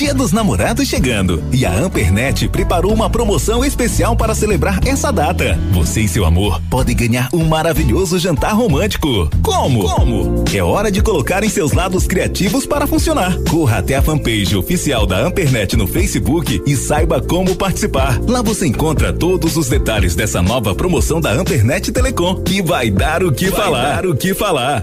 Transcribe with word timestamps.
Dia 0.00 0.14
dos 0.14 0.32
Namorados 0.32 0.88
chegando 0.88 1.44
e 1.52 1.66
a 1.66 1.74
Ampernet 1.74 2.48
preparou 2.48 2.90
uma 2.90 3.10
promoção 3.10 3.62
especial 3.62 4.16
para 4.16 4.34
celebrar 4.34 4.80
essa 4.88 5.12
data. 5.12 5.60
Você 5.72 6.00
e 6.00 6.08
seu 6.08 6.24
amor 6.24 6.58
podem 6.70 6.96
ganhar 6.96 7.28
um 7.34 7.44
maravilhoso 7.44 8.18
jantar 8.18 8.54
romântico. 8.54 9.28
Como? 9.42 9.82
Como? 9.82 10.44
É 10.54 10.62
hora 10.62 10.90
de 10.90 11.02
colocar 11.02 11.44
em 11.44 11.50
seus 11.50 11.72
lados 11.72 12.06
criativos 12.06 12.64
para 12.64 12.86
funcionar. 12.86 13.36
Corra 13.50 13.76
até 13.76 13.94
a 13.94 14.00
fanpage 14.00 14.56
oficial 14.56 15.04
da 15.04 15.18
Ampernet 15.18 15.76
no 15.76 15.86
Facebook 15.86 16.62
e 16.66 16.76
saiba 16.76 17.20
como 17.20 17.54
participar. 17.54 18.18
Lá 18.26 18.40
você 18.40 18.66
encontra 18.66 19.12
todos 19.12 19.58
os 19.58 19.68
detalhes 19.68 20.14
dessa 20.14 20.40
nova 20.40 20.74
promoção 20.74 21.20
da 21.20 21.30
Ampernet 21.30 21.92
Telecom, 21.92 22.36
que 22.36 22.62
vai 22.62 22.90
dar 22.90 23.22
o 23.22 23.30
que 23.30 23.50
vai 23.50 23.60
falar. 23.60 23.96
Dar 23.96 24.06
o 24.06 24.16
que 24.16 24.32
falar. 24.32 24.82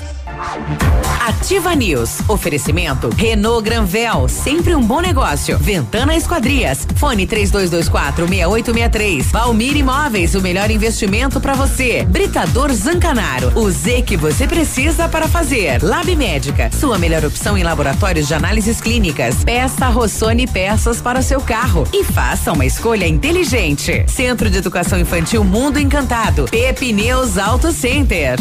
Ativa 1.19 1.75
News. 1.75 2.21
Oferecimento 2.27 3.09
Renault 3.15 3.63
Granvel, 3.63 4.27
sempre 4.27 4.75
um 4.75 4.81
bom 4.81 4.99
negócio. 4.99 5.57
Ventana 5.57 6.15
Esquadrias. 6.15 6.87
Fone 6.95 7.27
3224 7.27 8.27
6863. 8.27 9.31
Valmir 9.31 9.77
Imóveis, 9.77 10.35
o 10.35 10.41
melhor 10.41 10.71
investimento 10.71 11.39
para 11.39 11.53
você. 11.53 12.03
Britador 12.03 12.71
Zancanaro. 12.73 13.51
O 13.55 13.69
Z 13.69 14.01
que 14.01 14.17
você 14.17 14.47
precisa 14.47 15.07
para 15.07 15.27
fazer. 15.27 15.83
Lab 15.83 16.15
Médica, 16.15 16.69
sua 16.71 16.97
melhor 16.97 17.23
opção 17.23 17.57
em 17.57 17.63
laboratórios 17.63 18.27
de 18.27 18.33
análises 18.33 18.81
clínicas. 18.81 19.43
Peça 19.43 19.87
Rossoni 19.89 20.47
peças 20.47 21.01
para 21.01 21.21
seu 21.21 21.41
carro 21.41 21.87
e 21.93 22.03
faça 22.03 22.51
uma 22.51 22.65
escolha 22.65 23.07
inteligente. 23.07 24.05
Centro 24.07 24.49
de 24.49 24.57
Educação 24.57 24.99
Infantil 24.99 25.43
Mundo 25.43 25.79
Encantado. 25.79 26.45
Pepineus 26.49 27.37
Auto 27.37 27.71
Center. 27.71 28.39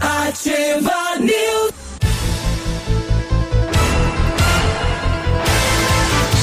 Ativa 0.00 1.18
News. 1.20 1.77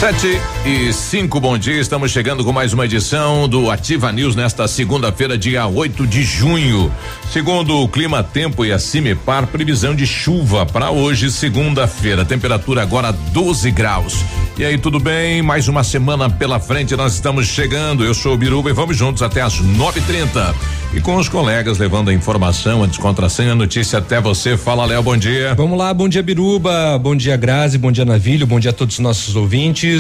Sete 0.06 0.40
e 0.64 0.94
cinco, 0.94 1.40
bom 1.40 1.58
dia. 1.58 1.82
Estamos 1.82 2.12
chegando 2.12 2.46
com 2.46 2.54
mais 2.54 2.74
uma 2.74 2.86
edição 2.86 3.50
do 3.50 3.72
Ativa 3.72 4.12
News 4.12 4.36
nesta 4.36 4.68
segunda-feira, 4.68 5.36
dia 5.36 5.66
8 5.66 6.06
de 6.06 6.22
junho. 6.22 6.92
Segundo 7.34 7.82
o 7.82 7.90
Clima 7.90 8.22
Tempo 8.22 8.64
e 8.64 8.72
a 8.72 8.78
Cimepar, 8.78 9.48
previsão 9.48 9.96
de 9.96 10.06
chuva 10.06 10.64
para 10.64 10.92
hoje, 10.92 11.32
segunda-feira. 11.32 12.24
Temperatura 12.24 12.84
agora 12.84 13.12
12 13.12 13.72
graus. 13.72 14.24
E 14.60 14.64
aí, 14.64 14.78
tudo 14.78 15.00
bem? 15.00 15.42
Mais 15.42 15.68
uma 15.68 15.84
semana 15.84 16.30
pela 16.30 16.60
frente, 16.60 16.96
nós 16.96 17.16
estamos 17.16 17.48
chegando. 17.48 18.06
Eu 18.06 18.14
sou 18.14 18.36
o 18.36 18.38
Biruba 18.38 18.70
e 18.70 18.74
vamos 18.74 18.96
juntos 18.96 19.24
até 19.24 19.42
as 19.42 19.60
9:30 19.60 20.54
e 20.96 21.02
com 21.02 21.18
os 21.18 21.28
colegas 21.28 21.78
levando 21.78 22.10
a 22.10 22.14
informação, 22.14 22.82
a 22.82 22.88
descontração 22.88 23.46
e 23.46 23.50
a 23.50 23.56
notícia 23.56 24.00
até 24.00 24.22
você. 24.22 24.56
Fala, 24.56 24.86
Léo, 24.86 25.04
bom 25.04 25.18
dia. 25.18 25.54
Vamos 25.54 25.78
lá, 25.78 25.94
bom 25.94 26.08
dia, 26.08 26.24
Biruba, 26.24 26.98
bom 26.98 27.14
dia, 27.14 27.36
Grazi, 27.36 27.78
bom 27.78 27.92
dia, 27.92 28.06
Navilho, 28.06 28.48
bom 28.48 28.60
dia 28.60 28.72
a 28.72 28.74
todos 28.74 28.96
os 28.96 29.00
nossos 29.00 29.36
ouvintes. 29.36 29.95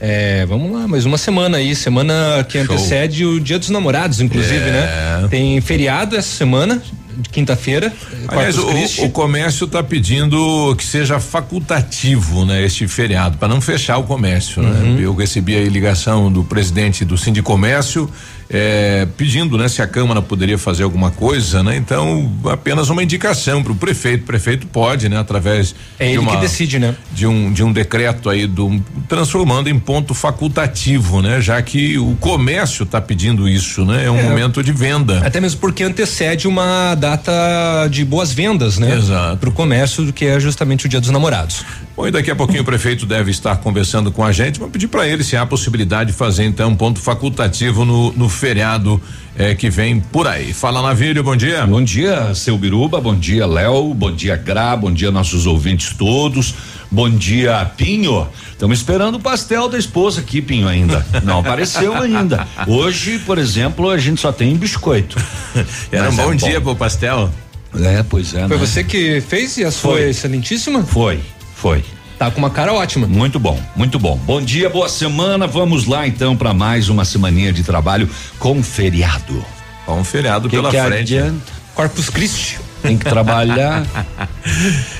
É, 0.00 0.44
vamos 0.46 0.72
lá, 0.72 0.86
mais 0.86 1.04
uma 1.06 1.18
semana 1.18 1.58
aí, 1.58 1.74
semana 1.74 2.44
que 2.48 2.62
Show. 2.64 2.74
antecede 2.74 3.24
o 3.24 3.40
Dia 3.40 3.58
dos 3.58 3.70
Namorados, 3.70 4.20
inclusive, 4.20 4.70
né? 4.70 5.18
é. 5.18 5.22
né? 5.22 5.28
Tem 5.28 5.60
feriado 5.60 6.16
essa 6.16 6.36
semana, 6.36 6.82
de 7.16 7.28
quinta-feira. 7.30 7.92
Aliás, 8.28 8.58
o, 8.58 9.04
o, 9.04 9.10
comércio 9.10 9.64
está 9.64 9.82
pedindo 9.82 10.74
que 10.76 10.84
seja 10.84 11.18
facultativo, 11.18 12.44
né, 12.44 12.64
este 12.64 12.86
feriado, 12.86 13.38
para 13.38 13.48
não 13.48 13.60
fechar 13.60 13.98
o 13.98 14.02
comércio. 14.04 14.62
Né? 14.62 14.70
Uhum. 14.70 14.94
Né? 14.94 15.00
Eu 15.02 15.14
recebi 15.14 15.56
a 15.56 15.60
ligação 15.62 16.30
do 16.30 16.44
presidente 16.44 17.04
do 17.04 17.16
Sindicomércio 17.16 18.10
é, 18.48 19.06
pedindo, 19.16 19.58
né, 19.58 19.68
se 19.68 19.82
a 19.82 19.86
Câmara 19.86 20.22
poderia 20.22 20.58
fazer 20.58 20.84
alguma 20.84 21.10
coisa, 21.10 21.62
né? 21.62 21.76
Então, 21.76 22.32
apenas 22.44 22.88
uma 22.88 23.02
indicação 23.02 23.62
para 23.62 23.72
o 23.72 23.74
prefeito. 23.76 24.22
O 24.22 24.26
prefeito 24.26 24.66
pode, 24.66 25.08
né, 25.08 25.18
através 25.18 25.74
é 25.98 26.12
de 26.12 26.18
uma, 26.18 26.32
que 26.32 26.38
decide, 26.38 26.78
né? 26.78 26.94
De 27.12 27.26
um 27.26 27.52
de 27.52 27.62
um 27.62 27.72
decreto 27.72 28.30
aí 28.30 28.46
do 28.46 28.80
transformando 29.08 29.68
em 29.68 29.78
ponto 29.78 30.14
facultativo, 30.14 31.22
né? 31.22 31.40
Já 31.40 31.60
que 31.62 31.98
o 31.98 32.16
comércio 32.16 32.84
está 32.84 33.00
pedindo 33.00 33.48
isso, 33.48 33.84
né? 33.84 34.04
É 34.04 34.10
um 34.10 34.18
é, 34.18 34.22
momento 34.22 34.62
de 34.62 34.72
venda. 34.72 35.26
Até 35.26 35.40
mesmo 35.40 35.60
porque 35.60 35.82
antecede 35.82 36.46
uma 36.46 36.94
data 36.94 37.88
de 37.90 38.04
boas 38.04 38.32
vendas, 38.32 38.78
né? 38.78 38.94
Exato. 38.96 39.38
Para 39.38 39.48
o 39.48 39.52
comércio, 39.52 40.12
que 40.12 40.24
é 40.24 40.38
justamente 40.38 40.86
o 40.86 40.88
Dia 40.88 41.00
dos 41.00 41.10
Namorados. 41.10 41.64
Bom, 41.96 42.06
e 42.06 42.10
daqui 42.10 42.30
a 42.30 42.36
pouquinho 42.36 42.60
o 42.60 42.64
prefeito 42.64 43.06
deve 43.06 43.30
estar 43.30 43.56
conversando 43.56 44.12
com 44.12 44.22
a 44.22 44.30
gente. 44.30 44.58
Vamos 44.58 44.70
pedir 44.70 44.86
para 44.86 45.08
ele 45.08 45.24
se 45.24 45.34
há 45.34 45.40
a 45.40 45.46
possibilidade 45.46 46.12
de 46.12 46.16
fazer 46.16 46.44
então 46.44 46.68
um 46.68 46.76
ponto 46.76 47.00
facultativo 47.00 47.86
no, 47.86 48.12
no 48.12 48.28
feriado 48.28 49.00
eh, 49.34 49.54
que 49.54 49.70
vem 49.70 49.98
por 49.98 50.28
aí. 50.28 50.52
Fala 50.52 50.82
Navírio, 50.82 51.24
bom 51.24 51.34
dia. 51.34 51.66
Bom 51.66 51.82
dia, 51.82 52.34
seu 52.34 52.58
Biruba, 52.58 53.00
bom 53.00 53.14
dia, 53.14 53.46
Léo, 53.46 53.94
bom 53.94 54.12
dia, 54.12 54.36
Gra, 54.36 54.76
bom 54.76 54.92
dia, 54.92 55.10
nossos 55.10 55.46
ouvintes 55.46 55.94
todos. 55.96 56.54
Bom 56.90 57.08
dia, 57.08 57.64
Pinho. 57.78 58.28
Estamos 58.50 58.76
esperando 58.76 59.14
o 59.14 59.20
pastel 59.20 59.66
da 59.66 59.78
esposa 59.78 60.20
aqui, 60.20 60.42
Pinho, 60.42 60.68
ainda. 60.68 61.04
Não 61.24 61.38
apareceu 61.38 61.94
ainda. 61.96 62.46
Hoje, 62.66 63.18
por 63.20 63.38
exemplo, 63.38 63.88
a 63.88 63.96
gente 63.96 64.20
só 64.20 64.30
tem 64.30 64.54
biscoito. 64.54 65.16
Era 65.90 66.10
um 66.10 66.14
bom, 66.14 66.22
é 66.22 66.26
bom 66.26 66.34
dia 66.34 66.60
pro 66.60 66.76
pastel. 66.76 67.30
É, 67.74 68.02
pois 68.02 68.34
é. 68.34 68.46
Foi 68.46 68.56
né? 68.58 68.66
você 68.66 68.84
que 68.84 69.22
fez 69.22 69.56
e 69.56 69.64
a 69.64 69.70
sua 69.70 69.92
foi 69.92 70.10
excelentíssima? 70.10 70.82
Foi. 70.82 71.20
Foi. 71.56 71.82
Tá 72.18 72.30
com 72.30 72.38
uma 72.38 72.50
cara 72.50 72.72
ótima. 72.72 73.06
Muito 73.06 73.40
bom, 73.40 73.60
muito 73.74 73.98
bom. 73.98 74.16
Bom 74.18 74.40
dia, 74.40 74.68
boa 74.70 74.88
semana. 74.88 75.46
Vamos 75.46 75.86
lá 75.86 76.06
então 76.06 76.36
para 76.36 76.54
mais 76.54 76.88
uma 76.88 77.04
semaninha 77.04 77.52
de 77.52 77.62
trabalho 77.62 78.08
com 78.38 78.62
feriado. 78.62 79.44
Com 79.84 80.04
feriado 80.04 80.48
que 80.48 80.56
pela 80.56 80.70
que 80.70 80.80
frente. 80.80 81.16
Adianta? 81.16 81.52
Corpus 81.74 82.08
Christi. 82.10 82.58
Tem 82.86 82.96
que 82.96 83.04
trabalhar. 83.04 83.84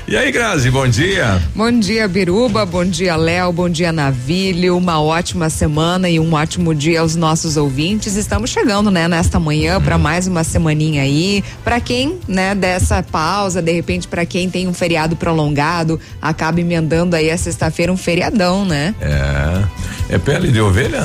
e 0.08 0.16
aí, 0.16 0.32
Grazi, 0.32 0.70
bom 0.72 0.88
dia. 0.88 1.40
Bom 1.54 1.70
dia, 1.70 2.08
Biruba. 2.08 2.66
Bom 2.66 2.84
dia, 2.84 3.14
Léo. 3.14 3.52
Bom 3.52 3.68
dia, 3.68 3.92
Navilho. 3.92 4.76
Uma 4.76 5.00
ótima 5.00 5.48
semana 5.48 6.10
e 6.10 6.18
um 6.18 6.34
ótimo 6.34 6.74
dia 6.74 7.00
aos 7.00 7.14
nossos 7.14 7.56
ouvintes. 7.56 8.16
Estamos 8.16 8.50
chegando, 8.50 8.90
né, 8.90 9.06
nesta 9.06 9.38
manhã 9.38 9.80
para 9.80 9.96
mais 9.96 10.26
uma 10.26 10.42
semaninha 10.42 11.02
aí. 11.02 11.44
Para 11.62 11.80
quem, 11.80 12.18
né, 12.26 12.56
dessa 12.56 13.04
pausa, 13.04 13.62
de 13.62 13.70
repente, 13.70 14.08
para 14.08 14.26
quem 14.26 14.50
tem 14.50 14.66
um 14.66 14.74
feriado 14.74 15.14
prolongado, 15.14 16.00
acaba 16.20 16.60
emendando 16.60 17.14
aí 17.14 17.30
a 17.30 17.38
sexta-feira 17.38 17.92
um 17.92 17.96
feriadão, 17.96 18.64
né? 18.64 18.96
É. 19.00 20.16
É 20.16 20.18
pele 20.18 20.50
de 20.50 20.60
ovelha? 20.60 21.04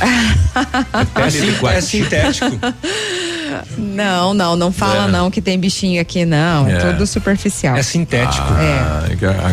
é, 1.74 1.76
é 1.76 1.80
sintético. 1.80 2.58
Não, 3.76 4.34
não, 4.34 4.56
não 4.56 4.72
fala 4.72 5.04
é. 5.04 5.10
não 5.10 5.30
que 5.30 5.40
tem 5.40 5.58
bichinho 5.58 6.00
aqui, 6.00 6.24
não. 6.24 6.66
É, 6.66 6.72
é 6.72 6.78
tudo 6.78 7.06
superficial. 7.06 7.76
É 7.76 7.82
sintético. 7.82 8.46
Ah, 8.50 9.04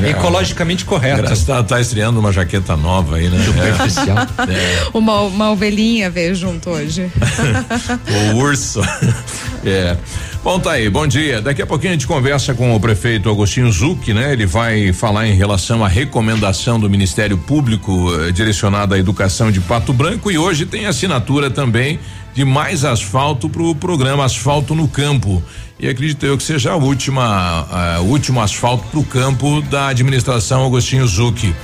é. 0.03 0.09
Ecologicamente 0.09 0.85
correto. 0.85 1.45
Tá, 1.45 1.63
tá 1.63 1.81
estreando 1.81 2.19
uma 2.19 2.31
jaqueta 2.31 2.75
nova 2.75 3.17
aí, 3.17 3.29
né? 3.29 3.43
Superficial. 3.43 4.17
É. 4.17 4.81
Uma, 5.01 5.21
uma 5.21 5.51
ovelhinha 5.51 6.09
veio 6.09 6.35
junto 6.35 6.69
hoje. 6.69 7.09
o 8.33 8.37
urso. 8.37 8.81
É. 9.65 9.95
Bom, 10.43 10.59
tá 10.59 10.71
aí, 10.71 10.89
bom 10.89 11.05
dia. 11.05 11.39
Daqui 11.39 11.61
a 11.61 11.67
pouquinho 11.67 11.91
a 11.91 11.93
gente 11.93 12.07
conversa 12.07 12.55
com 12.55 12.75
o 12.75 12.79
prefeito 12.79 13.29
Agostinho 13.29 13.71
Zucchi, 13.71 14.11
né? 14.11 14.33
Ele 14.33 14.47
vai 14.47 14.91
falar 14.91 15.27
em 15.27 15.33
relação 15.33 15.85
à 15.85 15.87
recomendação 15.87 16.79
do 16.79 16.89
Ministério 16.89 17.37
Público 17.37 18.11
eh, 18.15 18.31
direcionada 18.31 18.95
à 18.95 18.97
educação 18.97 19.51
de 19.51 19.61
Pato 19.61 19.93
Branco 19.93 20.31
e 20.31 20.37
hoje 20.39 20.65
tem 20.65 20.87
assinatura 20.87 21.51
também 21.51 21.99
de 22.33 22.45
mais 22.45 22.85
asfalto 22.85 23.49
para 23.49 23.61
o 23.61 23.75
programa 23.75 24.25
Asfalto 24.25 24.73
no 24.73 24.87
Campo. 24.87 25.43
E 25.79 25.87
acredito 25.87 26.25
eu 26.25 26.37
que 26.37 26.43
seja 26.43 26.71
a 26.71 26.75
última, 26.75 27.65
o 28.01 28.03
último 28.03 28.39
asfalto 28.39 28.87
para 28.87 28.99
o 28.99 29.03
campo 29.03 29.61
da 29.63 29.87
administração 29.87 30.65
Agostinho 30.65 31.07
Zucchi. 31.07 31.55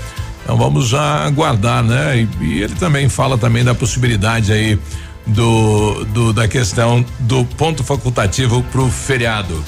Então 0.44 0.58
vamos 0.58 0.94
aguardar, 0.94 1.84
né? 1.84 2.28
E, 2.42 2.44
e 2.44 2.64
ele 2.64 2.74
também 2.76 3.10
fala 3.10 3.38
também 3.38 3.64
da 3.64 3.76
possibilidade 3.76 4.52
aí 4.52 4.80
do, 5.28 6.06
do 6.06 6.34
da 6.34 6.48
questão 6.48 7.06
do 7.20 7.44
ponto 7.44 7.84
facultativo 7.84 8.64
para 8.64 8.82
o 8.82 8.90
feriado. 8.90 9.64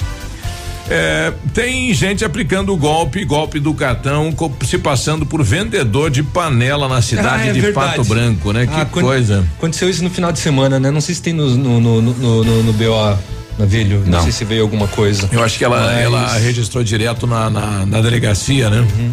É, 0.90 1.32
tem 1.54 1.94
gente 1.94 2.24
aplicando 2.24 2.72
o 2.72 2.76
golpe, 2.76 3.24
golpe 3.24 3.60
do 3.60 3.72
cartão, 3.72 4.34
se 4.64 4.76
passando 4.76 5.24
por 5.24 5.40
vendedor 5.44 6.10
de 6.10 6.20
panela 6.24 6.88
na 6.88 7.00
cidade 7.00 7.44
ah, 7.44 7.46
é 7.46 7.52
de 7.52 7.60
verdade. 7.60 7.96
Pato 7.98 8.08
Branco, 8.08 8.52
né? 8.52 8.68
Ah, 8.72 8.84
que 8.84 8.90
coisa. 9.00 9.46
Aconteceu 9.56 9.88
isso 9.88 10.02
no 10.02 10.10
final 10.10 10.32
de 10.32 10.40
semana, 10.40 10.80
né? 10.80 10.90
Não 10.90 11.00
sei 11.00 11.14
se 11.14 11.22
tem 11.22 11.32
no, 11.32 11.48
no, 11.48 11.80
no, 11.80 12.02
no, 12.02 12.44
no, 12.44 12.62
no 12.64 12.72
BO. 12.72 13.18
Navilho, 13.56 14.00
não. 14.00 14.12
não 14.12 14.22
sei 14.22 14.32
se 14.32 14.44
veio 14.44 14.62
alguma 14.62 14.88
coisa. 14.88 15.28
Eu 15.30 15.44
acho 15.44 15.58
que 15.58 15.64
ela, 15.64 15.80
Mas... 15.80 16.00
ela 16.00 16.38
registrou 16.38 16.82
direto 16.82 17.26
na, 17.26 17.50
na, 17.50 17.86
na 17.86 18.00
delegacia, 18.00 18.70
né? 18.70 18.80
Uhum. 18.80 19.12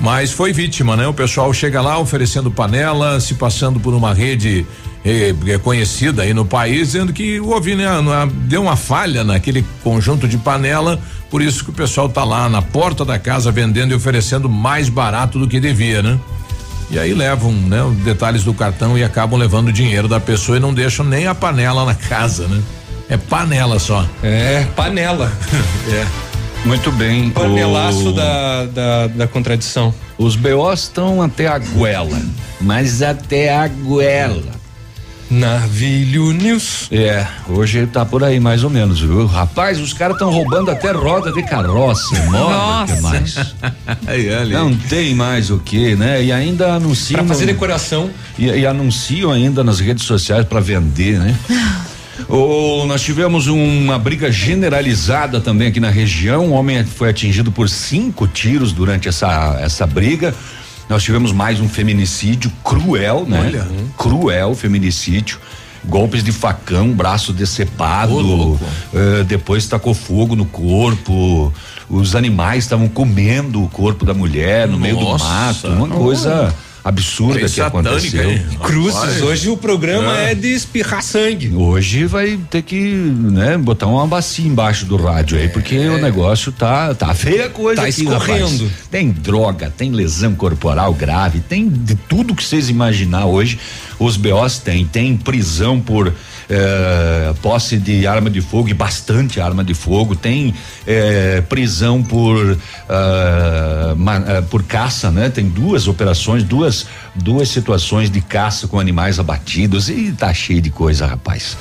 Mas 0.00 0.32
foi 0.32 0.52
vítima, 0.52 0.96
né? 0.96 1.06
O 1.06 1.14
pessoal 1.14 1.52
chega 1.54 1.80
lá 1.80 1.98
oferecendo 1.98 2.50
panela, 2.50 3.20
se 3.20 3.34
passando 3.34 3.78
por 3.78 3.94
uma 3.94 4.12
rede 4.12 4.66
eh, 5.04 5.34
eh 5.46 5.58
conhecida 5.58 6.22
aí 6.22 6.32
no 6.32 6.44
país, 6.44 6.88
dizendo 6.88 7.12
que 7.12 7.38
houve, 7.40 7.74
né, 7.74 7.86
deu 8.46 8.62
uma 8.62 8.76
falha 8.76 9.22
naquele 9.22 9.64
conjunto 9.82 10.26
de 10.26 10.38
panela, 10.38 10.98
por 11.30 11.42
isso 11.42 11.64
que 11.64 11.70
o 11.70 11.74
pessoal 11.74 12.08
tá 12.08 12.24
lá 12.24 12.48
na 12.48 12.62
porta 12.62 13.04
da 13.04 13.18
casa 13.18 13.52
vendendo 13.52 13.92
e 13.92 13.94
oferecendo 13.94 14.48
mais 14.48 14.88
barato 14.88 15.38
do 15.38 15.46
que 15.46 15.60
devia, 15.60 16.02
né? 16.02 16.18
E 16.90 16.98
aí 16.98 17.14
levam, 17.14 17.52
né, 17.52 17.82
os 17.82 17.96
detalhes 17.98 18.44
do 18.44 18.54
cartão 18.54 18.96
e 18.96 19.02
acabam 19.02 19.38
levando 19.38 19.68
o 19.68 19.72
dinheiro 19.72 20.06
da 20.06 20.20
pessoa 20.20 20.58
e 20.58 20.60
não 20.60 20.72
deixam 20.72 21.04
nem 21.04 21.26
a 21.26 21.34
panela 21.34 21.84
na 21.84 21.94
casa, 21.94 22.46
né? 22.46 22.62
É 23.08 23.16
panela 23.16 23.78
só. 23.78 24.06
É, 24.22 24.66
panela. 24.76 25.30
é. 25.92 26.06
Muito 26.64 26.90
bem. 26.92 27.30
Panelaço 27.30 28.08
o... 28.08 28.12
da, 28.12 28.66
da, 28.66 29.06
da 29.08 29.26
contradição. 29.26 29.94
Os 30.16 30.34
BOs 30.34 30.84
estão 30.84 31.20
até 31.20 31.46
a 31.46 31.58
goela, 31.58 32.20
mas 32.60 33.02
até 33.02 33.54
a 33.54 33.68
goela. 33.68 34.63
Navilho 35.30 36.32
News. 36.32 36.88
É, 36.90 37.26
hoje 37.48 37.86
tá 37.86 38.04
por 38.04 38.22
aí 38.22 38.38
mais 38.38 38.62
ou 38.62 38.70
menos, 38.70 39.00
viu? 39.00 39.26
Rapaz, 39.26 39.80
os 39.80 39.92
caras 39.92 40.16
estão 40.16 40.30
roubando 40.30 40.70
até 40.70 40.92
roda 40.92 41.32
de 41.32 41.42
carroça, 41.42 42.14
moda, 42.30 42.92
que 42.92 43.00
mais? 43.00 43.54
Não 44.50 44.76
tem 44.76 45.14
mais 45.14 45.50
o 45.50 45.58
que, 45.58 45.96
né? 45.96 46.22
E 46.22 46.32
ainda 46.32 46.74
anunciam. 46.74 47.18
Pra 47.24 47.34
fazer 47.34 47.46
decoração. 47.46 48.10
E, 48.38 48.46
e 48.46 48.66
anunciam 48.66 49.30
ainda 49.30 49.64
nas 49.64 49.80
redes 49.80 50.04
sociais 50.04 50.46
para 50.46 50.60
vender, 50.60 51.18
né? 51.18 51.36
Oh, 52.28 52.84
nós 52.86 53.02
tivemos 53.02 53.48
uma 53.48 53.98
briga 53.98 54.30
generalizada 54.30 55.40
também 55.40 55.68
aqui 55.68 55.80
na 55.80 55.90
região. 55.90 56.46
Um 56.46 56.52
homem 56.52 56.84
foi 56.84 57.10
atingido 57.10 57.50
por 57.50 57.68
cinco 57.68 58.26
tiros 58.26 58.72
durante 58.72 59.08
essa, 59.08 59.58
essa 59.60 59.86
briga. 59.86 60.34
Nós 60.88 61.02
tivemos 61.02 61.32
mais 61.32 61.60
um 61.60 61.68
feminicídio 61.68 62.52
cruel, 62.62 63.24
né? 63.26 63.40
Olha. 63.40 63.68
Cruel 63.96 64.54
feminicídio. 64.54 65.38
Golpes 65.86 66.24
de 66.24 66.32
facão, 66.32 66.92
braço 66.92 67.30
decepado, 67.30 68.18
uh, 68.18 68.58
depois 69.26 69.66
tacou 69.66 69.92
fogo 69.92 70.34
no 70.34 70.46
corpo, 70.46 71.52
os 71.90 72.16
animais 72.16 72.64
estavam 72.64 72.88
comendo 72.88 73.62
o 73.62 73.68
corpo 73.68 74.02
da 74.02 74.14
mulher 74.14 74.66
no 74.66 74.78
Nossa. 74.78 74.82
meio 74.82 74.96
do 74.96 75.18
mato, 75.18 75.68
uma 75.68 75.88
coisa 75.88 76.54
absurda 76.84 77.48
que 77.48 77.60
aconteceu. 77.60 78.30
Hein? 78.30 78.46
Cruzes, 78.62 79.22
hoje 79.22 79.48
o 79.48 79.56
programa 79.56 80.18
é. 80.18 80.32
é. 80.32 80.34
de 80.34 80.48
espirrar 80.48 81.02
sangue. 81.02 81.50
Hoje 81.54 82.04
vai 82.04 82.38
ter 82.50 82.60
que, 82.62 82.78
né, 82.78 83.56
botar 83.56 83.86
uma 83.86 84.06
bacia 84.06 84.46
embaixo 84.46 84.84
do 84.84 84.96
rádio 84.96 85.38
aí, 85.38 85.48
porque 85.48 85.76
é. 85.76 85.88
o 85.88 85.98
negócio 85.98 86.52
tá, 86.52 86.94
tá 86.94 87.14
feia 87.14 87.46
a 87.46 87.50
coisa 87.50 87.80
tá 87.80 87.88
aqui, 87.88 88.02
escorrendo. 88.02 88.64
Rapaz. 88.64 88.88
Tem 88.90 89.10
droga, 89.10 89.72
tem 89.74 89.90
lesão 89.92 90.34
corporal 90.34 90.92
grave, 90.92 91.40
tem 91.40 91.68
de 91.68 91.94
tudo 91.94 92.34
que 92.34 92.44
vocês 92.44 92.68
imaginar 92.68 93.24
hoje, 93.24 93.58
os 93.98 94.18
BOs 94.18 94.58
têm, 94.58 94.84
tem 94.84 95.16
prisão 95.16 95.80
por 95.80 96.12
é, 96.48 97.32
posse 97.42 97.76
de 97.76 98.06
arma 98.06 98.30
de 98.30 98.40
fogo 98.40 98.68
e 98.68 98.74
bastante 98.74 99.40
arma 99.40 99.64
de 99.64 99.74
fogo, 99.74 100.14
tem 100.14 100.54
é, 100.86 101.40
prisão 101.42 102.02
por 102.02 102.58
ah, 102.88 103.94
é, 104.28 104.40
por 104.42 104.62
caça, 104.62 105.10
né? 105.10 105.28
Tem 105.28 105.48
duas 105.48 105.88
operações, 105.88 106.42
duas 106.44 106.86
duas 107.14 107.48
situações 107.48 108.10
de 108.10 108.20
caça 108.20 108.66
com 108.66 108.78
animais 108.78 109.18
abatidos 109.18 109.88
e 109.88 110.12
tá 110.12 110.32
cheio 110.32 110.60
de 110.60 110.70
coisa, 110.70 111.06
rapaz. 111.06 111.56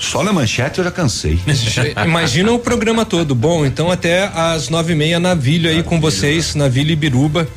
Só 0.00 0.24
na 0.24 0.32
manchete 0.32 0.78
eu 0.78 0.84
já 0.84 0.90
cansei. 0.90 1.38
Imagina 2.04 2.50
o 2.52 2.58
programa 2.58 3.04
todo. 3.04 3.34
Bom, 3.34 3.64
então 3.64 3.90
até 3.90 4.26
às 4.34 4.68
nove 4.68 4.92
e 4.92 4.96
meia 4.96 5.20
navilho 5.20 5.70
aí 5.70 5.82
com 5.82 6.00
vocês, 6.00 6.54
navilho 6.54 6.90
e 6.90 6.96
biruba. 6.96 7.48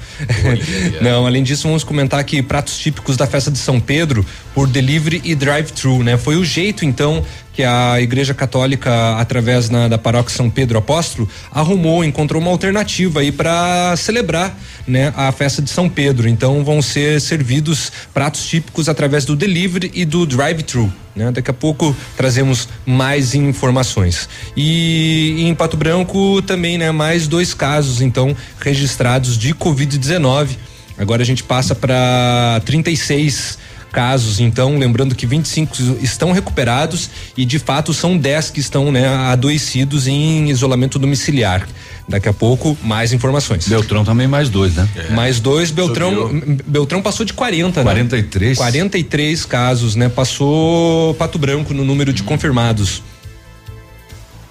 Não, 1.02 1.26
além 1.26 1.44
disso, 1.44 1.68
vamos 1.68 1.84
comentar 1.84 2.20
aqui 2.20 2.42
pratos 2.42 2.78
típicos 2.78 3.18
da 3.18 3.26
festa 3.26 3.50
de 3.50 3.58
São 3.58 3.80
Pedro 3.80 4.26
por 4.58 4.68
delivery 4.68 5.22
e 5.24 5.36
drive-thru, 5.36 6.02
né? 6.02 6.18
Foi 6.18 6.36
o 6.36 6.44
jeito, 6.44 6.84
então, 6.84 7.24
que 7.54 7.64
a 7.64 8.02
Igreja 8.02 8.34
Católica, 8.34 9.16
através 9.20 9.70
na, 9.70 9.88
da 9.88 10.00
paróquia 10.00 10.36
São 10.36 10.50
Pedro 10.50 10.80
Apóstolo, 10.80 11.30
arrumou, 11.52 12.04
encontrou 12.04 12.42
uma 12.42 12.50
alternativa 12.50 13.20
aí 13.20 13.32
para 13.32 13.96
celebrar, 13.96 14.58
né, 14.88 15.14
a 15.16 15.32
festa 15.32 15.62
de 15.62 15.70
São 15.70 15.88
Pedro. 15.88 16.28
Então 16.28 16.64
vão 16.64 16.82
ser 16.82 17.22
servidos 17.22 17.92
pratos 18.12 18.48
típicos 18.48 18.90
através 18.90 19.26
do 19.26 19.36
delivery 19.36 19.92
e 19.94 20.04
do 20.04 20.26
drive-thru. 20.26 20.92
Né? 21.16 21.32
Daqui 21.32 21.52
a 21.52 21.54
pouco 21.54 21.96
trazemos 22.16 22.68
mais 22.84 23.36
informações. 23.36 24.28
E 24.56 25.36
em 25.48 25.54
Pato 25.54 25.78
Branco 25.78 26.42
também, 26.42 26.80
né, 26.80 26.92
mais 26.92 27.28
dois 27.28 27.54
casos 27.54 28.02
então 28.02 28.36
registrados 28.60 29.38
de 29.38 29.54
COVID-19. 29.54 30.58
Agora 30.98 31.22
a 31.22 31.26
gente 31.26 31.44
passa 31.44 31.76
para 31.76 32.60
36 32.66 33.67
casos, 33.92 34.40
então, 34.40 34.78
lembrando 34.78 35.16
que 35.16 35.26
25 35.26 35.76
estão 36.02 36.32
recuperados 36.32 37.10
e 37.36 37.46
de 37.46 37.60
fato 37.60 37.94
são 37.94 38.18
10 38.18 38.52
que 38.52 38.60
estão 38.60 38.92
né, 38.92 39.08
adoecidos 39.08 40.08
em 40.08 40.50
isolamento 40.50 41.00
domiciliar. 41.00 41.68
Daqui 42.08 42.30
a 42.30 42.34
pouco, 42.34 42.78
mais 42.84 43.12
informações. 43.12 43.68
Beltrão 43.68 44.06
também 44.06 44.28
mais 44.28 44.50
dois, 44.50 44.76
né? 44.76 44.88
É. 44.96 45.12
Mais 45.12 45.42
dois, 45.42 45.72
Beltrão. 45.72 46.30
Subiu. 46.30 46.58
Beltrão 46.66 47.02
passou 47.02 47.26
de 47.26 47.34
40, 47.34 47.82
43. 47.82 48.52
né? 48.52 48.56
43 48.56 49.46
casos, 49.46 49.96
né? 49.96 50.08
Passou 50.08 51.14
Pato 51.16 51.38
Branco 51.38 51.74
no 51.74 51.84
número 51.84 52.14
de 52.14 52.24
confirmados. 52.24 53.04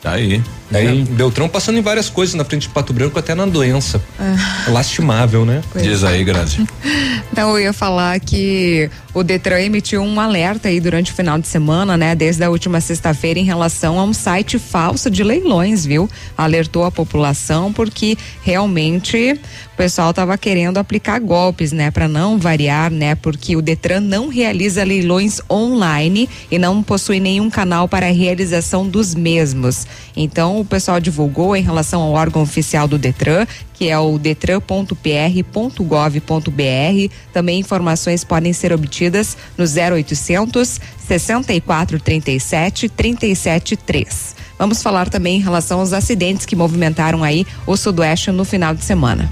Tá 0.02 0.12
aí. 0.12 0.42
Aí, 0.72 1.04
Beltrão 1.04 1.48
passando 1.48 1.78
em 1.78 1.82
várias 1.82 2.08
coisas 2.08 2.34
na 2.34 2.44
frente 2.44 2.62
de 2.62 2.68
Pato 2.70 2.92
Branco, 2.92 3.18
até 3.18 3.34
na 3.34 3.46
doença. 3.46 4.02
É. 4.18 4.70
Lastimável, 4.70 5.44
né? 5.44 5.62
Diz 5.74 6.04
aí, 6.04 6.24
Grazi. 6.24 6.66
Então 7.32 7.50
eu 7.50 7.64
ia 7.64 7.72
falar 7.74 8.18
que 8.18 8.88
o 9.12 9.22
Detran 9.22 9.60
emitiu 9.60 10.00
um 10.02 10.18
alerta 10.18 10.68
aí 10.68 10.80
durante 10.80 11.12
o 11.12 11.14
final 11.14 11.38
de 11.38 11.46
semana, 11.46 11.96
né? 11.96 12.14
Desde 12.14 12.42
a 12.42 12.48
última 12.48 12.80
sexta-feira 12.80 13.38
em 13.38 13.44
relação 13.44 13.98
a 13.98 14.04
um 14.04 14.12
site 14.14 14.58
falso 14.58 15.10
de 15.10 15.22
leilões, 15.22 15.84
viu? 15.84 16.08
Alertou 16.36 16.84
a 16.84 16.90
população 16.90 17.74
porque 17.74 18.16
realmente 18.42 19.38
o 19.72 19.76
pessoal 19.76 20.10
estava 20.10 20.38
querendo 20.38 20.78
aplicar 20.78 21.20
golpes, 21.20 21.72
né? 21.72 21.90
Para 21.90 22.08
não 22.08 22.38
variar, 22.38 22.90
né? 22.90 23.14
Porque 23.14 23.54
o 23.54 23.60
Detran 23.60 24.00
não 24.00 24.28
realiza 24.28 24.82
leilões 24.84 25.40
online 25.50 26.28
e 26.50 26.58
não 26.58 26.82
possui 26.82 27.20
nenhum 27.20 27.50
canal 27.50 27.86
para 27.86 28.06
a 28.06 28.12
realização 28.12 28.88
dos 28.88 29.14
mesmos. 29.14 29.86
Então 30.16 30.55
o 30.60 30.64
pessoal 30.64 31.00
divulgou 31.00 31.56
em 31.56 31.62
relação 31.62 32.02
ao 32.02 32.12
órgão 32.12 32.42
oficial 32.42 32.88
do 32.88 32.98
Detran 32.98 33.46
que 33.76 33.90
é 33.90 33.98
o 33.98 34.18
detran.pr.gov.br. 34.18 37.14
Também 37.32 37.60
informações 37.60 38.24
podem 38.24 38.52
ser 38.52 38.72
obtidas 38.72 39.36
no 39.56 39.64
0800 39.64 40.80
6437 41.06 42.88
373. 42.88 44.34
Vamos 44.58 44.82
falar 44.82 45.10
também 45.10 45.36
em 45.36 45.42
relação 45.42 45.80
aos 45.80 45.92
acidentes 45.92 46.46
que 46.46 46.56
movimentaram 46.56 47.22
aí 47.22 47.46
o 47.66 47.76
Sudoeste 47.76 48.30
no 48.30 48.44
final 48.44 48.74
de 48.74 48.82
semana. 48.82 49.30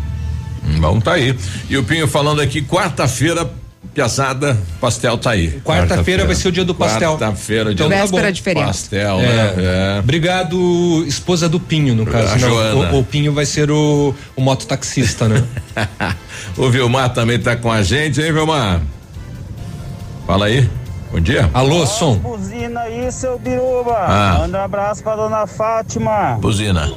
Bom, 0.78 1.00
tá 1.00 1.14
aí. 1.14 1.37
E 1.69 1.76
o 1.76 1.85
Pinho 1.85 2.07
falando 2.07 2.40
aqui, 2.40 2.62
quarta-feira 2.62 3.50
Piazada, 3.94 4.58
pastel 4.80 5.16
tá 5.16 5.30
aí. 5.30 5.60
Quarta-feira 5.60 6.22
Quarta 6.22 6.26
vai 6.26 6.34
ser 6.34 6.48
o 6.48 6.52
dia 6.52 6.64
do 6.64 6.74
pastel. 6.74 7.12
Quarta-feira, 7.12 7.72
dia 7.72 7.86
então, 7.86 7.88
véspera 7.88 8.24
tá 8.24 8.30
de 8.32 8.42
feriado. 8.42 8.68
Pastel, 8.68 9.20
é. 9.20 9.22
né? 9.22 9.54
É. 9.56 9.98
Obrigado, 10.00 11.04
esposa 11.06 11.48
do 11.48 11.60
Pinho, 11.60 11.94
no 11.94 12.04
caso. 12.04 12.36
Não, 12.38 12.96
o, 12.96 12.98
o, 12.98 13.04
Pinho 13.04 13.32
vai 13.32 13.46
ser 13.46 13.70
o, 13.70 14.12
o 14.34 14.40
mototaxista, 14.40 15.28
né? 15.28 15.44
o 16.58 16.68
Vilmar 16.68 17.10
também 17.10 17.38
tá 17.38 17.54
com 17.54 17.70
a 17.70 17.82
gente, 17.82 18.20
hein, 18.20 18.32
Vilmar? 18.32 18.80
Fala 20.26 20.46
aí. 20.46 20.68
Bom 21.12 21.20
dia. 21.20 21.48
Alô, 21.54 21.86
som. 21.86 22.16
Buzina 22.16 22.80
aí, 22.80 23.12
seu 23.12 23.38
biruba. 23.38 23.96
Ah. 23.96 24.38
Manda 24.40 24.58
um 24.58 24.64
abraço 24.64 25.04
pra 25.04 25.14
dona 25.14 25.46
Fátima. 25.46 26.36
Buzina. 26.40 26.90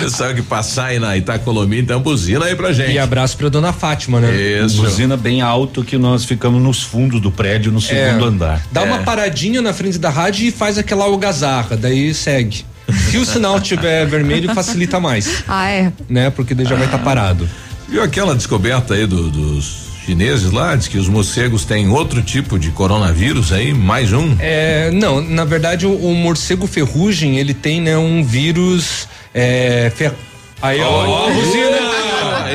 Pessoal 0.00 0.34
que 0.34 0.42
passar 0.42 0.86
aí 0.86 0.98
na 0.98 1.16
Itacolomi, 1.16 1.80
então 1.80 2.00
buzina 2.00 2.44
aí 2.44 2.54
pra 2.54 2.72
gente. 2.72 2.92
E 2.92 2.98
abraço 2.98 3.36
pra 3.36 3.48
dona 3.48 3.72
Fátima, 3.72 4.20
né? 4.20 4.34
Isso. 4.34 4.82
Buzina 4.82 5.16
bem 5.16 5.40
alto 5.40 5.82
que 5.82 5.96
nós 5.96 6.24
ficamos 6.24 6.62
nos 6.62 6.82
fundos 6.82 7.20
do 7.20 7.30
prédio, 7.30 7.72
no 7.72 7.80
segundo 7.80 8.24
é, 8.24 8.28
andar. 8.28 8.62
Dá 8.70 8.82
é. 8.82 8.84
uma 8.84 8.98
paradinha 8.98 9.62
na 9.62 9.72
frente 9.72 9.98
da 9.98 10.10
rádio 10.10 10.46
e 10.46 10.50
faz 10.50 10.78
aquela 10.78 11.04
algazarra, 11.04 11.76
daí 11.76 12.12
segue. 12.12 12.64
Se 13.10 13.18
o 13.18 13.24
sinal 13.24 13.60
tiver 13.60 14.06
vermelho, 14.06 14.54
facilita 14.54 14.98
mais. 14.98 15.44
Ah, 15.46 15.68
é? 15.68 15.92
Né? 16.08 16.30
Porque 16.30 16.54
daí 16.54 16.66
já 16.66 16.74
vai 16.74 16.86
estar 16.86 16.98
tá 16.98 17.04
parado. 17.04 17.48
Viu 17.88 18.02
aquela 18.02 18.34
descoberta 18.34 18.94
aí 18.94 19.06
do, 19.06 19.30
dos 19.30 19.87
chineses 20.08 20.50
lá, 20.50 20.74
diz 20.74 20.88
que 20.88 20.96
os 20.96 21.06
morcegos 21.06 21.66
têm 21.66 21.90
outro 21.90 22.22
tipo 22.22 22.58
de 22.58 22.70
coronavírus 22.70 23.52
aí, 23.52 23.74
mais 23.74 24.10
um? 24.10 24.34
É, 24.38 24.90
não, 24.90 25.20
na 25.20 25.44
verdade 25.44 25.86
o, 25.86 25.92
o 25.92 26.14
morcego 26.14 26.66
ferrugem, 26.66 27.38
ele 27.38 27.52
tem, 27.52 27.78
né, 27.78 27.94
um 27.98 28.24
vírus, 28.24 29.06
é, 29.34 29.92
fer... 29.94 30.14
Aí, 30.62 30.80
ó, 30.80 31.26
oh, 31.26 31.30
buzina! 31.30 31.98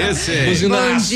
Esse, 0.10 0.31
Buzinaço. 0.48 1.13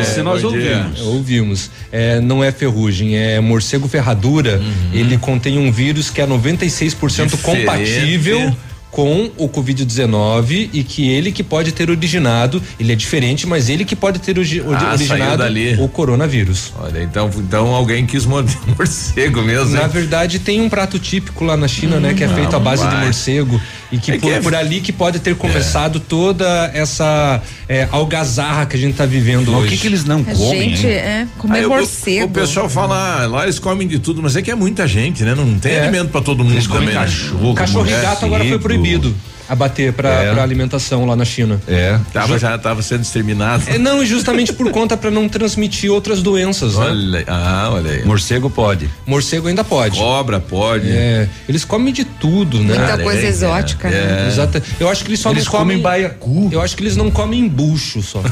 Esse 0.00 0.20
nós 0.22 0.42
ouvimos. 0.42 1.00
Ouvimos. 1.00 1.70
É, 1.92 2.20
não 2.20 2.42
é 2.42 2.50
ferrugem, 2.50 3.16
é 3.16 3.40
morcego 3.40 3.86
ferradura. 3.86 4.58
Uhum. 4.58 4.90
Ele 4.92 5.16
contém 5.16 5.58
um 5.58 5.70
vírus 5.70 6.10
que 6.10 6.20
é 6.20 6.26
96% 6.26 7.26
Diferente. 7.26 7.36
compatível 7.38 8.56
com 8.90 9.30
o 9.36 9.48
Covid-19 9.48 10.70
e 10.72 10.82
que 10.82 11.08
ele 11.08 11.30
que 11.30 11.42
pode 11.42 11.72
ter 11.72 11.90
originado, 11.90 12.60
ele 12.78 12.92
é 12.92 12.96
diferente, 12.96 13.46
mas 13.46 13.68
ele 13.68 13.84
que 13.84 13.94
pode 13.94 14.18
ter 14.18 14.36
ah, 14.36 14.40
originado 14.40 15.44
o 15.78 15.88
coronavírus. 15.88 16.72
Olha, 16.78 17.02
então, 17.02 17.30
então 17.36 17.74
alguém 17.74 18.04
quis 18.04 18.26
morder 18.26 18.56
morcego 18.76 19.42
mesmo. 19.42 19.74
Na 19.74 19.82
hein? 19.82 19.88
verdade, 19.88 20.38
tem 20.38 20.60
um 20.60 20.68
prato 20.68 20.98
típico 20.98 21.44
lá 21.44 21.56
na 21.56 21.68
China, 21.68 21.96
hum, 21.96 22.00
né, 22.00 22.14
que 22.14 22.24
é 22.24 22.28
feito 22.28 22.54
à 22.54 22.58
base 22.58 22.82
vai. 22.82 22.96
de 22.96 23.04
morcego 23.04 23.60
e 23.92 23.98
que, 23.98 24.12
é 24.12 24.14
por, 24.14 24.20
que 24.20 24.30
é... 24.30 24.40
por, 24.40 24.54
ali 24.54 24.80
que 24.80 24.92
pode 24.92 25.20
ter 25.20 25.36
começado 25.36 25.98
é. 25.98 26.02
toda 26.08 26.70
essa 26.74 27.40
é, 27.68 27.88
algazarra 27.92 28.66
que 28.66 28.76
a 28.76 28.78
gente 28.78 28.92
está 28.92 29.06
vivendo 29.06 29.52
mas 29.52 29.60
hoje. 29.60 29.66
O 29.66 29.70
que 29.70 29.78
que 29.78 29.86
eles 29.86 30.04
não 30.04 30.20
a 30.20 30.34
comem? 30.34 30.76
Gente, 30.76 30.86
é, 30.86 31.26
comer 31.38 31.66
morcego. 31.66 32.26
O, 32.26 32.28
o, 32.28 32.30
pessoal 32.30 32.68
fala, 32.68 33.22
ah, 33.22 33.26
lá 33.26 33.44
eles 33.44 33.58
comem 33.58 33.86
de 33.86 33.98
tudo, 33.98 34.20
mas 34.22 34.34
é 34.34 34.42
que 34.42 34.50
é 34.50 34.54
muita 34.54 34.86
gente, 34.86 35.22
né? 35.22 35.34
Não 35.34 35.58
tem 35.58 35.72
é. 35.72 35.82
alimento 35.82 36.10
para 36.10 36.20
todo 36.20 36.42
mundo 36.42 36.54
eles 36.54 36.66
também. 36.66 36.88
Né? 36.88 36.94
Cachorro, 36.94 37.54
cachorro 37.54 37.86
e 37.86 37.90
gato 37.90 38.24
agora 38.24 38.44
foi 38.44 38.58
proibido 38.58 38.79
proibido 38.80 39.12
abater 39.50 39.92
para 39.92 40.08
é. 40.08 40.40
alimentação 40.40 41.04
lá 41.04 41.16
na 41.16 41.24
China. 41.24 41.60
É. 41.66 41.98
Tava, 42.12 42.38
já 42.38 42.54
estava 42.54 42.80
sendo 42.82 43.02
exterminado. 43.02 43.64
É, 43.66 43.76
não, 43.78 44.06
justamente 44.06 44.52
por 44.52 44.70
conta 44.70 44.96
para 44.96 45.10
não 45.10 45.28
transmitir 45.28 45.90
outras 45.90 46.22
doenças, 46.22 46.76
né? 46.76 46.86
olha, 46.86 47.24
Ah, 47.26 47.70
olha 47.72 47.90
aí. 47.90 48.04
Morcego 48.04 48.48
pode. 48.48 48.88
Morcego 49.04 49.48
ainda 49.48 49.64
pode. 49.64 49.98
Cobra 49.98 50.38
pode. 50.38 50.88
É. 50.88 51.28
Eles 51.48 51.64
comem 51.64 51.92
de 51.92 52.04
tudo, 52.04 52.60
né? 52.60 52.78
Muita 52.78 52.98
coisa 52.98 53.26
exótica, 53.26 53.88
é. 53.88 53.90
né? 53.90 54.28
Exato. 54.28 54.62
Eu 54.78 54.88
acho 54.88 55.02
que 55.02 55.10
eles 55.10 55.18
só 55.18 55.32
eles 55.32 55.44
não 55.44 55.50
comem, 55.50 55.78
comem 55.78 55.82
baiacu. 55.82 56.48
Eu 56.52 56.60
acho 56.62 56.76
que 56.76 56.82
eles 56.84 56.96
não 56.96 57.10
comem 57.10 57.48
bucho 57.48 58.00
só. 58.02 58.22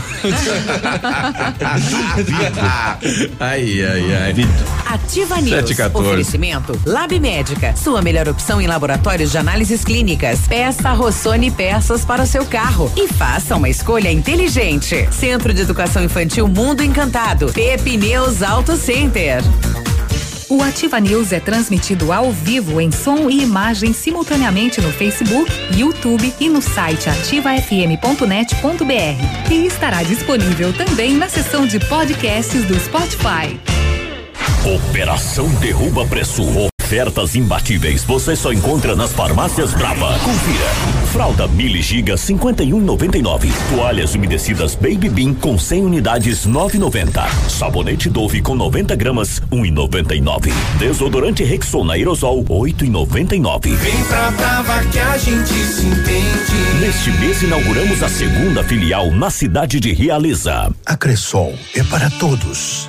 ai, 3.40 3.82
ai, 3.82 4.14
ai. 4.14 4.34
Ativa 4.86 5.40
News. 5.40 5.78
Oferecimento 5.94 6.78
Lab 6.86 7.18
Médica, 7.18 7.74
sua 7.76 8.00
melhor 8.00 8.28
opção 8.28 8.60
em 8.60 8.66
laboratórios 8.68 9.32
de 9.32 9.38
análises 9.38 9.84
clínicas. 9.84 10.40
Peça 10.48 10.92
Rossoni 11.08 11.50
peças 11.50 12.04
para 12.04 12.22
o 12.22 12.26
seu 12.26 12.44
carro 12.44 12.92
e 12.94 13.08
faça 13.08 13.56
uma 13.56 13.70
escolha 13.70 14.12
inteligente. 14.12 15.08
Centro 15.10 15.54
de 15.54 15.62
Educação 15.62 16.04
Infantil 16.04 16.46
Mundo 16.46 16.84
Encantado. 16.84 17.50
Pepineus 17.50 18.42
Auto 18.42 18.76
Center. 18.76 19.42
O 20.50 20.62
Ativa 20.62 21.00
News 21.00 21.32
é 21.32 21.40
transmitido 21.40 22.12
ao 22.12 22.30
vivo 22.30 22.78
em 22.78 22.90
som 22.90 23.30
e 23.30 23.42
imagem 23.42 23.94
simultaneamente 23.94 24.82
no 24.82 24.92
Facebook, 24.92 25.50
YouTube 25.74 26.30
e 26.38 26.48
no 26.50 26.60
site 26.60 27.08
ativafm.net.br. 27.08 29.50
E 29.50 29.64
estará 29.64 30.02
disponível 30.02 30.74
também 30.74 31.14
na 31.14 31.30
seção 31.30 31.66
de 31.66 31.80
podcasts 31.80 32.66
do 32.66 32.78
Spotify. 32.78 33.58
Operação 34.66 35.48
Derruba 35.54 36.06
Preço. 36.06 36.68
Ofertas 36.88 37.34
imbatíveis 37.34 38.02
você 38.02 38.34
só 38.34 38.50
encontra 38.50 38.96
nas 38.96 39.12
farmácias 39.12 39.74
Brava. 39.74 40.18
Confira. 40.20 40.64
Fralda 41.12 41.46
Mili 41.46 41.82
Giga 41.82 42.14
51,99. 42.14 43.52
Toalhas 43.68 44.14
umedecidas 44.14 44.74
Baby 44.74 45.10
Bean 45.10 45.34
com 45.34 45.58
100 45.58 45.84
unidades 45.84 46.46
9,90. 46.46 47.28
Sabonete 47.46 48.08
Dove 48.08 48.40
com 48.40 48.54
90 48.54 48.96
gramas 48.96 49.38
1,99. 49.52 50.50
Desodorante 50.78 51.44
Rexona 51.44 51.92
Aerosol 51.92 52.42
8,99. 52.44 53.74
Vem 53.74 54.04
pra 54.04 54.30
Brava 54.30 54.82
que 54.84 54.98
a 54.98 55.18
gente 55.18 55.52
se 55.52 55.84
entende. 55.84 56.80
Neste 56.80 57.10
mês 57.20 57.42
inauguramos 57.42 58.02
a 58.02 58.08
segunda 58.08 58.64
filial 58.64 59.10
na 59.10 59.28
cidade 59.28 59.78
de 59.78 59.92
Realiza. 59.92 60.74
A 60.86 60.96
Cressol 60.96 61.54
é 61.74 61.82
para 61.82 62.08
todos 62.08 62.88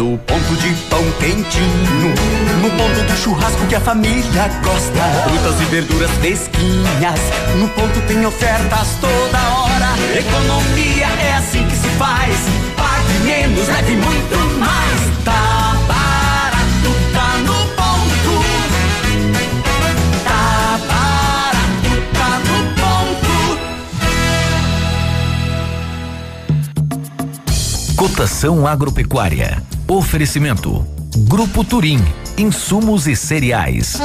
No 0.00 0.16
ponto 0.16 0.56
de 0.56 0.72
pão 0.88 1.04
quentinho, 1.20 2.14
no 2.62 2.70
ponto 2.70 3.02
do 3.02 3.16
churrasco 3.18 3.66
que 3.66 3.74
a 3.74 3.80
família 3.80 4.48
gosta. 4.64 4.98
Frutas 5.28 5.60
e 5.60 5.64
verduras 5.66 6.10
fresquinhas, 6.12 7.20
no 7.58 7.68
ponto 7.68 8.00
tem 8.08 8.24
ofertas 8.24 8.96
toda 8.98 9.38
hora. 9.38 9.90
Economia 10.18 11.06
é 11.06 11.34
assim 11.34 11.66
que 11.66 11.76
se 11.76 11.88
faz. 11.98 12.34
Pague 12.78 13.12
menos, 13.24 13.68
leve 13.68 13.96
muito 13.96 14.38
mais. 14.58 15.00
Tá 15.22 15.76
barato, 15.86 16.94
tá 17.12 17.36
no 17.44 17.52
ponto. 17.76 18.42
Tá 20.24 20.80
barato, 20.88 21.90
tá 22.14 22.40
no 22.48 22.56
ponto. 27.84 27.96
Cotação 27.96 28.66
agropecuária 28.66 29.62
Oferecimento: 29.90 30.86
Grupo 31.26 31.64
Turim, 31.64 31.98
insumos 32.38 33.08
e 33.08 33.16
cereais. 33.16 33.98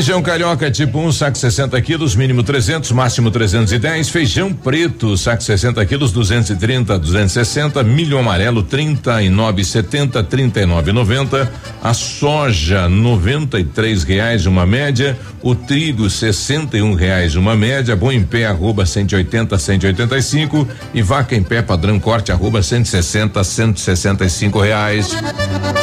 Feijão 0.00 0.22
carioca 0.22 0.70
tipo 0.70 0.98
1, 0.98 1.06
um, 1.06 1.12
saco 1.12 1.36
60 1.36 1.78
quilos, 1.82 2.16
mínimo 2.16 2.42
300, 2.42 2.90
máximo 2.90 3.30
310. 3.30 4.08
Feijão 4.08 4.50
preto, 4.50 5.14
saco 5.14 5.42
60 5.42 5.84
quilos, 5.84 6.10
230, 6.10 6.98
260. 6.98 7.82
Milho 7.82 8.16
amarelo, 8.16 8.64
39,70, 8.64 10.24
39,90. 10.24 11.46
A 11.82 11.92
soja, 11.92 12.88
93 12.88 14.02
reais 14.02 14.46
uma 14.46 14.64
média. 14.64 15.18
O 15.42 15.54
trigo, 15.54 16.08
61 16.08 16.94
reais 16.94 17.36
uma 17.36 17.54
média. 17.54 17.94
Bom 17.94 18.10
em 18.10 18.22
pé, 18.24 18.46
arroba 18.46 18.86
180, 18.86 19.58
185. 19.58 20.66
E 20.94 21.02
vaca 21.02 21.36
em 21.36 21.42
pé, 21.42 21.60
padrão 21.60 22.00
corte, 22.00 22.32
arroba 22.32 22.62
160, 22.62 23.44
165 23.44 24.60
reais. 24.60 25.14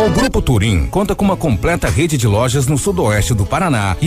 O 0.03 0.09
Grupo 0.09 0.41
Turim 0.41 0.87
conta 0.87 1.15
com 1.15 1.25
uma 1.25 1.37
completa 1.37 1.87
rede 1.89 2.17
de 2.17 2.27
lojas 2.27 2.65
no 2.65 2.77
sudoeste 2.77 3.33
do 3.33 3.45
Paraná 3.45 3.95
e 3.99 4.06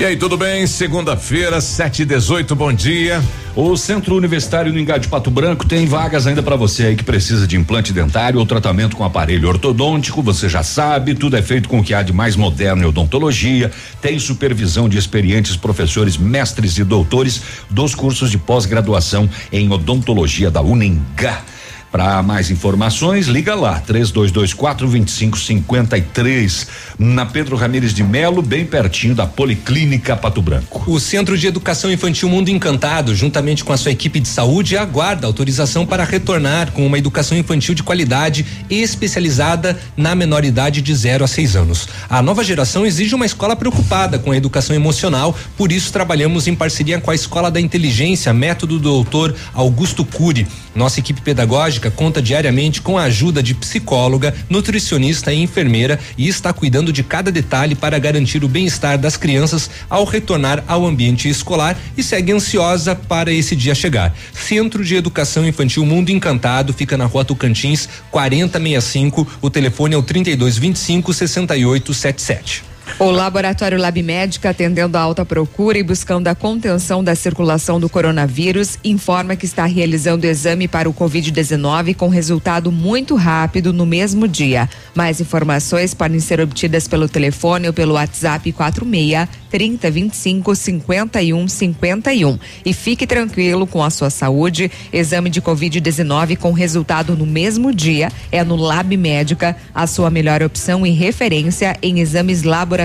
E 0.00 0.04
aí, 0.06 0.16
tudo 0.16 0.34
bem? 0.34 0.66
Segunda-feira, 0.66 1.60
7 1.60 2.00
e 2.00 2.04
18 2.06 2.56
bom 2.56 2.72
dia. 2.72 3.22
O 3.54 3.76
Centro 3.76 4.16
Universitário 4.16 4.72
no 4.72 4.78
Engade 4.78 5.08
Pato 5.08 5.30
Branco 5.30 5.66
tem 5.66 5.84
vagas 5.84 6.26
ainda 6.26 6.42
para 6.42 6.56
você 6.56 6.84
aí 6.84 6.96
que 6.96 7.04
precisa 7.04 7.46
de 7.46 7.54
implante 7.58 7.92
dentário 7.92 8.40
ou 8.40 8.46
tratamento 8.46 8.96
com 8.96 9.04
aparelho 9.04 9.46
ortodôntico. 9.46 10.22
Você 10.22 10.48
já 10.48 10.62
sabe, 10.62 11.14
tudo 11.14 11.36
é 11.36 11.42
feito 11.42 11.68
com 11.68 11.80
o 11.80 11.84
que 11.84 11.92
há 11.92 12.00
de 12.00 12.14
mais 12.14 12.34
moderno 12.34 12.82
em 12.82 12.86
odontologia. 12.86 13.70
Tem 14.00 14.18
supervisão 14.18 14.88
de 14.88 14.96
experientes 14.96 15.54
professores, 15.54 16.16
mestres 16.16 16.78
e 16.78 16.82
doutores 16.82 17.42
dos 17.68 17.94
cursos 17.94 18.30
de 18.30 18.38
pós-graduação 18.38 19.28
em 19.52 19.70
odontologia 19.70 20.50
da 20.50 20.62
Unengá. 20.62 21.44
Para 21.90 22.22
mais 22.22 22.52
informações, 22.52 23.26
liga 23.26 23.52
lá, 23.56 23.80
3224 23.80 24.86
2553, 24.86 26.68
na 26.96 27.26
Pedro 27.26 27.56
Ramires 27.56 27.92
de 27.92 28.04
Melo, 28.04 28.42
bem 28.42 28.64
pertinho 28.64 29.12
da 29.12 29.26
Policlínica 29.26 30.16
Pato 30.16 30.40
Branco. 30.40 30.84
O 30.86 31.00
Centro 31.00 31.36
de 31.36 31.48
Educação 31.48 31.90
Infantil 31.90 32.28
Mundo 32.28 32.48
Encantado, 32.48 33.12
juntamente 33.12 33.64
com 33.64 33.72
a 33.72 33.76
sua 33.76 33.90
equipe 33.90 34.20
de 34.20 34.28
saúde, 34.28 34.76
aguarda 34.76 35.26
autorização 35.26 35.84
para 35.84 36.04
retornar 36.04 36.70
com 36.70 36.86
uma 36.86 36.96
educação 36.96 37.36
infantil 37.36 37.74
de 37.74 37.82
qualidade 37.82 38.46
especializada 38.70 39.76
na 39.96 40.14
menoridade 40.14 40.80
de 40.80 40.94
0 40.94 41.24
a 41.24 41.28
6 41.28 41.56
anos. 41.56 41.88
A 42.08 42.22
nova 42.22 42.44
geração 42.44 42.86
exige 42.86 43.16
uma 43.16 43.26
escola 43.26 43.56
preocupada 43.56 44.16
com 44.16 44.30
a 44.30 44.36
educação 44.36 44.76
emocional, 44.76 45.36
por 45.56 45.72
isso 45.72 45.92
trabalhamos 45.92 46.46
em 46.46 46.54
parceria 46.54 47.00
com 47.00 47.10
a 47.10 47.16
Escola 47.16 47.50
da 47.50 47.60
Inteligência, 47.60 48.32
método 48.32 48.78
do 48.78 48.82
doutor 48.82 49.34
Augusto 49.52 50.04
Cury. 50.04 50.46
Nossa 50.72 51.00
equipe 51.00 51.20
pedagógica 51.20 51.79
conta 51.88 52.20
diariamente 52.20 52.82
com 52.82 52.98
a 52.98 53.04
ajuda 53.04 53.40
de 53.40 53.54
psicóloga, 53.54 54.34
nutricionista 54.48 55.32
e 55.32 55.40
enfermeira 55.40 56.00
e 56.18 56.26
está 56.26 56.52
cuidando 56.52 56.92
de 56.92 57.04
cada 57.04 57.30
detalhe 57.30 57.76
para 57.76 57.96
garantir 58.00 58.42
o 58.42 58.48
bem-estar 58.48 58.98
das 58.98 59.16
crianças 59.16 59.70
ao 59.88 60.04
retornar 60.04 60.64
ao 60.66 60.84
ambiente 60.84 61.28
escolar 61.28 61.78
e 61.96 62.02
segue 62.02 62.32
ansiosa 62.32 62.96
para 62.96 63.32
esse 63.32 63.54
dia 63.54 63.76
chegar. 63.76 64.12
Centro 64.34 64.84
de 64.84 64.96
Educação 64.96 65.46
Infantil 65.46 65.86
Mundo 65.86 66.10
Encantado 66.10 66.72
fica 66.72 66.96
na 66.96 67.04
Rua 67.04 67.24
Tocantins, 67.24 67.88
4065. 68.10 69.26
O 69.40 69.48
telefone 69.48 69.94
é 69.94 69.98
o 69.98 70.02
3225 70.02 71.14
6877. 71.14 72.64
O 72.98 73.10
Laboratório 73.10 73.78
Lab 73.78 74.02
Médica, 74.02 74.50
atendendo 74.50 74.96
a 74.96 75.00
alta 75.00 75.24
procura 75.24 75.78
e 75.78 75.82
buscando 75.82 76.28
a 76.28 76.34
contenção 76.34 77.02
da 77.02 77.14
circulação 77.14 77.80
do 77.80 77.88
coronavírus, 77.88 78.78
informa 78.84 79.36
que 79.36 79.46
está 79.46 79.64
realizando 79.64 80.26
exame 80.26 80.68
para 80.68 80.88
o 80.88 80.94
Covid-19 80.94 81.94
com 81.94 82.08
resultado 82.08 82.70
muito 82.70 83.14
rápido 83.14 83.72
no 83.72 83.86
mesmo 83.86 84.28
dia. 84.28 84.68
Mais 84.94 85.20
informações 85.20 85.94
podem 85.94 86.20
ser 86.20 86.40
obtidas 86.40 86.86
pelo 86.86 87.08
telefone 87.08 87.68
ou 87.68 87.72
pelo 87.72 87.94
WhatsApp 87.94 88.52
46 88.52 89.28
3025 89.50 90.54
51 90.54 91.48
51. 91.48 92.38
E 92.64 92.72
fique 92.72 93.06
tranquilo 93.06 93.66
com 93.66 93.82
a 93.82 93.90
sua 93.90 94.10
saúde. 94.10 94.70
Exame 94.92 95.28
de 95.28 95.42
Covid-19 95.42 96.36
com 96.36 96.52
resultado 96.52 97.16
no 97.16 97.26
mesmo 97.26 97.74
dia 97.74 98.12
é 98.30 98.44
no 98.44 98.56
Lab 98.56 98.96
Médica, 98.96 99.56
a 99.74 99.86
sua 99.86 100.10
melhor 100.10 100.42
opção 100.42 100.86
e 100.86 100.90
referência 100.90 101.76
em 101.82 102.00
exames 102.00 102.42
laboratoriais, 102.42 102.79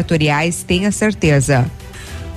tenha 0.65 0.91
certeza. 0.91 1.69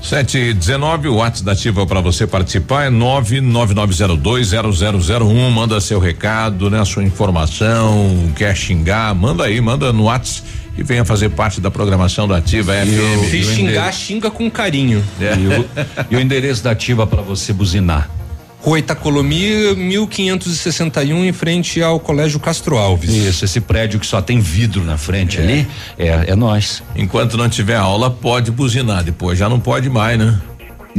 7 0.03 0.39
e 0.39 0.55
19, 0.55 1.09
o 1.09 1.17
WhatsApp 1.17 1.45
da 1.45 1.53
Ativa 1.53 1.85
para 1.85 2.01
você 2.01 2.27
participar 2.27 2.87
é 2.87 2.91
999020001. 2.91 5.51
Manda 5.51 5.79
seu 5.81 5.99
recado, 5.99 6.71
né? 6.71 6.85
Sua 6.85 7.03
informação, 7.03 8.33
quer 8.37 8.57
xingar, 8.57 9.13
manda 9.15 9.45
aí, 9.45 9.61
manda 9.61 9.93
no 9.93 10.05
WhatsApp 10.05 10.49
e 10.77 10.83
venha 10.83 11.05
fazer 11.05 11.29
parte 11.31 11.61
da 11.61 11.71
programação 11.71 12.27
da 12.29 12.37
Ativa 12.37 12.73
FM. 12.73 13.31
Se 13.31 13.43
xingar, 13.43 13.93
xinga 13.93 14.31
com 14.31 14.49
carinho. 14.49 15.05
É. 15.21 15.35
E, 15.35 15.49
o, 15.49 15.67
e 16.13 16.17
o 16.17 16.21
endereço 16.21 16.63
da 16.63 16.71
Ativa 16.71 17.05
para 17.07 17.21
você 17.21 17.53
buzinar. 17.53 18.09
Rua 18.69 18.81
Itacolomi, 18.81 19.75
1561, 19.77 21.25
em 21.25 21.33
frente 21.33 21.83
ao 21.83 21.99
Colégio 21.99 22.39
Castro 22.39 22.77
Alves. 22.77 23.09
Isso, 23.09 23.43
esse 23.47 23.63
prédio 23.63 23.99
que 23.99 24.07
só 24.07 24.21
tem 24.21 24.41
vidro 24.41 24.85
na 24.85 24.99
frente 24.99 25.39
É. 25.39 25.43
ali, 25.43 25.67
é, 25.99 26.25
é 26.33 26.37
nós. 26.37 26.83
Enquanto 26.95 27.39
não 27.39 27.49
tiver 27.49 27.77
aula, 27.77 28.11
pode 28.11 28.51
buzinar. 28.51 29.03
Depois 29.03 29.39
já 29.39 29.49
não 29.49 29.59
pode 29.59 29.89
mais, 29.89 30.19
né? 30.19 30.39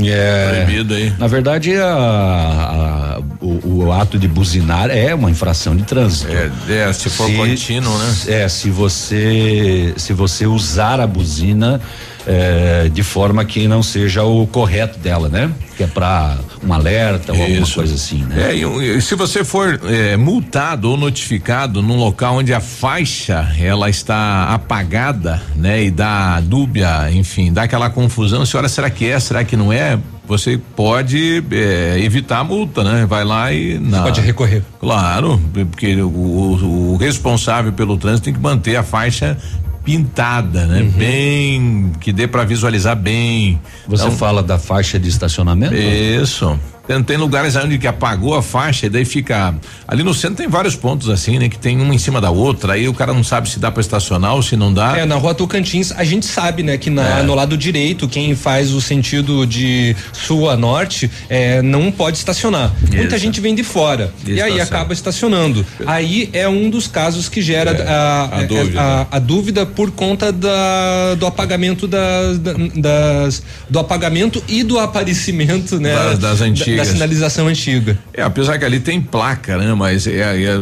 É. 0.01 0.63
Proibido 0.65 0.95
aí. 0.95 1.13
Na 1.19 1.27
verdade, 1.27 1.75
a- 1.75 1.85
a- 1.85 3.21
o, 3.39 3.83
o 3.85 3.91
ato 3.91 4.17
de 4.17 4.27
buzinar 4.27 4.89
é 4.89 5.13
uma 5.13 5.29
infração 5.29 5.75
de 5.75 5.83
trânsito. 5.83 6.31
É, 6.31 6.49
é, 6.89 6.91
se 6.93 7.07
for 7.09 7.31
contínuo, 7.31 7.95
né? 7.99 8.15
É, 8.29 8.47
se 8.49 8.71
você 8.71 9.93
se 9.95 10.11
você 10.13 10.47
usar 10.47 10.99
a 10.99 11.05
buzina 11.05 11.79
é, 12.27 12.89
de 12.91 13.01
forma 13.03 13.43
que 13.45 13.67
não 13.67 13.81
seja 13.81 14.23
o 14.23 14.45
correto 14.47 14.99
dela, 14.99 15.29
né? 15.29 15.49
Que 15.77 15.83
é 15.83 15.87
para 15.87 16.37
um 16.63 16.73
alerta 16.73 17.31
ou 17.33 17.39
alguma 17.41 17.59
Isso. 17.61 17.75
coisa 17.75 17.95
assim, 17.95 18.23
né? 18.25 18.49
É, 18.51 18.55
e, 18.55 18.97
e 18.97 19.01
se 19.01 19.15
você 19.15 19.43
for 19.43 19.79
é, 19.85 20.17
multado 20.17 20.89
ou 20.91 20.97
notificado 20.97 21.81
num 21.81 21.97
local 21.97 22.35
onde 22.35 22.53
a 22.53 22.59
faixa 22.59 23.47
ela 23.59 23.89
está 23.89 24.45
apagada, 24.53 25.41
né, 25.55 25.83
e 25.83 25.89
dá 25.91 26.39
dúbia, 26.41 27.09
enfim, 27.11 27.51
dá 27.53 27.63
aquela 27.63 27.89
confusão, 27.89 28.45
se 28.45 28.55
olha, 28.57 28.67
será 28.69 28.89
que 28.89 29.05
é, 29.09 29.19
será 29.19 29.43
que 29.43 29.55
não 29.55 29.71
é? 29.71 29.97
Você 30.27 30.59
pode 30.75 31.43
é, 31.51 31.97
evitar 32.01 32.37
a 32.39 32.43
multa, 32.43 32.83
né? 32.83 33.03
Vai 33.07 33.23
lá 33.25 33.51
e 33.51 33.79
na, 33.79 34.03
pode 34.03 34.21
recorrer. 34.21 34.61
Claro, 34.79 35.41
porque 35.71 35.95
o, 35.95 36.07
o- 36.07 36.93
o 36.93 36.97
responsável 36.97 37.73
pelo 37.73 37.97
trânsito 37.97 38.25
tem 38.25 38.33
que 38.33 38.39
manter 38.39 38.75
a 38.75 38.83
faixa 38.83 39.35
pintada, 39.83 40.65
né? 40.65 40.83
Bem 40.83 41.91
que 41.99 42.11
dê 42.11 42.27
para 42.27 42.43
visualizar 42.43 42.95
bem. 42.95 43.59
Você 43.87 44.05
Então, 44.05 44.15
fala 44.17 44.43
da 44.43 44.57
faixa 44.59 44.99
de 44.99 45.09
estacionamento? 45.09 45.73
isso. 45.75 46.59
Tem, 46.89 47.03
tem 47.03 47.17
lugares 47.17 47.55
onde 47.55 47.77
que 47.77 47.85
apagou 47.85 48.33
a 48.33 48.41
faixa 48.41 48.87
e 48.87 48.89
daí 48.89 49.05
fica. 49.05 49.53
Ali 49.87 50.01
no 50.01 50.11
centro 50.11 50.37
tem 50.37 50.47
vários 50.47 50.75
pontos 50.75 51.07
assim, 51.07 51.37
né? 51.37 51.47
Que 51.47 51.57
tem 51.59 51.79
uma 51.79 51.93
em 51.93 51.99
cima 51.99 52.19
da 52.19 52.31
outra. 52.31 52.73
Aí 52.73 52.87
o 52.87 52.95
cara 52.95 53.13
não 53.13 53.23
sabe 53.23 53.47
se 53.47 53.59
dá 53.59 53.69
pra 53.69 53.79
estacionar 53.79 54.33
ou 54.33 54.41
se 54.41 54.55
não 54.57 54.73
dá. 54.73 54.97
É, 54.97 55.05
na 55.05 55.13
rua 55.13 55.35
Tocantins, 55.35 55.91
a 55.91 56.03
gente 56.03 56.25
sabe, 56.25 56.63
né, 56.63 56.79
que 56.79 56.89
na- 56.89 57.19
É. 57.19 57.21
no 57.21 57.35
lado 57.35 57.55
direito, 57.55 58.07
quem 58.07 58.35
faz 58.35 58.73
o 58.73 58.81
sentido 58.81 59.45
de 59.45 59.95
sul 60.11 60.49
a 60.49 60.57
norte, 60.57 61.11
é, 61.29 61.61
não 61.61 61.91
pode 61.91 62.17
estacionar. 62.17 62.73
Muita 62.91 63.17
Isso. 63.17 63.23
gente 63.23 63.39
vem 63.39 63.53
de 63.53 63.63
fora. 63.63 64.11
Isso, 64.23 64.31
e 64.31 64.41
aí 64.41 64.57
tá 64.57 64.63
acaba 64.63 64.91
estacionando. 64.91 65.63
Aí 65.85 66.27
é 66.33 66.49
um 66.49 66.71
dos 66.71 66.87
casos 66.87 67.29
que 67.29 67.39
gera 67.39 67.69
É, 67.69 67.87
a, 67.87 68.29
a 68.31 68.41
é, 68.41 68.45
dúvida. 68.45 68.81
a- 68.81 69.07
a 69.11 69.19
dúvida 69.19 69.63
por 69.63 69.91
conta 69.91 70.31
da, 70.31 71.13
do 71.19 71.27
apagamento 71.27 71.87
das, 71.87 72.39
da- 72.39 72.53
das- 72.75 73.43
do 73.69 73.77
apagamento 73.77 74.43
e 74.47 74.63
do 74.63 74.79
aparecimento, 74.79 75.79
né? 75.79 75.93
Das- 75.93 76.17
das 76.17 76.41
antigas, 76.41 76.78
da 76.78 76.78
sinalização 76.85 77.47
antiga. 77.47 77.97
É, 78.13 78.21
apesar 78.21 78.57
que 78.57 78.65
ali 78.65 78.79
tem 78.79 79.01
placa, 79.01 79.57
né? 79.57 79.73
Mas 79.73 80.07
é, 80.07 80.19
é 80.19 80.55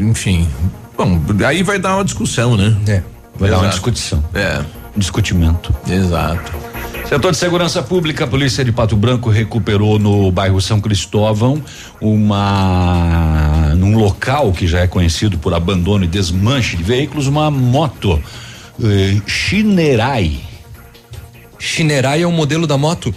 enfim. 0.00 0.48
Bom, 0.96 1.20
aí 1.46 1.62
vai 1.62 1.78
dar 1.78 1.96
uma 1.96 2.04
discussão, 2.04 2.56
né? 2.56 2.76
É. 2.86 3.02
Vai 3.38 3.48
Exato. 3.48 3.50
dar 3.50 3.58
uma 3.58 3.68
discussão. 3.68 4.24
É. 4.34 4.64
Um 4.96 4.98
discutimento. 4.98 5.74
Exato. 5.88 6.52
Setor 7.08 7.30
de 7.30 7.36
Segurança 7.38 7.82
Pública, 7.84 8.24
a 8.24 8.26
Polícia 8.26 8.64
de 8.64 8.72
Pato 8.72 8.96
Branco 8.96 9.30
recuperou 9.30 9.96
no 9.96 10.32
bairro 10.32 10.60
São 10.60 10.80
Cristóvão 10.80 11.62
uma 12.00 13.72
num 13.76 13.96
local 13.96 14.52
que 14.52 14.66
já 14.66 14.80
é 14.80 14.88
conhecido 14.88 15.38
por 15.38 15.54
abandono 15.54 16.04
e 16.04 16.08
desmanche 16.08 16.76
de 16.76 16.82
veículos, 16.82 17.28
uma 17.28 17.48
moto 17.48 18.20
eh, 18.82 19.20
Chinerai. 19.24 20.40
Chinerai 21.58 22.22
é 22.22 22.26
o 22.26 22.32
modelo 22.32 22.66
da 22.66 22.76
moto? 22.76 23.14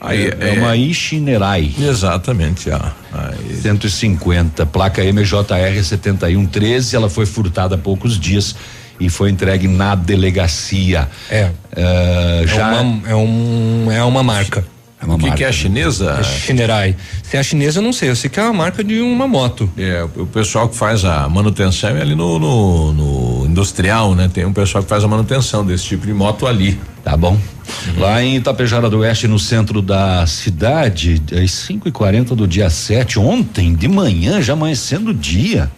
Aí, 0.00 0.26
é, 0.26 0.56
é, 0.56 0.58
uma 0.58 0.76
Ichinerai. 0.76 1.72
Exatamente, 1.78 2.70
ó. 2.70 2.80
Aí. 3.12 3.56
150, 3.62 4.66
placa 4.66 5.02
MJR 5.02 5.82
7113, 5.82 6.96
ela 6.96 7.08
foi 7.08 7.26
furtada 7.26 7.74
há 7.74 7.78
poucos 7.78 8.18
dias 8.18 8.54
e 9.00 9.08
foi 9.08 9.30
entregue 9.30 9.68
na 9.68 9.94
delegacia. 9.94 11.08
É. 11.30 11.50
Uh, 11.72 12.46
já 12.46 12.76
é 12.76 12.80
uma, 12.80 13.08
é, 13.08 13.14
um, 13.14 13.92
é 13.92 14.04
uma 14.04 14.22
marca. 14.22 14.64
É 15.00 15.04
uma 15.04 15.14
o 15.14 15.18
que, 15.18 15.24
marca. 15.24 15.36
que 15.36 15.44
é 15.44 15.48
a 15.48 15.52
chinesa? 15.52 16.16
É 16.18 16.22
Shinerai. 16.22 16.96
Se 17.22 17.36
é 17.36 17.40
a 17.40 17.42
chinesa, 17.42 17.78
eu 17.78 17.82
não 17.82 17.92
sei. 17.92 18.10
Eu 18.10 18.16
sei 18.16 18.30
que 18.30 18.40
é 18.40 18.42
uma 18.42 18.52
marca 18.52 18.82
de 18.82 19.00
uma 19.00 19.28
moto. 19.28 19.70
É, 19.76 20.02
o 20.16 20.26
pessoal 20.26 20.68
que 20.68 20.76
faz 20.76 21.04
a 21.04 21.28
manutenção 21.28 21.90
é 21.90 22.00
ali 22.00 22.14
no, 22.14 22.38
no, 22.38 22.92
no 22.92 23.46
industrial, 23.46 24.14
né? 24.14 24.30
Tem 24.32 24.44
um 24.44 24.52
pessoal 24.52 24.82
que 24.82 24.88
faz 24.88 25.04
a 25.04 25.08
manutenção 25.08 25.64
desse 25.64 25.84
tipo 25.84 26.06
de 26.06 26.14
moto 26.14 26.46
ali. 26.46 26.78
Tá 27.06 27.16
bom. 27.16 27.34
Uhum. 27.34 28.00
Lá 28.00 28.20
em 28.20 28.34
Itapejara 28.34 28.90
do 28.90 28.98
Oeste, 28.98 29.28
no 29.28 29.38
centro 29.38 29.80
da 29.80 30.26
cidade, 30.26 31.22
às 31.40 31.52
5 31.52 31.86
e 31.88 31.92
40 31.92 32.34
do 32.34 32.48
dia 32.48 32.68
7, 32.68 33.20
ontem 33.20 33.76
de 33.76 33.86
manhã, 33.86 34.42
já 34.42 34.54
amanhecendo 34.54 35.12
o 35.12 35.14
dia. 35.14 35.70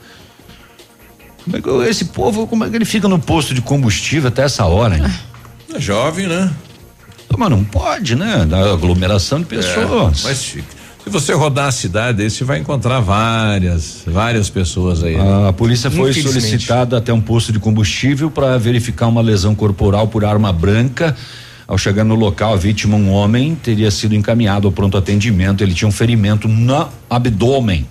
Como 1.44 1.54
é 1.54 1.60
que 1.60 1.90
esse 1.90 2.06
povo, 2.06 2.46
como 2.46 2.64
é 2.64 2.70
que 2.70 2.76
ele 2.76 2.86
fica 2.86 3.06
no 3.08 3.18
posto 3.18 3.52
de 3.52 3.60
combustível 3.60 4.28
até 4.28 4.44
essa 4.44 4.64
hora, 4.64 4.96
hein? 4.96 5.04
É 5.74 5.78
jovem, 5.78 6.26
né? 6.26 6.50
Mas 7.36 7.50
não 7.50 7.62
pode, 7.62 8.16
né? 8.16 8.46
Da 8.46 8.72
aglomeração 8.72 9.38
de 9.38 9.54
é, 9.54 9.58
pessoas. 9.58 10.24
É, 10.24 10.28
mas 10.28 10.56
se 11.08 11.12
você 11.12 11.32
rodar 11.32 11.66
a 11.66 11.72
cidade 11.72 12.22
aí, 12.22 12.30
você 12.30 12.44
vai 12.44 12.58
encontrar 12.58 13.00
várias, 13.00 14.02
várias 14.06 14.50
pessoas 14.50 15.02
aí. 15.02 15.16
Né? 15.16 15.48
A 15.48 15.52
polícia 15.52 15.90
foi 15.90 16.12
solicitada 16.12 16.98
até 16.98 17.12
um 17.12 17.20
posto 17.20 17.50
de 17.52 17.58
combustível 17.58 18.30
para 18.30 18.58
verificar 18.58 19.06
uma 19.06 19.20
lesão 19.20 19.54
corporal 19.54 20.08
por 20.08 20.24
arma 20.24 20.52
branca. 20.52 21.16
Ao 21.66 21.76
chegar 21.76 22.04
no 22.04 22.14
local, 22.14 22.52
a 22.52 22.56
vítima, 22.56 22.96
um 22.96 23.10
homem, 23.10 23.54
teria 23.54 23.90
sido 23.90 24.14
encaminhado 24.14 24.68
ao 24.68 24.72
pronto 24.72 24.96
atendimento. 24.96 25.62
Ele 25.62 25.74
tinha 25.74 25.88
um 25.88 25.92
ferimento 25.92 26.46
no 26.46 26.88
abdômen 27.08 27.86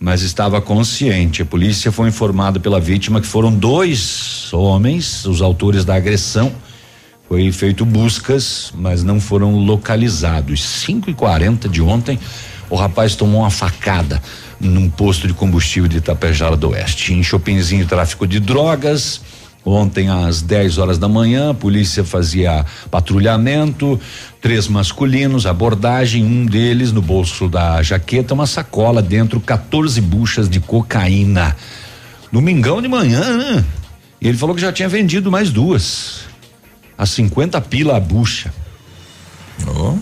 mas 0.00 0.22
estava 0.22 0.60
consciente. 0.60 1.42
A 1.42 1.44
polícia 1.44 1.90
foi 1.90 2.08
informada 2.08 2.60
pela 2.60 2.78
vítima 2.78 3.20
que 3.20 3.26
foram 3.26 3.52
dois 3.52 4.48
homens, 4.52 5.24
os 5.24 5.42
autores 5.42 5.84
da 5.84 5.96
agressão. 5.96 6.52
Foi 7.28 7.52
feito 7.52 7.84
buscas, 7.84 8.72
mas 8.74 9.04
não 9.04 9.20
foram 9.20 9.54
localizados. 9.56 10.64
5 10.64 11.10
e 11.10 11.14
40 11.14 11.68
de 11.68 11.82
ontem, 11.82 12.18
o 12.70 12.74
rapaz 12.74 13.14
tomou 13.14 13.42
uma 13.42 13.50
facada 13.50 14.22
num 14.58 14.88
posto 14.88 15.28
de 15.28 15.34
combustível 15.34 15.88
de 15.88 15.98
Itapejara 15.98 16.56
do 16.56 16.70
Oeste. 16.70 17.12
Em 17.12 17.22
Chopinzinho, 17.22 17.86
tráfico 17.86 18.26
de 18.26 18.40
drogas. 18.40 19.20
Ontem, 19.62 20.08
às 20.08 20.40
10 20.40 20.78
horas 20.78 20.96
da 20.96 21.06
manhã, 21.06 21.50
a 21.50 21.54
polícia 21.54 22.02
fazia 22.02 22.64
patrulhamento, 22.90 24.00
três 24.40 24.66
masculinos, 24.66 25.44
abordagem, 25.44 26.24
um 26.24 26.46
deles 26.46 26.92
no 26.92 27.02
bolso 27.02 27.46
da 27.46 27.82
jaqueta, 27.82 28.32
uma 28.32 28.46
sacola 28.46 29.02
dentro, 29.02 29.38
14 29.38 30.00
buchas 30.00 30.48
de 30.48 30.60
cocaína. 30.60 31.54
Domingão 32.32 32.80
de 32.80 32.88
manhã, 32.88 33.36
né? 33.36 33.64
E 34.20 34.28
ele 34.28 34.38
falou 34.38 34.54
que 34.54 34.62
já 34.62 34.72
tinha 34.72 34.88
vendido 34.88 35.30
mais 35.30 35.50
duas. 35.50 36.27
A 36.98 37.06
50 37.06 37.60
pila 37.62 37.96
a 37.96 38.00
bucha. 38.00 38.52
Oh. 39.66 39.96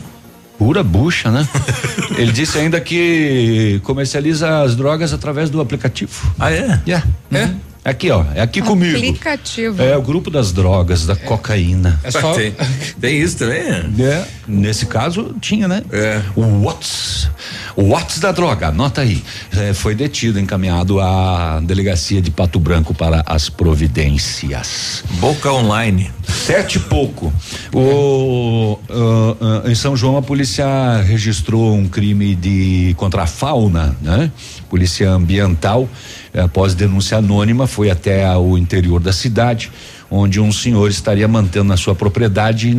Pura 0.59 0.83
bucha, 0.83 1.31
né? 1.31 1.47
ele 2.17 2.33
disse 2.33 2.59
ainda 2.59 2.81
que 2.81 3.79
comercializa 3.85 4.63
as 4.63 4.75
drogas 4.75 5.13
através 5.13 5.51
do 5.51 5.61
aplicativo. 5.61 6.33
Ah, 6.39 6.51
é? 6.51 6.81
Yeah. 6.87 7.07
É. 7.31 7.51
Aqui, 7.87 8.11
ó, 8.11 8.25
é 8.35 8.41
aqui 8.41 8.61
comigo. 8.61 8.97
Aplicativo. 8.97 9.81
É 9.81 9.97
o 9.97 10.03
grupo 10.03 10.29
das 10.29 10.51
drogas, 10.51 11.07
da 11.07 11.13
é. 11.13 11.17
cocaína. 11.17 12.01
É 12.03 12.11
só... 12.11 12.33
tem, 12.35 12.53
tem 13.01 13.21
isso 13.21 13.39
também? 13.39 13.61
É. 13.61 14.25
Nesse 14.49 14.87
caso, 14.87 15.37
tinha, 15.41 15.69
né? 15.69 15.85
É. 15.93 16.21
O 16.35 16.65
Watts. 16.65 17.31
O 17.77 17.91
Watts 17.91 18.19
da 18.19 18.33
droga, 18.33 18.69
anota 18.69 19.03
aí. 19.03 19.23
É, 19.57 19.73
foi 19.73 19.95
detido, 19.95 20.41
encaminhado 20.41 20.99
à 20.99 21.61
delegacia 21.63 22.21
de 22.21 22.29
Pato 22.29 22.59
Branco 22.59 22.93
para 22.93 23.23
as 23.25 23.49
providências. 23.49 25.05
Boca 25.21 25.53
online. 25.53 26.11
Sete 26.27 26.79
e 26.79 26.81
pouco. 26.81 27.33
O, 27.73 28.81
uh, 28.89 29.37
uh, 29.65 29.71
em 29.71 29.75
São 29.77 29.97
João, 29.97 30.17
a 30.17 30.23
polícia 30.23 30.67
registrou 31.03 31.73
um 31.73 31.87
crime 31.87 32.35
de 32.35 32.95
contra 32.97 33.23
a 33.23 33.27
fauna, 33.29 33.97
né? 34.03 34.33
Polícia 34.69 35.09
ambiental 35.11 35.89
após 36.37 36.75
denúncia 36.75 37.19
anônima, 37.19 37.67
foi 37.67 37.91
até 37.91 38.29
o 38.37 38.59
interior 38.59 39.01
da 39.01 39.13
cidade, 39.13 39.71
onde 40.11 40.41
um 40.41 40.53
senhor 40.53 40.91
estaria 40.91 41.27
mantendo 41.27 41.65
na 41.65 41.77
sua 41.77 41.95
propriedade 41.95 42.77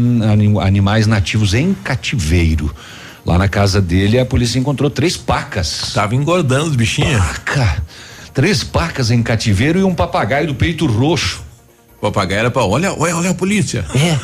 animais 0.62 1.08
nativos 1.08 1.54
em 1.54 1.74
cativeiro. 1.74 2.74
Lá 3.26 3.38
na 3.38 3.50
casa 3.50 3.82
dele, 3.82 4.18
a 4.18 4.26
polícia 4.26 4.58
encontrou 4.58 4.90
três 4.90 5.18
pacas. 5.18 5.92
Tava 5.94 6.16
engordando 6.16 6.70
os 6.70 6.76
bichinhos. 6.76 7.18
Paca! 7.18 7.84
Três 8.34 8.64
pacas 8.64 9.12
em 9.12 9.22
cativeiro 9.22 9.80
e 9.80 9.84
um 9.84 9.94
papagaio 9.94 10.48
do 10.48 10.56
peito 10.56 10.86
roxo. 10.86 11.42
O 11.98 12.02
papagaio 12.02 12.40
era 12.40 12.52
para 12.52 12.64
olha, 12.64 12.94
olha, 12.94 13.18
olha 13.18 13.30
a 13.32 13.34
polícia. 13.34 13.84
É. 13.94 14.18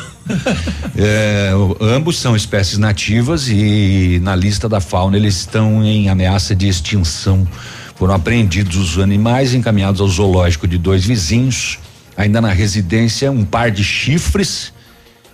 é. 0.96 1.50
ambos 1.80 2.18
são 2.18 2.34
espécies 2.34 2.78
nativas 2.78 3.48
e 3.48 4.20
na 4.22 4.34
lista 4.34 4.68
da 4.68 4.80
fauna 4.80 5.16
eles 5.16 5.36
estão 5.36 5.84
em 5.84 6.08
ameaça 6.08 6.54
de 6.54 6.68
extinção. 6.68 7.46
Foram 7.96 8.14
apreendidos 8.14 8.76
os 8.76 8.98
animais 8.98 9.54
encaminhados 9.54 10.00
ao 10.00 10.08
zoológico 10.08 10.66
de 10.66 10.78
dois 10.78 11.04
vizinhos. 11.04 11.78
Ainda 12.16 12.40
na 12.40 12.52
residência, 12.52 13.30
um 13.30 13.44
par 13.44 13.70
de 13.70 13.84
chifres. 13.84 14.72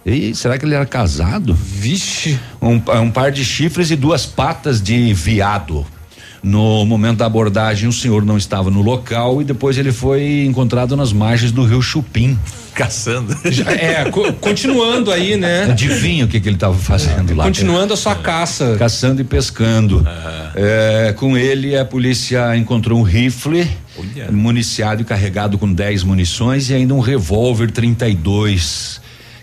E 0.05 0.35
será 0.35 0.59
que 0.59 0.65
ele 0.65 0.75
era 0.75 0.87
casado? 0.87 1.55
Vixe. 1.55 2.39
Um, 2.61 2.81
um 3.01 3.11
par 3.11 3.31
de 3.31 3.45
chifres 3.45 3.91
e 3.91 3.97
duas 3.97 4.27
patas 4.27 4.81
de 4.81 5.13
viado. 5.13 5.87
No 6.43 6.85
momento 6.87 7.19
da 7.19 7.27
abordagem, 7.27 7.89
o 7.89 7.93
senhor 7.93 8.25
não 8.25 8.39
estava 8.39 8.71
no 8.71 8.81
local 8.81 9.43
e 9.43 9.45
depois 9.45 9.77
ele 9.77 9.93
foi 9.93 10.45
encontrado 10.47 10.97
nas 10.97 11.13
margens 11.13 11.53
do 11.53 11.65
rio 11.65 11.83
Chupim. 11.83 12.39
Caçando. 12.75 13.37
Já, 13.51 13.71
é, 13.73 14.11
co 14.11 14.33
continuando 14.35 15.11
aí, 15.11 15.37
né? 15.37 15.65
Adivinha 15.65 16.25
o 16.25 16.29
que, 16.29 16.41
que 16.41 16.49
ele 16.49 16.57
estava 16.57 16.75
fazendo 16.75 17.33
é, 17.33 17.35
lá? 17.35 17.45
Continuando 17.45 17.93
a 17.93 17.97
sua 17.97 18.15
caça. 18.15 18.77
Caçando 18.79 19.21
e 19.21 19.25
pescando. 19.25 20.07
É, 20.55 21.13
com 21.17 21.37
ele, 21.37 21.77
a 21.77 21.85
polícia 21.85 22.57
encontrou 22.57 22.99
um 22.99 23.03
rifle 23.03 23.69
Olha. 23.99 24.33
municiado 24.33 25.03
e 25.03 25.05
carregado 25.05 25.59
com 25.59 25.71
10 25.71 26.05
munições 26.05 26.71
e 26.71 26.75
ainda 26.75 26.95
um 26.95 27.01
revólver 27.01 27.71
32 27.71 29.01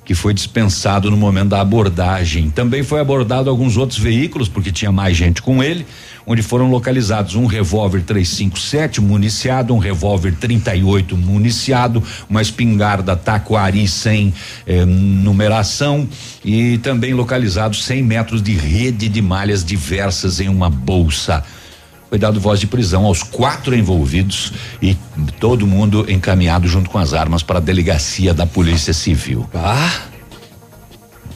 que 0.08 0.15
foi 0.15 0.34
dispensado 0.34 1.12
no 1.12 1.17
momento 1.17 1.50
da 1.50 1.60
abordagem. 1.60 2.50
Também 2.50 2.82
foi 2.82 3.02
abordado 3.02 3.50
alguns 3.50 3.76
outros 3.76 4.00
veículos, 4.00 4.48
porque 4.48 4.72
tinha 4.72 4.89
mais 4.89 5.17
gente 5.17 5.41
com 5.41 5.62
ele, 5.62 5.86
onde 6.26 6.41
foram 6.41 6.72
localizados 6.72 7.36
um 7.36 7.46
revólver 7.46 8.02
357 8.04 9.02
municiado, 9.02 9.76
um 9.76 9.78
revólver 9.80 10.34
38 10.39 11.17
municiado, 11.17 12.02
uma 12.30 12.41
espingarda 12.41 13.17
Taquari 13.17 13.86
sem 13.86 14.34
eh, 14.65 14.86
numeração 14.86 16.08
e 16.43 16.78
também 16.78 17.13
localizados 17.13 17.84
100 17.84 18.02
metros 18.04 18.41
de 18.41 18.54
rede 18.54 19.10
de 19.10 19.22
malhas 19.22 19.62
diversas 19.62 20.39
em 20.39 20.48
uma 20.48 20.70
bolsa 20.70 21.43
foi 22.10 22.17
dado 22.17 22.39
voz 22.39 22.60
de 22.60 22.67
prisão 22.67 23.06
aos 23.06 23.22
quatro 23.22 23.76
envolvidos 23.76 24.54
e 24.82 24.96
todo 25.39 25.67
mundo 25.67 26.06
encaminhado 26.10 26.67
junto 26.67 26.89
com 26.89 26.98
as 26.98 27.13
armas 27.13 27.43
para 27.43 27.58
a 27.58 27.62
delegacia 27.62 28.34
da 28.34 28.46
Polícia 28.46 28.93
Civil. 28.93 29.48
Ah! 29.54 30.02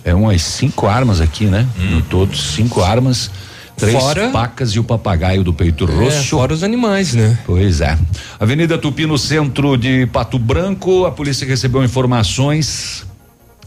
É 0.04 0.16
umas 0.16 0.42
cinco 0.42 0.88
armas 0.88 1.22
aqui, 1.22 1.46
né? 1.46 1.68
Hum. 1.80 1.96
No 1.96 2.02
todo, 2.02 2.36
cinco 2.36 2.82
armas. 2.82 3.30
Três 3.78 3.98
fora, 3.98 4.30
pacas 4.30 4.72
e 4.72 4.80
o 4.80 4.84
papagaio 4.84 5.44
do 5.44 5.54
peito 5.54 5.86
é, 5.86 5.92
roxo. 5.92 6.38
Fora 6.38 6.54
os 6.54 6.64
animais, 6.64 7.14
né? 7.14 7.38
Pois 7.46 7.82
é. 7.82 7.98
Avenida 8.40 8.78
Tupi, 8.78 9.06
no 9.06 9.18
centro 9.18 9.76
de 9.76 10.06
Pato 10.08 10.38
Branco, 10.38 11.06
a 11.06 11.12
polícia 11.12 11.48
recebeu 11.48 11.84
informações 11.84 13.06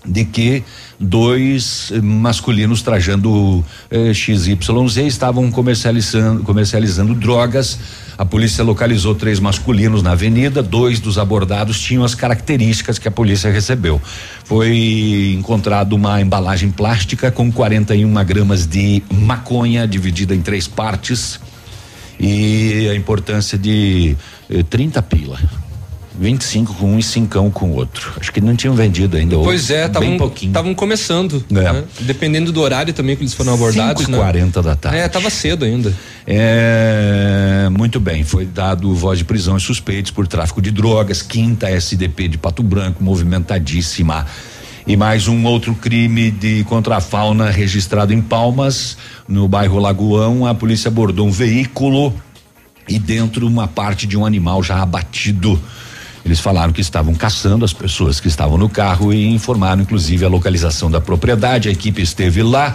de 0.04 0.24
que 0.24 0.62
dois 0.98 1.92
masculinos 2.02 2.82
trajando 2.82 3.64
eh, 3.90 4.12
XYZ 4.12 4.96
estavam 5.06 5.50
comercializando, 5.50 6.42
comercializando 6.42 7.14
drogas. 7.14 7.78
A 8.16 8.24
polícia 8.24 8.62
localizou 8.62 9.14
três 9.14 9.40
masculinos 9.40 10.02
na 10.02 10.12
avenida, 10.12 10.62
dois 10.62 11.00
dos 11.00 11.18
abordados 11.18 11.80
tinham 11.80 12.04
as 12.04 12.14
características 12.14 12.98
que 12.98 13.08
a 13.08 13.10
polícia 13.10 13.50
recebeu. 13.50 14.00
Foi 14.44 15.34
encontrado 15.36 15.94
uma 15.94 16.20
embalagem 16.20 16.70
plástica 16.70 17.30
com 17.30 17.50
41 17.50 18.24
gramas 18.24 18.66
de 18.66 19.02
maconha 19.10 19.88
dividida 19.88 20.34
em 20.34 20.40
três 20.40 20.68
partes 20.68 21.40
e 22.20 22.88
a 22.90 22.94
importância 22.94 23.58
de 23.58 24.16
eh, 24.48 24.62
30 24.62 25.02
pila. 25.02 25.38
25 26.18 26.74
com 26.74 26.92
um 26.92 26.98
e 26.98 27.02
cincão 27.02 27.50
com 27.50 27.70
o 27.70 27.74
outro. 27.74 28.12
Acho 28.20 28.32
que 28.32 28.40
não 28.40 28.54
tinham 28.54 28.74
vendido 28.74 29.16
ainda. 29.16 29.36
Pois 29.36 29.70
é, 29.70 29.86
estavam 29.86 30.74
começando. 30.74 31.44
É. 31.50 31.54
Né? 31.54 31.84
Dependendo 32.00 32.52
do 32.52 32.60
horário 32.60 32.92
também 32.92 33.16
que 33.16 33.22
eles 33.22 33.34
foram 33.34 33.54
abordados. 33.54 34.04
5 34.04 34.12
e 34.12 34.16
40 34.16 34.62
da 34.62 34.76
tarde. 34.76 34.98
É, 34.98 35.08
tava 35.08 35.28
cedo 35.30 35.64
ainda. 35.64 35.92
É, 36.26 37.68
muito 37.70 37.98
bem, 37.98 38.24
foi 38.24 38.46
dado 38.46 38.94
voz 38.94 39.18
de 39.18 39.24
prisão 39.24 39.54
aos 39.54 39.62
suspeitos 39.62 40.10
por 40.10 40.26
tráfico 40.26 40.62
de 40.62 40.70
drogas, 40.70 41.20
quinta 41.20 41.68
SDP 41.68 42.28
de 42.28 42.38
Pato 42.38 42.62
Branco, 42.62 43.02
movimentadíssima. 43.02 44.26
E 44.86 44.96
mais 44.96 45.28
um 45.28 45.44
outro 45.46 45.74
crime 45.74 46.30
de 46.30 46.62
contra 46.64 46.96
a 46.96 47.00
fauna 47.00 47.50
registrado 47.50 48.12
em 48.12 48.20
Palmas, 48.20 48.98
no 49.26 49.48
bairro 49.48 49.78
Lagoão, 49.78 50.46
a 50.46 50.54
polícia 50.54 50.88
abordou 50.88 51.26
um 51.26 51.30
veículo 51.30 52.14
e 52.86 52.98
dentro 52.98 53.46
uma 53.46 53.66
parte 53.66 54.06
de 54.06 54.16
um 54.16 54.26
animal 54.26 54.62
já 54.62 54.82
abatido. 54.82 55.60
Eles 56.24 56.40
falaram 56.40 56.72
que 56.72 56.80
estavam 56.80 57.14
caçando 57.14 57.64
as 57.64 57.72
pessoas 57.72 58.18
que 58.18 58.28
estavam 58.28 58.56
no 58.56 58.68
carro 58.68 59.12
e 59.12 59.28
informaram 59.28 59.82
inclusive 59.82 60.24
a 60.24 60.28
localização 60.28 60.90
da 60.90 61.00
propriedade. 61.00 61.68
A 61.68 61.72
equipe 61.72 62.00
esteve 62.00 62.42
lá 62.42 62.74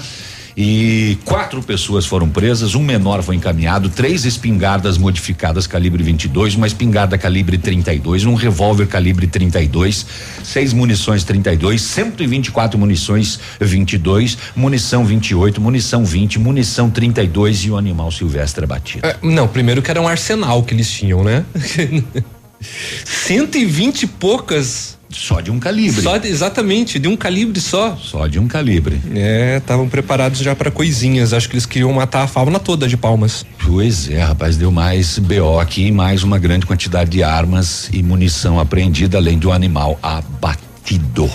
e 0.61 1.17
quatro 1.23 1.63
pessoas 1.63 2.05
foram 2.05 2.27
presas, 2.27 2.75
um 2.75 2.83
menor 2.83 3.23
foi 3.23 3.37
encaminhado, 3.37 3.87
três 3.87 4.25
espingardas 4.25 4.97
modificadas 4.97 5.65
calibre 5.65 6.03
22, 6.03 6.55
uma 6.55 6.67
espingarda 6.67 7.17
calibre 7.17 7.57
32, 7.57 8.25
um 8.25 8.33
revólver 8.33 8.85
calibre 8.85 9.25
32, 9.25 10.05
seis 10.43 10.73
munições 10.73 11.23
32, 11.23 11.81
124 11.81 12.77
munições 12.77 13.39
22, 13.59 14.37
munição 14.53 15.05
28, 15.05 15.61
munição 15.61 16.03
20, 16.03 16.39
munição 16.39 16.89
32 16.89 17.63
e 17.63 17.71
o 17.71 17.77
animal 17.77 18.11
silvestre 18.11 18.65
abatido. 18.65 19.07
É, 19.07 19.15
não, 19.21 19.47
primeiro 19.47 19.81
que 19.81 19.89
era 19.89 20.01
um 20.01 20.09
arsenal 20.09 20.61
que 20.63 20.73
eles 20.73 20.91
tinham, 20.91 21.23
né? 21.23 21.45
120 22.61 24.03
e 24.03 24.07
poucas. 24.07 24.97
Só 25.09 25.41
de 25.41 25.49
um 25.49 25.59
calibre. 25.59 26.01
Só 26.01 26.17
de, 26.17 26.27
exatamente, 26.27 26.99
de 26.99 27.07
um 27.07 27.17
calibre 27.17 27.59
só. 27.59 27.97
Só 27.97 28.27
de 28.27 28.37
um 28.37 28.47
calibre. 28.47 29.01
É, 29.15 29.57
estavam 29.57 29.89
preparados 29.89 30.39
já 30.39 30.55
para 30.55 30.69
coisinhas. 30.69 31.33
Acho 31.33 31.49
que 31.49 31.55
eles 31.55 31.65
queriam 31.65 31.91
matar 31.91 32.23
a 32.23 32.27
fauna 32.27 32.59
toda 32.59 32.87
de 32.87 32.95
palmas. 32.95 33.43
Pois 33.65 34.07
é, 34.07 34.21
rapaz, 34.21 34.55
deu 34.55 34.71
mais 34.71 35.17
BO 35.17 35.59
aqui, 35.59 35.91
mais 35.91 36.21
uma 36.21 36.37
grande 36.37 36.67
quantidade 36.67 37.09
de 37.09 37.23
armas 37.23 37.89
e 37.91 38.03
munição 38.03 38.59
apreendida, 38.59 39.17
além 39.17 39.39
de 39.39 39.47
um 39.47 39.51
animal 39.51 39.97
abatido. 40.03 41.25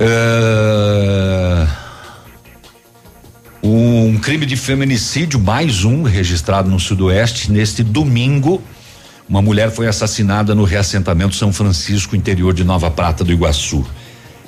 Uh, 0.00 1.68
um 3.62 4.18
crime 4.18 4.46
de 4.46 4.56
feminicídio, 4.56 5.38
mais 5.38 5.84
um, 5.84 6.02
registrado 6.02 6.68
no 6.68 6.80
Sudoeste, 6.80 7.52
neste 7.52 7.84
domingo. 7.84 8.60
Uma 9.30 9.40
mulher 9.40 9.70
foi 9.70 9.86
assassinada 9.86 10.56
no 10.56 10.64
reassentamento 10.64 11.36
São 11.36 11.52
Francisco, 11.52 12.16
interior 12.16 12.52
de 12.52 12.64
Nova 12.64 12.90
Prata 12.90 13.22
do 13.22 13.30
Iguaçu. 13.30 13.86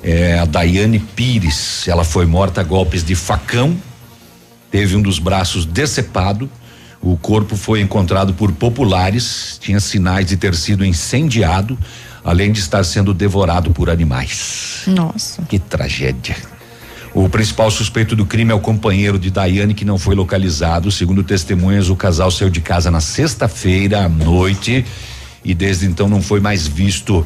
É 0.03 0.37
a 0.37 0.43
Daiane 0.43 0.99
Pires. 0.99 1.87
Ela 1.87 2.03
foi 2.03 2.25
morta 2.25 2.59
a 2.59 2.65
golpes 2.65 3.01
de 3.01 3.15
facão, 3.15 3.77
teve 4.69 4.97
um 4.97 5.01
dos 5.01 5.19
braços 5.19 5.65
decepado. 5.65 6.51
O 7.01 7.15
corpo 7.15 7.55
foi 7.55 7.79
encontrado 7.79 8.33
por 8.33 8.51
populares, 8.51 9.57
tinha 9.61 9.79
sinais 9.79 10.25
de 10.25 10.35
ter 10.35 10.53
sido 10.53 10.83
incendiado, 10.83 11.79
além 12.21 12.51
de 12.51 12.59
estar 12.59 12.83
sendo 12.83 13.13
devorado 13.13 13.71
por 13.71 13.89
animais. 13.89 14.83
Nossa. 14.85 15.43
Que 15.43 15.59
tragédia. 15.59 16.35
O 17.13 17.29
principal 17.29 17.69
suspeito 17.69 18.15
do 18.15 18.25
crime 18.25 18.51
é 18.51 18.55
o 18.55 18.59
companheiro 18.59 19.19
de 19.19 19.29
Daiane, 19.29 19.75
que 19.75 19.85
não 19.85 19.99
foi 19.99 20.15
localizado. 20.15 20.91
Segundo 20.91 21.23
testemunhas, 21.23 21.89
o 21.89 21.95
casal 21.95 22.31
saiu 22.31 22.49
de 22.49 22.59
casa 22.59 22.89
na 22.89 22.99
sexta-feira 22.99 24.05
à 24.05 24.09
noite 24.09 24.83
e 25.45 25.53
desde 25.53 25.85
então 25.85 26.09
não 26.09 26.23
foi 26.23 26.39
mais 26.39 26.67
visto. 26.67 27.23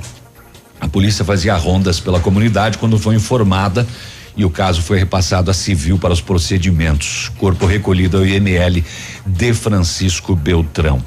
A 0.79 0.89
polícia 0.89 1.23
fazia 1.23 1.55
rondas 1.55 2.01
pela 2.01 2.19
comunidade 2.19 2.77
quando 2.77 2.99
foi 2.99 3.15
informada 3.15 3.87
e 4.35 4.43
o 4.43 4.49
caso 4.49 4.81
foi 4.81 4.99
repassado 4.99 5.49
à 5.49 5.53
civil 5.53 5.97
para 5.97 6.11
os 6.11 6.19
procedimentos. 6.19 7.31
Corpo 7.37 7.65
recolhido 7.65 8.17
ao 8.17 8.25
IML 8.25 8.83
de 9.25 9.53
Francisco 9.53 10.35
Beltrão. 10.35 11.01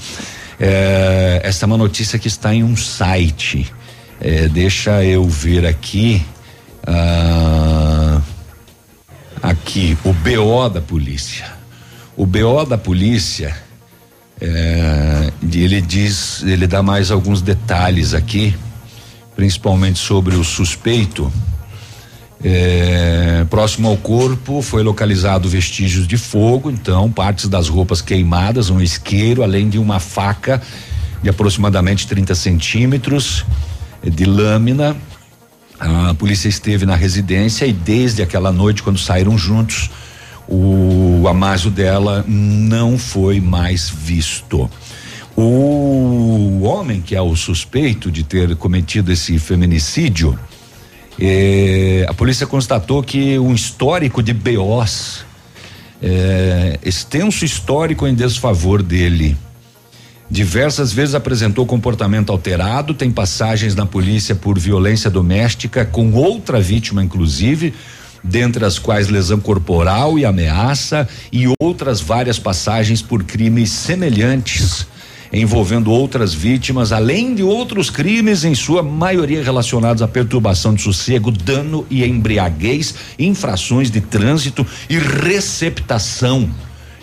É, 0.59 1.43
esta 1.45 1.65
é 1.65 1.67
uma 1.67 1.77
notícia 1.77 2.19
que 2.19 2.29
está 2.29 2.55
em 2.55 2.65
um 2.65 2.75
site. 2.75 3.71
É, 4.19 4.49
deixa 4.49 5.05
eu 5.05 5.29
ver 5.29 5.67
aqui. 5.67 6.23
Ah, 6.87 8.00
aqui 9.43 9.97
o 10.05 10.13
BO 10.13 10.69
da 10.69 10.81
polícia. 10.81 11.47
O 12.17 12.27
BO 12.27 12.65
da 12.65 12.77
polícia, 12.77 13.57
é, 14.41 15.33
ele 15.53 15.81
diz, 15.81 16.43
ele 16.43 16.67
dá 16.67 16.83
mais 16.83 17.11
alguns 17.11 17.41
detalhes 17.41 18.15
aqui, 18.15 18.55
principalmente 19.35 19.99
sobre 19.99 20.35
o 20.37 20.45
suspeito. 20.45 21.33
É, 22.43 23.45
próximo 23.51 23.89
ao 23.89 23.97
corpo 23.97 24.63
foi 24.63 24.83
localizado 24.83 25.49
vestígios 25.49 26.07
de 26.07 26.17
fogo, 26.17 26.71
então 26.71 27.11
partes 27.13 27.49
das 27.49 27.69
roupas 27.69 28.01
queimadas, 28.01 28.71
um 28.71 28.81
isqueiro, 28.81 29.43
além 29.43 29.69
de 29.69 29.79
uma 29.79 30.01
faca 30.01 30.61
de 31.23 31.29
aproximadamente 31.29 32.07
30 32.07 32.35
centímetros 32.35 33.45
de 34.03 34.25
lâmina 34.25 34.97
a 35.81 36.15
polícia 36.15 36.49
esteve 36.49 36.85
na 36.85 36.95
residência 36.95 37.65
e 37.65 37.73
desde 37.73 38.23
aquela 38.23 38.53
noite, 38.53 38.83
quando 38.83 38.99
saíram 38.99 39.39
juntos, 39.39 39.91
o 40.47 41.27
Amásio 41.27 41.71
dela 41.71 42.23
não 42.29 42.99
foi 42.99 43.41
mais 43.41 43.89
visto. 43.89 44.71
O 45.35 46.61
homem 46.65 47.01
que 47.01 47.17
é 47.17 47.23
o 47.23 47.35
suspeito 47.35 48.11
de 48.11 48.23
ter 48.23 48.55
cometido 48.57 49.11
esse 49.11 49.39
feminicídio, 49.39 50.39
eh, 51.19 52.05
a 52.07 52.13
polícia 52.13 52.47
constatou 52.47 53.03
que 53.03 53.39
um 53.39 53.55
histórico 53.55 54.23
de 54.23 54.35
BOs, 54.35 55.25
eh, 56.03 56.79
extenso 56.85 57.43
histórico 57.45 58.07
em 58.07 58.15
desfavor 58.15 58.83
dele. 58.83 59.35
Diversas 60.31 60.93
vezes 60.93 61.17
apresentou 61.17 61.67
comportamento 61.67 62.31
alterado, 62.31 62.95
tem 62.95 63.11
passagens 63.11 63.75
na 63.75 63.85
polícia 63.85 64.33
por 64.33 64.57
violência 64.57 65.11
doméstica 65.11 65.85
com 65.85 66.13
outra 66.13 66.61
vítima, 66.61 67.03
inclusive, 67.03 67.75
dentre 68.23 68.65
as 68.65 68.79
quais 68.79 69.09
lesão 69.09 69.41
corporal 69.41 70.17
e 70.21 70.25
ameaça, 70.25 71.09
e 71.33 71.47
outras 71.61 72.01
várias 72.01 72.39
passagens 72.39 73.03
por 73.03 73.25
crimes 73.25 73.71
semelhantes 73.71 74.87
envolvendo 75.33 75.93
outras 75.93 76.35
vítimas, 76.35 76.91
além 76.91 77.37
de 77.37 77.43
outros 77.43 77.89
crimes, 77.89 78.45
em 78.45 78.53
sua 78.53 78.83
maioria 78.83 79.43
relacionados 79.45 80.03
à 80.03 80.09
perturbação 80.09 80.75
de 80.75 80.83
sossego, 80.83 81.31
dano 81.31 81.87
e 81.89 82.05
embriaguez, 82.05 82.95
infrações 83.17 83.93
de 83.93 84.01
trânsito 84.01 84.67
e 84.89 84.99
receptação 84.99 86.51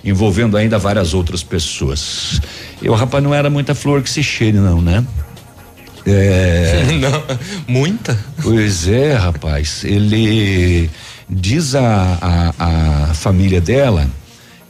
envolvendo 0.04 0.56
ainda 0.56 0.78
várias 0.78 1.14
outras 1.14 1.44
pessoas. 1.44 2.42
E 2.82 2.90
o 2.90 2.94
rapaz 2.94 3.24
não 3.24 3.34
era 3.34 3.50
muita 3.50 3.74
flor 3.74 4.02
que 4.02 4.10
se 4.10 4.24
cheire, 4.24 4.58
não, 4.58 4.82
né? 4.82 5.04
É. 6.06 6.86
não, 7.00 7.24
muita? 7.68 8.18
Pois 8.42 8.88
é, 8.88 9.14
rapaz. 9.14 9.84
Ele 9.84 10.90
diz 11.30 11.76
a, 11.76 12.18
a, 12.22 13.10
a 13.10 13.14
família 13.14 13.60
dela 13.60 14.08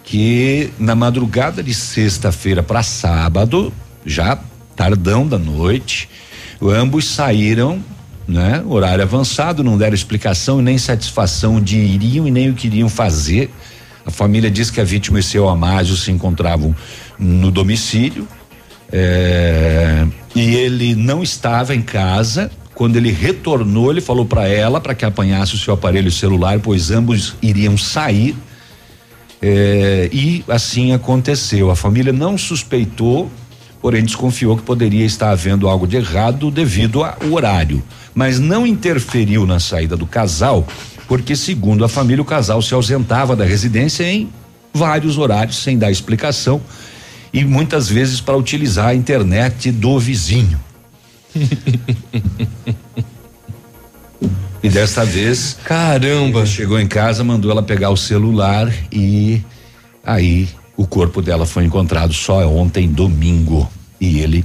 que 0.04 0.72
na 0.80 0.96
madrugada 0.96 1.62
de 1.62 1.74
sexta-feira 1.74 2.64
para 2.64 2.82
sábado, 2.82 3.74
já 4.06 4.40
tardão 4.76 5.28
da 5.28 5.38
noite, 5.38 6.10
ambos 6.62 7.06
saíram, 7.06 7.84
né? 8.28 8.64
Horário 8.66 9.04
avançado, 9.04 9.64
não 9.64 9.78
deram 9.78 9.94
explicação 9.94 10.60
e 10.60 10.64
nem 10.64 10.78
satisfação 10.78 11.60
de 11.60 11.78
iriam 11.78 12.28
e 12.28 12.32
nem 12.32 12.50
o 12.50 12.54
que 12.54 12.68
iriam 12.68 12.88
fazer. 12.88 13.52
A 14.06 14.12
família 14.12 14.50
diz 14.50 14.72
que 14.72 14.80
a 14.80 14.84
vítima 14.86 15.20
e 15.20 15.24
seu 15.24 15.50
Amásio 15.50 15.98
se 15.98 16.10
encontravam 16.10 16.74
no 17.20 17.52
domicílio 17.52 18.28
é, 18.92 20.06
e 20.36 20.56
ele 20.56 20.96
não 20.96 21.22
estava 21.22 21.76
em 21.76 21.82
casa. 21.82 22.50
Quando 22.74 22.96
ele 22.96 23.12
retornou, 23.12 23.92
ele 23.92 24.02
falou 24.02 24.26
para 24.26 24.48
ela 24.48 24.80
para 24.80 24.94
que 24.94 25.04
apanhasse 25.04 25.56
o 25.56 25.58
seu 25.58 25.74
aparelho 25.74 26.12
celular, 26.12 26.60
pois 26.60 26.92
ambos 26.92 27.36
iriam 27.42 27.78
sair. 27.78 28.36
É, 29.42 30.10
e 30.12 30.44
assim 30.48 30.94
aconteceu. 30.94 31.70
A 31.72 31.76
família 31.76 32.14
não 32.14 32.38
suspeitou, 32.38 33.32
porém 33.82 34.04
desconfiou 34.04 34.56
que 34.56 34.64
poderia 34.64 35.06
estar 35.06 35.32
havendo 35.32 35.68
algo 35.68 35.88
de 35.88 35.98
errado 35.98 36.50
devido 36.50 37.04
ao 37.04 37.32
horário, 37.32 37.84
mas 38.14 38.40
não 38.40 38.66
interferiu 38.66 39.46
na 39.46 39.60
saída 39.60 39.96
do 39.96 40.08
casal, 40.08 40.66
porque 41.08 41.36
segundo 41.36 41.86
a 41.86 41.90
família 41.90 42.22
o 42.22 42.26
casal 42.26 42.62
se 42.62 42.74
ausentava 42.74 43.36
da 43.36 43.46
residência 43.46 44.04
em 44.04 44.30
vários 44.74 45.18
horários 45.18 45.58
sem 45.58 45.78
dar 45.78 45.92
explicação 45.92 46.62
e 47.38 47.46
muitas 47.46 47.88
vezes 47.88 48.20
para 48.20 48.36
utilizar 48.36 48.88
a 48.88 48.96
internet 48.96 49.72
do 49.72 50.00
vizinho. 50.00 50.60
e 54.64 54.68
desta 54.68 55.06
vez, 55.06 55.56
caramba, 55.64 56.48
chegou 56.48 56.80
em 56.80 56.88
casa, 56.88 57.24
mandou 57.24 57.52
ela 57.52 57.62
pegar 57.62 57.92
o 57.92 57.96
celular 57.96 58.74
e 58.92 59.40
aí 60.04 60.50
o 60.76 60.88
corpo 60.88 61.22
dela 61.22 61.46
foi 61.46 61.64
encontrado 61.66 62.12
só 62.12 62.44
ontem 62.48 62.88
domingo 62.88 63.70
e 64.02 64.18
ele 64.18 64.44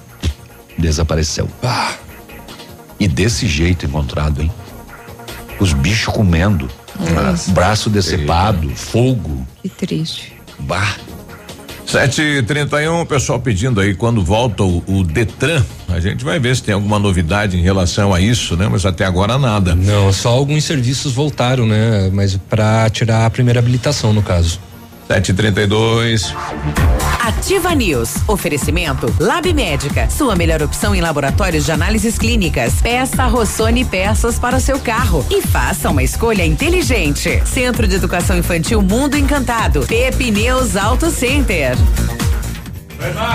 desapareceu. 0.76 1.48
Ah, 1.62 1.94
e 3.00 3.08
desse 3.08 3.46
jeito 3.46 3.86
encontrado, 3.86 4.42
hein? 4.42 4.52
Os 5.58 5.72
bichos 5.72 6.12
comendo, 6.12 6.68
braço 7.54 7.88
decepado, 7.88 8.68
fogo. 8.76 9.46
Que 9.62 9.70
triste. 9.70 10.34
Bah. 10.58 10.94
Sete 11.92 12.22
e 12.22 12.42
trinta 12.42 12.82
e 12.82 12.88
um, 12.88 13.04
pessoal 13.04 13.38
pedindo 13.38 13.78
aí 13.78 13.94
quando 13.94 14.24
volta 14.24 14.62
o, 14.62 14.82
o, 14.86 15.04
Detran, 15.04 15.62
a 15.90 16.00
gente 16.00 16.24
vai 16.24 16.38
ver 16.38 16.56
se 16.56 16.62
tem 16.62 16.72
alguma 16.72 16.98
novidade 16.98 17.54
em 17.54 17.60
relação 17.60 18.14
a 18.14 18.18
isso, 18.18 18.56
né? 18.56 18.66
Mas 18.66 18.86
até 18.86 19.04
agora 19.04 19.36
nada. 19.36 19.74
Não, 19.74 20.10
só 20.10 20.30
alguns 20.30 20.64
serviços 20.64 21.12
voltaram, 21.12 21.66
né? 21.66 22.08
Mas 22.10 22.34
para 22.48 22.88
tirar 22.88 23.26
a 23.26 23.30
primeira 23.30 23.60
habilitação 23.60 24.10
no 24.10 24.22
caso. 24.22 24.58
Sete 25.12 25.34
trinta 25.34 25.60
e 25.60 25.66
dois. 25.66 26.34
Ativa 27.20 27.74
News. 27.74 28.14
Oferecimento 28.26 29.14
Lab 29.20 29.52
Médica. 29.52 30.08
Sua 30.08 30.34
melhor 30.34 30.62
opção 30.62 30.94
em 30.94 31.02
laboratórios 31.02 31.66
de 31.66 31.70
análises 31.70 32.16
clínicas. 32.16 32.80
Peça 32.80 33.26
Rossoni 33.26 33.84
peças 33.84 34.38
para 34.38 34.56
o 34.56 34.60
seu 34.60 34.80
carro 34.80 35.22
e 35.30 35.42
faça 35.42 35.90
uma 35.90 36.02
escolha 36.02 36.46
inteligente. 36.46 37.42
Centro 37.44 37.86
de 37.86 37.96
Educação 37.96 38.38
Infantil 38.38 38.80
Mundo 38.80 39.14
Encantado. 39.14 39.84
Pepineus 39.86 40.76
Auto 40.76 41.10
Center. 41.10 41.76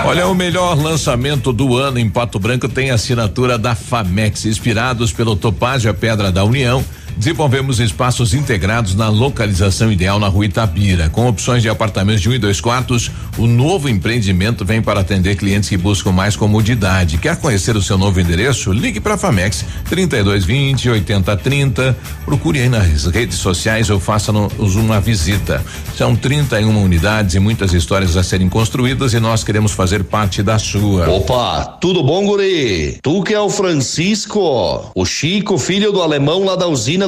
Olha, 0.04 0.26
o 0.26 0.34
melhor 0.34 0.76
lançamento 0.76 1.52
do 1.52 1.76
ano 1.76 2.00
em 2.00 2.10
Pato 2.10 2.40
Branco 2.40 2.68
tem 2.68 2.90
assinatura 2.90 3.56
da 3.56 3.76
Famex, 3.76 4.46
inspirados 4.46 5.12
pelo 5.12 5.36
Topázio 5.36 5.94
Pedra 5.94 6.32
da 6.32 6.42
União 6.42 6.84
Desenvolvemos 7.18 7.80
espaços 7.80 8.32
integrados 8.32 8.94
na 8.94 9.08
localização 9.08 9.90
ideal 9.90 10.20
na 10.20 10.28
rua 10.28 10.46
Itabira. 10.46 11.08
Com 11.10 11.26
opções 11.26 11.60
de 11.60 11.68
apartamentos 11.68 12.22
de 12.22 12.28
um 12.28 12.32
e 12.32 12.38
dois 12.38 12.60
quartos, 12.60 13.10
o 13.36 13.44
novo 13.44 13.88
empreendimento 13.88 14.64
vem 14.64 14.80
para 14.80 15.00
atender 15.00 15.34
clientes 15.34 15.68
que 15.68 15.76
buscam 15.76 16.12
mais 16.12 16.36
comodidade. 16.36 17.18
Quer 17.18 17.34
conhecer 17.34 17.76
o 17.76 17.82
seu 17.82 17.98
novo 17.98 18.20
endereço? 18.20 18.72
Ligue 18.72 19.00
para 19.00 19.14
a 19.14 19.18
Famex 19.18 19.64
3220 19.88 20.90
8030. 20.90 21.96
Procure 22.24 22.60
aí 22.60 22.68
nas 22.68 23.06
redes 23.06 23.38
sociais 23.38 23.90
ou 23.90 23.98
faça-nos 23.98 24.76
uma 24.76 25.00
visita. 25.00 25.64
São 25.96 26.14
31 26.14 26.80
unidades 26.80 27.34
e 27.34 27.40
muitas 27.40 27.74
histórias 27.74 28.16
a 28.16 28.22
serem 28.22 28.48
construídas 28.48 29.12
e 29.12 29.18
nós 29.18 29.42
queremos 29.42 29.72
fazer 29.72 30.04
parte 30.04 30.40
da 30.40 30.56
sua. 30.56 31.10
Opa, 31.10 31.64
tudo 31.80 32.00
bom, 32.04 32.24
guri? 32.24 33.00
Tu 33.02 33.22
que 33.24 33.34
é 33.34 33.40
o 33.40 33.50
Francisco, 33.50 34.92
o 34.94 35.04
Chico, 35.04 35.58
filho 35.58 35.90
do 35.90 36.00
alemão 36.00 36.44
lá 36.44 36.54
da 36.54 36.68
usina 36.68 37.07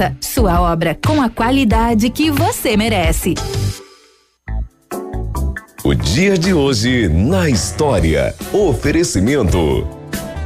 Sua 0.19 0.61
obra 0.61 0.97
com 1.05 1.21
a 1.21 1.29
qualidade 1.29 2.09
que 2.09 2.31
você 2.31 2.75
merece. 2.75 3.35
O 5.83 5.95
dia 5.95 6.37
de 6.37 6.53
hoje 6.53 7.07
na 7.07 7.49
história. 7.49 8.35
Oferecimento. 8.53 9.87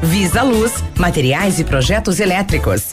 Visa 0.02 0.42
Luz, 0.42 0.84
materiais 0.98 1.60
e 1.60 1.64
projetos 1.64 2.20
elétricos. 2.20 2.92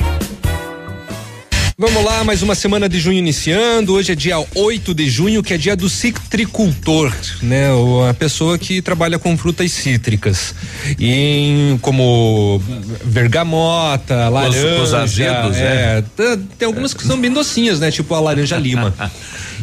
Vamos 1.78 2.04
lá, 2.04 2.22
mais 2.22 2.42
uma 2.42 2.54
semana 2.54 2.86
de 2.86 3.00
junho 3.00 3.18
iniciando. 3.18 3.94
Hoje 3.94 4.12
é 4.12 4.14
dia 4.14 4.36
8 4.54 4.92
de 4.92 5.08
junho, 5.08 5.42
que 5.42 5.54
é 5.54 5.56
dia 5.56 5.74
do 5.74 5.88
citricultor, 5.88 7.10
né? 7.40 7.68
A 8.08 8.12
pessoa 8.12 8.58
que 8.58 8.82
trabalha 8.82 9.18
com 9.18 9.36
frutas 9.38 9.72
cítricas. 9.72 10.54
E 10.98 11.10
em, 11.10 11.78
como 11.78 12.60
vergamota, 13.04 14.28
laranja. 14.28 14.82
Os, 14.82 14.88
os 14.88 14.94
azedos, 14.94 15.56
é, 15.56 16.04
é. 16.18 16.38
Tem 16.58 16.66
algumas 16.66 16.92
que 16.92 17.02
são 17.04 17.18
bem 17.18 17.30
docinhas, 17.30 17.80
né? 17.80 17.90
Tipo 17.90 18.14
a 18.14 18.20
laranja 18.20 18.56
lima. 18.56 18.94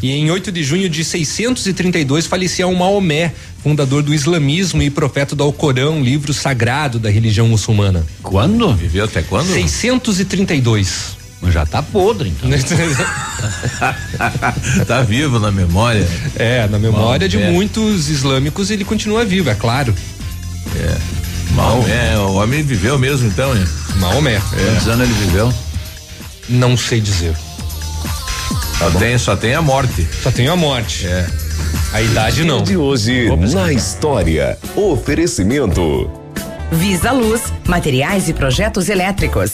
E 0.02 0.12
em 0.12 0.32
8 0.32 0.50
de 0.50 0.64
junho 0.64 0.88
de 0.88 1.04
632 1.04 2.26
falecia 2.26 2.66
um 2.66 2.74
Maomé, 2.74 3.34
fundador 3.62 4.02
do 4.02 4.14
islamismo 4.14 4.82
e 4.82 4.90
profeta 4.90 5.36
do 5.36 5.44
Alcorão, 5.44 6.02
livro 6.02 6.34
sagrado 6.34 6.98
da 6.98 7.10
religião 7.10 7.50
muçulmana. 7.50 8.06
Quando? 8.24 8.74
Viveu 8.76 9.04
até 9.04 9.22
quando? 9.22 9.52
632. 9.52 11.19
Mas 11.42 11.54
já 11.54 11.66
tá 11.66 11.82
podre, 11.82 12.30
então. 12.30 12.50
tá 14.86 15.02
vivo 15.04 15.40
na 15.40 15.52
memória. 15.52 16.06
É, 16.36 16.68
na 16.68 16.78
memória 16.78 17.20
Mal, 17.20 17.30
de 17.30 17.42
é. 17.42 17.52
muitos 17.52 18.10
islâmicos 18.10 18.70
ele 18.70 18.84
continua 18.84 19.24
vivo, 19.24 19.50
é 19.50 19.56
claro. 19.56 19.96
É. 20.76 20.98
Maomé, 21.54 22.18
o 22.18 22.34
homem 22.36 22.62
viveu 22.62 23.00
mesmo 23.00 23.28
então, 23.28 23.56
hein? 23.56 23.66
Maomé. 23.96 24.36
É. 24.36 24.40
Quantos 24.40 24.88
anos 24.88 25.10
ele 25.10 25.14
viveu? 25.26 25.54
Não 26.50 26.76
sei 26.76 27.00
dizer. 27.00 27.36
Só 28.78 28.90
tem, 28.92 29.18
só 29.18 29.36
tem 29.36 29.56
a 29.56 29.62
morte. 29.62 30.08
Só 30.22 30.32
tem 30.32 30.48
a 30.48 30.56
morte. 30.56 31.08
É. 31.08 31.28
A 31.94 32.02
idade 32.02 32.44
não. 32.44 32.64
De 32.64 32.78
hoje 32.78 33.30
na 33.54 33.74
história. 33.74 34.58
Oferecimento. 34.76 36.10
Visa 36.72 37.12
Luz, 37.12 37.42
materiais 37.68 38.30
e 38.30 38.34
projetos 38.34 38.90
elétricos. 38.90 39.54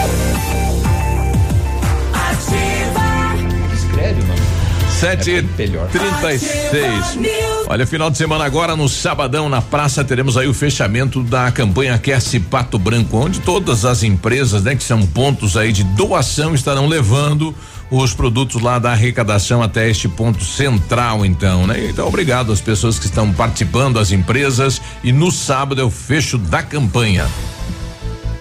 Sete 5.01 5.31
e 5.31 5.41
trinta 5.41 6.31
e 6.31 6.37
seis. 6.37 7.17
Olha, 7.65 7.87
final 7.87 8.11
de 8.11 8.19
semana 8.19 8.45
agora 8.45 8.75
no 8.75 8.87
sabadão 8.87 9.49
na 9.49 9.59
praça 9.59 10.03
teremos 10.03 10.37
aí 10.37 10.47
o 10.47 10.53
fechamento 10.53 11.23
da 11.23 11.51
campanha 11.51 11.95
Aquece 11.95 12.39
Pato 12.39 12.77
Branco, 12.77 13.17
onde 13.17 13.39
todas 13.39 13.83
as 13.83 14.03
empresas, 14.03 14.61
né, 14.61 14.75
que 14.75 14.83
são 14.83 15.01
pontos 15.01 15.57
aí 15.57 15.71
de 15.71 15.83
doação 15.83 16.53
estarão 16.53 16.85
levando 16.85 17.55
os 17.89 18.13
produtos 18.13 18.61
lá 18.61 18.77
da 18.77 18.91
arrecadação 18.91 19.63
até 19.63 19.89
este 19.89 20.07
ponto 20.07 20.43
central, 20.43 21.25
então, 21.25 21.65
né? 21.65 21.87
Então, 21.89 22.07
obrigado 22.07 22.51
às 22.51 22.61
pessoas 22.61 22.99
que 22.99 23.07
estão 23.07 23.33
participando, 23.33 23.97
as 23.97 24.11
empresas, 24.11 24.79
e 25.03 25.11
no 25.11 25.31
sábado 25.31 25.81
é 25.81 25.83
o 25.83 25.89
fecho 25.89 26.37
da 26.37 26.61
campanha. 26.61 27.27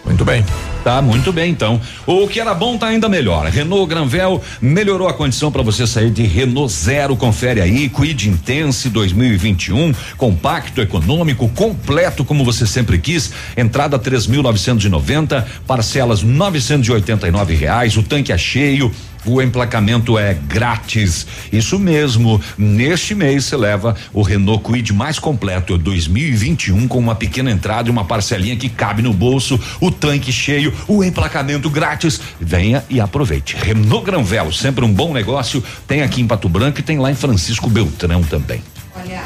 Muito 0.05 0.27
bem. 0.27 0.45
Tá 0.83 1.03
muito 1.03 1.31
bem, 1.31 1.51
então. 1.51 1.79
O 2.07 2.27
que 2.27 2.41
era 2.41 2.55
bom 2.55 2.79
tá 2.79 2.87
ainda 2.87 3.07
melhor. 3.09 3.47
Renault 3.47 3.87
Granvel 3.87 4.43
melhorou 4.63 5.09
a 5.09 5.13
condição 5.13 5.53
para 5.53 5.63
você 5.63 5.87
sair 5.87 6.11
de 6.11 6.23
Renault 6.23 6.73
Zero. 6.73 7.17
Confere 7.17 7.61
aí, 7.61 7.89
Quid 7.89 8.29
Intense 8.29 8.89
2021, 8.89 9.93
compacto, 10.17 10.81
econômico, 10.81 11.49
completo 11.51 12.25
como 12.25 12.45
você 12.45 12.67
sempre 12.67 12.99
quis. 12.99 13.31
Entrada 13.57 13.99
3.990, 13.99 15.45
parcelas 15.67 16.23
989 16.23 17.55
reais. 17.55 17.97
O 17.99 18.03
tanque 18.03 18.33
é 18.33 18.39
cheio. 18.39 18.91
O 19.25 19.43
emplacamento 19.43 20.19
é 20.19 20.33
grátis. 20.33 21.27
Isso 21.53 21.79
mesmo. 21.79 22.41
Neste 22.57 23.15
mês 23.15 23.45
você 23.45 23.57
leva 23.57 23.95
o 24.13 24.23
Renault 24.23 24.63
Kwid 24.63 24.93
mais 24.93 25.19
completo 25.19 25.77
2021 25.77 26.89
com 26.89 26.99
uma 26.99 27.15
pequena 27.15 27.51
entrada 27.51 27.89
e 27.89 27.93
uma 27.93 28.05
parcelinha 28.05 28.57
que 28.57 28.69
cabe 28.69 29.03
no 29.03 29.13
bolso, 29.13 29.61
o 29.79 29.91
tanque 29.91 30.33
cheio, 30.33 30.70
o 30.87 31.03
emplacamento 31.05 31.69
grátis. 31.71 32.21
Venha 32.41 32.85
e 32.89 33.01
aproveite. 33.01 33.57
Renault 33.57 34.05
Granvel, 34.05 34.53
sempre 34.53 34.85
um 34.85 34.93
bom 34.93 35.13
negócio. 35.13 35.63
Tem 35.87 36.03
aqui 36.03 36.21
em 36.21 36.27
Pato 36.27 36.49
Branco 36.49 36.81
e 36.81 36.83
tem 36.83 36.99
lá 36.99 37.11
em 37.11 37.15
Francisco 37.15 37.69
Beltrão 37.69 38.23
também. 38.23 38.63
Olha. 38.97 39.23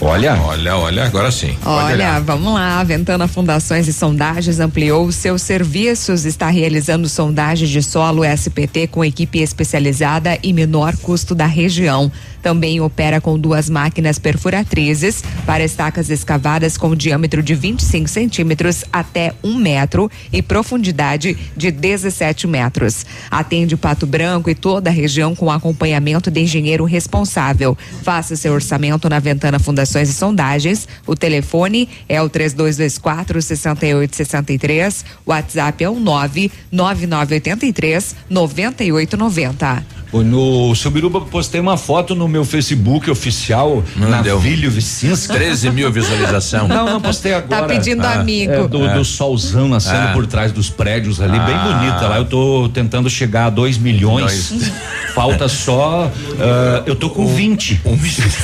Olha. 0.00 0.34
Olha, 0.42 0.76
olha, 0.76 1.04
agora 1.04 1.30
sim. 1.30 1.56
Olha, 1.64 2.20
vamos 2.20 2.54
lá. 2.54 2.78
A 2.78 2.84
Ventana 2.84 3.26
Fundações 3.26 3.88
e 3.88 3.92
Sondagens 3.92 4.60
ampliou 4.60 5.10
seus 5.10 5.42
serviços, 5.42 6.24
está 6.24 6.48
realizando 6.48 7.08
sondagens 7.08 7.68
de 7.68 7.82
solo 7.82 8.24
SPT 8.24 8.86
com 8.86 9.04
equipe 9.04 9.40
especializada 9.40 10.38
e 10.42 10.52
menor 10.52 10.96
custo 10.98 11.34
da 11.34 11.46
região. 11.46 12.12
Também 12.42 12.80
opera 12.80 13.20
com 13.20 13.38
duas 13.38 13.68
máquinas 13.68 14.18
perfuratrizes 14.18 15.22
para 15.44 15.64
estacas 15.64 16.10
escavadas 16.10 16.76
com 16.76 16.94
diâmetro 16.94 17.42
de 17.42 17.54
25 17.54 18.08
centímetros 18.08 18.84
até 18.92 19.34
um 19.42 19.56
metro 19.56 20.10
e 20.32 20.42
profundidade 20.42 21.36
de 21.56 21.70
17 21.70 22.46
metros. 22.46 23.04
Atende 23.30 23.76
Pato 23.76 24.06
Branco 24.06 24.50
e 24.50 24.54
toda 24.54 24.90
a 24.90 24.92
região 24.92 25.34
com 25.34 25.50
acompanhamento 25.50 26.30
de 26.30 26.40
engenheiro 26.40 26.84
responsável. 26.84 27.76
Faça 28.02 28.36
seu 28.36 28.52
orçamento 28.52 29.08
na 29.08 29.18
Ventana 29.18 29.58
Fundações 29.58 30.08
e 30.08 30.12
Sondagens. 30.12 30.86
O 31.06 31.16
telefone 31.16 31.88
é 32.08 32.22
o 32.22 32.28
3224 32.28 33.42
6863. 33.42 35.04
O 35.24 35.30
WhatsApp 35.30 35.84
é 35.84 35.90
o 35.90 35.98
99983 35.98 38.14
9890. 38.28 39.98
No 40.12 40.74
Subiruba 40.74 41.20
postei 41.20 41.60
uma 41.60 41.76
foto 41.76 42.14
no 42.14 42.26
meu 42.26 42.44
Facebook 42.44 43.10
oficial, 43.10 43.82
Navilho 43.96 44.70
Vicinska. 44.70 45.34
13 45.34 45.70
mil 45.70 45.92
visualização. 45.92 46.66
Não, 46.66 46.86
não, 46.86 47.00
postei 47.00 47.34
agora. 47.34 47.62
Tá 47.62 47.68
pedindo 47.68 48.04
amigo. 48.04 48.52
É, 48.52 48.68
do, 48.68 48.84
É. 48.86 48.94
do 48.94 49.04
solzão 49.04 49.68
nascendo 49.68 50.08
Ah. 50.08 50.12
por 50.14 50.26
trás 50.26 50.50
dos 50.50 50.70
prédios 50.70 51.20
ali, 51.20 51.38
bem 51.38 51.54
Ah. 51.54 51.72
bonita. 51.78 52.08
Lá 52.08 52.16
eu 52.18 52.24
tô 52.24 52.70
tentando 52.72 53.10
chegar 53.10 53.46
a 53.46 53.50
2 53.50 53.76
milhões. 53.76 54.52
Falta 55.14 55.46
só. 55.48 56.10
ah, 56.40 56.82
eu 56.86 56.94
tô 56.96 57.10
com 57.10 57.26
20. 57.26 57.80
Um 57.84 57.98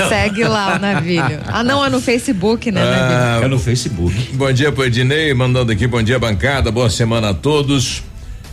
Segue 0.08 0.44
lá 0.44 0.76
o 0.76 0.78
Navilho. 0.78 1.40
Ah, 1.46 1.62
não, 1.64 1.84
é 1.84 1.88
no 1.88 2.00
Facebook, 2.00 2.70
né, 2.70 2.82
Navilho? 2.84 3.44
É 3.44 3.48
no 3.48 3.58
Facebook. 3.58 4.14
Bom 4.34 4.52
dia 4.52 4.70
pro 4.70 4.84
Ednei, 4.84 5.32
mandando 5.32 5.72
aqui, 5.72 5.86
bom 5.86 6.02
dia 6.02 6.18
bancada, 6.18 6.70
boa 6.70 6.90
semana 6.90 7.30
a 7.30 7.34
todos. 7.34 8.02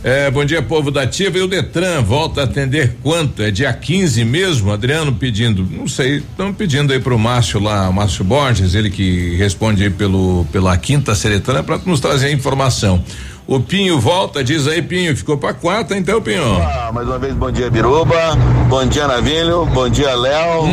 É, 0.04 0.28
bom 0.32 0.44
dia, 0.44 0.60
povo 0.60 0.90
da 0.90 1.02
Ativa. 1.02 1.38
E 1.38 1.42
o 1.42 1.46
Detran 1.46 2.02
volta 2.02 2.40
a 2.40 2.44
atender 2.44 2.96
quanto? 3.04 3.40
É 3.40 3.52
dia 3.52 3.72
15 3.72 4.24
mesmo? 4.24 4.72
Adriano 4.72 5.12
pedindo, 5.12 5.64
não 5.70 5.86
sei, 5.86 6.16
estão 6.16 6.52
pedindo 6.52 6.92
aí 6.92 6.98
pro 6.98 7.16
Márcio 7.16 7.60
lá, 7.60 7.88
o 7.88 7.92
Márcio 7.92 8.24
Borges, 8.24 8.74
ele 8.74 8.90
que 8.90 9.36
responde 9.36 9.84
aí 9.84 9.90
pelo, 9.90 10.44
pela 10.50 10.76
quinta 10.76 11.14
seretana 11.14 11.62
para 11.62 11.78
nos 11.86 12.00
trazer 12.00 12.26
a 12.26 12.32
informação. 12.32 13.02
O 13.46 13.60
Pinho 13.60 14.00
volta, 14.00 14.42
diz 14.42 14.66
aí, 14.66 14.82
Pinho, 14.82 15.16
ficou 15.16 15.36
pra 15.38 15.52
quarta, 15.52 15.96
então, 15.96 16.20
Pinho. 16.20 16.56
Ah, 16.60 16.90
mais 16.92 17.06
uma 17.06 17.18
vez, 17.18 17.34
bom 17.34 17.50
dia, 17.50 17.70
Biruba. 17.70 18.36
Bom 18.68 18.84
dia, 18.86 19.06
Navilho. 19.06 19.66
Bom 19.66 19.88
dia, 19.88 20.14
Léo. 20.14 20.64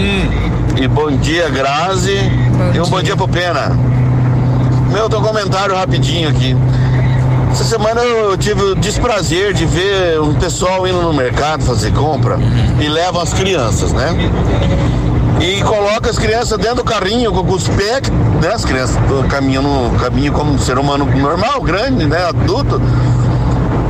E 0.82 0.88
bom 0.88 1.12
dia, 1.18 1.50
Grazi. 1.50 2.18
e 2.74 2.80
um 2.80 2.90
bom 2.90 3.02
dia 3.02 3.16
pro 3.16 3.28
Pena. 3.28 3.78
Meu, 4.92 5.08
teu 5.08 5.22
comentário 5.22 5.76
rapidinho 5.76 6.30
aqui. 6.30 6.56
Essa 7.52 7.64
semana 7.64 8.02
eu 8.02 8.38
tive 8.38 8.62
o 8.62 8.76
desprazer 8.76 9.54
de 9.54 9.66
ver 9.66 10.22
um 10.22 10.34
pessoal 10.36 10.88
indo 10.88 11.02
no 11.02 11.14
mercado 11.14 11.64
fazer 11.64 11.92
compra 11.92 12.38
e 12.80 12.88
leva 12.88 13.22
as 13.22 13.34
crianças, 13.34 13.92
né? 13.92 14.16
E 15.42 15.62
coloca 15.64 16.10
as 16.10 16.18
crianças 16.18 16.58
dentro 16.58 16.78
do 16.78 16.84
carrinho 16.84 17.32
com 17.32 17.52
os 17.52 17.68
pés, 17.68 18.10
né? 18.42 18.54
As 18.54 18.64
crianças 18.64 18.98
caminham 19.30 19.64
no 19.64 19.98
caminho 20.00 20.32
como 20.32 20.52
um 20.52 20.60
ser 20.60 20.78
humano 20.78 21.06
normal, 21.06 21.62
grande, 21.62 22.06
né? 22.06 22.26
Adulto. 22.26 22.82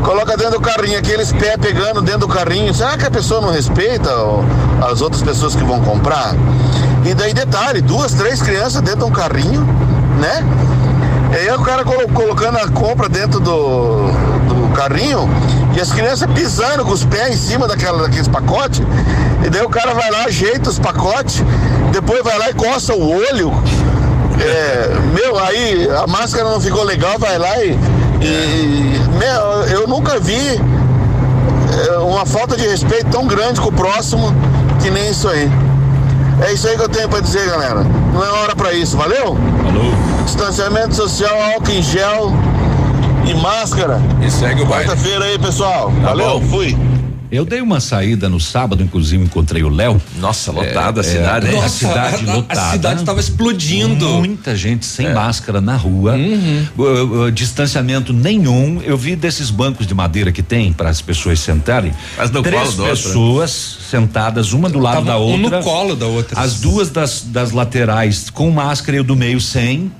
Coloca 0.03 0.37
dentro 0.37 0.53
do 0.53 0.61
carrinho, 0.61 0.97
aqueles 0.97 1.31
pés 1.31 1.57
pegando 1.59 2.01
dentro 2.01 2.21
do 2.21 2.27
carrinho. 2.27 2.73
Será 2.73 2.97
que 2.97 3.05
a 3.05 3.11
pessoa 3.11 3.41
não 3.41 3.51
respeita 3.51 4.09
as 4.89 5.01
outras 5.01 5.21
pessoas 5.21 5.55
que 5.55 5.63
vão 5.63 5.81
comprar? 5.81 6.33
E 7.05 7.13
daí, 7.13 7.33
detalhe: 7.33 7.81
duas, 7.81 8.13
três 8.13 8.41
crianças 8.41 8.81
dentro 8.81 9.01
de 9.01 9.05
um 9.05 9.11
carrinho, 9.11 9.61
né? 10.19 10.43
E 11.31 11.35
aí 11.35 11.51
o 11.51 11.59
cara 11.61 11.83
colo- 11.83 12.07
colocando 12.13 12.57
a 12.57 12.67
compra 12.69 13.07
dentro 13.07 13.39
do, 13.39 14.07
do 14.47 14.73
carrinho 14.75 15.29
e 15.75 15.79
as 15.79 15.91
crianças 15.91 16.27
pisando 16.33 16.83
com 16.83 16.91
os 16.91 17.03
pés 17.05 17.35
em 17.35 17.37
cima 17.37 17.67
daquela, 17.67 18.01
daqueles 18.03 18.27
pacotes. 18.27 18.81
E 19.45 19.49
daí 19.49 19.61
o 19.63 19.69
cara 19.69 19.93
vai 19.93 20.09
lá, 20.11 20.23
ajeita 20.25 20.69
os 20.69 20.79
pacotes, 20.79 21.43
depois 21.91 22.23
vai 22.23 22.37
lá 22.37 22.49
e 22.49 22.53
coça 22.53 22.93
o 22.93 23.09
olho. 23.15 23.51
É, 24.41 24.89
meu, 25.13 25.37
aí 25.39 25.87
a 26.03 26.07
máscara 26.07 26.49
não 26.49 26.59
ficou 26.61 26.83
legal, 26.83 27.17
vai 27.19 27.37
lá 27.37 27.57
e. 27.63 27.77
e- 28.21 28.99
meu, 29.17 29.63
eu 29.81 29.87
nunca 29.87 30.19
vi 30.19 30.59
é, 31.87 31.97
uma 31.99 32.25
falta 32.25 32.55
de 32.57 32.67
respeito 32.67 33.07
tão 33.11 33.27
grande 33.27 33.59
com 33.61 33.67
o 33.69 33.71
próximo 33.71 34.33
que 34.81 34.89
nem 34.89 35.09
isso 35.11 35.27
aí. 35.27 35.49
É 36.41 36.53
isso 36.53 36.67
aí 36.67 36.75
que 36.77 36.83
eu 36.83 36.89
tenho 36.89 37.09
pra 37.09 37.19
dizer, 37.19 37.45
galera. 37.49 37.85
Não 38.13 38.23
é 38.25 38.29
hora 38.29 38.55
pra 38.55 38.73
isso, 38.73 38.95
valeu? 38.97 39.37
Falou. 39.63 39.93
Distanciamento 40.29 40.93
social, 40.95 41.41
álcool 41.41 41.71
em 41.71 41.81
gel 41.81 42.31
e 43.27 43.33
máscara. 43.33 43.99
E 44.23 44.29
segue 44.29 44.61
o 44.61 44.65
baile. 44.67 44.87
Quarta-feira 44.87 45.25
aí, 45.25 45.39
pessoal. 45.39 45.91
Tá 46.03 46.09
valeu, 46.09 46.39
bom. 46.39 46.47
fui. 46.49 46.77
Eu 47.31 47.43
dei 47.43 47.61
uma 47.61 47.79
saída 47.79 48.29
no 48.29 48.39
sábado, 48.39 48.83
inclusive 48.83 49.23
encontrei 49.23 49.63
o 49.63 49.69
Léo. 49.69 49.99
Nossa, 50.19 50.51
lotada 50.51 51.01
a 51.01 51.03
cidade, 51.03 51.47
a 51.47 51.51
Nossa, 51.51 51.69
cidade 51.69 52.27
a- 52.29 52.31
a 52.31 52.35
lotada. 52.35 52.71
cidade 52.71 53.03
tava 53.03 53.19
explodindo. 53.19 54.07
Muita 54.07 54.55
gente 54.55 54.85
sem 54.85 55.07
É. 55.07 55.13
máscara 55.15 55.59
na 55.59 55.75
rua. 55.75 56.13
Uhum. 56.13 56.67
Uh, 56.77 56.83
uh, 57.23 57.31
distanciamento 57.31 58.13
nenhum. 58.13 58.81
Eu 58.83 58.97
vi 58.97 59.15
desses 59.15 59.49
bancos 59.49 59.87
de 59.87 59.95
madeira 59.95 60.31
que 60.31 60.43
tem 60.43 60.71
para 60.71 60.89
as 60.89 61.01
pessoas 61.01 61.39
sentarem. 61.39 61.91
Mas 62.15 62.29
no 62.29 62.43
três 62.43 62.61
colo 62.61 62.75
do 62.75 62.83
né? 62.83 62.89
pessoas 62.91 63.77
sentadas, 63.89 64.53
uma 64.53 64.69
do 64.69 64.77
lado 64.79 64.97
Tava 64.97 65.05
da 65.07 65.17
um 65.17 65.41
outra. 65.43 65.57
no 65.57 65.63
colo 65.63 65.95
da 65.95 66.05
outra. 66.05 66.39
As 66.39 66.59
duas 66.59 66.89
das, 66.91 67.23
das 67.27 67.51
laterais 67.51 68.29
com 68.29 68.51
máscara 68.51 68.97
e 68.97 68.99
o 68.99 69.03
do 69.03 69.15
meio 69.15 69.41
sem. 69.41 69.91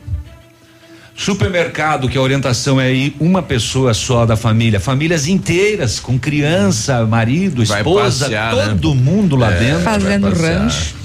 Supermercado, 1.24 2.08
que 2.08 2.18
a 2.18 2.22
orientação 2.22 2.80
é 2.80 2.94
ir 2.94 3.14
uma 3.20 3.42
pessoa 3.44 3.94
só 3.94 4.26
da 4.26 4.38
família, 4.38 4.80
famílias 4.80 5.28
inteiras, 5.28 6.00
com 6.00 6.18
criança, 6.18 7.06
marido, 7.06 7.66
Vai 7.66 7.80
esposa, 7.80 8.24
passear, 8.26 8.56
né? 8.56 8.68
todo 8.70 8.96
mundo 8.96 9.36
lá 9.36 9.52
É, 9.54 9.60
dentro. 9.60 9.82
Fazendo 9.84 10.30
rancho. 10.30 10.96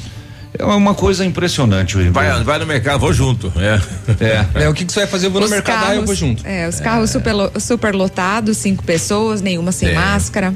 É 0.56 0.64
uma 0.64 0.94
coisa 0.94 1.24
impressionante. 1.24 1.96
Vai, 2.10 2.44
vai 2.44 2.60
no 2.60 2.64
mercado, 2.66 3.00
vou 3.00 3.12
junto. 3.12 3.52
É. 3.56 3.80
É. 4.24 4.46
É, 4.64 4.68
o 4.68 4.72
que, 4.72 4.84
que 4.84 4.92
você 4.92 5.00
vai 5.00 5.08
fazer? 5.08 5.26
Eu 5.26 5.32
vou 5.32 5.40
no 5.40 5.46
Os 5.46 5.50
mercado, 5.50 5.78
ah, 5.84 5.88
eu 5.88 5.94
vou 5.96 6.02
carros- 6.04 6.16
junto. 6.18 6.46
É, 6.46 6.68
os 6.68 6.78
carros 6.78 7.10
super, 7.10 7.34
super 7.60 7.92
lotados, 7.92 8.56
cinco 8.58 8.84
pessoas, 8.84 9.40
nenhuma 9.42 9.72
sem 9.72 9.88
É. 9.88 9.94
máscara. 9.94 10.54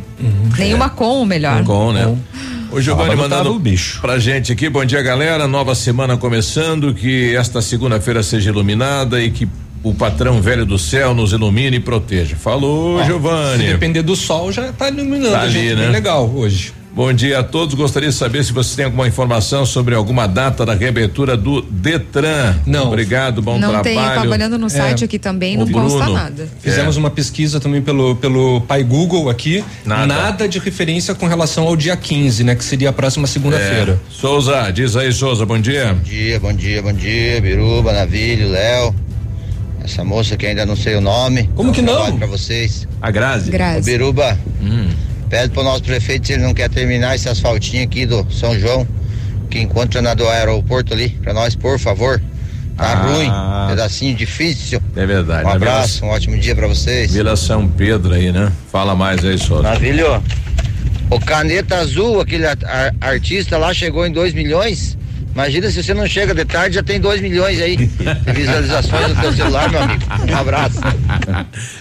Nenhuma 0.56 0.88
com 0.88 1.20
o 1.20 1.26
melhor. 1.26 1.64
Com, 1.64 1.92
né? 1.92 2.16
O 2.70 2.80
Giovanni 2.80 3.16
mandando 3.16 3.52
o 3.54 3.58
bicho. 3.58 4.00
pra 4.00 4.18
gente 4.18 4.52
aqui, 4.52 4.68
bom 4.68 4.84
dia 4.84 5.00
galera, 5.00 5.48
nova 5.48 5.74
semana 5.74 6.16
começando, 6.16 6.92
que 6.92 7.34
esta 7.34 7.62
segunda-feira 7.62 8.22
seja 8.22 8.50
iluminada 8.50 9.22
e 9.22 9.30
que 9.30 9.48
o 9.82 9.94
patrão 9.94 10.42
velho 10.42 10.66
do 10.66 10.78
céu 10.78 11.14
nos 11.14 11.32
ilumine 11.32 11.78
e 11.78 11.80
proteja. 11.80 12.36
Falou, 12.36 13.02
Giovanni. 13.04 13.64
Se 13.64 13.72
depender 13.72 14.02
do 14.02 14.14
sol, 14.14 14.52
já 14.52 14.72
tá 14.72 14.88
iluminando. 14.88 15.32
Tá 15.32 15.42
ali, 15.42 15.52
gente, 15.52 15.76
né? 15.76 15.88
legal 15.88 16.30
hoje. 16.30 16.72
Bom 16.98 17.12
dia 17.12 17.38
a 17.38 17.44
todos. 17.44 17.76
Gostaria 17.76 18.08
de 18.08 18.14
saber 18.16 18.42
se 18.42 18.52
você 18.52 18.74
tem 18.74 18.86
alguma 18.86 19.06
informação 19.06 19.64
sobre 19.64 19.94
alguma 19.94 20.26
data 20.26 20.66
da 20.66 20.74
reabertura 20.74 21.36
do 21.36 21.62
Detran. 21.62 22.56
Não. 22.66 22.88
Obrigado, 22.88 23.40
bom 23.40 23.56
não 23.56 23.70
trabalho. 23.70 23.84
tem, 23.84 23.94
tava 23.94 24.28
olhando 24.28 24.58
no 24.58 24.68
site 24.68 25.02
É, 25.02 25.04
aqui 25.04 25.16
também, 25.16 25.56
o 25.56 25.60
não 25.60 25.70
consta 25.70 25.98
Bruno. 25.98 26.14
nada. 26.14 26.48
Fizemos 26.60 26.96
uma 26.96 27.08
pesquisa 27.08 27.60
também 27.60 27.80
pelo, 27.80 28.16
pelo 28.16 28.62
pai 28.62 28.82
Google 28.82 29.30
aqui. 29.30 29.64
Nada. 29.84 30.48
de 30.48 30.58
referência 30.58 31.14
com 31.14 31.28
relação 31.28 31.68
ao 31.68 31.76
dia 31.76 31.96
15, 31.96 32.42
né? 32.42 32.56
Que 32.56 32.64
seria 32.64 32.90
a 32.90 32.92
próxima 32.92 33.28
segunda-feira. 33.28 33.92
É. 33.92 34.12
Souza, 34.12 34.68
diz 34.72 34.96
aí, 34.96 35.12
Souza, 35.12 35.46
bom 35.46 35.60
dia. 35.60 35.92
Bom 35.94 36.02
dia, 36.02 36.40
bom 36.40 36.52
dia, 36.52 36.82
bom 36.82 36.92
dia, 36.92 37.40
Biruba, 37.40 37.92
Navilho, 37.92 38.50
Léo. 38.50 38.92
Essa 39.84 40.02
moça 40.02 40.36
que 40.36 40.46
ainda 40.46 40.66
não 40.66 40.74
sei 40.74 40.96
o 40.96 41.00
nome. 41.00 41.48
Como 41.54 41.70
que 41.70 41.80
não? 41.80 42.18
Pra 42.18 42.26
vocês. 42.26 42.88
A 43.00 43.12
Grazi. 43.12 43.52
Ô, 43.52 43.82
Biruba, 43.84 44.36
pede 45.28 45.50
pro 45.52 45.62
nosso 45.62 45.82
prefeito 45.82 46.26
se 46.26 46.32
ele 46.34 46.42
não 46.42 46.54
quer 46.54 46.68
terminar 46.70 47.14
esse 47.14 47.28
asfaltinho 47.28 47.84
aqui 47.84 48.06
do 48.06 48.26
São 48.32 48.58
João, 48.58 48.86
que 49.50 49.58
encontra 49.60 50.00
na 50.02 50.14
do 50.14 50.28
aeroporto 50.28 50.92
ali, 50.92 51.10
pra 51.10 51.32
nós, 51.32 51.54
por 51.54 51.78
favor. 51.78 52.20
Tá 52.76 52.92
Ah. 52.92 52.94
ruim, 53.06 53.68
pedacinho 53.70 54.14
difícil. 54.14 54.80
É 54.94 55.04
verdade. 55.06 55.44
Um 55.44 55.48
Na 55.48 55.54
abraço, 55.54 56.04
um 56.04 56.08
ótimo 56.10 56.36
dia 56.38 56.54
pra 56.54 56.66
vocês. 56.68 57.12
Vila 57.12 57.34
São 57.36 57.66
Pedro 57.66 58.12
aí, 58.14 58.30
né? 58.30 58.52
Fala 58.70 58.94
mais 58.94 59.24
aí, 59.24 59.36
Souza. 59.38 59.62
Navilho, 59.64 60.22
o 61.10 61.18
Caneta 61.20 61.76
Azul, 61.76 62.20
aquele 62.20 62.46
ar- 62.46 62.56
ar- 62.64 62.94
artista 63.00 63.56
lá, 63.58 63.72
chegou 63.74 64.06
em 64.06 64.12
2 64.12 64.32
milhões. 64.34 64.97
Imagina 65.38 65.70
se 65.70 65.80
você 65.84 65.94
não 65.94 66.04
chega 66.04 66.34
de 66.34 66.44
tarde, 66.44 66.74
já 66.74 66.82
tem 66.82 66.98
2 66.98 67.20
milhões 67.20 67.60
aí 67.60 67.76
de 67.76 67.86
visualizações 68.34 69.10
no 69.14 69.20
teu 69.22 69.32
celular, 69.32 69.70
meu 69.70 69.80
amigo. 69.80 70.02
Um 70.32 70.36
abraço. 70.36 70.80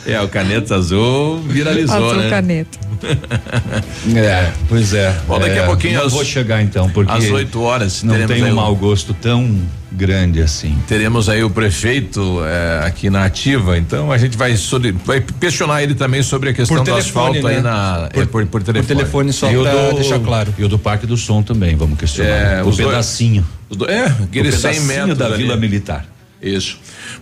É, 0.06 0.22
o 0.22 0.28
caneta 0.28 0.76
azul 0.76 1.40
viralizou, 1.40 1.96
Azul 2.12 2.22
né? 2.22 2.30
caneta. 2.30 2.78
É, 4.16 4.52
pois 4.70 4.94
é. 4.94 5.16
Bom, 5.28 5.40
daqui 5.40 5.58
a 5.58 5.64
É, 5.64 5.66
pouquinho 5.66 5.96
não 6.00 6.06
às- 6.06 6.12
vou 6.14 6.24
chegar 6.24 6.62
então, 6.62 6.88
porque 6.92 7.12
às 7.12 7.30
8 7.32 7.60
horas 7.62 8.04
não 8.04 8.28
tem 8.28 8.44
um 8.44 8.54
mau 8.56 8.76
gosto 8.76 9.12
tão 9.16 9.60
grande 9.98 10.42
assim. 10.42 10.78
Teremos 10.88 11.28
aí 11.28 11.44
o 11.44 11.50
prefeito 11.50 12.40
eh, 12.46 12.82
aqui 12.86 13.10
na 13.10 13.26
ativa, 13.26 13.78
então 13.78 14.12
a 14.12 14.18
gente 14.18 14.38
vai, 14.38 14.54
vai 15.04 15.22
questionar 15.40 15.82
ele 15.84 15.96
também 15.96 16.22
sobre 16.24 16.50
a 16.52 16.54
questão 16.54 16.78
Por 16.78 16.84
do 16.84 16.92
telefone, 16.92 17.38
asfalto 17.40 17.48
aí 17.48 17.56
né? 17.56 17.62
na 17.62 18.10
Por- 18.14 18.24
é, 18.24 18.26
por, 18.28 18.46
por 18.46 18.64
telefone. 18.64 18.96
telefone 18.96 19.34
só 19.34 19.50
do- 19.50 19.96
deixar 19.96 20.20
claro. 20.20 20.54
E 20.58 20.64
o 20.64 20.70
do 20.70 20.78
Parque 20.80 21.06
do 21.08 21.18
Som 21.18 21.42
também, 21.42 21.76
vamos 21.76 21.98
questionar. 22.00 22.30
É, 22.30 22.62
o 22.62 22.66
dois- 22.66 22.78
pedacinho. 22.78 23.46
os 23.70 23.76
do- 23.76 23.90
é, 23.90 24.06
aqueles 24.06 24.56
o 24.56 24.58
100 24.60 24.72
pedacinho 24.72 24.88
metros 24.88 25.18
da 25.18 25.26
ali. 25.26 25.38
Vila 25.38 25.58
Militar. 25.58 26.06
Isso. 26.42 26.78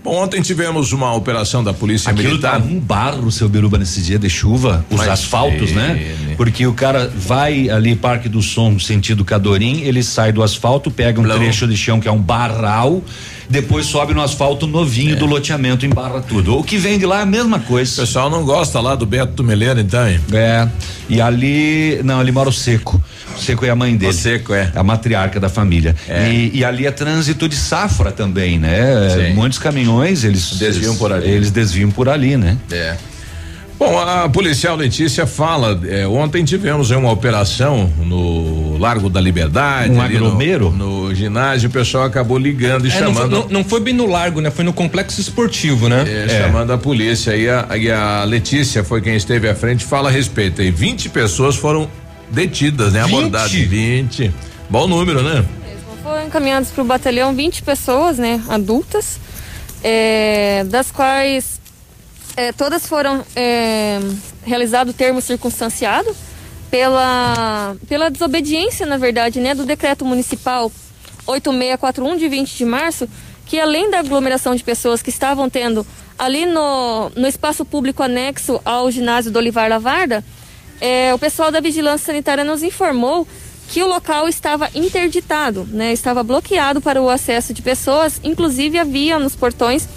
Bom, 0.05 0.21
ontem 0.21 0.39
tivemos 0.39 0.93
uma 0.93 1.11
operação 1.15 1.63
da 1.63 1.73
Polícia 1.73 2.11
Aquilo 2.11 2.29
Militar. 2.29 2.61
tá 2.61 2.67
um 2.67 2.79
barro, 2.79 3.31
seu 3.31 3.49
Biruba, 3.49 3.79
nesse 3.79 4.03
dia 4.03 4.19
de 4.19 4.29
chuva, 4.29 4.85
os 4.87 4.97
Mas 4.97 5.09
asfaltos, 5.09 5.71
né? 5.71 6.15
Porque 6.37 6.67
o 6.67 6.73
cara 6.73 7.11
vai 7.17 7.71
ali, 7.71 7.95
Parque 7.95 8.29
do 8.29 8.39
Som, 8.39 8.77
sentido 8.77 9.25
Cadorim, 9.25 9.81
ele 9.81 10.03
sai 10.03 10.31
do 10.31 10.43
asfalto, 10.43 10.91
pega 10.91 11.19
um 11.19 11.23
trecho 11.23 11.67
de 11.67 11.75
chão 11.75 11.99
que 11.99 12.07
é 12.07 12.11
um 12.11 12.21
barral, 12.21 13.01
depois 13.49 13.85
sobe 13.85 14.13
no 14.13 14.21
asfalto 14.21 14.65
novinho 14.67 15.13
É. 15.13 15.15
do 15.15 15.25
loteamento, 15.25 15.85
embarra 15.85 16.21
tudo. 16.21 16.57
O 16.57 16.63
que 16.63 16.77
vem 16.77 16.97
de 16.97 17.05
lá 17.05 17.19
é 17.19 17.23
a 17.23 17.25
mesma 17.25 17.57
O 17.57 17.61
coisa. 17.61 18.01
pessoal 18.01 18.29
não 18.29 18.43
gosta 18.43 18.79
lá 18.79 18.95
do 18.95 19.05
Beto 19.05 19.33
Tumeleiro, 19.33 19.79
então, 19.79 20.07
hein? 20.07 20.19
É. 20.33 20.67
E 21.07 21.21
ali, 21.21 21.99
não, 22.03 22.19
ali 22.19 22.31
mora 22.31 22.49
o 22.49 22.53
Seco. 22.53 23.01
O 23.37 23.39
Seco 23.41 23.65
é 23.65 23.69
a 23.69 23.75
mãe 23.75 23.95
dele. 23.95 24.11
O 24.11 24.15
Seco, 24.15 24.53
é. 24.53 24.71
A 24.75 24.83
matriarca 24.83 25.39
da 25.39 25.49
família. 25.49 25.95
É. 26.07 26.29
E, 26.29 26.51
e 26.59 26.65
ali 26.65 26.85
é 26.87 26.91
trânsito 26.91 27.47
de 27.47 27.55
safra 27.55 28.11
também, 28.11 28.57
né? 28.57 29.09
Sim. 29.13 29.33
Muitos 29.33 29.59
caminhões, 29.59 30.23
eles 30.23 30.51
Desviam 30.57 30.95
por 30.95 31.11
ali. 31.13 31.29
Eles 31.29 31.51
desviam 31.51 31.91
por 31.91 32.09
ali, 32.09 32.37
né? 32.37 32.57
É. 32.71 32.95
Bom, 33.77 33.99
a 33.99 34.29
policial 34.29 34.75
Letícia 34.77 35.27
fala, 35.27 35.77
eh, 35.85 36.07
ontem 36.07 36.45
tivemos 36.45 36.91
uma 36.91 37.11
operação 37.11 37.91
no 38.05 38.77
Largo 38.77 39.09
da 39.09 39.19
Liberdade. 39.19 39.91
Um 39.91 40.01
ali 40.01 40.17
no-? 40.17 40.71
No, 40.71 41.13
ginásio, 41.13 41.67
o 41.67 41.71
pessoal 41.71 42.05
acabou 42.05 42.37
ligando 42.37 42.87
e 42.87 42.91
É, 42.91 43.01
não, 43.01 43.13
foi, 43.13 43.23
chamando. 43.23 43.31
não- 43.31 43.47
não 43.49 43.63
foi 43.65 43.81
bem 43.81 43.93
no 43.93 44.05
largo, 44.05 44.39
né? 44.39 44.49
Foi 44.49 44.63
no 44.63 44.71
complexo 44.71 45.19
esportivo, 45.19 45.89
né? 45.89 46.05
É, 46.07 46.41
chamando 46.43 46.71
a 46.71 46.77
polícia 46.77 47.35
e 47.35 47.49
a, 47.49 47.67
e 47.77 47.91
a 47.91 48.23
Letícia 48.23 48.81
foi 48.83 49.01
quem 49.01 49.15
esteve 49.15 49.49
à 49.49 49.53
frente 49.55 49.83
fala 49.83 50.07
a 50.07 50.11
respeito. 50.11 50.61
E 50.61 50.71
20 50.71 51.09
pessoas 51.09 51.57
foram 51.57 51.89
detidas, 52.31 52.93
né? 52.93 53.03
20? 53.03 53.13
Abordadas. 53.13 53.51
20. 53.51 54.31
Bom 54.69 54.87
número, 54.87 55.21
né? 55.21 55.43
Foram 56.01 56.25
encaminhados 56.27 56.69
para 56.69 56.81
o 56.81 56.85
batalhão 56.85 57.33
20 57.35 57.61
pessoas, 57.63 58.17
né, 58.19 58.39
adultas, 58.47 59.19
é, 59.83 60.63
das 60.69 60.91
quais 60.91 61.59
é, 62.37 62.51
todas 62.51 62.85
foram 62.87 63.23
é, 63.35 63.99
realizado 64.43 64.93
termo 64.93 65.21
circunstanciado 65.21 66.15
pela, 66.69 67.75
pela 67.87 68.09
desobediência, 68.09 68.85
na 68.85 68.97
verdade, 68.97 69.39
né, 69.39 69.55
do 69.55 69.65
decreto 69.65 70.03
municipal 70.03 70.71
8641 71.25 72.17
de 72.17 72.27
20 72.27 72.57
de 72.57 72.65
março, 72.65 73.09
que 73.45 73.59
além 73.59 73.89
da 73.89 73.99
aglomeração 73.99 74.55
de 74.55 74.63
pessoas 74.63 75.01
que 75.01 75.09
estavam 75.09 75.49
tendo 75.49 75.85
ali 76.17 76.45
no, 76.45 77.09
no 77.15 77.27
espaço 77.27 77.63
público 77.63 78.03
anexo 78.03 78.59
ao 78.65 78.89
ginásio 78.91 79.31
do 79.31 79.39
Olivar 79.39 79.69
Lavarda, 79.69 80.23
é, 80.81 81.13
o 81.13 81.19
pessoal 81.19 81.51
da 81.51 81.59
Vigilância 81.59 82.07
Sanitária 82.07 82.43
nos 82.43 82.63
informou 82.63 83.27
que 83.69 83.81
o 83.81 83.87
local 83.87 84.27
estava 84.27 84.69
interditado, 84.75 85.67
né? 85.71 85.91
Estava 85.91 86.21
bloqueado 86.21 86.81
para 86.81 87.01
o 87.01 87.09
acesso 87.09 87.53
de 87.53 87.61
pessoas, 87.61 88.19
inclusive 88.23 88.77
havia 88.77 89.17
nos 89.17 89.35
portões 89.35 89.87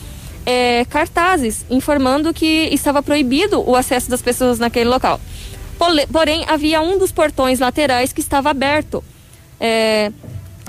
é, 0.50 0.86
cartazes 0.88 1.66
informando 1.68 2.32
que 2.32 2.46
estava 2.72 3.02
proibido 3.02 3.60
o 3.68 3.76
acesso 3.76 4.08
das 4.08 4.22
pessoas 4.22 4.58
naquele 4.58 4.88
local. 4.88 5.20
Porém, 6.10 6.44
havia 6.48 6.80
um 6.80 6.98
dos 6.98 7.12
portões 7.12 7.58
laterais 7.60 8.12
que 8.14 8.20
estava 8.20 8.48
aberto. 8.50 9.04
É, 9.60 10.10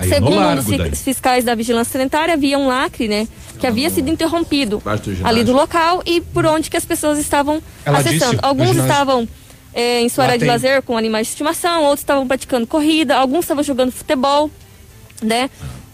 segundo 0.03 0.33
um 0.33 0.39
largo 0.39 0.55
dos 0.61 0.69
fi- 0.69 0.77
daí. 0.77 0.95
fiscais 0.95 1.43
da 1.45 1.55
Vigilância 1.55 1.93
Sanitária, 1.97 2.33
havia 2.33 2.57
um 2.59 2.67
lacre, 2.67 3.07
né? 3.07 3.25
Que 3.59 3.65
havia 3.67 3.89
sido 3.89 4.09
interrompido 4.09 4.81
do 4.85 5.27
ali 5.27 5.43
do 5.43 5.51
local 5.53 6.01
e 6.05 6.19
por 6.21 6.45
onde 6.45 6.69
que 6.69 6.77
as 6.77 6.85
pessoas 6.85 7.17
estavam 7.17 7.61
Ela 7.85 7.99
acessando. 7.99 8.31
disse, 8.33 8.45
Alguns 8.45 8.75
estavam 8.77 9.27
é, 9.73 10.01
em 10.01 10.09
sua 10.09 10.25
área 10.25 10.37
de 10.37 10.45
tem. 10.45 10.51
lazer 10.51 10.81
com 10.81 10.97
animais 10.97 11.27
de 11.27 11.31
estimação, 11.33 11.83
outros 11.83 12.01
estavam 12.01 12.27
praticando 12.27 12.67
corrida, 12.67 13.15
alguns 13.17 13.41
estavam 13.45 13.63
jogando 13.63 13.91
futebol, 13.91 14.49
né? 15.21 15.49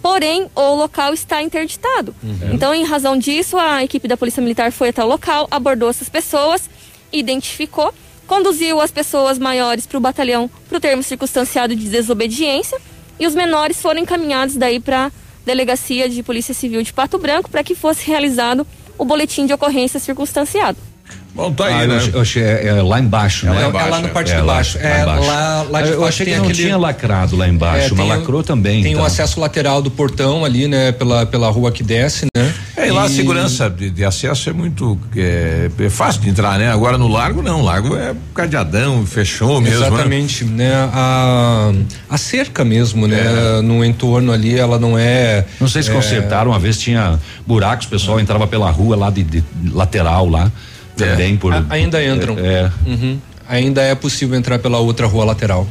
Porém, 0.05 0.47
o 0.53 0.75
local 0.75 1.15
está 1.15 1.41
interditado. 1.41 2.15
Então, 2.53 2.75
em 2.75 2.83
razão 2.83 3.17
disso, 3.17 3.57
a 3.57 3.83
equipe 3.83 4.07
da 4.07 4.15
Polícia 4.15 4.39
Militar 4.39 4.71
foi 4.71 4.89
até 4.89 5.03
o 5.03 5.07
local, 5.07 5.47
abordou 5.49 5.89
essas 5.89 6.07
pessoas, 6.07 6.69
identificou, 7.11 7.91
conduziu 8.27 8.79
as 8.79 8.91
pessoas 8.91 9.39
maiores 9.39 9.87
para 9.87 9.97
o 9.97 9.99
batalhão 9.99 10.47
para 10.69 10.77
o 10.77 10.79
termo 10.79 11.01
circunstanciado 11.01 11.75
de 11.75 11.89
desobediência 11.89 12.79
e 13.19 13.25
os 13.25 13.33
menores 13.33 13.81
foram 13.81 13.99
encaminhados 13.99 14.55
daí 14.57 14.79
para 14.79 15.11
delegacia 15.43 16.07
de 16.07 16.21
Polícia 16.21 16.53
Civil 16.53 16.83
de 16.83 16.93
Pato 16.93 17.17
Branco 17.17 17.49
para 17.49 17.63
que 17.63 17.73
fosse 17.73 18.05
realizado 18.05 18.65
o 18.99 19.05
boletim 19.05 19.47
de 19.47 19.53
ocorrência 19.53 19.99
circunstanciado. 19.99 20.77
Bom, 21.35 21.51
tá 21.51 21.65
aí, 21.65 21.73
Ah, 21.83 21.87
né? 21.87 22.09
eu 22.13 22.21
achei- 22.21 22.41
é, 22.41 22.67
é 22.67 22.81
lá 22.81 22.97
embaixo, 22.97 23.45
É 23.45 23.49
né? 23.49 23.67
lá- 23.67 23.81
é 23.85 23.89
lá 23.89 23.99
no 23.99 24.07
parte 24.09 24.31
de 24.33 24.37
lá- 24.39 24.53
baixo. 24.53 24.77
É, 24.77 25.01
embaixo. 25.01 25.27
lá- 25.27 25.65
lá 25.69 25.81
de 25.81 25.89
eu 25.89 25.99
baixo 25.99 26.07
achei 26.07 26.25
que 26.27 26.31
não 26.37 26.43
aquele- 26.45 26.63
tinha 26.63 26.77
lacrado 26.77 27.35
lá 27.35 27.45
embaixo, 27.47 27.93
É, 27.93 27.97
mas 27.97 28.07
lacrou 28.07 28.41
também. 28.41 28.81
Tem 28.81 28.93
então. 28.93 29.03
o 29.03 29.05
acesso 29.05 29.37
lateral 29.41 29.81
do 29.81 29.91
portão 29.91 30.45
ali, 30.45 30.65
né? 30.67 30.93
Pela, 30.93 31.25
pela 31.25 31.49
rua 31.49 31.73
que 31.73 31.83
desce, 31.83 32.25
né? 32.35 32.53
É, 32.77 32.87
e 32.87 32.91
lá 32.91 33.03
a 33.03 33.09
segurança 33.09 33.69
de, 33.69 33.89
de 33.89 34.03
acesso 34.05 34.49
é 34.49 34.53
muito 34.53 34.97
é, 35.15 35.69
é 35.77 35.89
fácil 35.89 36.21
de 36.21 36.29
entrar, 36.29 36.57
né? 36.57 36.71
Agora 36.71 36.97
no 36.97 37.07
largo 37.09 37.41
não, 37.41 37.59
o 37.61 37.63
largo 37.65 37.97
é 37.97 38.13
cadeadão, 38.33 39.05
fechou 39.05 39.59
mesmo. 39.59 39.79
né? 39.81 39.87
Exatamente, 39.87 40.43
né? 40.45 40.71
A, 40.93 41.71
a 42.09 42.17
cerca 42.17 42.63
mesmo, 42.63 43.07
né? 43.07 43.57
É. 43.57 43.61
No 43.61 43.83
entorno 43.83 44.31
ali, 44.31 44.57
ela 44.57 44.79
não 44.79 44.97
é. 44.97 45.45
Não 45.59 45.67
sei 45.67 45.83
se 45.83 45.89
é, 45.89 45.93
consertaram, 45.93 46.51
uma 46.51 46.59
vez 46.59 46.77
tinha 46.79 47.19
buracos, 47.45 47.87
o 47.87 47.89
pessoal 47.89 48.19
entrava 48.21 48.47
pela 48.47 48.69
rua 48.71 48.95
lá 48.95 49.09
de, 49.09 49.23
de 49.23 49.43
lateral 49.71 50.29
lá, 50.29 50.51
também 50.95 51.35
por... 51.37 51.53
a- 51.53 51.65
ainda 51.69 52.03
entram. 52.03 52.37
É. 52.39 52.71
Uhum. 52.85 53.17
Ainda 53.47 53.81
é 53.81 53.93
possível 53.95 54.37
entrar 54.37 54.57
pela 54.59 54.79
outra 54.79 55.05
rua 55.07 55.23
lateral. 55.25 55.67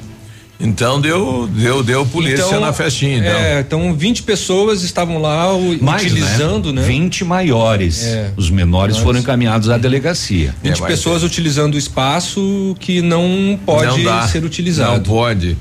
Então 0.61 1.01
deu, 1.01 1.49
deu, 1.53 1.83
deu 1.83 2.07
polícia 2.07 2.45
Então, 2.47 2.61
na 2.61 2.73
festinha, 2.73 3.19
então. 3.19 3.31
É, 3.33 3.59
então 3.61 3.93
20 3.93 4.23
pessoas 4.23 4.83
estavam 4.85 5.21
lá 5.21 5.53
o- 5.53 5.77
Mais, 5.83 6.03
utilizando, 6.05 6.73
né? 6.73 6.81
20 6.83 7.25
maiores. 7.25 8.05
É. 8.05 8.31
Os 8.37 8.51
menores 8.51 8.97
Menores. 8.97 8.99
foram 8.99 9.19
encaminhados 9.19 9.69
à 9.69 9.77
delegacia. 9.77 10.55
20 10.63 10.83
É, 10.83 10.87
pessoas 10.87 11.25
utilizando 11.25 11.75
o 11.75 11.79
espaço 11.79 12.77
que 12.79 13.03
não 13.03 13.59
pode 13.67 13.87
Não 13.87 14.05
dá, 14.05 14.29
ser 14.29 14.45
utilizado. 14.45 14.93
Não 14.93 15.01
pode. 15.03 15.57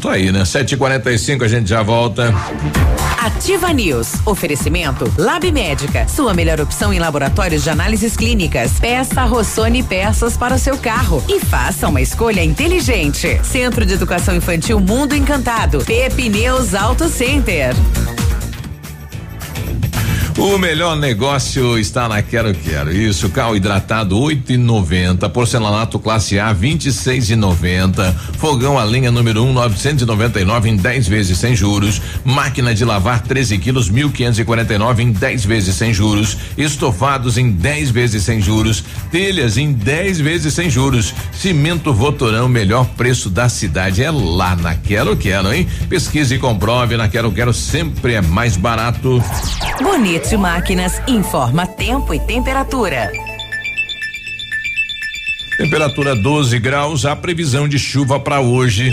Tá 0.00 0.12
aí, 0.12 0.30
né? 0.30 0.42
7h45 0.42 1.42
a 1.42 1.48
gente 1.48 1.68
já 1.68 1.82
volta. 1.82 2.32
Ativa 3.28 3.70
News. 3.74 4.14
Oferecimento 4.24 5.12
Lab 5.18 5.52
Médica. 5.52 6.08
Sua 6.08 6.32
melhor 6.32 6.62
opção 6.62 6.94
em 6.94 6.98
laboratórios 6.98 7.62
de 7.62 7.68
análises 7.68 8.16
clínicas. 8.16 8.80
Peça 8.80 9.22
Rossoni 9.24 9.82
peças 9.82 10.34
para 10.34 10.54
o 10.54 10.58
seu 10.58 10.78
carro 10.78 11.22
e 11.28 11.38
faça 11.38 11.88
uma 11.88 12.00
escolha 12.00 12.42
inteligente. 12.42 13.38
Centro 13.44 13.84
de 13.84 13.92
Educação 13.92 14.34
Infantil 14.34 14.80
Mundo 14.80 15.14
Encantado. 15.14 15.84
Pepineus 15.84 16.74
Auto 16.74 17.06
Center. 17.08 17.74
O 20.38 20.56
melhor 20.56 20.96
negócio 20.96 21.76
está 21.76 22.08
na 22.08 22.22
Quero 22.22 22.54
Quero. 22.54 22.92
Isso, 22.92 23.28
cal 23.28 23.56
hidratado 23.56 24.16
8,90, 24.16 25.28
porcelanato 25.30 25.98
classe 25.98 26.38
A 26.38 26.54
26,90, 26.54 28.14
fogão 28.38 28.78
a 28.78 28.84
lenha 28.84 29.10
número 29.10 29.42
1 29.42 29.48
um, 29.48 29.52
999 29.52 30.70
em 30.70 30.76
10 30.76 31.08
vezes 31.08 31.38
sem 31.38 31.56
juros, 31.56 32.00
máquina 32.24 32.72
de 32.72 32.84
lavar 32.84 33.20
13 33.22 33.58
quilos 33.58 33.90
1.549 33.90 35.00
em 35.00 35.10
10 35.10 35.44
vezes 35.44 35.74
sem 35.74 35.92
juros, 35.92 36.36
estofados 36.56 37.36
em 37.36 37.50
10 37.50 37.90
vezes 37.90 38.22
sem 38.22 38.40
juros, 38.40 38.84
telhas 39.10 39.58
em 39.58 39.72
10 39.72 40.20
vezes 40.20 40.54
sem 40.54 40.70
juros, 40.70 41.12
cimento 41.32 41.92
Votorão, 41.92 42.48
melhor 42.48 42.86
preço 42.96 43.28
da 43.28 43.48
cidade. 43.48 44.04
É 44.04 44.10
lá 44.12 44.54
na 44.54 44.76
Quero 44.76 45.16
Quero, 45.16 45.52
hein? 45.52 45.66
Pesquise 45.88 46.36
e 46.36 46.38
comprove, 46.38 46.96
na 46.96 47.08
Quero 47.08 47.32
Quero 47.32 47.52
sempre 47.52 48.14
é 48.14 48.20
mais 48.22 48.56
barato. 48.56 49.20
Bonito 49.82 50.27
Máquinas 50.36 51.00
informa 51.08 51.66
tempo 51.66 52.12
e 52.12 52.20
temperatura. 52.20 53.10
Temperatura 55.56 56.14
12 56.14 56.58
graus, 56.58 57.06
a 57.06 57.16
previsão 57.16 57.66
de 57.66 57.78
chuva 57.78 58.20
para 58.20 58.40
hoje. 58.40 58.92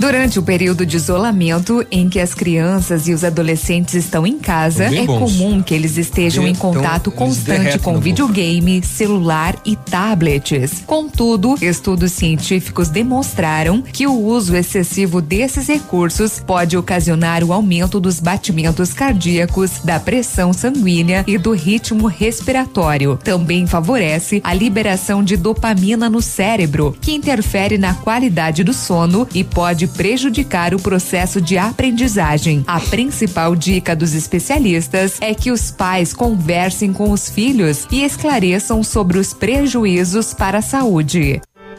Durante 0.00 0.38
o 0.38 0.42
período 0.42 0.86
de 0.86 0.96
isolamento 0.96 1.86
em 1.90 2.08
que 2.08 2.18
as 2.18 2.32
crianças 2.32 3.06
e 3.06 3.12
os 3.12 3.22
adolescentes 3.22 3.92
estão 3.92 4.26
em 4.26 4.38
casa, 4.38 4.84
é 4.84 5.04
bons. 5.04 5.18
comum 5.18 5.62
que 5.62 5.74
eles 5.74 5.98
estejam 5.98 6.48
em 6.48 6.54
contato 6.54 7.10
então, 7.10 7.26
constante 7.26 7.78
com 7.78 8.00
videogame, 8.00 8.82
celular 8.82 9.54
e 9.62 9.76
tablets. 9.76 10.82
Contudo, 10.86 11.54
estudos 11.60 12.12
científicos 12.12 12.88
demonstraram 12.88 13.82
que 13.82 14.06
o 14.06 14.18
uso 14.18 14.56
excessivo 14.56 15.20
desses 15.20 15.68
recursos 15.68 16.40
pode 16.40 16.78
ocasionar 16.78 17.44
o 17.44 17.52
aumento 17.52 18.00
dos 18.00 18.20
batimentos 18.20 18.94
cardíacos, 18.94 19.80
da 19.84 20.00
pressão 20.00 20.54
sanguínea 20.54 21.24
e 21.26 21.36
do 21.36 21.52
ritmo 21.52 22.06
respiratório. 22.06 23.18
Também 23.22 23.66
favorece 23.66 24.40
a 24.42 24.54
liberação 24.54 25.22
de 25.22 25.36
dopamina 25.36 26.08
no 26.08 26.22
cérebro, 26.22 26.96
que 27.02 27.12
interfere 27.12 27.76
na 27.76 27.92
qualidade 27.92 28.64
do 28.64 28.72
sono 28.72 29.28
e 29.34 29.44
pode 29.44 29.89
prejudicar 29.90 30.74
o 30.74 30.80
processo 30.80 31.40
de 31.40 31.58
aprendizagem. 31.58 32.64
A 32.66 32.80
principal 32.80 33.54
dica 33.54 33.94
dos 33.94 34.14
especialistas 34.14 35.18
é 35.20 35.34
que 35.34 35.50
os 35.50 35.70
pais 35.70 36.14
conversem 36.14 36.92
com 36.92 37.10
os 37.10 37.28
filhos 37.28 37.86
e 37.90 38.02
esclareçam 38.02 38.82
sobre 38.82 39.18
os 39.18 39.34
prejuízos 39.34 40.32
para 40.32 40.58
a 40.58 40.62
saúde. 40.62 41.40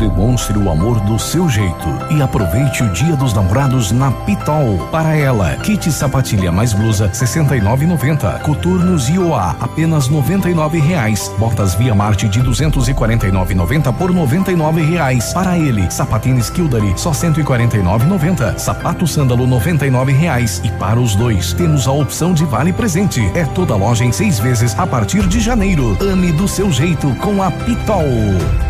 Demonstre 0.00 0.56
o 0.56 0.70
amor 0.70 0.98
do 1.00 1.18
seu 1.18 1.46
jeito 1.46 1.86
e 2.10 2.22
aproveite 2.22 2.82
o 2.82 2.90
Dia 2.90 3.14
dos 3.14 3.34
Namorados 3.34 3.92
na 3.92 4.10
Pitol. 4.10 4.78
Para 4.90 5.14
ela, 5.14 5.56
kit 5.56 5.92
sapatilha 5.92 6.50
mais 6.50 6.72
blusa 6.72 7.10
69,90. 7.10 8.40
Coturnos 8.40 9.10
IOA 9.10 9.56
apenas 9.60 10.08
99 10.08 10.80
reais. 10.80 11.30
Botas 11.38 11.74
Via 11.74 11.94
Marte 11.94 12.30
de 12.30 12.40
249,90 12.40 13.92
por 13.92 14.10
99 14.10 14.80
reais. 14.80 15.34
Para 15.34 15.58
ele, 15.58 15.90
sapatênis 15.90 16.48
Kildare 16.48 16.94
só 16.96 17.10
149,90. 17.10 18.56
Sapato 18.56 19.06
sândalo 19.06 19.46
99 19.46 20.12
reais. 20.12 20.62
E 20.64 20.70
para 20.70 20.98
os 20.98 21.14
dois, 21.14 21.52
temos 21.52 21.86
a 21.86 21.92
opção 21.92 22.32
de 22.32 22.46
vale 22.46 22.72
presente. 22.72 23.20
É 23.34 23.44
toda 23.44 23.76
loja 23.76 24.02
em 24.02 24.12
seis 24.12 24.38
vezes 24.38 24.74
a 24.78 24.86
partir 24.86 25.28
de 25.28 25.40
janeiro. 25.40 25.94
Ame 26.00 26.32
do 26.32 26.48
seu 26.48 26.72
jeito 26.72 27.14
com 27.16 27.42
a 27.42 27.50
Pitol. 27.50 28.69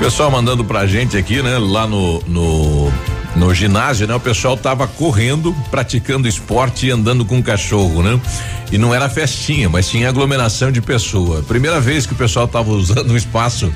Pessoal 0.00 0.30
mandando 0.30 0.64
pra 0.64 0.86
gente 0.86 1.14
aqui, 1.18 1.42
né? 1.42 1.58
Lá 1.58 1.86
no, 1.86 2.20
no, 2.22 2.90
no 3.36 3.54
ginásio, 3.54 4.06
né? 4.06 4.14
O 4.14 4.18
pessoal 4.18 4.56
tava 4.56 4.88
correndo, 4.88 5.54
praticando 5.70 6.26
esporte 6.26 6.86
e 6.86 6.90
andando 6.90 7.22
com 7.22 7.36
um 7.36 7.42
cachorro, 7.42 8.02
né? 8.02 8.18
E 8.72 8.78
não 8.78 8.94
era 8.94 9.10
festinha, 9.10 9.68
mas 9.68 9.90
tinha 9.90 10.08
aglomeração 10.08 10.72
de 10.72 10.80
pessoa. 10.80 11.42
Primeira 11.42 11.78
vez 11.82 12.06
que 12.06 12.14
o 12.14 12.16
pessoal 12.16 12.48
tava 12.48 12.70
usando 12.70 13.10
um 13.10 13.16
espaço 13.16 13.70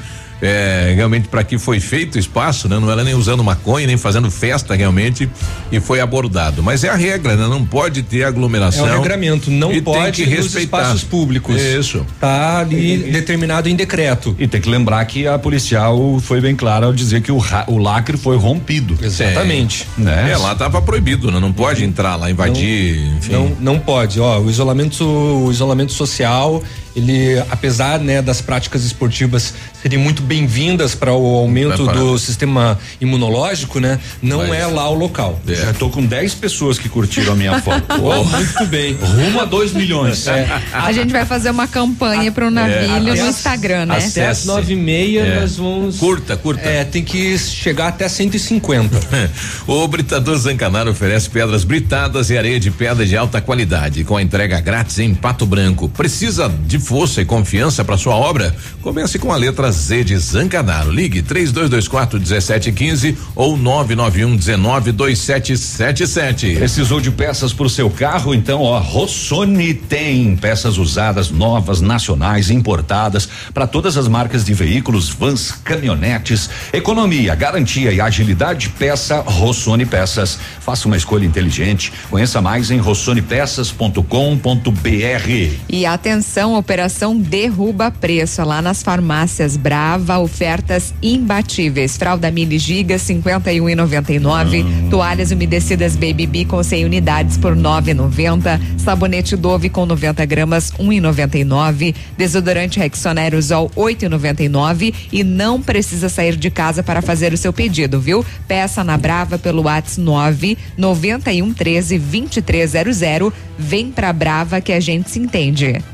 é, 0.45 0.92
realmente 0.95 1.28
para 1.28 1.42
que 1.42 1.59
foi 1.59 1.80
feito 1.80 2.16
o 2.16 2.18
espaço, 2.18 2.68
né? 2.68 2.78
Não 2.78 2.90
era 2.90 3.03
nem 3.03 3.14
usando 3.14 3.42
maconha, 3.42 3.86
nem 3.86 3.97
fazendo 3.97 4.30
festa 4.30 4.74
realmente 4.74 5.28
e 5.72 5.80
foi 5.80 6.01
abordado. 6.01 6.62
Mas 6.62 6.84
é 6.84 6.88
a 6.88 6.95
regra, 6.95 7.34
né? 7.34 7.47
Não 7.47 7.64
pode 7.64 8.03
ter 8.03 8.24
aglomeração. 8.24 8.86
É 8.86 8.92
o 8.92 9.01
regramento, 9.01 9.51
não 9.51 9.80
pode 9.80 10.24
que 10.24 10.36
nos 10.36 10.55
espaços 10.55 11.03
públicos. 11.03 11.61
Isso. 11.61 12.05
Tá 12.20 12.59
ali 12.59 13.09
e, 13.09 13.12
determinado 13.12 13.68
em 13.68 13.76
decreto. 13.76 14.36
E 14.38 14.47
tem 14.47 14.61
que 14.61 14.68
lembrar 14.68 15.05
que 15.07 15.26
a 15.26 15.38
policial 15.38 16.18
foi 16.20 16.40
bem 16.40 16.55
clara 16.55 16.86
ao 16.86 16.92
dizer 16.92 17.22
que 17.22 17.32
o, 17.32 17.42
o 17.68 17.78
lacre 17.78 18.16
foi 18.16 18.36
rompido. 18.36 18.99
Exatamente. 19.01 19.88
É, 19.99 20.01
né? 20.01 20.30
É, 20.32 20.36
lá 20.36 20.55
tava 20.55 20.82
proibido, 20.82 21.30
né? 21.30 21.40
Não 21.40 21.53
pode 21.53 21.84
entrar 21.84 22.16
lá, 22.16 22.30
invadir, 22.30 23.01
não, 23.01 23.16
enfim. 23.16 23.32
Não, 23.32 23.57
não 23.61 23.78
pode, 23.78 24.20
ó, 24.20 24.40
o 24.40 24.51
isolamento, 24.51 25.05
o 25.05 25.51
isolamento 25.51 25.92
social 25.92 26.62
ele, 26.97 27.38
apesar 27.51 27.99
né, 27.99 28.22
das 28.22 28.40
práticas 28.40 28.84
esportivas 28.84 29.55
serem 29.82 29.99
muito 29.99 30.22
bem-vindas 30.22 30.95
para 30.95 31.12
o 31.12 31.36
aumento 31.36 31.86
do 31.86 32.18
sistema 32.18 32.78
imunológico, 33.01 33.80
né? 33.80 33.99
Não 34.22 34.38
Mas, 34.38 34.61
é 34.61 34.66
lá 34.66 34.88
o 34.88 34.95
local. 34.95 35.40
É. 35.47 35.55
Já 35.55 35.70
estou 35.72 35.90
com 35.90 36.05
10 36.05 36.34
pessoas 36.36 36.78
que 36.78 36.88
curtiram 36.88 37.32
a 37.32 37.36
minha 37.36 37.61
foto. 37.62 37.84
oh, 38.01 38.24
muito 38.24 38.66
bem. 38.66 38.95
Rumo 38.95 39.40
a 39.40 39.45
2 39.45 39.72
milhões. 39.72 40.26
É. 40.26 40.49
A 40.72 40.92
gente 40.92 41.12
vai 41.12 41.26
fazer 41.26 41.51
uma 41.51 41.66
campanha 41.66 42.30
para 42.30 42.47
o 42.47 42.51
navilho 42.51 43.12
é. 43.12 43.22
no 43.22 43.28
Instagram, 43.28 43.86
né? 43.86 43.99
Até 43.99 44.28
as 44.28 44.45
nove 44.45 44.72
e 44.72 44.76
meia 44.76 45.20
é. 45.20 45.40
nós 45.40 45.57
vamos. 45.57 45.99
Curta, 45.99 46.36
curta. 46.36 46.62
É, 46.62 46.84
tem 46.84 47.03
que 47.03 47.36
chegar 47.38 47.88
até 47.88 48.09
150. 48.09 49.01
o 49.66 49.88
Britador 49.88 50.36
Zancanaro 50.36 50.90
oferece 50.90 51.28
pedras 51.28 51.64
britadas 51.64 52.30
e 52.30 52.38
areia 52.38 52.61
de 52.61 52.70
pedra 52.70 53.05
de 53.05 53.16
alta 53.16 53.40
qualidade, 53.40 54.05
com 54.05 54.16
a 54.16 54.22
entrega 54.22 54.61
grátis 54.61 54.99
em 54.99 55.14
Pato 55.14 55.45
Branco. 55.45 55.88
Precisa 55.88 56.49
de 56.49 56.78
força 56.85 57.22
e 57.22 57.24
confiança 57.24 57.82
para 57.82 57.97
sua 57.97 58.14
obra? 58.14 58.55
Comece 58.82 59.18
com 59.18 59.32
a 59.32 59.37
letra 59.37 59.72
Z 59.72 60.05
de 60.05 60.18
Zancanaro. 60.18 60.91
Ligue 60.91 61.22
3224 61.22 62.18
1715 62.18 63.16
ou 63.35 63.57
991 63.57 64.37
19 64.37 64.93
2777. 64.93 66.57
Precisou 66.57 67.01
de 67.01 67.11
peças 67.11 67.55
para 67.55 67.66
o 67.66 67.70
seu 67.70 67.89
carro? 67.89 68.35
Então, 68.35 68.61
ó, 68.61 68.78
Rossoni 68.78 69.72
tem 69.72 70.37
peças 70.37 70.76
usadas, 70.76 71.30
novas, 71.30 71.80
nacionais, 71.80 72.51
importadas 72.51 73.26
para 73.55 73.66
todas 73.66 73.97
as 73.97 74.07
marcas 74.07 74.45
de 74.45 74.53
veículos, 74.53 75.09
vans, 75.09 75.53
caminhonetes. 75.64 76.51
Economia, 76.72 77.35
garantia 77.35 77.93
e 77.93 78.01
agilidade. 78.01 78.68
Peça 78.68 79.20
Rossoni 79.20 79.87
Peças. 79.87 80.39
Faça 80.61 80.87
uma 80.87 80.99
escolha 80.99 81.24
inteligente. 81.24 81.93
Conheça 82.11 82.43
mais 82.43 82.70
em 82.70 82.76
rossonepeças.com.br. 82.76 85.55
E 85.68 85.87
atenção, 85.87 86.55
operação 86.55 86.73
derruba 87.20 87.90
preço 87.90 88.42
lá 88.44 88.60
nas 88.60 88.82
farmácias 88.82 89.56
Brava, 89.56 90.18
ofertas 90.18 90.92
imbatíveis. 91.02 91.96
Fralda 91.96 92.30
Mili 92.30 92.58
Giga 92.58 92.96
51,99, 92.96 94.64
hum. 94.64 94.88
toalhas 94.90 95.30
umedecidas 95.30 95.94
Baby 95.94 96.26
B 96.26 96.44
com 96.44 96.62
100 96.62 96.84
unidades 96.84 97.36
por 97.36 97.56
9,90, 97.56 98.60
sabonete 98.78 99.36
Dove 99.36 99.68
com 99.68 99.86
90 99.86 100.24
gramas 100.24 100.72
1,99, 100.72 101.94
desodorante 102.16 102.78
Rexona 102.78 103.20
Aerosol 103.20 103.70
8,99 103.76 104.94
e 105.12 105.22
não 105.22 105.62
precisa 105.62 106.08
sair 106.08 106.36
de 106.36 106.50
casa 106.50 106.82
para 106.82 107.00
fazer 107.00 107.32
o 107.32 107.36
seu 107.36 107.52
pedido, 107.52 108.00
viu? 108.00 108.24
Peça 108.48 108.82
na 108.82 108.96
Brava 108.96 109.38
pelo 109.38 109.62
WhatsApp 109.62 110.00
9 110.00 110.58
91 110.76 111.52
13 111.52 111.98
2300. 111.98 113.32
Vem 113.58 113.90
pra 113.90 114.12
Brava 114.12 114.60
que 114.60 114.72
a 114.72 114.80
gente 114.80 115.10
se 115.10 115.18
entende. 115.18 115.93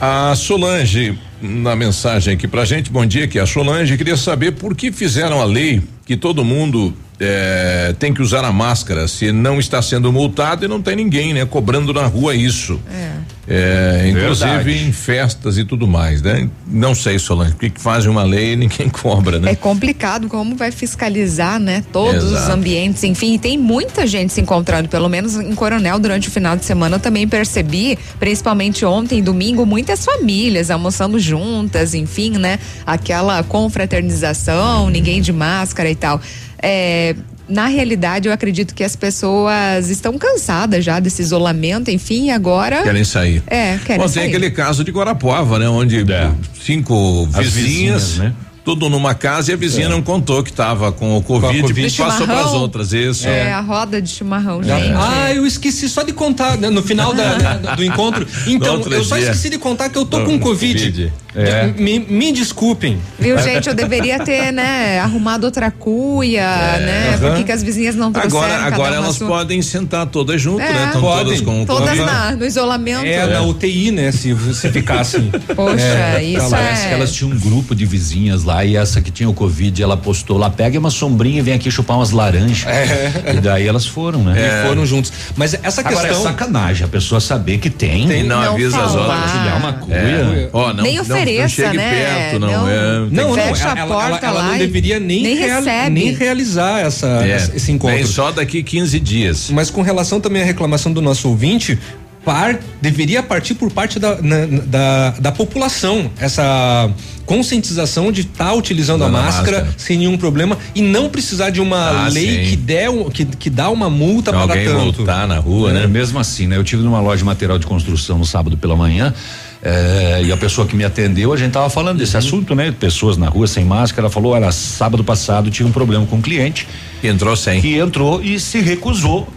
A 0.00 0.34
Solange, 0.36 1.18
na 1.40 1.74
mensagem 1.74 2.34
aqui 2.34 2.46
pra 2.46 2.66
gente, 2.66 2.90
bom 2.90 3.06
dia, 3.06 3.26
que 3.26 3.38
é 3.38 3.42
a 3.42 3.46
Solange, 3.46 3.96
queria 3.96 4.16
saber 4.16 4.52
por 4.52 4.74
que 4.76 4.92
fizeram 4.92 5.40
a 5.40 5.44
lei 5.44 5.82
que 6.04 6.16
todo 6.16 6.44
mundo 6.44 6.94
é, 7.18 7.94
tem 7.98 8.12
que 8.12 8.20
usar 8.20 8.44
a 8.44 8.52
máscara 8.52 9.08
se 9.08 9.32
não 9.32 9.58
está 9.58 9.80
sendo 9.80 10.12
multado 10.12 10.66
e 10.66 10.68
não 10.68 10.82
tem 10.82 10.96
ninguém, 10.96 11.32
né? 11.32 11.46
Cobrando 11.46 11.94
na 11.94 12.06
rua 12.06 12.34
isso. 12.34 12.78
É. 12.92 13.12
É, 13.48 14.08
inclusive 14.08 14.50
Verdade. 14.50 14.88
em 14.88 14.92
festas 14.92 15.56
e 15.56 15.64
tudo 15.64 15.86
mais, 15.86 16.20
né? 16.20 16.48
Não 16.66 16.94
sei, 16.96 17.16
Solange, 17.18 17.52
porque 17.52 17.70
que 17.70 17.80
fazem 17.80 18.10
uma 18.10 18.24
lei 18.24 18.54
e 18.54 18.56
ninguém 18.56 18.88
cobra, 18.90 19.38
né? 19.38 19.52
É 19.52 19.54
complicado 19.54 20.28
como 20.28 20.56
vai 20.56 20.72
fiscalizar, 20.72 21.60
né? 21.60 21.84
Todos 21.92 22.24
Exato. 22.24 22.42
os 22.42 22.48
ambientes, 22.48 23.04
enfim, 23.04 23.38
tem 23.38 23.56
muita 23.56 24.04
gente 24.06 24.32
se 24.32 24.40
encontrando, 24.40 24.88
pelo 24.88 25.08
menos 25.08 25.36
em 25.36 25.54
Coronel 25.54 25.98
durante 25.98 26.28
o 26.28 26.30
final 26.30 26.56
de 26.56 26.64
semana 26.64 26.96
eu 26.96 27.00
também 27.00 27.28
percebi, 27.28 27.96
principalmente 28.18 28.84
ontem, 28.84 29.22
domingo, 29.22 29.64
muitas 29.64 30.04
famílias 30.04 30.70
almoçando 30.70 31.18
juntas, 31.18 31.94
enfim, 31.94 32.30
né? 32.38 32.58
Aquela 32.84 33.42
confraternização, 33.44 34.90
ninguém 34.90 35.20
de 35.20 35.32
máscara 35.32 35.88
e 35.88 35.94
tal. 35.94 36.20
É, 36.60 37.14
na 37.48 37.66
realidade, 37.66 38.28
eu 38.28 38.34
acredito 38.34 38.74
que 38.74 38.82
as 38.82 38.96
pessoas 38.96 39.88
estão 39.88 40.18
cansadas 40.18 40.84
já 40.84 40.98
desse 40.98 41.22
isolamento, 41.22 41.90
enfim, 41.90 42.30
agora. 42.30 42.82
Querem 42.82 43.04
sair. 43.04 43.42
É, 43.46 43.78
querem 43.78 44.02
Bom, 44.02 44.08
sair. 44.08 44.22
tem 44.24 44.28
aquele 44.28 44.50
caso 44.50 44.82
de 44.82 44.90
Guarapuava, 44.90 45.58
né? 45.58 45.68
Onde 45.68 46.00
é. 46.12 46.32
cinco 46.60 47.26
vizinhas, 47.26 47.52
vizinhas 47.52 48.18
né? 48.18 48.34
Tudo 48.66 48.90
numa 48.90 49.14
casa 49.14 49.52
e 49.52 49.54
a 49.54 49.56
vizinha 49.56 49.86
é. 49.86 49.88
não 49.88 50.02
contou 50.02 50.42
que 50.42 50.50
estava 50.50 50.90
com 50.90 51.16
o 51.16 51.22
Covid, 51.22 51.62
com 51.62 51.68
COVID. 51.68 51.96
passou 51.96 52.26
para 52.26 52.40
as 52.40 52.52
outras, 52.52 52.92
isso. 52.92 53.28
É, 53.28 53.52
a 53.52 53.60
roda 53.60 54.02
de 54.02 54.10
chimarrão, 54.10 54.60
gente. 54.60 54.92
Ah, 54.92 55.32
eu 55.32 55.46
esqueci 55.46 55.88
só 55.88 56.02
de 56.02 56.12
contar 56.12 56.58
né, 56.58 56.68
no 56.68 56.82
final 56.82 57.14
da, 57.14 57.34
da, 57.34 57.74
do 57.76 57.84
encontro. 57.84 58.26
Então, 58.44 58.82
eu 58.90 59.04
só 59.04 59.16
dia. 59.16 59.26
esqueci 59.26 59.50
de 59.50 59.58
contar 59.58 59.88
que 59.88 59.96
eu 59.96 60.04
tô 60.04 60.24
com 60.24 60.36
Covid. 60.40 60.84
COVID. 60.84 61.12
É. 61.36 61.66
Me, 61.78 61.98
me, 61.98 62.32
desculpem. 62.32 62.98
Viu, 63.18 63.38
gente? 63.38 63.68
Eu 63.68 63.74
deveria 63.74 64.18
ter, 64.18 64.50
né, 64.52 64.98
arrumado 65.00 65.44
outra 65.44 65.70
cuia, 65.70 66.40
é. 66.40 66.80
né? 66.80 67.10
Uhum. 67.20 67.36
Por 67.36 67.44
que, 67.44 67.52
as 67.52 67.62
vizinhas 67.62 67.94
não 67.94 68.10
trouxeram? 68.10 68.42
Agora, 68.42 68.62
agora 68.62 68.96
elas 68.96 69.16
sua... 69.16 69.28
podem 69.28 69.60
sentar 69.60 70.06
todas 70.06 70.40
juntas, 70.40 70.66
é. 70.66 70.72
né? 70.72 70.86
Estão 70.86 71.02
todas 71.02 71.40
com 71.42 71.66
Todas 71.66 71.98
na, 71.98 72.32
no 72.32 72.44
isolamento. 72.44 73.04
É, 73.04 73.26
na 73.26 73.42
UTI, 73.42 73.90
né? 73.92 74.10
Se, 74.12 74.34
se 74.54 74.70
ficassem. 74.70 75.30
Poxa, 75.54 75.82
é, 75.82 76.24
isso 76.24 76.48
Parece 76.48 76.86
é... 76.86 76.88
que 76.88 76.94
elas 76.94 77.12
tinham 77.12 77.30
um 77.30 77.38
grupo 77.38 77.74
de 77.74 77.84
vizinhas 77.84 78.42
lá 78.44 78.55
e 78.64 78.76
essa 78.76 79.00
que 79.00 79.10
tinha 79.10 79.28
o 79.28 79.34
Covid, 79.34 79.82
ela 79.82 79.96
postou 79.96 80.38
lá, 80.38 80.48
pega 80.48 80.78
uma 80.78 80.90
sombrinha 80.90 81.38
e 81.38 81.42
vem 81.42 81.54
aqui 81.54 81.70
chupar 81.70 81.96
umas 81.96 82.10
laranjas. 82.10 82.66
É. 82.66 83.34
E 83.36 83.40
daí 83.40 83.66
elas 83.66 83.86
foram, 83.86 84.22
né? 84.22 84.34
É. 84.40 84.62
E 84.64 84.68
foram 84.68 84.86
juntos. 84.86 85.12
Mas 85.34 85.54
essa 85.54 85.82
questão. 85.82 86.04
Agora 86.04 86.08
é 86.08 86.22
sacanagem 86.22 86.84
a 86.84 86.88
pessoa 86.88 87.20
saber 87.20 87.58
que 87.58 87.70
tem. 87.70 88.06
Tem, 88.06 88.22
não, 88.22 88.40
não 88.40 88.52
avisa 88.52 88.82
as 88.82 88.94
outras. 88.94 89.16
Compartilhar 89.16 89.56
uma 89.56 89.72
cuia. 89.74 90.50
Ó, 90.52 90.72
não, 90.72 90.84
Nem 90.84 91.00
ofereça, 91.00 91.42
não 91.42 91.48
chegue 91.48 91.76
né? 91.76 91.90
perto, 91.90 92.38
não. 92.38 92.48
Não, 92.48 92.68
é, 92.68 92.98
não, 92.98 93.08
não, 93.10 93.38
ela, 93.38 93.72
a 93.72 93.86
porta 93.86 94.26
ela, 94.26 94.40
ela 94.40 94.42
não 94.50 94.58
deveria 94.58 95.00
nem, 95.00 95.22
nem, 95.22 95.36
real, 95.36 95.62
nem 95.90 96.12
realizar 96.12 96.80
essa, 96.80 97.06
é, 97.24 97.36
esse 97.54 97.72
encontro. 97.72 97.96
Vem 97.96 98.06
só 98.06 98.30
daqui 98.30 98.62
15 98.62 99.00
dias. 99.00 99.50
Mas 99.50 99.70
com 99.70 99.82
relação 99.82 100.20
também 100.20 100.42
à 100.42 100.44
reclamação 100.44 100.92
do 100.92 101.02
nosso 101.02 101.28
ouvinte, 101.28 101.78
par, 102.26 102.58
deveria 102.82 103.22
partir 103.22 103.54
por 103.54 103.70
parte 103.70 104.00
da, 104.00 104.20
na, 104.20 104.46
da, 104.66 105.10
da 105.10 105.32
população 105.32 106.10
essa 106.18 106.90
conscientização 107.24 108.10
de 108.10 108.22
estar 108.22 108.46
tá 108.46 108.54
utilizando 108.54 109.04
a 109.04 109.08
máscara, 109.08 109.58
máscara, 109.58 109.74
sem 109.78 109.98
nenhum 109.98 110.18
problema 110.18 110.58
e 110.74 110.82
não 110.82 111.08
precisar 111.08 111.50
de 111.50 111.60
uma 111.60 112.06
ah, 112.06 112.08
lei 112.08 112.44
sim. 112.44 112.50
que, 112.50 112.56
der, 112.56 112.90
que, 113.12 113.24
que 113.24 113.48
dá 113.48 113.70
uma 113.70 113.88
multa 113.88 114.32
para 114.32 114.54
tanto. 114.56 114.98
multar 114.98 115.28
na 115.28 115.38
rua, 115.38 115.70
é, 115.70 115.74
né? 115.74 115.86
Mesmo 115.86 116.18
assim, 116.18 116.48
né? 116.48 116.56
Eu 116.56 116.64
tive 116.64 116.82
numa 116.82 117.00
loja 117.00 117.18
de 117.18 117.24
material 117.24 117.60
de 117.60 117.66
construção 117.66 118.18
no 118.18 118.26
sábado 118.26 118.56
pela 118.56 118.74
manhã 118.74 119.14
é, 119.62 120.22
e 120.24 120.32
a 120.32 120.36
pessoa 120.36 120.66
que 120.66 120.74
me 120.74 120.84
atendeu, 120.84 121.32
a 121.32 121.36
gente 121.36 121.52
tava 121.52 121.70
falando 121.70 121.98
desse 121.98 122.14
uhum. 122.14 122.18
assunto, 122.18 122.54
né? 122.56 122.74
Pessoas 122.78 123.16
na 123.16 123.28
rua 123.28 123.46
sem 123.46 123.64
máscara, 123.64 124.06
ela 124.06 124.10
falou, 124.10 124.32
olha, 124.32 124.50
sábado 124.50 125.04
passado 125.04 125.48
tinha 125.48 125.66
um 125.66 125.72
problema 125.72 126.04
com 126.06 126.16
um 126.16 126.20
cliente. 126.20 126.66
Que 127.00 127.06
entrou 127.06 127.36
sem. 127.36 127.60
Que 127.60 127.78
entrou 127.78 128.20
e 128.20 128.40
se 128.40 128.60
recusou 128.60 129.28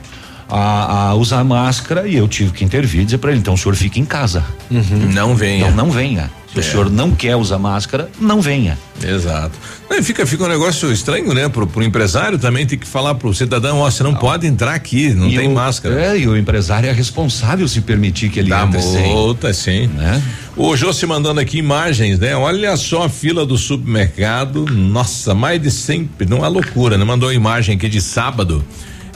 a, 0.49 1.09
a, 1.09 1.15
usar 1.15 1.43
máscara 1.43 2.07
e 2.07 2.15
eu 2.15 2.27
tive 2.27 2.51
que 2.51 2.65
intervir 2.65 3.01
e 3.01 3.05
dizer 3.05 3.19
para 3.19 3.31
ele, 3.31 3.39
então 3.39 3.53
o 3.53 3.57
senhor 3.57 3.75
fica 3.75 3.99
em 3.99 4.05
casa. 4.05 4.43
Uhum. 4.69 5.11
Não 5.13 5.35
venha. 5.35 5.69
Não, 5.69 5.85
não 5.85 5.91
venha. 5.91 6.31
Se 6.51 6.57
é. 6.57 6.61
o 6.61 6.63
senhor 6.63 6.89
não 6.89 7.11
quer 7.11 7.35
usar 7.35 7.59
máscara, 7.59 8.09
não 8.19 8.41
venha. 8.41 8.77
Exato. 9.03 9.51
E 9.91 10.01
fica, 10.01 10.25
fica 10.25 10.43
um 10.43 10.47
negócio 10.47 10.91
estranho, 10.91 11.33
né? 11.33 11.47
Pro, 11.47 11.67
pro 11.67 11.83
empresário 11.83 12.39
também 12.39 12.65
tem 12.65 12.77
que 12.77 12.87
falar 12.87 13.15
pro 13.15 13.33
cidadão, 13.33 13.79
ó, 13.79 13.89
você 13.89 14.01
não, 14.01 14.13
não. 14.13 14.19
pode 14.19 14.47
entrar 14.47 14.73
aqui, 14.73 15.13
não 15.13 15.29
e 15.29 15.37
tem 15.37 15.47
o, 15.47 15.51
máscara. 15.51 16.01
É, 16.01 16.17
e 16.17 16.27
o 16.27 16.35
empresário 16.35 16.89
é 16.89 16.91
responsável 16.91 17.67
se 17.67 17.81
permitir 17.81 18.29
que 18.29 18.39
ele 18.39 18.49
Dá 18.49 18.63
entre 18.63 18.79
multa, 18.79 19.53
sim. 19.53 19.87
Né? 19.87 20.21
O 20.57 20.75
Jô 20.75 20.91
se 20.91 21.05
mandando 21.05 21.39
aqui 21.39 21.59
imagens, 21.59 22.17
né? 22.17 22.35
Olha 22.35 22.75
só 22.75 23.03
a 23.03 23.09
fila 23.09 23.45
do 23.45 23.57
supermercado, 23.57 24.65
nossa, 24.65 25.35
mais 25.35 25.61
de 25.61 25.69
sempre, 25.69 26.27
não 26.27 26.43
é 26.43 26.47
loucura, 26.47 26.97
né? 26.97 27.05
Mandou 27.05 27.31
imagem 27.31 27.75
aqui 27.75 27.87
de 27.87 28.01
sábado. 28.01 28.65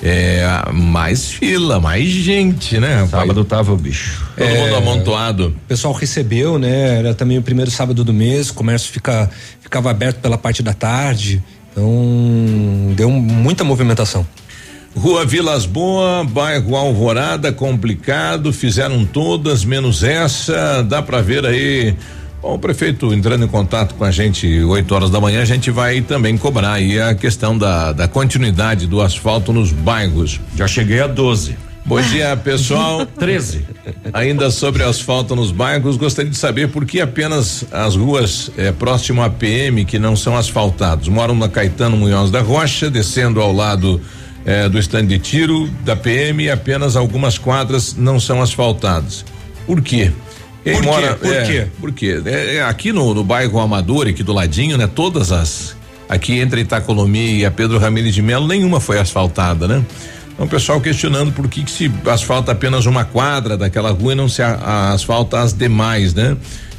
É, 0.06 0.46
mais 0.74 1.30
fila, 1.30 1.80
mais 1.80 2.10
gente, 2.10 2.78
né? 2.78 2.96
Rapaz? 2.96 3.10
Sábado 3.10 3.46
tava 3.46 3.72
o 3.72 3.78
bicho. 3.78 4.22
Todo 4.36 4.46
é, 4.46 4.60
mundo 4.60 4.76
amontoado. 4.76 5.48
O 5.48 5.68
pessoal 5.68 5.94
recebeu, 5.94 6.60
né? 6.60 7.00
Era 7.00 7.14
também 7.14 7.38
o 7.38 7.42
primeiro 7.42 7.72
sábado 7.72 8.04
do 8.04 8.14
mês, 8.14 8.50
o 8.50 8.54
comércio 8.54 8.92
fica, 8.92 9.32
ficava 9.62 9.90
aberto 9.90 10.18
pela 10.20 10.38
parte 10.38 10.62
da 10.62 10.74
tarde. 10.74 11.42
Então, 11.72 12.94
deu 12.98 13.10
muita 13.10 13.64
movimentação. 13.64 14.28
Rua 14.94 15.26
Vilas 15.26 15.66
Boa, 15.66 16.26
bairro 16.26 16.76
Alvorada, 16.76 17.54
complicado, 17.54 18.52
fizeram 18.52 19.06
todas, 19.06 19.64
menos 19.64 20.04
essa, 20.04 20.84
dá 20.84 21.02
para 21.02 21.22
ver 21.22 21.46
aí 21.46 21.96
Bom, 22.44 22.56
o 22.56 22.60
prefeito 22.60 23.14
entrando 23.14 23.46
em 23.46 23.48
contato 23.48 23.96
com 23.96 24.04
a 24.04 24.12
gente 24.12 24.62
8 24.62 24.94
horas 24.94 25.10
da 25.10 25.22
manhã, 25.22 25.42
a 25.42 25.46
gente 25.46 25.72
vai 25.72 26.02
também 26.02 26.38
cobrar 26.38 26.74
aí 26.74 27.00
a 27.00 27.16
questão 27.16 27.58
da, 27.58 27.94
da 27.94 28.06
continuidade 28.06 28.86
do 28.86 29.02
asfalto 29.02 29.54
nos 29.54 29.72
bairros. 29.72 30.42
Já 30.54 30.68
cheguei 30.68 31.00
a 31.00 31.08
12. 31.08 31.56
Bom 31.86 32.02
dia, 32.02 32.36
pessoal. 32.36 33.06
13. 33.18 33.66
Ainda 34.12 34.52
sobre 34.52 34.84
asfalto 34.84 35.38
nos 35.38 35.54
bairros, 35.54 35.96
gostaria 35.96 36.30
de 36.30 36.36
saber 36.36 36.68
por 36.68 36.86
que 36.86 37.00
apenas 37.00 37.64
as 37.72 37.96
ruas 37.96 38.52
é, 38.58 38.74
próximo 38.74 39.24
à 39.24 39.30
PM 39.30 39.86
que 39.86 39.98
não 39.98 40.14
são 40.14 40.36
asfaltadas. 40.36 41.08
Moram 41.08 41.36
na 41.36 41.48
Caetano 41.48 41.96
Munhoz 41.96 42.30
da 42.30 42.42
Rocha, 42.42 42.90
descendo 42.90 43.40
ao 43.40 43.54
lado 43.54 44.02
é, 44.46 44.68
do 44.68 44.78
estande 44.78 45.18
de 45.18 45.20
tiro 45.20 45.70
da 45.86 45.96
PM 45.96 46.44
e 46.44 46.52
apenas 46.52 46.98
algumas 46.98 47.38
quadras 47.38 47.96
não 47.96 48.20
são 48.20 48.42
asfaltadas. 48.42 49.24
Por 49.66 49.82
quê? 49.82 50.12
Quem 50.64 50.76
por 50.76 50.84
mora, 50.84 51.08
quê? 51.10 51.16
Por 51.16 51.34
é, 51.34 51.46
quê? 51.46 51.68
Por 51.80 51.92
quê? 51.92 52.22
É, 52.26 52.56
é, 52.56 52.64
aqui 52.64 52.94
no, 52.94 53.14
no 53.14 53.24
bairro 53.24 53.60
Amador, 53.60 54.08
aqui 54.08 54.24
do 54.24 54.32
ladinho, 54.32 54.78
né? 54.78 54.88
Todas 54.88 55.32
as. 55.32 55.76
Aqui 56.08 56.40
entre 56.40 56.62
Itacolomi 56.62 57.40
e 57.40 57.46
a 57.46 57.52
Pedro 57.52 57.80
Ramires 57.80 58.14
de 58.14 58.22
Melo, 58.22 58.48
nenhuma 58.48 58.80
foi 58.80 59.00
asfaltada, 59.00 59.68
né? 59.68 59.84
Então 60.34 60.46
o 60.46 60.50
pessoal 60.50 60.80
questionando 60.82 61.32
por 61.32 61.48
que, 61.48 61.64
que 61.64 61.72
se 61.72 61.92
asfalta 62.06 62.52
apenas 62.52 62.86
uma 62.86 63.06
quadra 63.06 63.58
daquela 63.58 63.92
rua 63.92 64.14
e 64.14 64.16
não 64.16 64.28
se 64.28 64.42
a, 64.42 64.54
a 64.54 64.92
asfalta 64.92 65.40
as 65.40 65.54
demais, 65.54 66.14
né? 66.14 66.36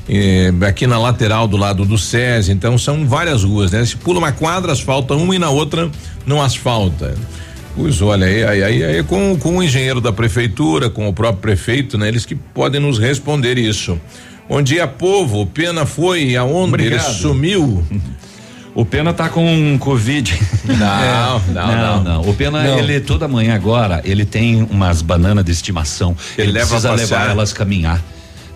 É, 0.08 0.52
aqui 0.66 0.86
na 0.86 0.98
lateral 0.98 1.48
do 1.48 1.56
lado 1.56 1.84
do 1.84 1.96
SES, 1.96 2.50
então 2.50 2.76
são 2.76 3.06
várias 3.06 3.42
ruas, 3.42 3.70
né? 3.70 3.84
Se 3.84 3.96
pula 3.96 4.18
uma 4.18 4.32
quadra, 4.32 4.72
asfalta 4.72 5.14
uma 5.14 5.34
e 5.34 5.38
na 5.38 5.50
outra 5.50 5.90
não 6.26 6.42
asfalta. 6.42 7.14
Pois 7.76 8.00
olha, 8.00 8.26
aí, 8.26 8.44
aí, 8.44 8.62
aí, 8.62 8.84
aí 8.84 9.02
com, 9.02 9.36
com 9.36 9.56
o 9.56 9.62
engenheiro 9.62 10.00
da 10.00 10.12
prefeitura, 10.12 10.88
com 10.88 11.08
o 11.08 11.12
próprio 11.12 11.40
prefeito, 11.40 11.98
né? 11.98 12.06
Eles 12.06 12.24
que 12.24 12.34
podem 12.34 12.80
nos 12.80 12.98
responder 12.98 13.58
isso. 13.58 14.00
Bom 14.48 14.62
dia, 14.62 14.86
povo. 14.86 15.40
O 15.40 15.46
Pena 15.46 15.84
foi 15.84 16.36
aonde? 16.36 16.68
Obrigado. 16.68 17.04
Ele 17.04 17.14
sumiu. 17.14 17.84
O 18.74 18.84
Pena 18.84 19.12
tá 19.12 19.28
com 19.28 19.78
Covid. 19.78 20.36
Não, 20.66 21.40
não, 21.54 21.76
não. 21.76 22.02
não. 22.02 22.20
O 22.22 22.34
Pena, 22.34 22.64
Não. 22.64 22.76
ele 22.76 22.98
toda 22.98 23.28
manhã 23.28 23.54
agora, 23.54 24.00
ele 24.04 24.24
tem 24.24 24.66
umas 24.68 25.00
bananas 25.00 25.44
de 25.44 25.52
estimação. 25.52 26.16
Ele 26.36 26.48
Ele, 26.48 26.52
leva 26.54 26.66
precisa 26.70 26.92
levar 26.92 27.30
elas 27.30 27.52
caminhar. 27.52 28.02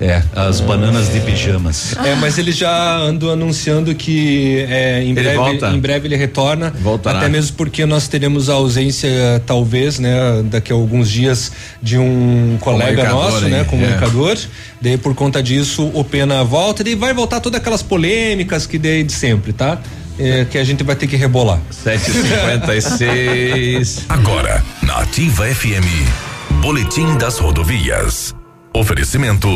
É, 0.01 0.23
as 0.37 0.61
bananas 0.61 1.13
de 1.13 1.19
pijamas. 1.21 1.97
É, 2.05 2.15
mas 2.15 2.39
ele 2.39 2.53
já 2.53 2.99
andou 2.99 3.33
anunciando 3.33 3.93
que 3.97 4.65
é, 4.71 5.03
em, 5.03 5.07
Ele 5.11 5.15
breve, 5.15 5.37
volta. 5.37 5.69
em 5.71 5.81
breve 5.81 6.07
ele 6.07 6.15
retorna. 6.17 6.73
Voltará. 6.81 7.19
Até 7.19 7.29
mesmo 7.29 7.57
porque 7.57 7.85
nós 7.85 8.07
teremos 8.07 8.49
a 8.49 8.53
ausência, 8.55 9.11
talvez, 9.45 9.99
né, 9.99 10.17
daqui 10.45 10.73
a 10.73 10.77
alguns 10.77 11.11
dias, 11.11 11.51
de 11.83 11.99
um 11.99 12.57
colega 12.61 13.09
nosso, 13.09 13.43
hein? 13.45 13.51
né, 13.51 13.63
É. 13.63 13.65
comunicador. 13.65 14.39
Daí, 14.81 14.97
por 14.97 15.17
conta 15.17 15.43
disso, 15.43 15.91
o 15.93 16.05
Pena 16.05 16.45
volta 16.45 16.89
e 16.89 16.95
vai 16.95 17.13
voltar 17.13 17.41
todas 17.41 17.61
aquelas 17.61 17.83
polêmicas 17.83 18.67
que 18.67 18.79
dei 18.79 19.03
de 19.03 19.13
sempre, 19.13 19.53
tá? 19.53 19.79
É, 20.17 20.45
que 20.49 20.59
a 20.59 20.65
gente 20.65 20.85
vai 20.85 20.95
ter 20.95 21.09
que 21.09 21.17
rebolar. 21.17 21.59
756. 21.71 24.05
Agora, 24.09 24.63
na 24.83 24.99
Ativa 25.01 25.45
FM, 25.47 26.07
Boletim 26.61 27.17
das 27.19 27.39
Rodovias. 27.39 28.33
Oferecimento: 28.75 29.49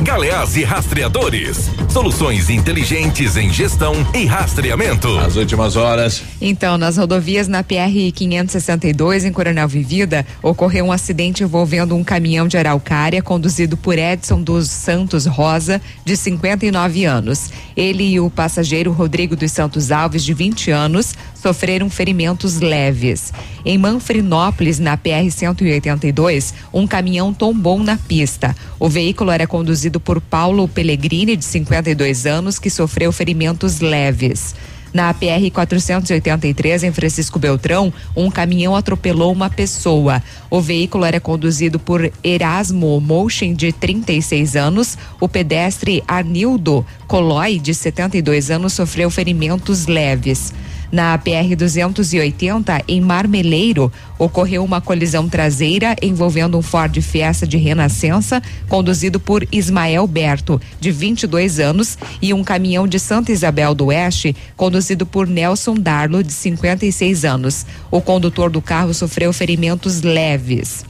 Galeás 0.00 0.56
e 0.56 0.64
Rastreadores. 0.64 1.70
Soluções 1.90 2.48
inteligentes 2.50 3.36
em 3.36 3.52
gestão 3.52 3.94
e 4.14 4.24
rastreamento. 4.24 5.18
As 5.18 5.36
últimas 5.36 5.76
horas. 5.76 6.22
Então, 6.40 6.76
nas 6.78 6.96
rodovias 6.96 7.46
na 7.46 7.62
PR 7.62 8.12
562, 8.14 9.24
em 9.24 9.32
Coronel 9.32 9.68
Vivida, 9.68 10.26
ocorreu 10.42 10.86
um 10.86 10.92
acidente 10.92 11.44
envolvendo 11.44 11.94
um 11.94 12.02
caminhão 12.02 12.48
de 12.48 12.56
Araucária 12.56 13.22
conduzido 13.22 13.76
por 13.76 13.98
Edson 13.98 14.40
dos 14.42 14.68
Santos 14.68 15.26
Rosa, 15.26 15.80
de 16.04 16.16
59 16.16 17.04
anos. 17.04 17.50
Ele 17.76 18.04
e 18.04 18.20
o 18.20 18.30
passageiro 18.30 18.92
Rodrigo 18.92 19.36
dos 19.36 19.52
Santos 19.52 19.92
Alves, 19.92 20.24
de 20.24 20.32
20 20.32 20.70
anos, 20.70 21.14
sofreram 21.34 21.90
ferimentos 21.90 22.58
leves. 22.58 23.32
Em 23.64 23.76
Manfrinópolis, 23.76 24.78
na 24.78 24.96
PR 24.96 25.30
182, 25.30 26.54
um 26.72 26.86
caminhão 26.86 27.32
tombou 27.32 27.78
na 27.78 27.96
pista. 27.96 28.53
O 28.78 28.88
veículo 28.88 29.30
era 29.30 29.46
conduzido 29.46 29.98
por 30.00 30.20
Paulo 30.20 30.68
Pellegrini, 30.68 31.36
de 31.36 31.44
52 31.44 32.26
anos, 32.26 32.58
que 32.58 32.70
sofreu 32.70 33.12
ferimentos 33.12 33.80
leves. 33.80 34.54
Na 34.94 35.12
PR 35.12 35.50
483, 35.52 36.84
em 36.84 36.92
Francisco 36.92 37.36
Beltrão, 37.36 37.92
um 38.14 38.30
caminhão 38.30 38.76
atropelou 38.76 39.32
uma 39.32 39.50
pessoa. 39.50 40.22
O 40.48 40.60
veículo 40.60 41.04
era 41.04 41.18
conduzido 41.18 41.80
por 41.80 42.12
Erasmo 42.22 43.00
Motion, 43.00 43.54
de 43.54 43.72
36 43.72 44.54
anos. 44.54 44.96
O 45.18 45.28
pedestre 45.28 46.00
Arnildo 46.06 46.86
Colói, 47.08 47.58
de 47.58 47.74
72 47.74 48.52
anos, 48.52 48.72
sofreu 48.72 49.10
ferimentos 49.10 49.88
leves. 49.88 50.54
Na 50.94 51.18
PR 51.18 51.56
280, 51.58 52.84
em 52.86 53.00
Marmeleiro, 53.00 53.92
ocorreu 54.16 54.62
uma 54.62 54.80
colisão 54.80 55.28
traseira 55.28 55.96
envolvendo 56.00 56.56
um 56.56 56.62
Ford 56.62 56.96
Fiesta 57.02 57.44
de 57.44 57.56
Renascença, 57.56 58.40
conduzido 58.68 59.18
por 59.18 59.44
Ismael 59.50 60.06
Berto, 60.06 60.60
de 60.78 60.92
22 60.92 61.58
anos, 61.58 61.98
e 62.22 62.32
um 62.32 62.44
caminhão 62.44 62.86
de 62.86 63.00
Santa 63.00 63.32
Isabel 63.32 63.74
do 63.74 63.86
Oeste, 63.86 64.36
conduzido 64.56 65.04
por 65.04 65.26
Nelson 65.26 65.74
Darlo, 65.74 66.22
de 66.22 66.32
56 66.32 67.24
anos. 67.24 67.66
O 67.90 68.00
condutor 68.00 68.48
do 68.48 68.62
carro 68.62 68.94
sofreu 68.94 69.32
ferimentos 69.32 70.00
leves. 70.00 70.84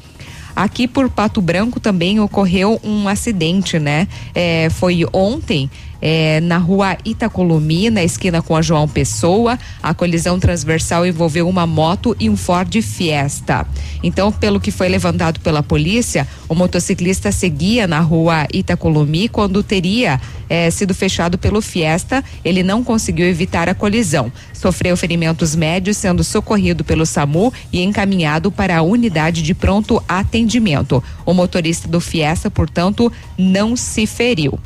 Aqui 0.55 0.87
por 0.87 1.11
Pato 1.11 1.41
Branco 1.41 1.81
também 1.81 2.21
ocorreu 2.21 2.81
um 2.85 3.09
acidente, 3.09 3.79
né? 3.79 4.07
É, 4.35 4.69
foi 4.71 5.05
ontem. 5.13 5.69
É, 6.01 6.41
na 6.41 6.59
rua 6.59 6.97
Itacolomi, 7.05 7.91
na 7.91 8.03
esquina 8.03 8.43
com 8.43 8.57
a 8.57 8.63
João 8.63 8.89
Pessoa, 8.89 9.59
a 9.83 9.95
colisão 9.95 10.39
transversal 10.39 11.07
envolveu 11.07 11.49
uma 11.49 11.67
moto 11.67 12.17
e 12.19 12.29
um 12.29 12.37
Ford 12.37 12.75
Fiesta. 12.83 13.67
Então, 14.03 14.31
pelo 14.31 14.61
que 14.61 14.71
foi 14.71 14.89
levantado 14.89 15.41
pela 15.41 15.63
polícia, 15.63 16.29
o 16.49 16.55
motociclista 16.55 17.33
seguia 17.33 17.87
na 17.87 18.01
rua 18.01 18.47
Itacolomi 18.53 19.29
quando 19.29 19.63
teria 19.63 20.21
é, 20.49 20.71
sido 20.71 20.95
fechado 20.95 21.39
pelo 21.39 21.61
Fiesta. 21.61 22.23
Ele 22.45 22.63
não 22.63 22.85
conseguiu 22.85 23.27
evitar 23.27 23.69
a 23.69 23.75
colisão. 23.75 24.31
Sofreu 24.53 24.97
ferimentos 24.97 25.55
médios, 25.55 25.97
sendo 25.97 26.23
socorrido 26.23 26.85
pelo 26.85 27.07
SAMU 27.07 27.53
e 27.73 27.83
encaminhado 27.83 28.51
para 28.51 28.79
a 28.79 28.83
unidade 28.83 29.43
de 29.43 29.55
pronto 29.55 30.03
atendimento. 30.09 31.03
O 31.25 31.33
motorista 31.33 31.89
do 31.89 32.01
Fiesta, 32.01 32.51
portanto, 32.51 33.13
não 33.39 33.77
se 33.77 34.07
feriu. 34.07 34.59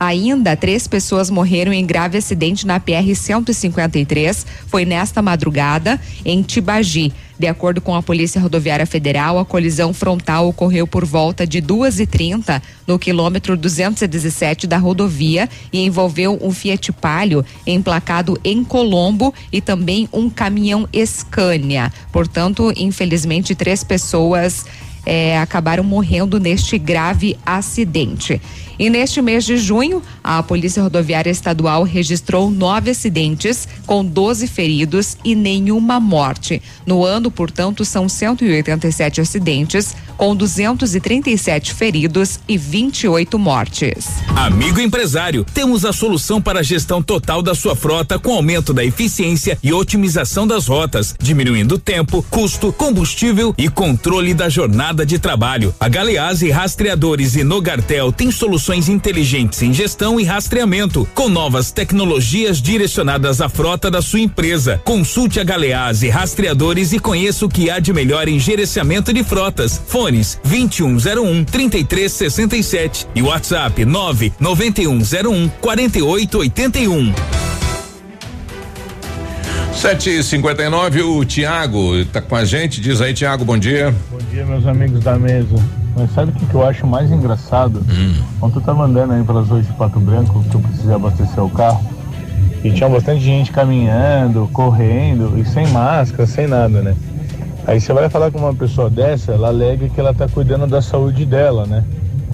Ainda 0.00 0.56
três 0.56 0.86
pessoas 0.86 1.28
morreram 1.28 1.74
em 1.74 1.84
grave 1.84 2.16
acidente 2.16 2.66
na 2.66 2.80
PR 2.80 3.14
153. 3.14 4.46
Foi 4.66 4.86
nesta 4.86 5.20
madrugada 5.20 6.00
em 6.24 6.40
Tibagi. 6.40 7.12
De 7.38 7.46
acordo 7.46 7.82
com 7.82 7.94
a 7.94 8.02
Polícia 8.02 8.40
Rodoviária 8.40 8.86
Federal, 8.86 9.38
a 9.38 9.44
colisão 9.44 9.92
frontal 9.92 10.48
ocorreu 10.48 10.86
por 10.86 11.04
volta 11.04 11.46
de 11.46 11.60
2h30 11.60 12.62
no 12.86 12.98
quilômetro 12.98 13.58
217 13.58 14.66
da 14.66 14.78
rodovia 14.78 15.46
e 15.70 15.84
envolveu 15.84 16.38
um 16.40 16.50
Fiat 16.50 16.92
Palio 16.92 17.44
emplacado 17.66 18.40
em 18.42 18.64
Colombo 18.64 19.34
e 19.52 19.60
também 19.60 20.08
um 20.14 20.30
caminhão 20.30 20.88
Scania. 21.04 21.92
Portanto, 22.10 22.72
infelizmente, 22.74 23.54
três 23.54 23.84
pessoas 23.84 24.64
eh, 25.04 25.38
acabaram 25.38 25.84
morrendo 25.84 26.38
neste 26.38 26.78
grave 26.78 27.38
acidente. 27.44 28.40
E 28.80 28.88
neste 28.88 29.20
mês 29.20 29.44
de 29.44 29.58
junho, 29.58 30.02
a 30.24 30.42
Polícia 30.42 30.82
Rodoviária 30.82 31.30
Estadual 31.30 31.82
registrou 31.82 32.50
nove 32.50 32.92
acidentes, 32.92 33.68
com 33.84 34.02
12 34.02 34.46
feridos 34.46 35.18
e 35.22 35.34
nenhuma 35.34 36.00
morte. 36.00 36.62
No 36.86 37.04
ano, 37.04 37.30
portanto, 37.30 37.84
são 37.84 38.08
187 38.08 39.20
acidentes, 39.20 39.94
com 40.16 40.34
237 40.34 41.74
feridos 41.74 42.40
e 42.48 42.56
28 42.56 43.38
mortes. 43.38 44.06
Amigo 44.34 44.80
empresário, 44.80 45.44
temos 45.52 45.84
a 45.84 45.92
solução 45.92 46.40
para 46.40 46.60
a 46.60 46.62
gestão 46.62 47.02
total 47.02 47.42
da 47.42 47.54
sua 47.54 47.76
frota 47.76 48.18
com 48.18 48.32
aumento 48.32 48.72
da 48.72 48.82
eficiência 48.82 49.58
e 49.62 49.74
otimização 49.74 50.46
das 50.46 50.66
rotas, 50.66 51.14
diminuindo 51.20 51.78
tempo, 51.78 52.24
custo, 52.30 52.72
combustível 52.72 53.54
e 53.58 53.68
controle 53.68 54.32
da 54.32 54.48
jornada 54.48 55.04
de 55.04 55.18
trabalho. 55.18 55.74
A 55.78 55.86
Galeazzi 55.86 56.48
Rastreadores 56.48 57.36
e 57.36 57.44
Nogartel 57.44 58.10
tem 58.10 58.30
soluções 58.30 58.69
inteligentes 58.88 59.62
em 59.62 59.72
gestão 59.72 60.20
e 60.20 60.24
rastreamento, 60.24 61.06
com 61.14 61.28
novas 61.28 61.70
tecnologias 61.72 62.60
direcionadas 62.60 63.40
à 63.40 63.48
frota 63.48 63.90
da 63.90 64.00
sua 64.00 64.20
empresa. 64.20 64.80
Consulte 64.84 65.40
a 65.40 65.44
Galeazzi 65.44 66.08
Rastreadores 66.08 66.92
e 66.92 66.98
conheça 66.98 67.44
o 67.44 67.48
que 67.48 67.70
há 67.70 67.78
de 67.78 67.92
melhor 67.92 68.28
em 68.28 68.38
gerenciamento 68.38 69.12
de 69.12 69.24
frotas. 69.24 69.80
Fones 69.86 70.38
2101 70.44 71.44
3367 71.44 73.06
e 73.14 73.22
WhatsApp 73.22 73.84
99101 73.84 75.48
4881. 75.60 77.12
7h59, 79.80 81.02
o 81.04 81.24
Tiago 81.24 82.04
tá 82.06 82.20
com 82.20 82.36
a 82.36 82.44
gente. 82.44 82.82
Diz 82.82 83.00
aí, 83.00 83.14
Tiago, 83.14 83.46
bom 83.46 83.56
dia. 83.56 83.94
Bom 84.10 84.18
dia, 84.30 84.44
meus 84.44 84.66
amigos 84.66 85.00
da 85.00 85.18
mesa. 85.18 85.79
Mas 85.96 86.12
sabe 86.12 86.30
o 86.30 86.34
que, 86.34 86.46
que 86.46 86.54
eu 86.54 86.66
acho 86.66 86.86
mais 86.86 87.10
engraçado? 87.10 87.82
Quando 88.38 88.54
tu 88.54 88.60
tava 88.60 88.84
andando 88.84 89.12
aí 89.12 89.22
pelas 89.22 89.48
ruas 89.48 89.66
de 89.66 89.72
Pato 89.72 90.00
Branco, 90.00 90.42
que 90.42 90.48
tu 90.50 90.58
precisava 90.60 91.08
abastecer 91.08 91.42
o 91.42 91.50
carro, 91.50 91.84
e 92.62 92.70
tinha 92.70 92.88
bastante 92.88 93.20
gente 93.20 93.50
caminhando, 93.50 94.48
correndo, 94.52 95.38
e 95.38 95.44
sem 95.44 95.66
máscara, 95.68 96.26
sem 96.26 96.46
nada, 96.46 96.80
né? 96.82 96.94
Aí 97.66 97.80
você 97.80 97.92
vai 97.92 98.08
falar 98.08 98.30
com 98.30 98.38
uma 98.38 98.54
pessoa 98.54 98.88
dessa, 98.90 99.32
ela 99.32 99.48
alega 99.48 99.88
que 99.88 100.00
ela 100.00 100.14
tá 100.14 100.28
cuidando 100.28 100.66
da 100.66 100.80
saúde 100.82 101.24
dela, 101.24 101.66
né? 101.66 101.84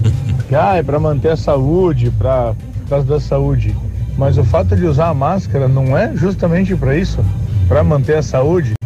Que, 0.47 0.55
ah, 0.55 0.77
é 0.77 0.83
pra 0.83 0.97
manter 0.97 1.31
a 1.31 1.35
saúde, 1.35 2.09
pra, 2.09 2.53
por 2.53 2.89
causa 2.89 3.05
da 3.05 3.19
saúde. 3.19 3.75
Mas 4.17 4.37
o 4.37 4.45
fato 4.45 4.77
de 4.77 4.85
usar 4.85 5.09
a 5.09 5.13
máscara 5.13 5.67
não 5.67 5.97
é 5.97 6.15
justamente 6.15 6.73
para 6.73 6.95
isso? 6.95 7.19
Para 7.67 7.83
manter 7.83 8.15
a 8.15 8.23
saúde? 8.23 8.76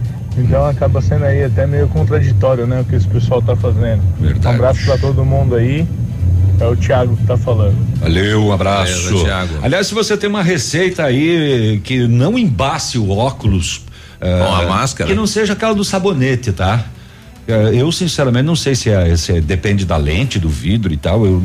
Então 0.41 0.65
acaba 0.65 1.01
sendo 1.01 1.25
aí 1.25 1.43
até 1.43 1.65
meio 1.65 1.87
contraditório, 1.87 2.67
né? 2.67 2.81
O 2.81 2.85
que 2.85 2.95
esse 2.95 3.07
pessoal 3.07 3.41
tá 3.41 3.55
fazendo. 3.55 4.01
Um 4.19 4.49
abraço 4.49 4.83
para 4.85 4.97
todo 4.97 5.23
mundo 5.23 5.55
aí. 5.55 5.87
É 6.59 6.65
o 6.65 6.75
Thiago 6.75 7.15
que 7.17 7.25
tá 7.25 7.37
falando. 7.37 7.75
Valeu, 7.99 8.45
um 8.45 8.51
abraço. 8.51 9.05
Beleza, 9.05 9.25
Thiago. 9.25 9.53
Aliás, 9.63 9.87
se 9.87 9.93
você 9.93 10.15
tem 10.15 10.29
uma 10.29 10.43
receita 10.43 11.03
aí 11.03 11.81
que 11.83 12.07
não 12.07 12.37
embace 12.37 12.97
o 12.97 13.09
óculos. 13.09 13.81
Com 14.19 14.53
a 14.53 14.67
máscara? 14.67 15.09
Que 15.09 15.15
não 15.15 15.25
seja 15.25 15.53
aquela 15.53 15.73
do 15.73 15.83
sabonete, 15.83 16.51
tá? 16.51 16.85
Eh, 17.53 17.81
Eu, 17.81 17.91
sinceramente, 17.91 18.45
não 18.45 18.55
sei 18.55 18.75
se, 18.75 18.89
é, 18.89 19.15
se 19.17 19.33
é- 19.37 19.41
depende 19.41 19.85
da 19.85 19.97
lente, 19.97 20.39
do 20.39 20.49
vidro 20.49 20.93
e 20.93 20.97
tal. 20.97 21.25
Eu, 21.25 21.41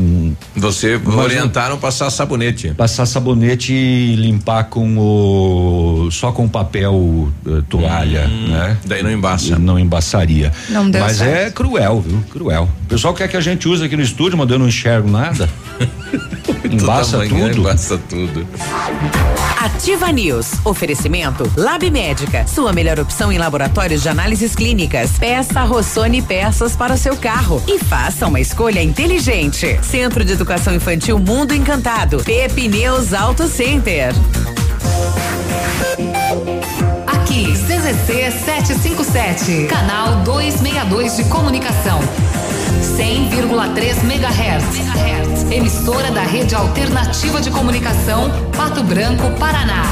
Você 0.54 1.00
orientaram 1.04 1.78
passar 1.78 2.10
sabonete. 2.10 2.68
Passar 2.76 3.06
sabonete 3.06 3.72
e 3.72 4.14
limpar 4.16 4.64
com 4.64 4.96
o. 4.98 6.08
só 6.10 6.32
com 6.32 6.48
papel 6.48 7.32
eh, 7.46 7.62
toalha, 7.68 8.26
né? 8.26 8.76
Daí 8.84 9.02
não 9.02 9.10
embaça. 9.10 9.58
Não 9.58 9.78
embaçaria. 9.78 10.52
Não 10.68 10.88
deu 10.90 11.00
Mas 11.00 11.16
certo. 11.18 11.48
é 11.48 11.50
cruel, 11.50 12.00
viu? 12.06 12.22
Cruel. 12.30 12.68
O 12.84 12.86
pessoal 12.86 13.14
quer 13.14 13.28
que 13.28 13.36
a 13.36 13.40
gente 13.40 13.68
use 13.68 13.84
aqui 13.84 13.96
no 13.96 14.02
estúdio, 14.02 14.36
mas 14.38 14.48
eu 14.50 14.58
não 14.58 14.68
enxergo 14.68 15.08
nada. 15.10 15.48
Embaça 16.70 17.18
tudo. 17.28 17.58
Embaça 17.60 17.98
tudo. 18.08 18.46
Ativa 19.60 20.10
News. 20.12 20.52
Oferecimento 20.64 21.50
Lab 21.56 21.88
Médica. 21.90 22.46
Sua 22.46 22.72
melhor 22.72 22.98
opção 23.00 23.30
em 23.32 23.38
laboratórios 23.38 24.02
de 24.02 24.08
análises 24.08 24.54
clínicas. 24.54 25.12
Peça 25.18 25.62
Rossoni 25.96 26.20
peças 26.20 26.76
para 26.76 26.94
seu 26.94 27.16
carro 27.16 27.62
e 27.66 27.78
faça 27.78 28.26
uma 28.26 28.38
escolha 28.38 28.82
inteligente. 28.82 29.80
Centro 29.82 30.22
de 30.26 30.32
Educação 30.32 30.74
Infantil 30.74 31.18
Mundo 31.18 31.54
Encantado. 31.54 32.22
Pepineus 32.22 33.14
Auto 33.14 33.48
Center. 33.48 34.12
Aqui, 37.06 37.50
CZC 37.54 38.30
757, 38.44 39.68
canal 39.68 40.16
262 40.16 41.16
de 41.16 41.24
comunicação. 41.30 41.98
100,3 42.98 44.04
MHz. 44.04 45.50
Emissora 45.50 46.10
da 46.10 46.24
Rede 46.24 46.54
Alternativa 46.54 47.40
de 47.40 47.50
Comunicação, 47.50 48.30
Pato 48.54 48.82
Branco, 48.82 49.30
Paraná. 49.38 49.84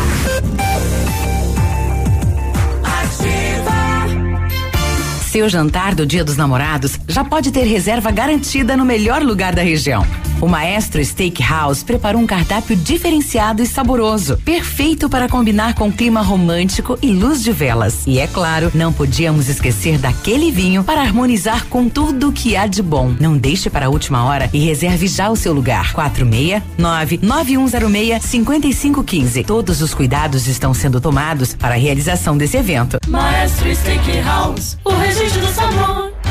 Seu 5.35 5.49
jantar 5.49 5.97
do 5.97 6.07
Dia 6.07 6.23
dos 6.23 6.37
Namorados 6.37 6.97
já 7.09 7.25
pode 7.25 7.51
ter 7.51 7.65
reserva 7.65 8.13
garantida 8.13 8.77
no 8.77 8.85
melhor 8.85 9.21
lugar 9.21 9.53
da 9.53 9.63
região. 9.63 10.07
O 10.41 10.47
Maestro 10.47 11.03
Steakhouse 11.05 11.83
preparou 11.83 12.21
um 12.21 12.27
cardápio 12.27 12.77
diferenciado 12.77 13.63
e 13.63 13.67
saboroso, 13.67 14.37
perfeito 14.45 15.09
para 15.09 15.29
combinar 15.29 15.75
com 15.75 15.91
clima 15.91 16.21
romântico 16.21 16.99
e 17.01 17.13
luz 17.13 17.43
de 17.43 17.51
velas. 17.51 18.03
E 18.07 18.19
é 18.19 18.27
claro, 18.27 18.71
não 18.75 18.93
podíamos 18.93 19.49
esquecer 19.49 19.97
daquele 19.97 20.53
vinho 20.53 20.85
para 20.85 21.01
harmonizar 21.01 21.67
com 21.67 21.89
tudo 21.89 22.31
que 22.31 22.57
há 22.57 22.67
de 22.67 22.83
bom. 22.83 23.15
Não 23.19 23.37
deixe 23.37 23.71
para 23.71 23.87
a 23.87 23.89
última 23.89 24.25
hora 24.25 24.51
e 24.53 24.59
reserve 24.59 25.07
já 25.07 25.31
o 25.31 25.37
seu 25.37 25.53
lugar. 25.53 25.95
469 25.95 27.21
9106 27.23 28.23
5515. 28.23 29.45
Todos 29.45 29.81
os 29.81 29.95
cuidados 29.95 30.47
estão 30.47 30.75
sendo 30.75 31.01
tomados 31.01 31.55
para 31.55 31.75
a 31.75 31.79
realização 31.79 32.37
desse 32.37 32.57
evento. 32.57 32.99
Maestro 33.09 33.75
Steakhouse, 33.75 34.77
o 34.85 34.91
registro 35.25 35.41
do 35.41 35.49
sabor. 35.49 36.24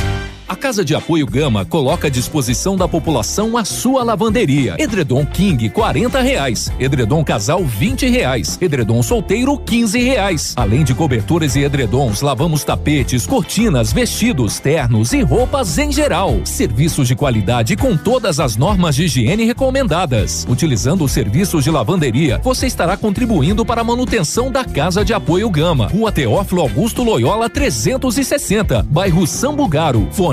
A 0.47 0.57
Casa 0.57 0.83
de 0.83 0.93
Apoio 0.93 1.25
Gama 1.25 1.63
coloca 1.63 2.07
à 2.07 2.09
disposição 2.09 2.75
da 2.75 2.85
população 2.85 3.57
a 3.57 3.63
sua 3.63 4.03
lavanderia. 4.03 4.75
Edredom 4.77 5.25
King, 5.25 5.69
40 5.69 6.21
reais. 6.21 6.71
Edredom 6.77 7.23
Casal, 7.23 7.63
20 7.63 8.09
reais. 8.09 8.57
Edredom 8.61 9.01
Solteiro, 9.01 9.57
15 9.57 9.99
reais. 9.99 10.53
Além 10.57 10.83
de 10.83 10.93
cobertores 10.93 11.55
e 11.55 11.61
edredons, 11.61 12.21
lavamos 12.21 12.63
tapetes, 12.65 13.25
cortinas, 13.25 13.93
vestidos, 13.93 14.59
ternos 14.59 15.13
e 15.13 15.21
roupas 15.21 15.77
em 15.77 15.91
geral. 15.91 16.41
Serviços 16.43 17.07
de 17.07 17.15
qualidade 17.15 17.77
com 17.77 17.95
todas 17.95 18.39
as 18.39 18.57
normas 18.57 18.95
de 18.95 19.05
higiene 19.05 19.45
recomendadas. 19.45 20.45
Utilizando 20.49 21.05
os 21.05 21.13
serviços 21.13 21.63
de 21.63 21.71
lavanderia, 21.71 22.39
você 22.43 22.67
estará 22.67 22.97
contribuindo 22.97 23.65
para 23.65 23.79
a 23.79 23.83
manutenção 23.83 24.51
da 24.51 24.65
Casa 24.65 25.05
de 25.05 25.13
Apoio 25.13 25.49
Gama. 25.49 25.87
Rua 25.87 26.11
Teófilo 26.11 26.61
Augusto 26.61 27.01
Loyola, 27.01 27.49
360, 27.49 28.83
bairro 28.83 29.25
Sambugaro. 29.25 30.07
Fone 30.11 30.32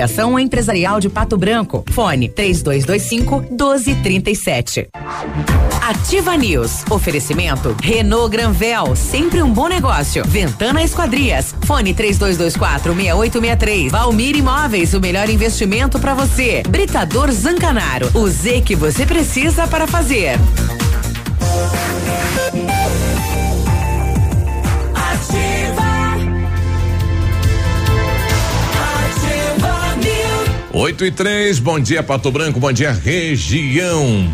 Associação 0.00 0.38
Empresarial 0.38 0.98
de 0.98 1.10
Pato 1.10 1.36
Branco. 1.36 1.84
Fone 1.90 2.28
3225 2.28 3.40
1237. 3.50 4.88
Ativa 5.82 6.36
News. 6.36 6.84
Oferecimento 6.90 7.76
Renault 7.82 8.30
Granvel, 8.30 8.96
sempre 8.96 9.42
um 9.42 9.52
bom 9.52 9.68
negócio. 9.68 10.24
Ventana 10.26 10.82
Esquadrias. 10.82 11.54
Fone 11.66 11.92
3224 11.92 12.94
6863. 12.94 13.92
Valmir 13.92 14.36
Imóveis, 14.36 14.94
o 14.94 15.00
melhor 15.00 15.28
investimento 15.28 15.98
para 15.98 16.14
você. 16.14 16.62
Britador 16.66 17.30
Zancanaro. 17.30 18.10
O 18.14 18.26
Z 18.28 18.62
que 18.62 18.74
você 18.74 19.04
precisa 19.04 19.66
para 19.66 19.86
fazer. 19.86 20.38
Oito 30.72 31.04
e 31.04 31.10
três, 31.10 31.58
bom 31.58 31.80
dia 31.80 32.00
Pato 32.00 32.30
Branco, 32.30 32.60
bom 32.60 32.72
dia 32.72 32.92
região. 32.92 34.30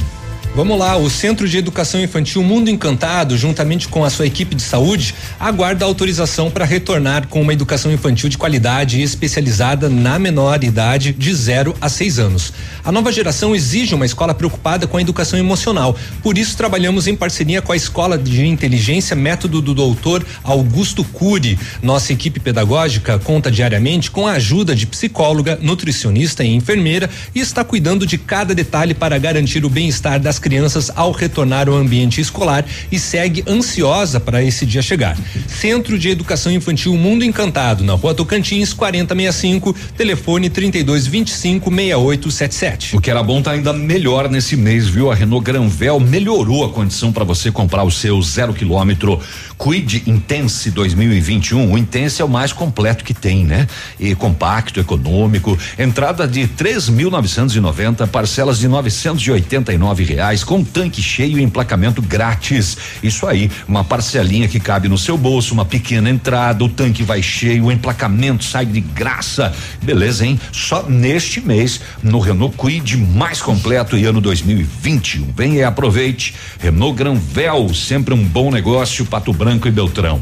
Vamos 0.56 0.78
lá, 0.78 0.96
o 0.96 1.10
Centro 1.10 1.46
de 1.46 1.58
Educação 1.58 2.00
Infantil 2.00 2.42
Mundo 2.42 2.70
Encantado, 2.70 3.36
juntamente 3.36 3.88
com 3.88 4.02
a 4.02 4.08
sua 4.08 4.26
equipe 4.26 4.54
de 4.54 4.62
saúde, 4.62 5.14
aguarda 5.38 5.84
autorização 5.84 6.50
para 6.50 6.64
retornar 6.64 7.28
com 7.28 7.42
uma 7.42 7.52
educação 7.52 7.92
infantil 7.92 8.30
de 8.30 8.38
qualidade 8.38 8.98
e 8.98 9.02
especializada 9.02 9.90
na 9.90 10.18
menor 10.18 10.64
idade 10.64 11.12
de 11.12 11.34
0 11.34 11.76
a 11.78 11.90
6 11.90 12.18
anos. 12.18 12.54
A 12.82 12.90
nova 12.90 13.12
geração 13.12 13.54
exige 13.54 13.94
uma 13.94 14.06
escola 14.06 14.32
preocupada 14.32 14.86
com 14.86 14.96
a 14.96 15.00
educação 15.02 15.38
emocional. 15.38 15.94
Por 16.22 16.38
isso, 16.38 16.56
trabalhamos 16.56 17.06
em 17.06 17.14
parceria 17.14 17.60
com 17.60 17.72
a 17.72 17.76
Escola 17.76 18.16
de 18.16 18.46
Inteligência 18.46 19.14
Método 19.14 19.60
do 19.60 19.74
Doutor 19.74 20.24
Augusto 20.42 21.04
Cury. 21.04 21.58
Nossa 21.82 22.14
equipe 22.14 22.40
pedagógica 22.40 23.18
conta 23.18 23.50
diariamente 23.50 24.10
com 24.10 24.26
a 24.26 24.32
ajuda 24.32 24.74
de 24.74 24.86
psicóloga, 24.86 25.58
nutricionista 25.60 26.42
e 26.42 26.54
enfermeira 26.54 27.10
e 27.34 27.40
está 27.40 27.62
cuidando 27.62 28.06
de 28.06 28.16
cada 28.16 28.54
detalhe 28.54 28.94
para 28.94 29.18
garantir 29.18 29.62
o 29.62 29.68
bem-estar 29.68 30.18
das 30.18 30.38
crianças 30.38 30.45
ao 30.94 31.12
retornar 31.12 31.68
ao 31.68 31.74
ambiente 31.74 32.20
escolar 32.20 32.64
e 32.90 32.98
segue 32.98 33.44
ansiosa 33.46 34.20
para 34.20 34.42
esse 34.42 34.64
dia 34.64 34.82
chegar. 34.82 35.16
Centro 35.48 35.98
de 35.98 36.08
Educação 36.08 36.52
Infantil 36.52 36.94
Mundo 36.96 37.24
Encantado, 37.24 37.82
na 37.82 37.94
Rua 37.94 38.14
Tocantins, 38.14 38.72
4065, 38.72 39.74
telefone 39.96 40.48
3225 40.48 41.70
6877. 41.70 42.96
O 42.96 43.00
que 43.00 43.10
era 43.10 43.22
bom 43.22 43.42
tá 43.42 43.52
ainda 43.52 43.72
melhor 43.72 44.28
nesse 44.28 44.56
mês, 44.56 44.88
viu? 44.88 45.10
A 45.10 45.14
Renault 45.14 45.44
Granvel 45.44 45.98
melhorou 46.00 46.64
a 46.64 46.68
condição 46.68 47.12
para 47.12 47.24
você 47.24 47.50
comprar 47.50 47.82
o 47.84 47.90
seu 47.90 48.20
zero 48.22 48.52
quilômetro 48.52 49.20
Quid 49.58 50.02
Intense 50.06 50.70
2021. 50.70 51.72
O 51.72 51.78
Intense 51.78 52.20
é 52.20 52.24
o 52.24 52.28
mais 52.28 52.52
completo 52.52 53.04
que 53.04 53.14
tem, 53.14 53.44
né? 53.44 53.66
E 53.98 54.14
compacto, 54.14 54.78
econômico, 54.78 55.58
entrada 55.78 56.26
de 56.28 56.46
3.990, 56.46 58.06
parcelas 58.08 58.58
de 58.58 58.68
989 58.68 60.04
reais, 60.04 60.35
com 60.44 60.62
tanque 60.62 61.02
cheio 61.02 61.38
e 61.38 61.42
emplacamento 61.42 62.02
grátis. 62.02 62.76
Isso 63.02 63.26
aí, 63.26 63.50
uma 63.66 63.84
parcelinha 63.84 64.48
que 64.48 64.60
cabe 64.60 64.88
no 64.88 64.98
seu 64.98 65.16
bolso, 65.16 65.54
uma 65.54 65.64
pequena 65.64 66.10
entrada, 66.10 66.64
o 66.64 66.68
tanque 66.68 67.02
vai 67.02 67.22
cheio, 67.22 67.64
o 67.64 67.72
emplacamento 67.72 68.44
sai 68.44 68.66
de 68.66 68.80
graça. 68.80 69.52
Beleza, 69.82 70.26
hein? 70.26 70.38
Só 70.52 70.82
neste 70.82 71.40
mês, 71.40 71.80
no 72.02 72.18
Renault 72.18 72.56
Quid 72.56 72.96
mais 72.96 73.40
completo 73.40 73.96
e 73.96 74.04
ano 74.04 74.20
2021. 74.20 75.32
Venha 75.36 75.56
e 75.56 75.64
aproveite. 75.64 76.34
Renault 76.58 76.96
Granvel, 76.96 77.72
sempre 77.74 78.14
um 78.14 78.24
bom 78.24 78.50
negócio, 78.50 79.04
Pato 79.06 79.32
Branco 79.32 79.68
e 79.68 79.70
Beltrão. 79.70 80.20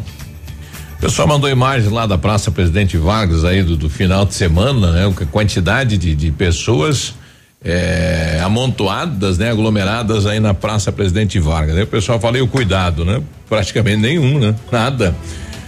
O 0.96 1.00
pessoal 1.00 1.28
mandou 1.28 1.50
imagens 1.50 1.92
lá 1.92 2.06
da 2.06 2.16
Praça 2.16 2.50
Presidente 2.50 2.96
Vargas 2.96 3.44
aí 3.44 3.62
do, 3.62 3.76
do 3.76 3.90
final 3.90 4.24
de 4.24 4.34
semana, 4.34 4.90
né? 4.90 5.14
Quantidade 5.30 5.98
de, 5.98 6.14
de 6.14 6.30
pessoas 6.30 7.14
é, 7.64 8.40
amontoadas, 8.42 9.38
né? 9.38 9.50
Aglomeradas 9.50 10.26
aí 10.26 10.38
na 10.38 10.52
Praça 10.52 10.92
Presidente 10.92 11.38
Vargas. 11.40 11.76
Aí 11.76 11.82
o 11.82 11.86
pessoal 11.86 12.20
falei 12.20 12.42
o 12.42 12.48
cuidado, 12.48 13.04
né? 13.04 13.22
Praticamente 13.48 14.02
nenhum, 14.02 14.38
né? 14.38 14.54
Nada. 14.70 15.14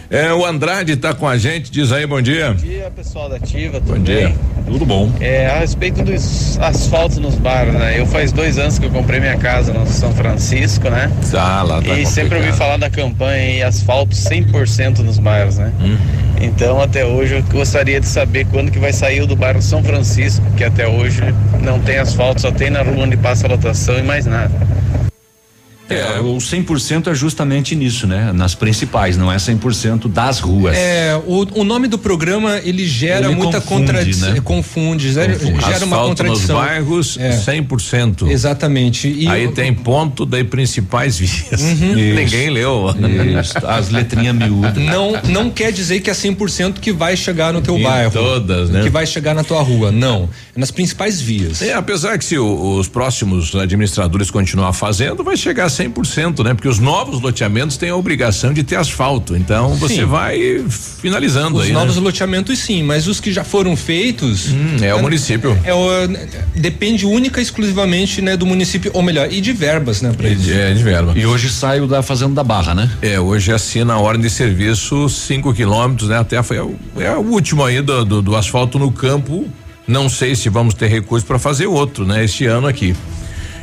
É, 0.09 0.33
o 0.33 0.45
Andrade 0.47 0.93
está 0.93 1.13
com 1.13 1.27
a 1.27 1.37
gente, 1.37 1.71
diz 1.71 1.91
aí, 1.91 2.07
bom 2.07 2.23
dia. 2.23 2.53
Bom 2.53 2.55
dia, 2.55 2.93
pessoal 2.95 3.29
da 3.29 3.37
Ativa, 3.37 3.81
tudo 3.81 3.97
bom 3.97 4.03
dia. 4.03 4.29
bem? 4.29 4.39
Tudo 4.65 4.87
bom. 4.87 5.13
É, 5.21 5.47
a 5.47 5.59
respeito 5.59 6.03
dos 6.03 6.59
asfaltos 6.61 7.19
nos 7.19 7.35
bairros, 7.35 7.75
né? 7.75 7.99
Eu 7.99 8.07
faz 8.07 8.31
dois 8.31 8.59
anos 8.59 8.79
que 8.79 8.87
eu 8.87 8.91
comprei 8.91 9.19
minha 9.19 9.37
casa 9.37 9.73
no 9.73 9.87
São 9.87 10.13
Francisco, 10.13 10.89
né? 10.89 11.11
Tá, 11.31 11.63
lá 11.63 11.83
tá 11.83 11.95
E 11.95 12.07
sempre 12.07 12.39
ouvi 12.39 12.53
falar 12.53 12.77
da 12.77 12.89
campanha 12.89 13.43
aí, 13.43 13.63
asfalto 13.63 14.15
100% 14.15 14.99
nos 14.99 15.19
bairros, 15.19 15.59
né? 15.59 15.73
Hum. 15.81 15.97
Então, 16.41 16.81
até 16.81 17.05
hoje, 17.05 17.35
eu 17.35 17.43
gostaria 17.43 18.01
de 18.01 18.07
saber 18.07 18.47
quando 18.47 18.71
que 18.71 18.79
vai 18.79 18.93
sair 18.93 19.23
o 19.23 19.27
do 19.27 19.35
bairro 19.35 19.63
São 19.63 19.83
Francisco, 19.83 20.45
que 20.57 20.63
até 20.63 20.87
hoje 20.87 21.23
não 21.61 21.81
tem 21.81 21.99
asfalto, 21.99 22.43
só 22.43 22.53
tem 22.53 22.71
na 22.71 22.83
rua 22.83 23.05
onde 23.05 23.17
passa 23.17 23.47
a 23.47 23.51
lotação 23.51 23.99
e 23.99 24.03
mais 24.03 24.27
nada. 24.27 24.55
É, 25.89 26.19
o 26.19 26.37
100% 26.39 27.07
é 27.11 27.15
justamente 27.15 27.77
nisso, 27.77 28.07
né? 28.09 28.33
Nas 28.33 28.55
principais, 28.57 29.17
não 29.17 29.31
é 29.31 29.37
100% 29.37 30.09
das 30.09 30.41
ruas. 30.41 30.77
É, 30.77 31.15
o, 31.27 31.61
o 31.61 31.65
nome 31.65 31.87
do 31.87 31.97
programa 31.97 32.59
ele 32.65 32.85
gera 32.87 33.27
Ele 33.27 33.37
muita 33.37 33.61
contradição. 33.61 34.33
né? 34.33 34.41
Confunde, 34.43 35.13
gera, 35.13 35.33
Confunde. 35.35 35.61
gera 35.65 35.85
uma 35.85 35.97
Asfalto 35.97 36.09
contradição. 36.09 36.57
nos 36.57 36.67
bairros, 36.67 37.17
É. 37.21 37.31
100%. 37.37 38.29
Exatamente. 38.29 39.09
E 39.09 39.29
Aí 39.29 39.47
o- 39.47 39.53
tem 39.53 39.73
ponto 39.73 40.27
daí 40.27 40.43
principais 40.43 41.19
vias. 41.21 41.61
Uhum. 41.63 41.95
Ninguém 41.95 42.51
leu. 42.51 42.87
Isso, 43.41 43.55
as 43.67 43.89
letrinhas 43.91 44.35
miúdas. 44.35 44.77
Não, 44.77 45.13
não 45.29 45.51
quer 45.51 45.71
dizer 45.71 46.01
que 46.01 46.11
é 46.11 46.15
100% 46.15 46.81
que 46.81 46.93
vai 46.93 47.17
chegar 47.17 47.53
no 47.53 47.61
teu 47.61 47.79
Em 47.79 47.83
bairro. 47.83 48.11
todas, 48.13 48.71
né? 48.71 48.83
Que 48.83 48.91
vai 48.91 49.07
chegar 49.07 49.35
na 49.35 49.45
tua 49.45 49.63
rua. 49.63 49.93
Não. 49.93 50.29
É 50.55 50.59
nas 50.59 50.71
principais 50.73 51.21
vias. 51.21 51.63
É, 51.63 51.75
apesar 51.75 52.19
que 52.19 52.25
se 52.25 52.37
o- 52.39 52.77
os 52.79 52.89
próximos 52.89 53.55
administradores 53.55 54.31
continuar 54.31 54.73
fazendo, 54.73 55.23
vai 55.23 55.37
chegar 55.37 55.67
a 55.67 55.76
100%, 55.85 56.45
né? 56.45 56.55
Porque 56.55 56.69
os 56.69 56.79
novos 56.79 57.21
loteamentos 57.21 57.77
têm 57.77 57.91
a 57.91 57.97
obrigação 57.97 58.53
de 58.53 58.63
ter 58.63 58.77
asfalto. 58.77 59.37
Então 59.37 59.75
você 59.75 59.97
Sim. 59.97 60.05
vai 60.05 60.65
finalizando 61.01 61.59
Os 61.59 61.65
aí. 61.67 61.73
novos 61.73 61.97
né? 61.97 62.03
loteamentos 62.03 62.59
sim, 62.59 62.83
mas 62.83 63.07
os 63.07 63.21
que 63.21 63.33
já 63.33 63.45
foram 63.45 63.77
feitos. 63.77 64.47
é 64.83 64.95
o 64.95 65.03
município. 65.03 65.59
É 65.65 65.73
o, 65.75 65.89
depende 66.55 67.05
única 67.07 67.41
e 67.41 67.43
exclusivamente 67.43 68.21
né, 68.23 68.37
do 68.37 68.47
município, 68.47 68.91
ou 68.95 69.03
melhor, 69.03 69.33
e 69.33 69.41
de 69.41 69.53
verbas, 69.53 70.03
né? 70.03 70.13
Pra 70.17 70.29
isso. 70.29 70.51
É, 70.51 70.73
de 70.73 70.83
verba. 70.83 71.13
E 71.17 71.27
hoje 71.27 71.49
sai 71.51 71.81
o 71.81 71.87
da 71.87 72.03
Fazenda 72.03 72.35
da 72.35 72.45
Barra, 72.45 72.75
né? 72.75 72.91
É, 73.03 73.19
hoje 73.21 73.53
assina 73.53 73.95
a 73.95 73.99
ordem 73.99 74.23
de 74.23 74.31
serviço 74.31 75.09
5 75.09 75.53
quilômetros, 75.55 76.09
né? 76.09 76.19
Até 76.19 76.43
foi 76.43 76.59
o- 76.61 76.77
é 76.99 77.11
o 77.17 77.21
último 77.21 77.65
aí 77.65 77.81
do, 77.81 78.05
do, 78.05 78.23
do 78.23 78.37
asfalto 78.37 78.79
no 78.79 78.91
campo. 78.91 79.47
Não 79.87 80.09
sei 80.09 80.35
se 80.35 80.49
vamos 80.49 80.75
ter 80.75 80.89
recurso 80.89 81.25
para 81.25 81.39
fazer 81.39 81.67
outro, 81.67 82.05
né? 82.05 82.25
Este 82.25 82.45
ano 82.47 82.67
aqui. 82.67 82.95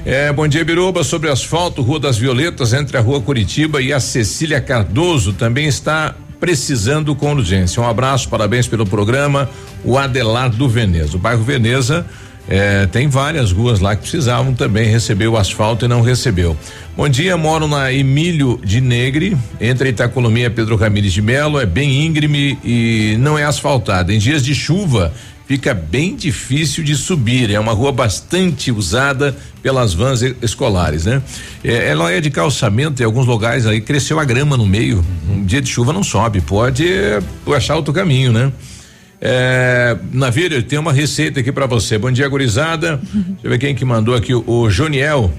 É, 0.06 0.34
bom 0.34 0.46
dia, 0.46 0.66
Biruba. 0.66 1.02
Sobre 1.02 1.30
asfalto, 1.30 1.82
Rua 1.82 1.98
das 1.98 2.18
Violetas, 2.18 2.74
entre 2.74 2.98
a 2.98 3.00
Rua 3.00 3.22
Curitiba 3.22 3.82
e 3.82 3.94
a 3.94 4.02
Cecília 4.02 4.60
Cardoso, 4.60 5.32
também 5.32 5.66
está 5.66 6.14
precisando 6.42 7.16
com 7.16 7.32
urgência. 7.32 7.82
Um 7.82 7.88
abraço, 7.88 8.28
parabéns 8.28 8.68
pelo 8.68 8.86
programa. 8.86 9.50
O 9.82 9.98
Adelar 9.98 10.50
do 10.50 10.68
Veneza. 10.68 11.16
O 11.16 11.20
bairro 11.20 11.42
Veneza 11.42 12.06
é, 12.50 12.86
tem 12.88 13.08
várias 13.08 13.54
ruas 13.54 13.80
lá 13.80 13.96
que 13.96 14.02
precisavam 14.02 14.54
também 14.54 14.90
receber 14.90 15.28
o 15.28 15.38
asfalto 15.38 15.86
e 15.86 15.88
não 15.88 16.02
recebeu. 16.02 16.58
Bom 16.98 17.08
dia, 17.08 17.38
moro 17.38 17.66
na 17.66 17.92
Emílio 17.94 18.60
de 18.62 18.82
Negre, 18.82 19.38
entre 19.60 19.90
Itacolomi 19.90 20.44
e 20.44 20.50
Pedro 20.50 20.76
Ramires 20.76 21.14
de 21.14 21.22
Melo, 21.22 21.60
é 21.62 21.66
bem 21.66 22.06
íngreme 22.06 22.60
e 22.62 23.16
não 23.20 23.40
é 23.40 23.46
asfaltada. 23.46 24.14
Em 24.14 24.20
dias 24.20 24.44
de 24.44 24.54
chuva, 24.54 25.14
fica 25.46 25.74
bem 25.74 26.16
difícil 26.16 26.84
de 26.84 26.96
subir. 26.96 27.52
É 27.52 27.60
uma 27.60 27.74
rua 27.74 27.92
bastante 27.92 28.72
usada 28.72 29.36
pelas 29.62 29.94
vans 29.94 30.22
escolares, 30.42 31.06
né? 31.06 31.22
É, 31.64 31.90
ela 31.90 32.12
é 32.12 32.20
de 32.20 32.30
calçamento 32.30 33.02
em 33.02 33.06
alguns 33.06 33.26
lugares 33.26 33.66
aí 33.66 33.82
cresceu 33.82 34.20
a 34.20 34.26
grama 34.26 34.58
no 34.58 34.66
meio. 34.66 35.04
Um 35.30 35.44
dia 35.44 35.62
de 35.62 35.70
chuva 35.70 35.94
não 35.94 36.04
sobe, 36.04 36.42
pode 36.42 36.92
é, 36.92 37.20
achar 37.56 37.76
outro 37.76 37.94
caminho, 37.94 38.32
né? 38.32 38.52
É, 39.26 39.98
Navírio, 40.12 40.62
tem 40.64 40.78
uma 40.78 40.92
receita 40.92 41.40
aqui 41.40 41.52
pra 41.52 41.66
você. 41.66 41.98
Bom 41.98 42.12
dia, 42.12 42.28
gurizada. 42.28 42.98
Deixa 43.14 43.38
eu 43.42 43.50
ver 43.50 43.58
quem 43.58 43.74
que 43.74 43.86
mandou 43.86 44.16
aqui, 44.16 44.34
o, 44.34 44.44
o 44.46 44.70
Joniel. 44.70 45.32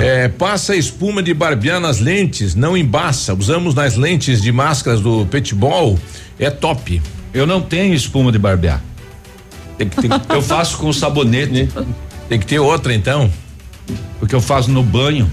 É, 0.00 0.28
passa 0.28 0.76
espuma 0.76 1.22
de 1.22 1.34
barbear 1.34 1.80
nas 1.80 1.98
lentes, 1.98 2.54
não 2.54 2.76
embaça. 2.76 3.34
Usamos 3.34 3.74
nas 3.74 3.96
lentes 3.96 4.40
de 4.40 4.52
máscaras 4.52 5.00
do 5.00 5.26
petball, 5.26 5.98
é 6.38 6.50
top. 6.50 7.02
Eu 7.34 7.46
não 7.46 7.60
tenho 7.60 7.94
espuma 7.94 8.30
de 8.30 8.38
barbear. 8.38 8.80
Tem 9.78 9.88
que, 9.88 9.96
tem, 10.00 10.10
Eu 10.28 10.42
faço 10.42 10.76
com 10.78 10.92
sabonete. 10.92 11.68
tem 12.28 12.38
que 12.38 12.46
ter 12.46 12.58
outra 12.58 12.94
então. 12.94 13.30
Porque 14.18 14.34
eu 14.34 14.40
faço 14.40 14.70
no 14.70 14.82
banho. 14.82 15.30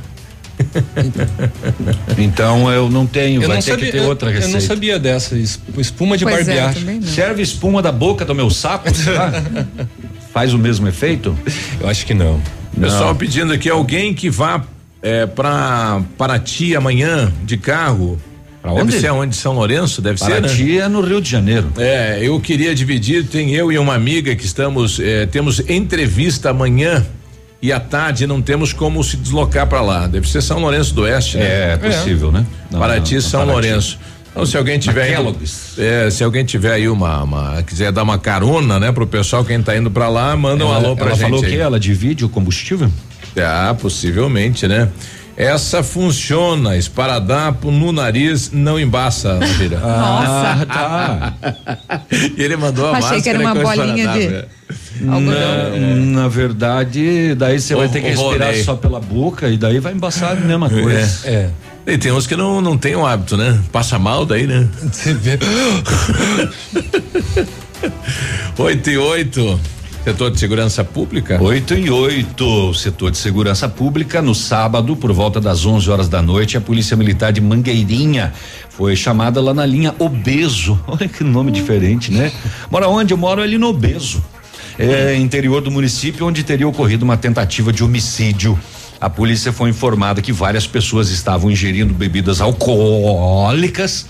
Então 2.18 2.72
eu 2.72 2.90
não 2.90 3.06
tenho, 3.06 3.42
Eu 3.42 3.48
vai 3.48 3.58
não 3.58 3.64
ter 3.64 3.72
sabia, 3.72 3.86
que 3.86 3.92
ter 3.94 3.98
eu- 4.00 4.08
outra 4.10 4.30
eu, 4.30 4.34
receita. 4.36 4.60
não 4.60 4.66
sabia 4.68 5.00
dessa. 5.00 5.38
es- 5.38 5.60
Espuma 5.78 6.18
de 6.18 6.26
Pois 6.26 6.48
é, 6.48 6.62
barbear. 6.62 6.96
não. 6.96 7.02
Serve 7.04 7.42
espuma 7.42 7.82
da 7.82 7.92
boca 7.92 8.26
do 8.26 8.36
meu 8.36 8.50
sapo, 8.50 8.94
será? 8.94 9.32
Faz 10.34 10.54
o 10.54 10.58
mesmo 10.58 10.88
efeito? 10.88 11.36
Eu 11.80 11.88
acho 11.88 12.06
que 12.06 12.14
não. 12.14 12.42
Pessoal 12.80 13.16
pedindo 13.16 13.52
aqui 13.54 13.70
alguém 13.70 14.14
que 14.14 14.30
vá 14.30 14.64
é, 15.02 15.26
para 15.26 16.02
Paraty 16.18 16.76
amanhã 16.76 17.32
de 17.44 17.58
carro. 17.58 18.20
Pra 18.62 18.72
Deve 18.72 18.84
onde? 18.84 19.00
ser 19.00 19.12
onde? 19.12 19.36
São 19.36 19.54
Lourenço? 19.54 20.02
Deve 20.02 20.20
ser, 20.20 20.30
né? 20.30 20.42
Paraty 20.42 20.80
é 20.80 20.88
no 20.90 21.02
Rio 21.02 21.22
de 21.22 21.30
Janeiro. 21.30 21.72
É, 21.78 22.20
eu 22.22 22.40
queria 22.42 22.76
dividir, 22.76 23.26
tem 23.26 23.54
eu 23.56 23.72
e 23.72 23.78
uma 23.78 23.96
amiga 23.96 24.36
que 24.36 24.46
estamos, 24.46 25.00
eh, 25.00 25.26
temos 25.28 25.62
entrevista 25.70 26.50
amanhã 26.50 27.06
e 27.62 27.72
à 27.72 27.80
tarde 27.80 28.28
não 28.28 28.42
temos 28.42 28.74
como 28.74 29.02
se 29.04 29.16
deslocar 29.16 29.66
para 29.68 29.82
lá. 29.82 30.08
Deve 30.08 30.28
ser 30.30 30.42
São 30.42 30.60
Lourenço 30.60 30.94
do 30.94 31.04
Oeste, 31.04 31.38
né? 31.38 31.74
É 31.74 31.78
possível, 31.78 32.32
né? 32.34 32.46
Não, 32.70 32.80
Paraty, 32.80 33.16
não, 33.16 33.22
São 33.22 33.40
Paraty. 33.46 33.68
Lourenço. 33.68 34.00
Então, 34.32 34.46
se 34.46 34.56
alguém 34.58 34.78
tiver 34.78 35.20
indo, 35.20 35.36
é, 35.78 36.10
se 36.12 36.24
alguém 36.24 36.46
tiver 36.46 36.74
aí 36.74 36.88
uma, 36.88 37.24
uma- 37.24 37.64
quiser 37.64 37.92
dar 37.92 38.04
uma 38.04 38.18
carona, 38.20 38.80
né, 38.80 38.92
pro 38.92 39.08
pessoal 39.08 39.44
quem 39.44 39.62
tá 39.62 39.76
indo 39.76 39.90
para 39.90 40.08
lá, 40.08 40.36
manda 40.38 40.64
um 40.66 40.68
Ela, 40.70 40.78
alô 40.78 40.96
pra 40.96 41.08
ela 41.08 41.16
gente. 41.16 41.24
falou 41.30 41.44
aí. 41.44 41.50
que 41.50 41.58
ela 41.58 41.80
divide 41.80 42.24
o 42.26 42.30
combustível? 42.30 42.92
Ah, 43.38 43.74
possivelmente, 43.80 44.68
né? 44.68 44.90
Essa 45.40 45.82
funciona, 45.82 46.76
esparadapo 46.76 47.72
no 47.72 47.94
nariz 47.94 48.52
não 48.52 48.78
embaça, 48.78 49.40
Vira. 49.58 49.80
Ah, 49.82 50.66
tá. 50.68 51.34
E 52.38 52.44
ele 52.44 52.58
mandou 52.58 52.88
a 52.88 52.98
Achei 52.98 53.22
que 53.22 53.30
era 53.30 53.40
máscara 53.40 53.66
uma 53.66 53.76
bolinha 53.76 54.08
de- 54.10 54.36
é. 54.36 54.46
Na, 55.00 55.16
na 56.24 56.28
verdade, 56.28 57.34
daí 57.36 57.58
você 57.60 57.74
vai 57.74 57.88
ter 57.88 58.02
que 58.02 58.10
respirar 58.10 58.54
só 58.66 58.76
pela 58.76 59.00
boca 59.00 59.48
e 59.48 59.56
daí 59.58 59.80
vai 59.80 59.94
embaçar 59.94 60.34
a 60.34 60.36
mesma 60.36 60.70
coisa. 60.70 61.26
É. 61.26 61.50
E 61.88 61.98
tem 61.98 62.12
uns 62.12 62.28
que 62.28 62.36
não, 62.36 62.60
não 62.60 62.78
tem 62.78 62.94
o 62.98 63.06
hábito, 63.06 63.38
né? 63.38 63.58
Passa 63.72 63.98
mal 63.98 64.26
daí, 64.26 64.46
né? 64.46 64.68
Você 64.92 65.14
vê. 65.14 65.40
8 68.58 68.90
e 68.90 68.98
8. 68.98 69.60
Setor 70.10 70.32
de 70.32 70.40
segurança 70.40 70.84
pública? 70.84 71.40
8 71.40 71.76
e 71.76 71.92
8, 71.92 72.74
setor 72.74 73.12
de 73.12 73.18
segurança 73.20 73.70
pública, 73.70 74.24
no 74.24 74.34
sábado, 74.34 74.96
por 74.96 75.14
volta 75.14 75.40
das 75.40 75.68
11 75.68 75.88
horas 75.88 76.10
da 76.10 76.20
noite, 76.20 76.58
a 76.58 76.62
Polícia 76.62 76.98
Militar 76.98 77.32
de 77.32 77.40
Mangueirinha 77.40 78.34
foi 78.72 78.96
chamada 78.96 79.40
lá 79.40 79.54
na 79.54 79.68
linha 79.68 79.94
Obeso. 80.00 80.80
Olha 80.88 81.08
que 81.08 81.24
nome 81.24 81.52
diferente, 81.52 82.12
né? 82.12 82.32
Mora 82.72 82.88
onde? 82.88 83.14
Eu 83.14 83.20
moro 83.20 83.40
ali 83.40 83.60
no 83.60 83.68
Obeso. 83.68 84.24
É 84.80 85.16
interior 85.16 85.62
do 85.62 85.70
município, 85.70 86.26
onde 86.26 86.42
teria 86.42 86.68
ocorrido 86.68 87.06
uma 87.06 87.16
tentativa 87.16 87.72
de 87.72 87.84
homicídio. 87.84 88.60
A 89.00 89.12
polícia 89.12 89.54
foi 89.54 89.70
informada 89.70 90.24
que 90.24 90.34
várias 90.34 90.66
pessoas 90.66 91.12
estavam 91.12 91.52
ingerindo 91.52 91.94
bebidas 91.94 92.42
alcoólicas 92.42 94.08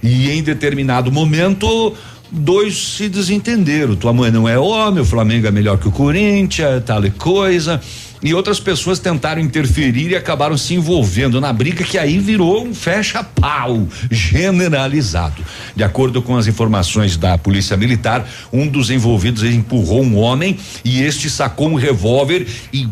e 0.00 0.30
em 0.30 0.44
determinado 0.44 1.10
momento 1.10 1.92
dois 2.30 2.96
se 2.96 3.08
desentenderam. 3.08 3.96
Tua 3.96 4.12
mãe 4.12 4.30
não 4.30 4.48
é 4.48 4.58
homem, 4.58 5.02
o 5.02 5.04
Flamengo 5.04 5.46
é 5.46 5.50
melhor 5.50 5.78
que 5.78 5.88
o 5.88 5.92
Corinthians, 5.92 6.82
tal 6.84 7.04
e 7.04 7.10
coisa. 7.10 7.80
E 8.22 8.34
outras 8.34 8.60
pessoas 8.60 8.98
tentaram 8.98 9.40
interferir 9.40 10.10
e 10.10 10.16
acabaram 10.16 10.56
se 10.56 10.74
envolvendo 10.74 11.40
na 11.40 11.52
briga 11.52 11.82
que 11.82 11.96
aí 11.96 12.18
virou 12.18 12.66
um 12.66 12.74
fecha-pau 12.74 13.88
generalizado. 14.10 15.42
De 15.74 15.82
acordo 15.82 16.20
com 16.20 16.36
as 16.36 16.46
informações 16.46 17.16
da 17.16 17.38
Polícia 17.38 17.76
Militar, 17.78 18.28
um 18.52 18.68
dos 18.68 18.90
envolvidos 18.90 19.42
empurrou 19.42 20.02
um 20.02 20.18
homem 20.18 20.58
e 20.84 21.02
este 21.02 21.30
sacou 21.30 21.70
um 21.70 21.74
revólver 21.74 22.46
e 22.72 22.86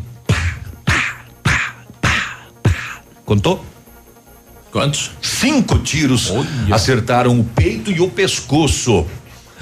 Contou? 3.28 3.62
Quantos? 4.70 5.10
Cinco 5.20 5.78
tiros 5.80 6.32
acertaram 6.72 7.38
o 7.38 7.44
peito 7.44 7.90
e 7.90 8.00
o 8.00 8.08
pescoço. 8.08 9.06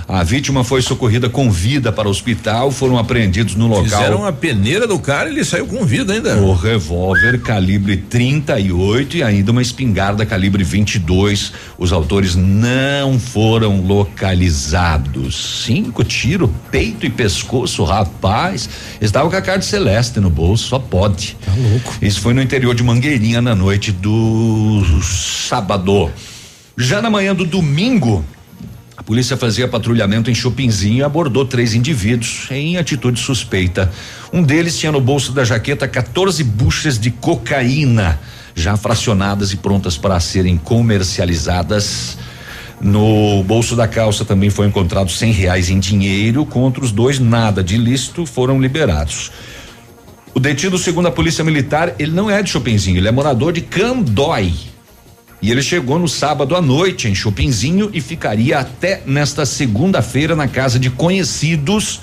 A 0.08 0.22
vítima 0.22 0.62
foi 0.62 0.80
socorrida 0.82 1.28
com 1.28 1.50
vida 1.50 1.90
para 1.90 2.06
o 2.06 2.10
hospital, 2.10 2.70
foram 2.70 2.96
apreendidos 2.96 3.56
no 3.56 3.66
local. 3.66 3.84
Fizeram 3.84 4.24
a 4.24 4.32
peneira 4.32 4.86
do 4.86 5.00
cara 5.00 5.28
e 5.28 5.32
ele 5.32 5.44
saiu 5.44 5.66
com 5.66 5.84
vida 5.84 6.12
ainda. 6.12 6.36
O 6.36 6.54
revólver 6.54 7.40
calibre 7.40 7.96
38 7.96 9.16
e 9.16 9.22
ainda 9.24 9.50
uma 9.50 9.60
espingarda 9.60 10.24
calibre 10.24 10.62
22. 10.62 11.52
Os 11.76 11.92
autores 11.92 12.36
não 12.36 13.18
foram 13.18 13.80
localizados. 13.80 15.64
Cinco 15.64 16.04
tiros, 16.04 16.50
peito 16.70 17.04
e 17.04 17.10
pescoço, 17.10 17.82
rapaz. 17.82 18.70
Estava 19.00 19.28
com 19.28 19.36
a 19.36 19.42
carta 19.42 19.62
celeste 19.62 20.20
no 20.20 20.30
bolso, 20.30 20.68
só 20.68 20.78
pode. 20.78 21.36
Tá 21.44 21.52
louco. 21.52 21.94
Isso 22.00 22.20
foi 22.20 22.32
no 22.32 22.40
interior 22.40 22.76
de 22.76 22.84
Mangueirinha 22.84 23.42
na 23.42 23.56
noite 23.56 23.90
do 23.90 24.84
sábado. 25.02 26.12
Já 26.78 27.02
na 27.02 27.10
manhã 27.10 27.34
do 27.34 27.44
domingo, 27.44 28.24
a 28.96 29.02
polícia 29.02 29.36
fazia 29.36 29.68
patrulhamento 29.68 30.30
em 30.30 30.34
Chopinzinho 30.34 30.98
e 30.98 31.02
abordou 31.02 31.44
três 31.44 31.74
indivíduos 31.74 32.48
em 32.50 32.78
atitude 32.78 33.20
suspeita. 33.20 33.92
Um 34.32 34.42
deles 34.42 34.78
tinha 34.78 34.90
no 34.90 35.00
bolso 35.00 35.32
da 35.32 35.44
jaqueta 35.44 35.86
14 35.86 36.42
buchas 36.42 36.98
de 36.98 37.10
cocaína, 37.10 38.18
já 38.54 38.74
fracionadas 38.74 39.52
e 39.52 39.56
prontas 39.58 39.98
para 39.98 40.18
serem 40.18 40.56
comercializadas. 40.56 42.16
No 42.80 43.44
bolso 43.44 43.76
da 43.76 43.86
calça 43.86 44.24
também 44.24 44.48
foi 44.48 44.66
encontrado 44.66 45.10
cem 45.10 45.30
reais 45.30 45.68
em 45.68 45.78
dinheiro. 45.78 46.46
Contra 46.46 46.82
os 46.82 46.90
dois, 46.90 47.18
nada 47.18 47.62
de 47.62 47.74
ilícito 47.74 48.24
foram 48.24 48.58
liberados. 48.58 49.30
O 50.32 50.40
detido, 50.40 50.78
segundo 50.78 51.08
a 51.08 51.10
polícia 51.10 51.44
militar, 51.44 51.94
ele 51.98 52.12
não 52.12 52.30
é 52.30 52.42
de 52.42 52.50
Chopinzinho, 52.50 52.96
ele 52.96 53.08
é 53.08 53.12
morador 53.12 53.52
de 53.52 53.60
Candói. 53.60 54.54
E 55.40 55.50
ele 55.50 55.62
chegou 55.62 55.98
no 55.98 56.08
sábado 56.08 56.56
à 56.56 56.62
noite 56.62 57.08
em 57.08 57.14
Chopinzinho 57.14 57.90
e 57.92 58.00
ficaria 58.00 58.58
até 58.58 59.02
nesta 59.06 59.44
segunda-feira 59.44 60.34
na 60.34 60.48
casa 60.48 60.78
de 60.78 60.90
conhecidos. 60.90 62.00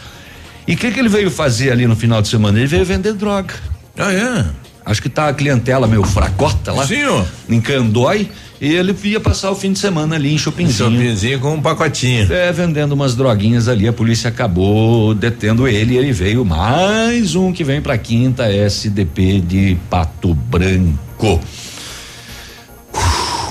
E 0.67 0.75
o 0.75 0.77
que, 0.77 0.91
que 0.91 0.99
ele 0.99 1.09
veio 1.09 1.31
fazer 1.31 1.71
ali 1.71 1.87
no 1.87 1.95
final 1.95 2.21
de 2.21 2.27
semana? 2.27 2.57
Ele 2.57 2.67
veio 2.67 2.85
vender 2.85 3.13
droga. 3.13 3.53
Ah, 3.97 4.13
é? 4.13 4.45
Acho 4.85 5.01
que 5.01 5.09
tá 5.09 5.29
a 5.29 5.33
clientela 5.33 5.87
meio 5.87 6.03
fracota 6.03 6.71
lá. 6.71 6.85
Sim, 6.85 7.03
ó. 7.05 7.23
Em 7.49 7.59
Candói. 7.59 8.29
E 8.61 8.73
ele 8.75 8.95
ia 9.03 9.19
passar 9.19 9.51
o 9.51 9.55
fim 9.55 9.73
de 9.73 9.79
semana 9.79 10.15
ali 10.15 10.33
em 10.33 10.37
Chopinzinho. 10.37 10.91
Chopinzinho 10.91 11.39
com 11.39 11.55
um 11.55 11.61
pacotinho. 11.61 12.31
É, 12.31 12.49
vendendo 12.51 12.93
umas 12.93 13.13
droguinhas 13.13 13.67
ali, 13.67 13.87
a 13.87 13.93
polícia 13.93 14.29
acabou 14.29 15.13
detendo 15.13 15.67
ele 15.67 15.95
e 15.95 15.97
ele 15.97 16.13
veio 16.13 16.45
mais 16.45 17.35
um 17.35 17.51
que 17.51 17.63
vem 17.63 17.81
pra 17.81 17.97
quinta 17.97 18.45
SDP 18.45 19.41
de 19.41 19.77
Pato 19.89 20.33
Branco. 20.33 21.41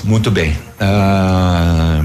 Muito 0.03 0.29
bem. 0.29 0.55
Ah, 0.79 2.03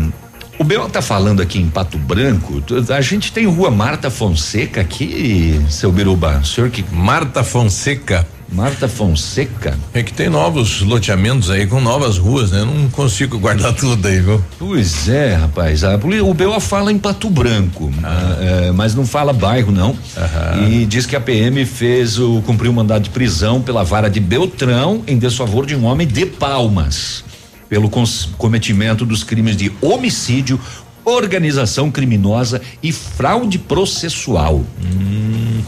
o 0.58 0.64
Bel 0.64 0.88
tá 0.88 1.00
falando 1.00 1.40
aqui 1.40 1.58
em 1.58 1.68
Pato 1.68 1.96
Branco. 1.98 2.62
A 2.90 3.00
gente 3.00 3.32
tem 3.32 3.46
rua 3.46 3.70
Marta 3.70 4.10
Fonseca 4.10 4.80
aqui, 4.80 5.60
seu 5.68 5.92
Biruba. 5.92 6.40
O 6.42 6.44
senhor 6.44 6.70
que. 6.70 6.84
Marta 6.92 7.44
Fonseca. 7.44 8.26
Marta 8.50 8.88
Fonseca? 8.88 9.78
É 9.92 10.02
que 10.02 10.12
tem 10.12 10.30
novos 10.30 10.80
loteamentos 10.80 11.50
aí 11.50 11.66
com 11.66 11.80
novas 11.80 12.16
ruas, 12.16 12.50
né? 12.50 12.64
Não 12.64 12.88
consigo 12.88 13.38
guardar 13.38 13.74
tudo 13.76 14.08
aí, 14.08 14.20
viu? 14.20 14.42
Pois 14.58 15.06
é, 15.08 15.34
rapaz. 15.34 15.84
A, 15.84 15.96
o 15.96 16.34
BO 16.34 16.58
fala 16.58 16.90
em 16.90 16.98
Pato 16.98 17.28
Branco, 17.28 17.92
ah. 18.02 18.36
é, 18.40 18.72
mas 18.72 18.94
não 18.94 19.06
fala 19.06 19.34
bairro, 19.34 19.70
não. 19.70 19.94
Aham. 20.16 20.66
E 20.66 20.86
diz 20.86 21.04
que 21.04 21.14
a 21.14 21.20
PM 21.20 21.64
fez 21.66 22.18
o 22.18 22.40
cumpriu 22.42 22.72
o 22.72 22.74
mandado 22.74 23.02
de 23.02 23.10
prisão 23.10 23.60
pela 23.60 23.84
vara 23.84 24.08
de 24.08 24.18
Beltrão 24.18 25.02
em 25.06 25.18
desfavor 25.18 25.66
de 25.66 25.76
um 25.76 25.84
homem 25.84 26.06
de 26.06 26.24
Palmas 26.24 27.28
pelo 27.68 27.90
cometimento 28.36 29.04
dos 29.04 29.22
crimes 29.22 29.56
de 29.56 29.70
homicídio, 29.80 30.60
organização 31.04 31.90
criminosa 31.90 32.60
e 32.82 32.92
fraude 32.92 33.58
processual. 33.58 34.64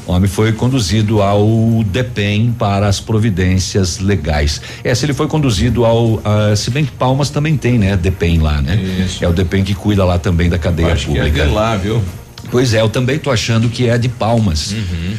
O 0.06 0.12
homem 0.12 0.28
foi 0.28 0.52
conduzido 0.52 1.22
ao 1.22 1.84
DEPEN 1.84 2.52
para 2.58 2.86
as 2.88 3.00
providências 3.00 3.98
legais. 3.98 4.60
É, 4.82 4.94
se 4.94 5.04
ele 5.06 5.14
foi 5.14 5.28
conduzido 5.28 5.84
ao. 5.84 6.20
ah, 6.24 6.54
se 6.56 6.70
bem 6.70 6.84
que 6.84 6.92
Palmas 6.92 7.30
também 7.30 7.56
tem, 7.56 7.78
né? 7.78 7.96
DEPEN 7.96 8.38
lá, 8.40 8.60
né? 8.60 9.06
É 9.20 9.28
o 9.28 9.32
DEPEN 9.32 9.64
que 9.64 9.74
cuida 9.74 10.04
lá 10.04 10.18
também 10.18 10.48
da 10.48 10.58
cadeia 10.58 10.92
Acho 10.92 11.10
que 11.10 11.18
é 11.18 11.24
pública. 11.24 11.46
lá, 11.46 11.76
viu? 11.76 12.02
Pois 12.50 12.74
é, 12.74 12.80
eu 12.80 12.88
também 12.88 13.18
tô 13.18 13.30
achando 13.30 13.68
que 13.68 13.88
é 13.88 13.96
de 13.96 14.08
Palmas. 14.08 14.74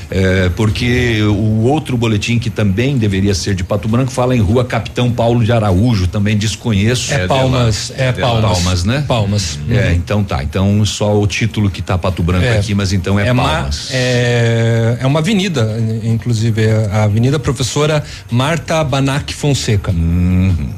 É, 0.09 0.49
porque 0.55 1.21
o 1.23 1.63
outro 1.63 1.95
boletim 1.97 2.37
que 2.39 2.49
também 2.49 2.97
deveria 2.97 3.33
ser 3.33 3.55
de 3.55 3.63
Pato 3.63 3.87
Branco 3.87 4.11
fala 4.11 4.35
em 4.35 4.39
rua 4.39 4.65
Capitão 4.65 5.11
Paulo 5.11 5.43
de 5.43 5.51
Araújo, 5.51 6.07
também 6.07 6.37
desconheço. 6.37 7.13
É 7.13 7.21
É 7.23 7.27
Palmas, 7.27 7.91
é 7.95 8.07
É 8.07 8.11
Palmas. 8.11 8.51
Palmas, 8.51 8.83
né? 8.83 9.05
Palmas. 9.07 9.59
É, 9.69 9.87
Uhum. 9.87 9.93
então 9.93 10.23
tá. 10.23 10.43
Então 10.43 10.85
só 10.85 11.19
o 11.19 11.25
título 11.27 11.69
que 11.69 11.81
tá 11.81 11.97
Pato 11.97 12.21
Branco 12.21 12.45
É. 12.45 12.57
aqui, 12.57 12.73
mas 12.75 12.91
então 12.93 13.19
é, 13.19 13.27
é 13.27 13.31
uma, 13.31 13.43
Palmas. 13.43 13.89
é, 13.91 14.97
é 14.99 15.07
uma 15.07 15.19
avenida, 15.19 15.77
inclusive, 16.03 16.63
é 16.63 16.89
a 16.91 17.03
Avenida 17.03 17.39
Professora 17.39 18.03
Marta 18.29 18.83
Banac 18.83 19.33
Fonseca. 19.33 19.93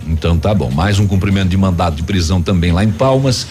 então 0.08 0.38
tá 0.38 0.54
bom. 0.54 0.70
Mais 0.72 1.00
um 1.00 1.08
cumprimento 1.08 1.50
de 1.50 1.58
mandado 1.58 1.96
de 1.96 2.04
prisão 2.04 2.42
também 2.42 2.72
lá 2.72 2.84
em 2.84 2.92
Palmas. 2.92 3.48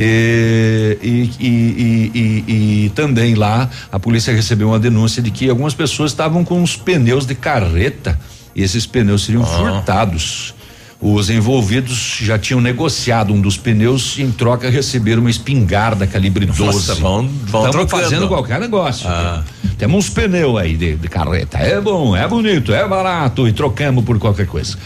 E, 0.00 0.96
e, 1.02 1.30
e, 1.40 2.12
e- 2.14 2.84
e- 2.86 2.90
também 2.90 3.34
lá 3.34 3.68
a 3.90 3.98
polícia 3.98 4.32
recebeu 4.32 4.68
uma 4.68 4.78
denúncia 4.78 5.20
de 5.20 5.30
que 5.30 5.50
algumas 5.50 5.74
pessoas 5.74 6.12
estavam 6.12 6.44
com 6.44 6.62
os 6.62 6.76
pneus 6.76 7.26
de 7.26 7.34
carreta 7.34 8.18
e 8.54 8.62
esses 8.62 8.86
pneus 8.86 9.24
seriam 9.24 9.42
furtados. 9.44 10.54
Os 11.00 11.30
envolvidos 11.30 12.18
já 12.20 12.36
tinham 12.36 12.60
negociado 12.60 13.32
um 13.32 13.40
dos 13.40 13.56
pneus 13.56 14.16
e 14.18 14.22
em 14.22 14.32
troca 14.32 14.68
receberam 14.68 15.20
uma 15.20 15.30
espingarda 15.30 16.08
calibre 16.08 16.44
12. 16.44 16.60
Nossa, 16.64 16.94
vão- 16.96 17.28
vão 17.28 17.60
Tamo 17.62 17.72
trocando. 17.72 18.02
fazendo 18.02 18.26
qualquer 18.26 18.58
negócio. 18.58 19.08
Ah. 19.08 19.44
Temos 19.78 19.96
uns 20.06 20.10
pneus 20.10 20.58
aí 20.58 20.76
de, 20.76 20.96
de 20.96 21.06
carreta. 21.08 21.56
É 21.58 21.80
bom, 21.80 22.16
é 22.16 22.26
bonito, 22.26 22.74
é 22.74 22.86
barato 22.88 23.46
e 23.46 23.52
trocamos 23.52 24.04
por 24.04 24.18
qualquer 24.18 24.48
coisa. 24.48 24.76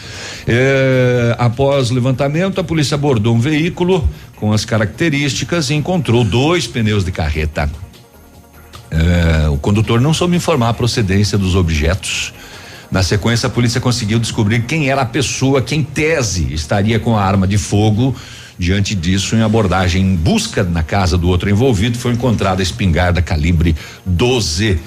É, 0.47 1.35
após 1.39 1.91
o 1.91 1.95
levantamento, 1.95 2.61
a 2.61 2.65
polícia 2.65 2.95
abordou 2.95 3.35
um 3.35 3.41
veículo 3.41 4.07
com 4.37 4.53
as 4.53 4.67
características 4.67 5.71
e 5.71 5.75
encontrou 5.75 6.25
dois 6.25 6.67
pneus 6.67 7.07
de 7.07 7.11
carreta. 7.13 7.71
É, 8.91 9.49
o 9.49 9.57
condutor 9.57 9.99
não 9.99 10.13
soube 10.13 10.37
informar 10.37 10.69
a 10.69 10.75
procedência 10.75 11.39
dos 11.39 11.55
objetos. 11.57 12.35
Na 12.93 13.03
sequência, 13.03 13.47
a 13.47 13.51
polícia 13.51 13.81
conseguiu 13.81 14.19
descobrir 14.19 14.65
quem 14.65 14.91
era 14.91 15.01
a 15.01 15.07
pessoa 15.07 15.63
que, 15.63 15.75
em 15.75 15.83
tese, 15.83 16.53
estaria 16.53 17.01
com 17.01 17.17
a 17.17 17.25
arma 17.25 17.47
de 17.47 17.57
fogo. 17.57 18.15
Diante 18.59 18.95
disso, 18.95 19.35
em 19.35 19.41
abordagem 19.41 20.03
em 20.03 20.15
busca 20.15 20.63
na 20.63 20.83
casa 20.83 21.17
do 21.17 21.27
outro 21.27 21.49
envolvido, 21.49 21.97
foi 21.97 22.13
encontrada 22.13 22.61
a 22.61 22.63
espingarda 22.63 23.23
calibre 23.23 23.75
12. 24.05 24.79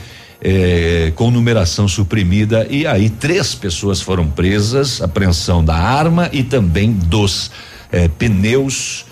eh, 0.41 1.11
com 1.15 1.32
numeração 1.32 1.88
suprimida 1.88 2.68
e 2.69 2.86
aí 2.86 3.10
três 3.10 3.56
pessoas 3.56 3.99
foram 4.02 4.27
presas, 4.27 5.02
apreensão 5.02 5.65
da 5.65 5.76
arma 5.76 6.30
e 6.32 6.44
também 6.44 6.91
dos 6.91 7.49
eh, 7.91 8.07
pneus 8.19 9.06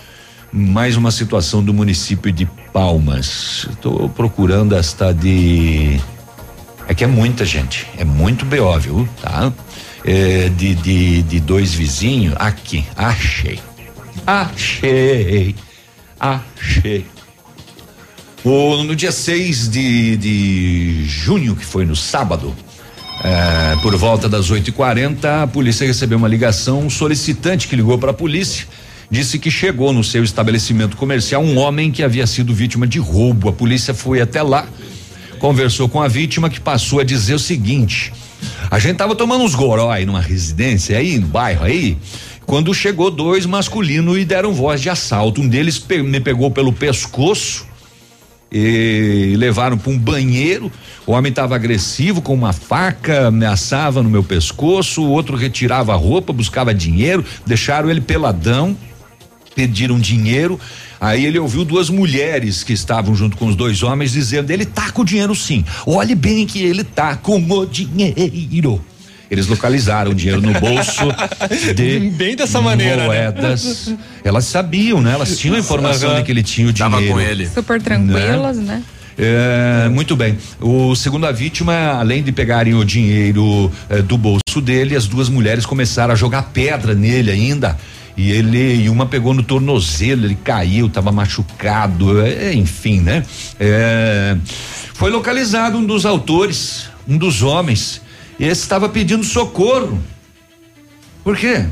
mais 0.51 0.95
uma 0.95 1.09
situação 1.09 1.63
do 1.63 1.73
município 1.73 2.31
de 2.31 2.45
Palmas. 2.71 3.67
Estou 3.71 4.07
procurando 4.09 4.75
esta 4.75 5.11
de. 5.11 5.99
É 6.87 6.93
que 6.93 7.03
é 7.03 7.07
muita 7.07 7.45
gente, 7.45 7.87
é 7.97 8.03
muito 8.03 8.45
BO, 8.45 8.79
viu? 8.79 9.09
Tá? 9.21 9.51
É, 10.05 10.49
de, 10.49 10.75
de, 10.75 11.23
de 11.23 11.39
dois 11.39 11.73
vizinhos. 11.73 12.35
Aqui, 12.37 12.85
achei. 12.95 13.59
Achei. 14.27 15.55
Achei. 16.19 17.05
O, 18.43 18.83
no 18.83 18.95
dia 18.95 19.11
6 19.11 19.69
de, 19.69 20.17
de 20.17 21.05
junho, 21.05 21.55
que 21.55 21.65
foi 21.65 21.85
no 21.85 21.95
sábado, 21.95 22.53
é, 23.23 23.77
por 23.81 23.95
volta 23.95 24.27
das 24.27 24.51
8h40, 24.51 25.43
a 25.43 25.47
polícia 25.47 25.87
recebeu 25.87 26.17
uma 26.17 26.27
ligação. 26.27 26.81
Um 26.81 26.89
solicitante 26.89 27.69
que 27.69 27.75
ligou 27.75 27.97
para 27.97 28.11
a 28.11 28.13
polícia 28.13 28.67
disse 29.09 29.39
que 29.39 29.49
chegou 29.49 29.93
no 29.93 30.03
seu 30.03 30.23
estabelecimento 30.23 30.97
comercial 30.97 31.41
um 31.41 31.57
homem 31.57 31.91
que 31.91 32.03
havia 32.03 32.27
sido 32.27 32.53
vítima 32.53 32.85
de 32.85 32.99
roubo. 32.99 33.47
A 33.47 33.53
polícia 33.53 33.93
foi 33.93 34.19
até 34.19 34.41
lá, 34.41 34.67
conversou 35.43 35.89
com 35.89 36.01
a 36.01 36.07
vítima 36.07 36.49
que 36.49 36.57
passou 36.57 37.01
a 37.01 37.03
dizer 37.03 37.33
o 37.33 37.39
seguinte: 37.39 38.13
a 38.71 38.79
gente 38.79 38.95
tava 38.95 39.13
tomando 39.13 39.43
uns 39.43 39.53
goró 39.53 39.91
aí 39.91 40.05
numa 40.05 40.21
residência 40.21 40.97
aí, 40.97 41.19
no 41.19 41.27
bairro 41.27 41.65
aí. 41.65 41.97
Quando 42.45 42.73
chegou 42.73 43.11
dois 43.11 43.45
masculinos 43.45 44.17
e 44.17 44.23
deram 44.23 44.53
voz 44.53 44.79
de 44.79 44.89
assalto. 44.89 45.41
Um 45.41 45.47
deles 45.49 45.77
pe- 45.79 46.01
me 46.01 46.21
pegou 46.21 46.49
pelo 46.49 46.71
pescoço 46.71 47.65
e 48.49 49.35
levaram 49.37 49.77
para 49.77 49.91
um 49.91 49.97
banheiro. 49.97 50.71
O 51.05 51.11
homem 51.11 51.29
estava 51.29 51.55
agressivo 51.55 52.21
com 52.21 52.33
uma 52.33 52.53
faca, 52.53 53.27
ameaçava 53.27 54.01
no 54.01 54.09
meu 54.09 54.23
pescoço. 54.23 55.03
O 55.03 55.09
outro 55.09 55.35
retirava 55.35 55.91
a 55.91 55.97
roupa, 55.97 56.31
buscava 56.31 56.73
dinheiro, 56.73 57.23
deixaram 57.45 57.89
ele 57.89 57.99
peladão, 58.01 58.77
pediram 59.55 59.99
dinheiro. 59.99 60.57
Aí 61.03 61.25
ele 61.25 61.37
ouviu 61.37 61.65
duas 61.65 61.89
mulheres 61.89 62.63
que 62.63 62.71
estavam 62.71 63.13
junto 63.13 63.35
com 63.35 63.47
os 63.47 63.57
dois 63.57 63.83
homens 63.83 64.13
dizendo: 64.13 64.49
ele 64.51 64.63
tá 64.63 64.89
com 64.89 65.01
o 65.01 65.05
dinheiro 65.05 65.35
sim. 65.35 65.65
Olhe 65.85 66.15
bem 66.15 66.45
que 66.47 66.63
ele 66.63 66.81
tá 66.81 67.17
com 67.17 67.35
o 67.37 67.65
dinheiro. 67.65 68.81
Eles 69.29 69.45
localizaram 69.47 70.11
o 70.11 70.15
dinheiro 70.15 70.41
no 70.41 70.53
bolso 70.53 71.01
de 71.75 71.99
Bem 72.11 72.37
dessa 72.37 72.61
maneira, 72.61 73.01
né? 73.01 73.05
moedas. 73.05 73.93
Elas 74.23 74.45
sabiam, 74.45 75.01
né? 75.01 75.11
Elas 75.11 75.37
tinham 75.37 75.57
a 75.57 75.59
informação 75.59 76.11
Aham. 76.11 76.19
de 76.19 76.23
que 76.25 76.31
ele 76.31 76.41
tinha 76.41 76.69
o 76.69 76.71
dinheiro. 76.71 76.95
Tava 76.97 77.05
com 77.05 77.19
ele. 77.19 77.49
Super 77.49 77.81
tranquilas, 77.81 78.57
né? 78.59 78.81
É, 79.17 79.89
muito 79.89 80.15
bem. 80.15 80.37
O 80.61 80.95
segundo 80.95 81.25
a 81.25 81.33
vítima, 81.33 81.73
além 81.99 82.23
de 82.23 82.31
pegarem 82.31 82.75
o 82.75 82.85
dinheiro 82.85 83.69
eh, 83.89 84.01
do 84.01 84.17
bolso 84.17 84.61
dele, 84.61 84.95
as 84.95 85.05
duas 85.05 85.27
mulheres 85.27 85.65
começaram 85.65 86.13
a 86.13 86.15
jogar 86.15 86.43
pedra 86.53 86.95
nele 86.95 87.29
ainda. 87.29 87.77
E 88.15 88.31
ele, 88.31 88.83
e 88.83 88.89
uma 88.89 89.05
pegou 89.05 89.33
no 89.33 89.41
tornozelo, 89.41 90.25
ele 90.25 90.35
caiu, 90.35 90.87
estava 90.87 91.11
machucado, 91.11 92.21
é, 92.21 92.53
enfim, 92.53 92.99
né? 92.99 93.25
É, 93.59 94.37
foi 94.93 95.09
localizado 95.09 95.77
um 95.77 95.85
dos 95.85 96.05
autores, 96.05 96.89
um 97.07 97.17
dos 97.17 97.41
homens. 97.41 98.01
Esse 98.39 98.61
estava 98.61 98.87
pedindo 98.87 99.23
socorro. 99.23 99.99
Por 101.23 101.37
quê? 101.37 101.65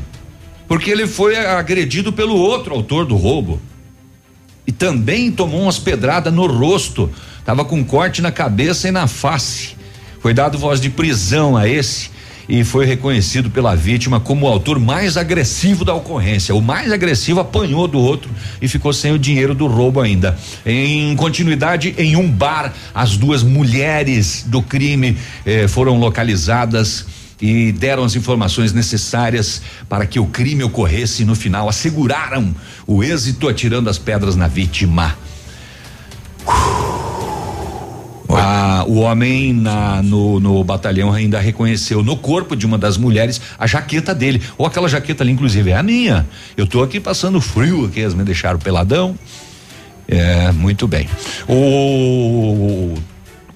porque 0.72 0.90
ele 0.90 1.06
foi 1.06 1.36
agredido 1.36 2.14
pelo 2.14 2.34
outro 2.34 2.74
autor 2.74 3.04
do 3.04 3.14
roubo. 3.14 3.60
E 4.66 4.72
também 4.72 5.30
tomou 5.30 5.60
umas 5.60 5.78
pedradas 5.78 6.32
no 6.32 6.46
rosto. 6.46 7.10
Tava 7.44 7.62
com 7.62 7.84
corte 7.84 8.22
na 8.22 8.32
cabeça 8.32 8.88
e 8.88 8.90
na 8.90 9.06
face. 9.06 9.76
Foi 10.20 10.32
dado 10.32 10.56
voz 10.56 10.80
de 10.80 10.88
prisão 10.88 11.58
a 11.58 11.68
esse 11.68 12.10
e 12.48 12.64
foi 12.64 12.86
reconhecido 12.86 13.50
pela 13.50 13.74
vítima 13.74 14.20
como 14.20 14.46
o 14.46 14.48
autor 14.48 14.78
mais 14.78 15.16
agressivo 15.16 15.84
da 15.84 15.94
ocorrência. 15.94 16.54
O 16.54 16.60
mais 16.60 16.90
agressivo 16.92 17.40
apanhou 17.40 17.86
do 17.86 17.98
outro 17.98 18.30
e 18.60 18.68
ficou 18.68 18.92
sem 18.92 19.12
o 19.12 19.18
dinheiro 19.18 19.54
do 19.54 19.66
roubo 19.66 20.00
ainda. 20.00 20.36
Em 20.64 21.14
continuidade, 21.16 21.94
em 21.98 22.16
um 22.16 22.30
bar, 22.30 22.72
as 22.94 23.16
duas 23.16 23.42
mulheres 23.42 24.44
do 24.46 24.62
crime 24.62 25.16
eh, 25.44 25.68
foram 25.68 25.98
localizadas 25.98 27.06
e 27.40 27.72
deram 27.72 28.04
as 28.04 28.14
informações 28.14 28.72
necessárias 28.72 29.60
para 29.88 30.06
que 30.06 30.20
o 30.20 30.26
crime 30.26 30.62
ocorresse 30.62 31.22
e 31.22 31.26
no 31.26 31.34
final 31.34 31.68
asseguraram 31.68 32.54
o 32.86 33.02
êxito 33.02 33.48
atirando 33.48 33.90
as 33.90 33.98
pedras 33.98 34.36
na 34.36 34.46
vítima. 34.46 35.16
Ah, 38.36 38.84
o 38.86 39.00
homem 39.00 39.52
na, 39.52 40.02
no, 40.02 40.40
no 40.40 40.62
batalhão 40.64 41.12
ainda 41.12 41.38
reconheceu 41.40 42.02
no 42.02 42.16
corpo 42.16 42.56
de 42.56 42.66
uma 42.66 42.78
das 42.78 42.96
mulheres 42.96 43.40
a 43.58 43.66
jaqueta 43.66 44.14
dele. 44.14 44.40
Ou 44.56 44.66
aquela 44.66 44.88
jaqueta 44.88 45.22
ali, 45.22 45.32
inclusive, 45.32 45.70
é 45.70 45.76
a 45.76 45.82
minha. 45.82 46.26
Eu 46.56 46.66
tô 46.66 46.82
aqui 46.82 47.00
passando 47.00 47.40
frio 47.40 47.86
aqui, 47.86 48.00
eles 48.00 48.14
me 48.14 48.24
deixaram 48.24 48.58
peladão. 48.58 49.16
É, 50.08 50.52
muito 50.52 50.86
bem. 50.86 51.08
O 51.48 52.94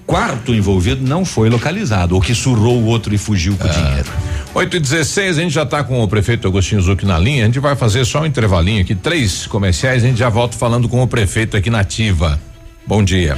quarto 0.05 0.53
envolvido 0.53 1.05
não 1.05 1.25
foi 1.25 1.49
localizado, 1.49 2.15
o 2.15 2.21
que 2.21 2.33
surrou 2.33 2.79
o 2.79 2.85
outro 2.85 3.13
e 3.13 3.17
fugiu 3.17 3.57
com 3.57 3.67
o 3.67 3.69
dinheiro. 3.69 4.09
8 4.53 4.77
e 4.77 4.79
16 4.79 5.37
a 5.37 5.41
gente 5.41 5.53
já 5.53 5.63
está 5.63 5.83
com 5.83 6.01
o 6.01 6.07
prefeito 6.07 6.47
Agostinho 6.47 6.81
Zuc 6.81 7.05
na 7.05 7.19
linha. 7.19 7.43
A 7.43 7.45
gente 7.45 7.59
vai 7.59 7.75
fazer 7.75 8.05
só 8.05 8.21
um 8.21 8.25
intervalinho 8.25 8.81
aqui, 8.81 8.95
três 8.95 9.45
comerciais. 9.45 10.03
A 10.03 10.07
gente 10.07 10.17
já 10.17 10.29
volta 10.29 10.57
falando 10.57 10.89
com 10.89 11.03
o 11.03 11.07
prefeito 11.07 11.55
aqui 11.57 11.69
na 11.69 11.81
Ativa. 11.81 12.39
Bom 12.87 13.03
dia. 13.03 13.37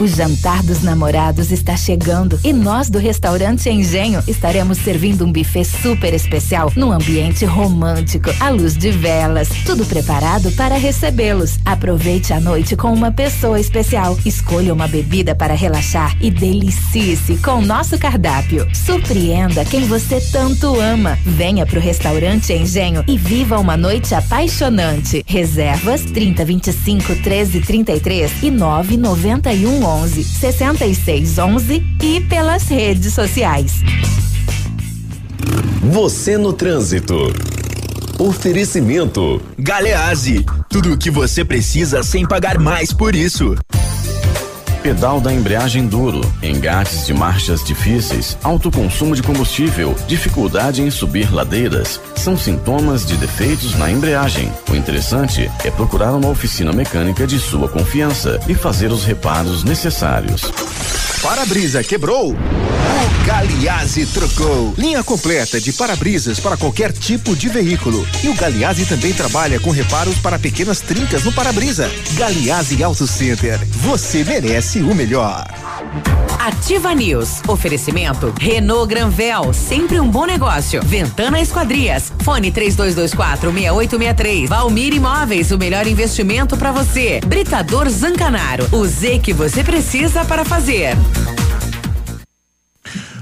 O 0.00 0.06
jantar 0.06 0.62
dos 0.62 0.80
namorados 0.80 1.50
está 1.50 1.76
chegando 1.76 2.38
e 2.44 2.52
nós 2.52 2.88
do 2.88 3.00
restaurante 3.00 3.68
Engenho 3.68 4.22
estaremos 4.28 4.78
servindo 4.78 5.24
um 5.24 5.32
buffet 5.32 5.64
super 5.64 6.14
especial 6.14 6.70
num 6.76 6.92
ambiente 6.92 7.44
romântico, 7.44 8.30
à 8.38 8.48
luz 8.48 8.76
de 8.76 8.92
velas, 8.92 9.48
tudo 9.66 9.84
preparado 9.84 10.52
para 10.52 10.76
recebê-los. 10.76 11.58
Aproveite 11.64 12.32
a 12.32 12.38
noite 12.38 12.76
com 12.76 12.92
uma 12.92 13.10
pessoa 13.10 13.58
especial. 13.58 14.16
Escolha 14.24 14.72
uma 14.72 14.86
bebida 14.86 15.34
para 15.34 15.54
relaxar 15.54 16.16
e 16.20 16.30
delicie-se 16.30 17.36
com 17.38 17.60
nosso 17.60 17.98
cardápio. 17.98 18.68
Surpreenda 18.72 19.64
quem 19.64 19.84
você 19.88 20.20
tanto 20.20 20.78
ama. 20.78 21.18
Venha 21.26 21.66
pro 21.66 21.80
restaurante 21.80 22.52
Engenho 22.52 23.02
e 23.08 23.18
viva 23.18 23.58
uma 23.58 23.76
noite 23.76 24.14
apaixonante. 24.14 25.24
Reservas 25.26 26.02
30 26.02 26.44
25 26.44 27.16
13 27.16 27.60
33 27.62 28.42
e 28.44 28.50
9 28.52 28.96
91 28.96 29.87
11 29.88 30.22
66 30.22 31.38
11 31.38 31.82
e 32.02 32.20
pelas 32.20 32.64
redes 32.64 33.14
sociais. 33.14 33.80
Você 35.82 36.36
no 36.36 36.52
trânsito. 36.52 37.32
Oferecimento. 38.18 39.40
Galeazzi, 39.58 40.44
tudo 40.68 40.92
o 40.92 40.98
que 40.98 41.10
você 41.10 41.44
precisa 41.44 42.02
sem 42.02 42.26
pagar 42.26 42.58
mais 42.58 42.92
por 42.92 43.14
isso. 43.14 43.54
Pedal 44.82 45.20
da 45.20 45.32
embreagem 45.32 45.86
duro, 45.86 46.20
engates 46.40 47.04
de 47.04 47.12
marchas 47.12 47.64
difíceis, 47.64 48.38
alto 48.44 48.70
consumo 48.70 49.14
de 49.14 49.22
combustível, 49.22 49.94
dificuldade 50.06 50.80
em 50.80 50.90
subir 50.90 51.32
ladeiras, 51.34 52.00
são 52.16 52.36
sintomas 52.36 53.04
de 53.04 53.16
defeitos 53.16 53.76
na 53.76 53.90
embreagem. 53.90 54.52
O 54.70 54.76
interessante 54.76 55.50
é 55.64 55.70
procurar 55.70 56.12
uma 56.12 56.28
oficina 56.28 56.72
mecânica 56.72 57.26
de 57.26 57.38
sua 57.40 57.68
confiança 57.68 58.38
e 58.48 58.54
fazer 58.54 58.92
os 58.92 59.04
reparos 59.04 59.64
necessários. 59.64 60.42
Para-brisa 61.22 61.82
quebrou? 61.82 62.32
O 62.32 63.26
Galiase 63.26 64.06
trocou. 64.06 64.72
Linha 64.78 65.02
completa 65.02 65.60
de 65.60 65.72
para-brisas 65.72 66.38
para 66.38 66.56
qualquer 66.56 66.92
tipo 66.92 67.34
de 67.34 67.48
veículo. 67.48 68.06
E 68.22 68.28
o 68.28 68.34
Galiase 68.34 68.86
também 68.86 69.12
trabalha 69.12 69.58
com 69.58 69.70
reparos 69.70 70.16
para 70.18 70.38
pequenas 70.38 70.80
trincas 70.80 71.24
no 71.24 71.32
para-brisa. 71.32 71.90
Galiase 72.14 72.82
Auto 72.82 73.06
Center. 73.06 73.58
Você 73.82 74.24
merece 74.24 74.67
o 74.76 74.94
melhor. 74.94 75.46
Ativa 76.38 76.94
News. 76.94 77.42
Oferecimento 77.48 78.32
Renault 78.38 78.86
Granvel, 78.86 79.52
sempre 79.54 79.98
um 79.98 80.08
bom 80.08 80.26
negócio. 80.26 80.82
Ventana 80.82 81.40
Esquadrias. 81.40 82.12
Fone 82.22 82.52
3224 82.52 83.50
6863. 83.50 84.48
Valmir 84.48 84.92
Imóveis, 84.92 85.50
o 85.50 85.58
melhor 85.58 85.86
investimento 85.86 86.56
para 86.56 86.70
você. 86.70 87.20
Britador 87.26 87.88
Zancanaro. 87.88 88.68
O 88.70 88.86
Z 88.86 89.20
que 89.20 89.32
você 89.32 89.64
precisa 89.64 90.24
para 90.24 90.44
fazer. 90.44 90.96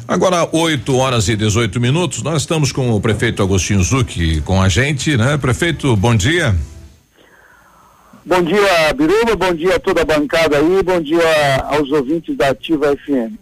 Agora, 0.09 0.49
8 0.53 0.97
horas 0.97 1.29
e 1.29 1.37
18 1.37 1.81
minutos, 1.81 2.23
nós 2.23 2.43
estamos 2.43 2.71
com 2.71 2.91
o 2.91 3.01
prefeito 3.01 3.43
Agostinho 3.43 3.83
Zucchi 3.83 4.41
com 4.45 4.61
a 4.61 4.69
gente, 4.69 5.17
né? 5.17 5.37
Prefeito, 5.37 5.97
bom 5.97 6.15
dia. 6.15 6.51
Bom 6.51 6.55
dia, 6.55 6.76
Biruba, 8.27 9.37
bom 9.37 9.55
dia 9.55 9.77
a 9.77 9.79
toda 9.79 10.03
a 10.03 10.05
bancada 10.05 10.59
aí, 10.59 10.83
bom 10.83 11.01
dia 11.01 11.23
aos 11.69 11.93
ouvintes 11.93 12.37
da 12.37 12.49
Ativa 12.49 12.97
FM. 12.97 13.35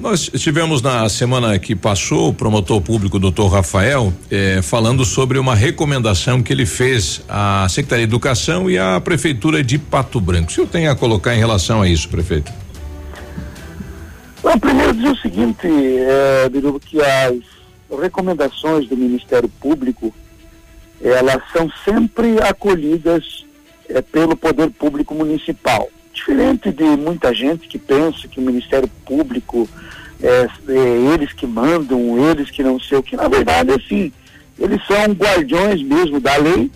Nós 0.00 0.30
tivemos 0.30 0.80
na 0.80 1.06
semana 1.10 1.58
que 1.58 1.76
passou 1.76 2.30
o 2.30 2.34
promotor 2.34 2.80
público 2.80 3.18
doutor 3.18 3.48
Rafael 3.48 4.14
eh, 4.30 4.62
falando 4.62 5.04
sobre 5.04 5.38
uma 5.38 5.54
recomendação 5.54 6.42
que 6.42 6.54
ele 6.54 6.64
fez 6.64 7.22
à 7.28 7.66
Secretaria 7.68 8.06
de 8.06 8.10
Educação 8.10 8.70
e 8.70 8.78
à 8.78 8.98
Prefeitura 8.98 9.62
de 9.62 9.78
Pato 9.78 10.18
Branco. 10.22 10.50
O 10.50 10.54
senhor 10.54 10.68
tem 10.68 10.88
a 10.88 10.96
colocar 10.96 11.34
em 11.34 11.38
relação 11.38 11.82
a 11.82 11.88
isso, 11.88 12.08
prefeito? 12.08 12.50
Bom, 14.42 14.58
primeiro 14.58 14.94
dizer 14.94 15.10
o 15.10 15.16
seguinte, 15.18 15.66
é, 15.66 16.48
Biruba, 16.48 16.80
que 16.80 16.98
as 17.02 17.36
recomendações 18.00 18.88
do 18.88 18.96
Ministério 18.96 19.50
Público 19.60 20.14
elas 21.02 21.42
são 21.52 21.70
sempre 21.84 22.38
acolhidas 22.40 23.44
é, 23.88 24.00
pelo 24.02 24.36
Poder 24.36 24.70
Público 24.70 25.14
Municipal. 25.14 25.88
Diferente 26.12 26.70
de 26.70 26.84
muita 26.84 27.34
gente 27.34 27.66
que 27.66 27.78
pensa 27.78 28.28
que 28.28 28.38
o 28.38 28.42
Ministério 28.42 28.88
Público 29.04 29.68
é, 30.22 30.48
é, 30.68 31.14
eles 31.14 31.32
que 31.32 31.46
mandam, 31.46 32.30
eles 32.30 32.50
que 32.50 32.62
não 32.62 32.78
sei 32.80 32.98
o 32.98 33.02
que, 33.02 33.16
na 33.16 33.28
verdade, 33.28 33.72
assim, 33.72 34.12
eles 34.58 34.80
são 34.86 35.12
guardiões 35.12 35.82
mesmo 35.82 36.20
da 36.20 36.36
lei 36.36 36.70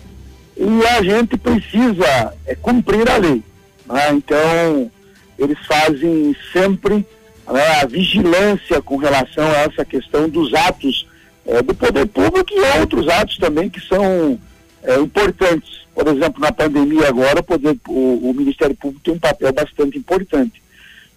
e 0.57 0.85
a 0.97 1.01
gente 1.01 1.37
precisa 1.37 2.33
é, 2.45 2.53
cumprir 2.55 3.09
a 3.09 3.17
lei. 3.17 3.41
Né? 3.85 4.11
Então, 4.11 4.91
eles 5.37 5.57
fazem 5.65 6.35
sempre 6.51 7.05
né, 7.47 7.67
a 7.81 7.85
vigilância 7.85 8.81
com 8.81 8.97
relação 8.97 9.45
a 9.47 9.59
essa 9.59 9.85
questão 9.85 10.27
dos 10.27 10.53
atos 10.53 11.07
é, 11.45 11.61
do 11.61 11.73
poder 11.73 12.05
público 12.07 12.51
e 12.51 12.79
outros 12.79 13.07
atos 13.07 13.37
também 13.37 13.69
que 13.69 13.79
são 13.79 14.39
é, 14.83 14.95
importantes. 14.99 15.78
Por 15.99 16.15
exemplo, 16.15 16.39
na 16.39 16.51
pandemia 16.51 17.09
agora, 17.09 17.41
o, 17.41 17.43
poder, 17.43 17.77
o, 17.89 18.29
o 18.29 18.33
Ministério 18.33 18.73
Público 18.73 19.03
tem 19.03 19.13
um 19.13 19.19
papel 19.19 19.51
bastante 19.51 19.97
importante. 19.97 20.61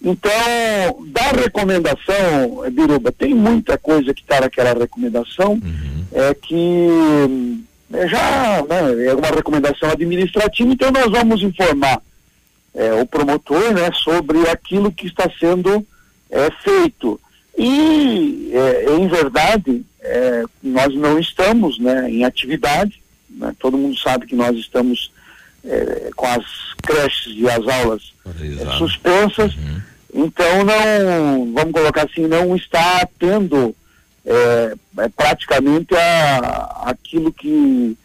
Então, 0.05 0.33
da 1.07 1.31
recomendação, 1.41 2.65
Biruba, 2.73 3.13
tem 3.13 3.33
muita 3.33 3.79
coisa 3.79 4.13
que 4.13 4.23
está 4.23 4.41
naquela 4.41 4.75
recomendação, 4.75 5.53
uhum. 5.53 6.05
é 6.11 6.35
que 6.35 6.89
é, 7.93 8.09
já 8.09 8.65
né, 8.69 9.07
é 9.07 9.15
uma 9.15 9.29
recomendação 9.29 9.91
administrativa, 9.91 10.73
então 10.73 10.91
nós 10.91 11.09
vamos 11.09 11.43
informar 11.43 12.03
é, 12.75 12.95
o 12.95 13.07
promotor 13.07 13.73
né, 13.73 13.91
sobre 13.93 14.49
aquilo 14.49 14.91
que 14.91 15.07
está 15.07 15.31
sendo 15.39 15.87
é, 16.29 16.51
feito. 16.65 17.21
E, 17.57 18.51
é, 18.53 18.97
em 18.97 19.07
verdade, 19.07 19.85
é, 20.01 20.43
nós 20.61 20.93
não 20.95 21.21
estamos 21.21 21.79
né, 21.79 22.11
em 22.11 22.25
atividade, 22.25 23.02
né? 23.37 23.55
todo 23.59 23.79
mundo 23.79 23.99
sabe 23.99 24.27
que 24.27 24.35
nós 24.35 24.57
estamos 24.57 25.13
é, 25.65 26.11
com 26.15 26.27
as 26.27 26.45
creches 26.83 27.35
e 27.37 27.49
as 27.49 27.67
aulas 27.67 28.13
é, 28.27 28.79
suspensas, 28.79 29.55
uhum. 29.55 29.83
então 30.15 30.65
não, 30.65 31.53
vamos 31.53 31.73
colocar 31.73 32.05
assim, 32.05 32.27
não 32.27 32.55
está 32.57 33.07
tendo 33.19 33.75
é, 34.25 34.75
é, 34.99 35.09
praticamente 35.09 35.95
a, 35.95 36.83
aquilo 36.87 37.33
que, 37.33 37.97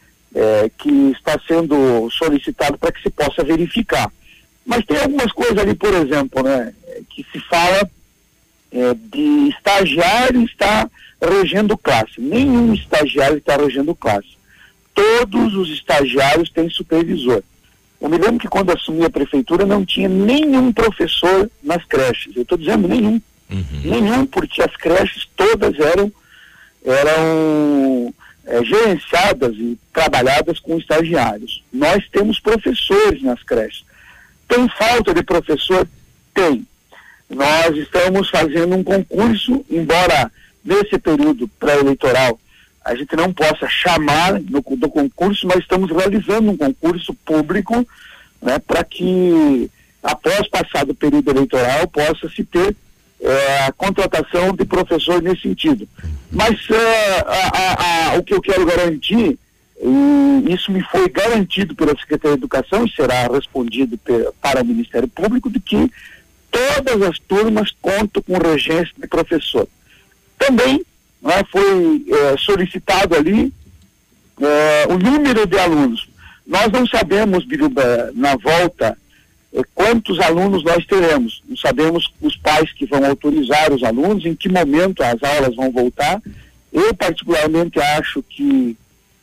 que 0.78 0.90
está 1.12 1.40
sendo 1.48 2.10
solicitado 2.12 2.78
para 2.78 2.91
que 2.91 3.02
se 3.02 3.10
possa 3.10 3.44
verificar. 3.44 4.12
Mas 4.64 4.86
tem 4.86 4.98
algumas 4.98 5.32
coisas 5.32 5.58
ali, 5.58 5.74
por 5.74 5.94
exemplo, 5.94 6.44
né, 6.44 6.74
que 7.10 7.26
se 7.32 7.40
fala 7.40 7.90
é, 8.70 8.94
de 8.94 9.49
estagiário 9.49 10.44
estar 10.44 10.90
regendo 11.22 11.78
classe. 11.78 12.20
Nenhum 12.20 12.74
estagiário 12.74 13.38
está 13.38 13.56
regendo 13.56 13.95
classe. 13.95 14.36
Todos 14.98 15.53
os 15.53 15.69
estagiários 15.69 16.49
têm 16.49 16.68
supervisor. 16.72 17.44
Eu 18.02 18.10
me 18.10 18.18
lembro 18.18 18.40
que 18.40 18.48
quando 18.48 18.72
assumi 18.72 19.06
a 19.06 19.10
prefeitura 19.11 19.64
não 19.64 19.86
tinha 19.86 20.10
nenhum 20.10 20.74
professor 20.74 21.52
nas 21.61 21.86
creches. 21.86 22.36
Eu 22.36 22.41
estou 22.41 22.57
dizendo 22.57 22.88
nenhum. 22.88 23.22
Uhum. 23.48 23.82
Nenhum, 23.84 24.26
porque 24.26 24.60
as 24.60 24.76
creches 24.76 25.30
todas 25.36 25.80
eram, 25.80 26.11
eram 26.84 28.14
é, 28.48 28.64
gerenciadas 28.64 29.56
e 29.56 29.78
trabalhadas 29.94 30.60
com 30.60 30.80
estagiários. 30.80 31.64
Nós 31.72 32.03
temos 32.11 32.40
professores 32.40 33.22
nas 33.22 33.44
creches. 33.44 33.86
Tem 34.48 34.68
falta 34.69 35.14
de 35.14 35.22
professor? 35.22 35.88
Tem. 36.34 36.65
Nós 37.30 37.78
estamos 37.78 38.32
fazendo 38.32 38.76
um 38.76 38.84
concurso, 38.84 39.64
embora 39.69 40.32
nesse 40.65 40.98
período 40.98 41.48
pré-eleitoral 41.60 42.40
a 42.88 42.95
gente 42.95 43.15
não 43.18 43.34
possa 43.34 43.68
chamar 43.68 44.39
do, 44.39 44.61
do 44.61 44.89
concurso, 44.89 45.45
mas 45.45 45.59
estamos 45.59 45.91
realizando 45.91 46.49
um 46.49 46.55
concurso 46.55 47.14
público 47.14 47.85
né, 48.41 48.57
para 48.59 48.81
que, 48.81 49.69
após 50.01 50.47
passado 50.47 50.91
o 50.91 50.95
período 50.95 51.30
eleitoral, 51.30 51.85
possa 51.89 52.30
se 52.30 52.45
ter 52.45 52.73
é, 53.19 53.65
a 53.65 53.73
contratação 53.73 54.53
de 54.55 54.64
professor 54.64 55.22
nesse 55.22 55.41
sentido. 55.41 55.88
Mas 56.31 56.57
é, 56.69 57.19
a, 57.27 57.47
a, 57.47 58.14
a, 58.14 58.18
o 58.19 58.23
que 58.23 58.34
eu 58.34 58.41
quero 58.41 58.65
garantir, 58.65 59.38
e 59.81 60.53
isso 60.53 60.72
me 60.72 60.81
foi 60.84 61.09
garantido 61.09 61.76
pela 61.76 61.97
Secretaria 61.97 62.38
de 62.38 62.43
Educação 62.43 62.85
e 62.85 62.91
será 62.91 63.27
respondido 63.27 63.99
para 64.41 64.61
o 64.61 64.65
Ministério 64.65 65.09
Público, 65.09 65.49
de 65.49 65.59
que 65.59 65.91
todas 66.49 67.01
as 67.01 67.19
turmas 67.19 67.69
contam 67.81 68.23
com 68.23 68.38
regência 68.38 68.93
de 68.97 69.07
professor. 69.07 69.68
Também 70.39 70.85
né, 71.22 71.44
foi 71.52 72.06
é, 72.10 72.38
solicitado 72.38 73.15
ali 73.15 73.52
é, 74.39 74.88
o 74.89 74.98
número 74.98 75.45
de 75.45 75.57
alunos. 75.57 76.07
Nós 76.45 76.72
não 76.72 76.88
sabemos, 76.88 77.45
Biruba, 77.45 78.11
na 78.14 78.35
volta, 78.35 78.98
é, 79.53 79.61
quantos 79.73 80.19
alunos 80.19 80.64
nós 80.64 80.85
teremos. 80.85 81.41
Não 81.48 81.57
sabemos 81.57 82.11
os 82.22 82.38
pais 82.38 82.72
que 82.72 82.85
vão 82.85 83.06
autorizar 83.06 83.73
os 83.73 83.84
alunos, 83.84 84.26
em 84.26 84.35
que 84.35 84.48
momento 84.48 85.02
as 85.03 85.22
aulas 85.23 85.56
vão 85.56 85.72
voltar. 85.72 86.22
Eu, 86.72 86.94
particularmente, 86.94 87.80
acho 87.80 88.23
que 88.23 88.77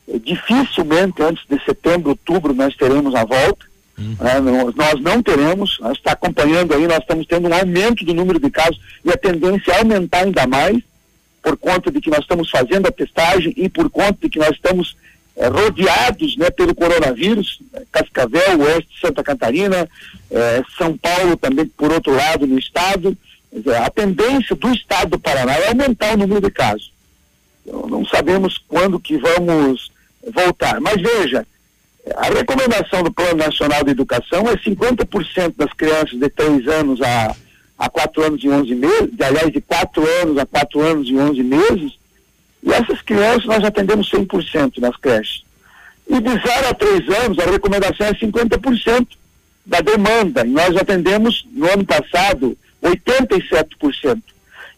é, 0.07 0.19
dificilmente 0.19 1.21
antes 1.21 1.43
de 1.49 1.63
setembro, 1.63 2.09
outubro, 2.09 2.53
nós 2.53 2.75
teremos 2.75 3.15
a 3.15 3.23
volta. 3.23 3.65
Uhum. 3.97 4.15
É, 4.19 4.41
nós 4.75 5.01
não 5.01 5.23
teremos, 5.23 5.79
nós 5.79 5.97
está 5.97 6.11
acompanhando 6.11 6.73
aí, 6.73 6.85
nós 6.85 6.97
estamos 6.97 7.25
tendo 7.25 7.47
um 7.47 7.53
aumento 7.53 8.03
do 8.03 8.13
número 8.13 8.39
de 8.39 8.49
casos 8.51 8.79
e 9.05 9.09
a 9.09 9.15
tendência 9.15 9.71
é 9.71 9.79
aumentar 9.79 10.25
ainda 10.25 10.45
mais 10.45 10.83
por 11.45 11.55
conta 11.57 11.91
de 11.91 12.01
que 12.01 12.09
nós 12.09 12.21
estamos 12.21 12.49
fazendo 12.49 12.87
a 12.87 12.91
testagem 12.91 13.53
e 13.55 13.69
por 13.69 13.87
conta 13.87 14.17
de 14.19 14.29
que 14.29 14.39
nós 14.39 14.49
estamos 14.49 14.97
é, 15.35 15.45
rodeados 15.45 16.35
né, 16.37 16.49
pelo 16.49 16.73
coronavírus, 16.73 17.59
né, 17.71 17.83
Cascavel, 17.91 18.61
Oeste 18.61 18.99
Santa 18.99 19.23
Catarina, 19.23 19.87
é, 20.31 20.63
São 20.75 20.97
Paulo 20.97 21.37
também, 21.37 21.67
por 21.67 21.91
outro 21.91 22.15
lado, 22.15 22.47
no 22.47 22.57
estado. 22.57 23.15
a 23.79 23.89
tendência 23.91 24.55
do 24.55 24.73
estado 24.73 25.11
do 25.11 25.19
Paraná 25.19 25.53
é 25.53 25.67
aumentar 25.67 26.15
o 26.15 26.17
número 26.17 26.41
de 26.41 26.49
casos. 26.49 26.91
Então, 27.63 27.87
não 27.87 28.03
sabemos 28.07 28.57
quando 28.67 28.99
que 28.99 29.15
vamos 29.15 29.91
voltar. 30.33 30.81
Mas 30.81 30.99
veja, 30.99 31.45
a 32.15 32.25
recomendação 32.25 33.03
do 33.03 33.13
Plano 33.13 33.37
Nacional 33.37 33.83
de 33.83 33.91
Educação 33.91 34.49
é 34.49 34.57
50% 34.57 35.53
das 35.55 35.71
crianças 35.73 36.19
de 36.19 36.27
3 36.27 36.67
anos 36.69 36.99
a 37.03 37.35
há 37.77 37.89
quatro 37.89 38.23
anos 38.23 38.43
e 38.43 38.49
onze 38.49 38.73
meses, 38.73 39.09
de, 39.11 39.23
aliás, 39.23 39.51
de 39.51 39.61
quatro 39.61 40.03
anos 40.21 40.37
a 40.37 40.45
quatro 40.45 40.81
anos 40.81 41.07
e 41.09 41.15
onze 41.15 41.43
meses, 41.43 41.97
e 42.63 42.71
essas 42.71 43.01
crianças 43.01 43.45
nós 43.45 43.63
atendemos 43.63 44.09
100% 44.09 44.79
nas 44.79 44.95
creches. 44.97 45.43
E 46.07 46.19
de 46.19 46.29
0 46.29 46.69
a 46.69 46.73
3 46.73 47.09
anos, 47.25 47.39
a 47.39 47.49
recomendação 47.49 48.07
é 48.07 48.13
50% 48.13 49.07
da 49.65 49.81
demanda, 49.81 50.45
e 50.45 50.49
nós 50.49 50.75
atendemos, 50.75 51.45
no 51.51 51.71
ano 51.71 51.85
passado, 51.85 52.57
87%. 52.83 54.21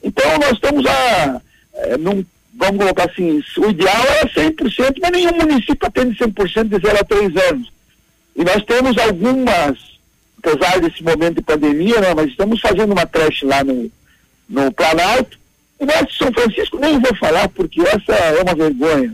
Então, 0.03 0.37
nós 0.39 0.53
estamos 0.53 0.85
a, 0.85 1.41
é, 1.73 1.97
num, 1.97 2.25
vamos 2.53 2.77
colocar 2.77 3.09
assim, 3.09 3.43
o 3.57 3.69
ideal 3.69 4.03
é 4.21 4.25
100%, 4.25 4.97
mas 5.01 5.11
nenhum 5.11 5.35
município 5.35 5.87
atende 5.87 6.17
100% 6.17 6.63
de 6.63 6.87
0 6.87 6.99
a 6.99 7.03
3 7.03 7.35
anos. 7.51 7.71
E 8.35 8.43
nós 8.43 8.63
temos 8.63 8.97
algumas 8.97 9.96
apesar 10.37 10.79
desse 10.79 11.03
momento 11.03 11.35
de 11.35 11.41
pandemia, 11.41 11.99
né, 11.99 12.13
mas 12.15 12.29
estamos 12.29 12.59
fazendo 12.61 12.93
uma 12.93 13.05
creche 13.05 13.45
lá 13.45 13.63
no, 13.63 13.91
no 14.49 14.71
Planalto. 14.71 15.39
E 15.79 15.85
nós 15.85 16.07
de 16.07 16.17
São 16.17 16.31
Francisco 16.31 16.77
nem 16.79 16.99
vou 16.99 17.15
falar, 17.15 17.47
porque 17.49 17.81
essa 17.81 18.13
é 18.13 18.41
uma 18.41 18.55
vergonha. 18.55 19.13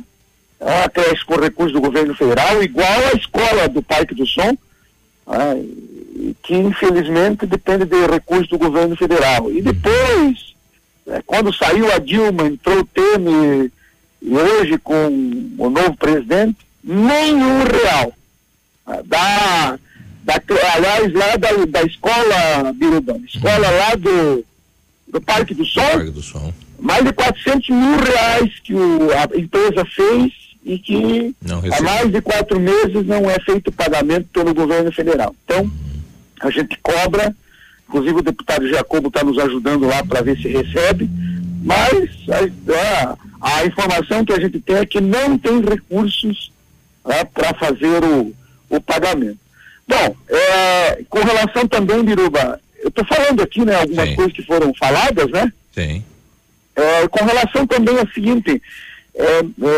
É 0.60 0.66
uma 0.66 0.90
creche 0.90 1.26
com 1.26 1.36
recursos 1.36 1.74
do 1.74 1.82
governo 1.82 2.16
federal, 2.16 2.64
igual 2.64 3.00
a 3.12 3.18
escola 3.18 3.68
do 3.68 3.82
Parque 3.82 4.16
do 4.16 4.26
Som, 4.26 4.58
né, 5.28 5.66
que 6.44 6.56
infelizmente 6.56 7.46
depende 7.46 7.86
de 7.86 8.06
recursos 8.08 8.48
do 8.48 8.58
governo 8.58 8.96
federal. 8.96 9.52
E 9.52 9.62
depois, 9.62 10.54
né, 11.06 11.22
quando 11.26 11.54
saiu 11.54 11.92
a 11.92 11.98
Dilma, 11.98 12.48
entrou 12.48 12.80
o 12.80 12.86
Temer, 12.86 13.72
e 14.22 14.34
hoje 14.34 14.78
com 14.78 15.08
o 15.58 15.70
novo 15.70 15.98
presidente, 15.98 16.58
nenhum 16.82 17.64
real. 17.64 18.14
Dá 19.06 19.78
da, 20.24 20.42
aliás, 20.76 21.14
lá 21.14 21.36
da, 21.38 21.50
da 21.66 21.84
escola, 21.84 22.74
Birubão, 22.74 23.22
escola 23.26 23.68
uhum. 23.70 23.78
lá 23.78 23.96
do, 23.96 24.46
do 25.08 25.22
Parque 25.22 25.54
do 25.54 25.66
Sol, 25.66 25.84
Parque 25.84 26.12
do 26.12 26.22
Sol. 26.22 26.54
mais 26.80 27.04
de 27.04 27.12
400 27.12 27.70
mil 27.70 27.98
reais 27.98 28.52
que 28.64 28.74
o, 28.74 29.10
a 29.12 29.38
empresa 29.38 29.86
fez 29.86 30.32
e 30.66 30.80
que 30.80 31.36
há 31.72 31.82
mais 31.82 32.10
de 32.10 32.22
quatro 32.22 32.58
meses 32.60 33.06
não 33.06 33.30
é 33.30 33.38
feito 33.40 33.72
pagamento 33.72 34.28
pelo 34.32 34.54
governo 34.54 34.92
federal. 34.94 35.36
Então, 35.44 35.64
uhum. 35.64 35.72
a 36.42 36.50
gente 36.50 36.80
cobra, 36.82 37.36
inclusive 37.88 38.20
o 38.20 38.24
deputado 38.24 38.68
Jacobo 38.70 39.10
está 39.10 39.24
nos 39.24 39.38
ajudando 39.38 39.86
lá 39.86 40.06
para 40.06 40.22
ver 40.22 40.38
se 40.38 40.48
recebe, 40.48 41.10
mas 41.62 42.10
a, 42.30 43.18
a, 43.42 43.58
a, 43.58 43.66
informação 43.66 44.24
que 44.24 44.32
a 44.32 44.40
gente 44.40 44.60
tem 44.62 44.78
é 44.78 44.86
que 44.86 45.02
não 45.02 45.38
tem 45.38 45.62
recursos 45.62 46.52
né, 47.06 47.26
para 47.26 47.54
fazer 47.56 48.04
o, 48.04 48.34
o 48.70 48.82
pagamento. 48.82 49.43
Bom, 49.88 50.16
é, 50.30 51.04
com 51.10 51.20
relação 51.20 51.68
também, 51.68 52.04
Biruba, 52.04 52.60
eu 52.82 52.90
estou 52.90 53.06
falando 53.06 53.42
aqui, 53.42 53.64
né, 53.64 53.76
algumas 53.76 54.10
Sim. 54.10 54.16
coisas 54.16 54.34
que 54.34 54.44
foram 54.44 54.74
faladas, 54.74 55.30
né? 55.32 55.52
Sim. 55.74 56.04
É, 56.76 57.08
com 57.08 57.24
relação 57.24 57.68
também 57.68 57.98
ao 57.98 58.08
seguinte, 58.08 58.62
é, 59.16 59.24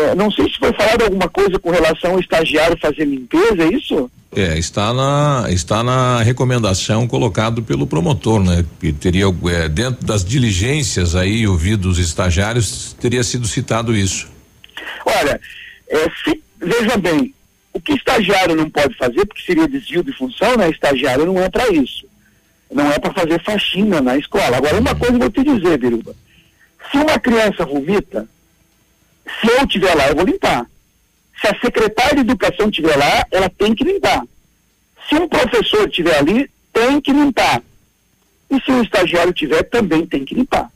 é, 0.08 0.14
não 0.14 0.30
sei 0.30 0.46
se 0.48 0.58
foi 0.58 0.72
falado 0.72 1.02
alguma 1.02 1.28
coisa 1.28 1.58
com 1.58 1.70
relação 1.70 2.12
ao 2.12 2.20
estagiário 2.20 2.78
fazer 2.80 3.04
limpeza, 3.04 3.62
é 3.62 3.72
isso? 3.72 4.10
É, 4.34 4.58
está 4.58 4.92
na, 4.92 5.46
está 5.50 5.82
na 5.82 6.22
recomendação 6.22 7.06
colocado 7.06 7.62
pelo 7.62 7.86
promotor, 7.86 8.42
né? 8.42 8.64
Que 8.80 8.92
teria, 8.92 9.24
é, 9.50 9.68
dentro 9.68 10.04
das 10.04 10.24
diligências 10.24 11.14
aí, 11.14 11.46
ouvidos 11.46 11.98
estagiários, 11.98 12.94
teria 13.00 13.22
sido 13.22 13.46
citado 13.46 13.94
isso. 13.94 14.28
Olha, 15.04 15.40
é, 15.88 15.96
se, 16.22 16.42
veja 16.60 16.96
bem, 16.98 17.32
o 17.76 17.80
que 17.80 17.92
estagiário 17.92 18.56
não 18.56 18.70
pode 18.70 18.94
fazer, 18.96 19.26
porque 19.26 19.42
seria 19.42 19.68
desvio 19.68 20.02
de 20.02 20.10
função, 20.10 20.56
né? 20.56 20.70
Estagiário 20.70 21.26
não 21.26 21.38
é 21.38 21.50
para 21.50 21.68
isso. 21.68 22.06
Não 22.70 22.90
é 22.90 22.98
para 22.98 23.12
fazer 23.12 23.38
faxina 23.42 24.00
na 24.00 24.16
escola. 24.16 24.56
Agora, 24.56 24.80
uma 24.80 24.94
coisa 24.94 25.14
eu 25.14 25.20
vou 25.20 25.30
te 25.30 25.44
dizer, 25.44 25.76
Biruba. 25.76 26.14
Se 26.90 26.96
uma 26.96 27.18
criança 27.18 27.66
vomita, 27.66 28.26
se 29.40 29.46
eu 29.46 29.64
estiver 29.64 29.94
lá, 29.94 30.08
eu 30.08 30.16
vou 30.16 30.24
limpar. 30.24 30.66
Se 31.38 31.48
a 31.48 31.60
secretária 31.60 32.14
de 32.14 32.20
educação 32.20 32.70
estiver 32.70 32.96
lá, 32.96 33.26
ela 33.30 33.50
tem 33.50 33.74
que 33.74 33.84
limpar. 33.84 34.22
Se 35.06 35.14
um 35.16 35.28
professor 35.28 35.86
estiver 35.86 36.16
ali, 36.16 36.50
tem 36.72 36.98
que 36.98 37.12
limpar. 37.12 37.62
E 38.50 38.58
se 38.62 38.70
um 38.70 38.82
estagiário 38.82 39.34
tiver, 39.34 39.64
também 39.64 40.06
tem 40.06 40.24
que 40.24 40.34
limpar. 40.34 40.70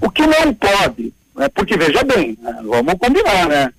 O 0.00 0.10
que 0.10 0.26
não 0.26 0.54
pode, 0.54 1.12
né, 1.36 1.48
porque 1.50 1.76
veja 1.76 2.02
bem, 2.02 2.38
né, 2.40 2.60
vamos 2.62 2.94
combinar, 2.94 3.46
né? 3.46 3.72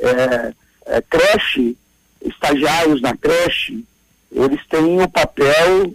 É, 0.00 0.52
é, 0.86 1.02
creche, 1.02 1.76
estagiários 2.22 3.00
na 3.00 3.16
creche, 3.16 3.84
eles 4.32 4.60
têm 4.68 5.00
o 5.00 5.08
papel 5.08 5.94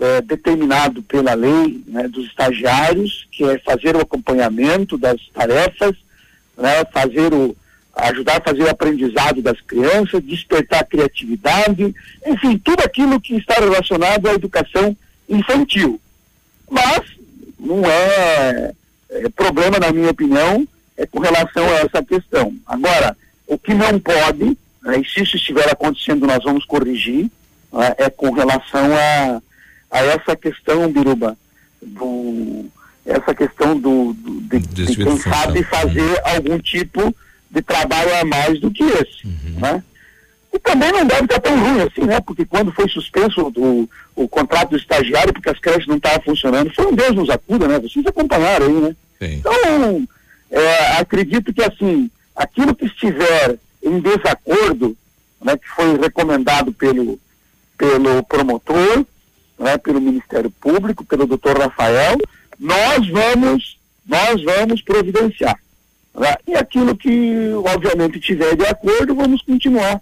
é, 0.00 0.20
determinado 0.22 1.02
pela 1.02 1.34
lei 1.34 1.82
né, 1.86 2.08
dos 2.08 2.26
estagiários, 2.26 3.26
que 3.30 3.44
é 3.44 3.58
fazer 3.58 3.96
o 3.96 4.00
acompanhamento 4.00 4.96
das 4.96 5.20
tarefas, 5.34 5.96
né, 6.56 6.84
fazer 6.92 7.32
o, 7.32 7.56
ajudar 7.94 8.38
a 8.38 8.40
fazer 8.40 8.62
o 8.62 8.70
aprendizado 8.70 9.42
das 9.42 9.60
crianças, 9.60 10.22
despertar 10.22 10.80
a 10.80 10.86
criatividade, 10.86 11.94
enfim, 12.26 12.56
tudo 12.58 12.82
aquilo 12.82 13.20
que 13.20 13.36
está 13.36 13.54
relacionado 13.54 14.28
à 14.28 14.34
educação 14.34 14.96
infantil. 15.28 16.00
Mas 16.70 17.02
não 17.58 17.84
é, 17.84 18.72
é 19.10 19.28
problema, 19.30 19.78
na 19.78 19.90
minha 19.90 20.10
opinião, 20.10 20.66
é 20.96 21.06
com 21.06 21.18
relação 21.18 21.64
a 21.64 21.78
essa 21.78 22.02
questão. 22.02 22.54
Agora, 22.66 23.16
o 23.48 23.58
que 23.58 23.74
não 23.74 23.98
pode, 23.98 24.56
né, 24.82 25.00
e 25.00 25.04
se 25.08 25.22
isso 25.22 25.36
estiver 25.36 25.68
acontecendo, 25.72 26.26
nós 26.26 26.44
vamos 26.44 26.64
corrigir, 26.64 27.30
né, 27.72 27.94
é 27.98 28.10
com 28.10 28.30
relação 28.30 28.94
a, 28.94 29.42
a 29.90 30.04
essa 30.04 30.36
questão, 30.36 30.92
Biruba, 30.92 31.36
do, 31.82 32.66
essa 33.06 33.34
questão 33.34 33.78
do, 33.78 34.12
do, 34.12 34.40
de, 34.42 34.58
de 34.58 34.96
quem 34.96 35.16
sabe 35.18 35.62
fazer 35.64 36.20
algum 36.24 36.58
tipo 36.58 37.14
de 37.50 37.62
trabalho 37.62 38.14
a 38.20 38.24
mais 38.24 38.60
do 38.60 38.70
que 38.70 38.84
esse, 38.84 39.26
né? 39.58 39.82
E 40.52 40.58
também 40.58 40.90
não 40.92 41.06
deve 41.06 41.24
estar 41.24 41.40
tão 41.40 41.58
ruim 41.58 41.82
assim, 41.82 42.02
né? 42.02 42.20
Porque 42.20 42.44
quando 42.44 42.72
foi 42.72 42.88
suspenso 42.88 43.52
o, 43.56 43.88
o 44.14 44.28
contrato 44.28 44.70
do 44.70 44.76
estagiário, 44.76 45.32
porque 45.32 45.50
as 45.50 45.58
creches 45.58 45.86
não 45.86 45.96
estavam 45.96 46.20
funcionando, 46.22 46.72
foi 46.74 46.86
um 46.86 46.94
Deus 46.94 47.14
nos 47.14 47.30
acuda, 47.30 47.68
né? 47.68 47.78
Vocês 47.78 48.04
acompanharam 48.06 48.66
aí, 48.66 48.72
né? 48.72 48.96
Então, 49.38 50.06
é, 50.50 50.98
acredito 50.98 51.52
que 51.52 51.62
assim, 51.62 52.10
aquilo 52.38 52.74
que 52.74 52.86
estiver 52.86 53.58
em 53.82 53.98
desacordo, 53.98 54.96
né, 55.42 55.56
que 55.56 55.68
foi 55.68 55.98
recomendado 55.98 56.72
pelo, 56.72 57.18
pelo 57.76 58.22
promotor, 58.22 59.04
né, 59.58 59.76
pelo 59.76 60.00
Ministério 60.00 60.50
Público, 60.50 61.04
pelo 61.04 61.26
doutor 61.26 61.58
Rafael, 61.58 62.16
nós 62.58 63.08
vamos, 63.08 63.76
nós 64.06 64.42
vamos 64.42 64.80
providenciar. 64.82 65.58
Né? 66.14 66.34
E 66.46 66.54
aquilo 66.54 66.96
que, 66.96 67.50
obviamente, 67.74 68.20
tiver 68.20 68.54
de 68.56 68.66
acordo, 68.66 69.16
vamos 69.16 69.42
continuar 69.42 70.00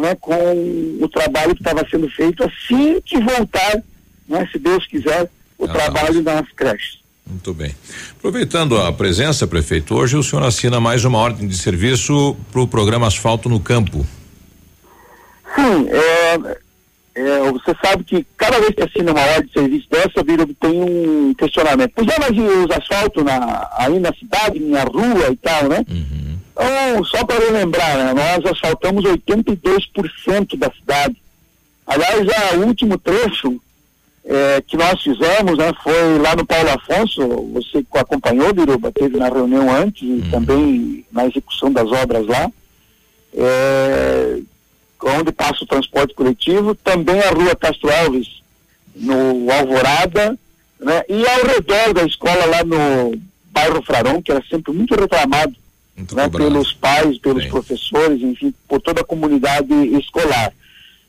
né, 0.00 0.14
com 0.20 0.98
o 1.00 1.08
trabalho 1.08 1.54
que 1.54 1.62
estava 1.62 1.86
sendo 1.90 2.08
feito 2.10 2.44
assim 2.44 3.00
que 3.00 3.18
voltar, 3.18 3.82
né, 4.28 4.48
se 4.52 4.58
Deus 4.58 4.86
quiser, 4.86 5.28
o 5.58 5.64
Ah, 5.64 5.68
trabalho 5.68 6.22
nas 6.22 6.48
creches. 6.52 7.01
Muito 7.26 7.54
bem. 7.54 7.74
Aproveitando 8.18 8.76
a 8.78 8.92
presença, 8.92 9.46
prefeito, 9.46 9.94
hoje 9.94 10.16
o 10.16 10.22
senhor 10.22 10.44
assina 10.44 10.80
mais 10.80 11.04
uma 11.04 11.18
ordem 11.18 11.46
de 11.46 11.56
serviço 11.56 12.36
para 12.50 12.60
o 12.60 12.68
programa 12.68 13.06
Asfalto 13.06 13.48
no 13.48 13.60
Campo. 13.60 14.06
Sim, 15.54 15.88
é, 15.88 16.58
é, 17.14 17.52
você 17.52 17.74
sabe 17.84 18.04
que 18.04 18.26
cada 18.36 18.58
vez 18.58 18.74
que 18.74 18.82
assina 18.82 19.12
uma 19.12 19.20
ordem 19.20 19.46
de 19.46 19.52
serviço 19.52 19.88
dessa, 19.90 20.24
vira, 20.24 20.46
tem 20.60 20.82
um 20.82 21.34
questionamento. 21.34 21.92
Pois 21.94 22.08
é, 22.08 22.16
mas 22.18 22.30
os 22.30 22.70
asfaltos 22.76 23.24
na, 23.24 23.68
aí 23.78 23.98
na 23.98 24.12
cidade, 24.14 24.58
minha 24.58 24.84
rua 24.84 25.30
e 25.30 25.36
tal, 25.36 25.68
né? 25.68 25.84
Então, 26.52 27.04
só 27.04 27.24
para 27.24 27.50
lembrar, 27.50 27.96
né, 27.96 28.12
nós 28.14 28.52
asfaltamos 28.52 29.04
82% 29.04 30.56
da 30.58 30.70
cidade. 30.72 31.16
Aliás, 31.86 32.26
já 32.26 32.56
o 32.56 32.66
último 32.66 32.98
trecho 32.98 33.60
é, 34.24 34.62
que 34.66 34.76
nós 34.76 35.02
fizemos 35.02 35.58
né, 35.58 35.72
foi 35.82 36.18
lá 36.18 36.36
no 36.36 36.46
Paulo 36.46 36.70
Afonso, 36.70 37.26
você 37.52 37.84
acompanhou, 37.94 38.54
Biruba, 38.54 38.92
teve 38.92 39.16
na 39.16 39.28
reunião 39.28 39.70
antes 39.74 40.02
e 40.02 40.30
também 40.30 41.04
na 41.10 41.26
execução 41.26 41.72
das 41.72 41.90
obras 41.90 42.26
lá. 42.26 42.50
É, 43.34 44.38
onde 45.04 45.32
passa 45.32 45.64
o 45.64 45.66
transporte 45.66 46.14
coletivo, 46.14 46.74
também 46.76 47.20
a 47.20 47.30
rua 47.30 47.56
Castro 47.56 47.90
Alves, 48.04 48.42
no 48.94 49.50
Alvorada, 49.50 50.38
né? 50.78 51.02
E 51.08 51.26
ao 51.26 51.46
redor 51.46 51.94
da 51.94 52.04
escola 52.04 52.44
lá 52.46 52.64
no 52.64 53.18
bairro 53.50 53.82
Frarão, 53.82 54.20
que 54.22 54.30
era 54.30 54.42
sempre 54.48 54.72
muito 54.72 54.94
reclamado 54.94 55.54
né, 56.12 56.28
pelos 56.28 56.72
pais, 56.72 57.18
pelos 57.18 57.46
professores, 57.46 58.20
enfim, 58.22 58.52
por 58.68 58.80
toda 58.80 59.00
a 59.00 59.04
comunidade 59.04 59.72
escolar. 59.96 60.52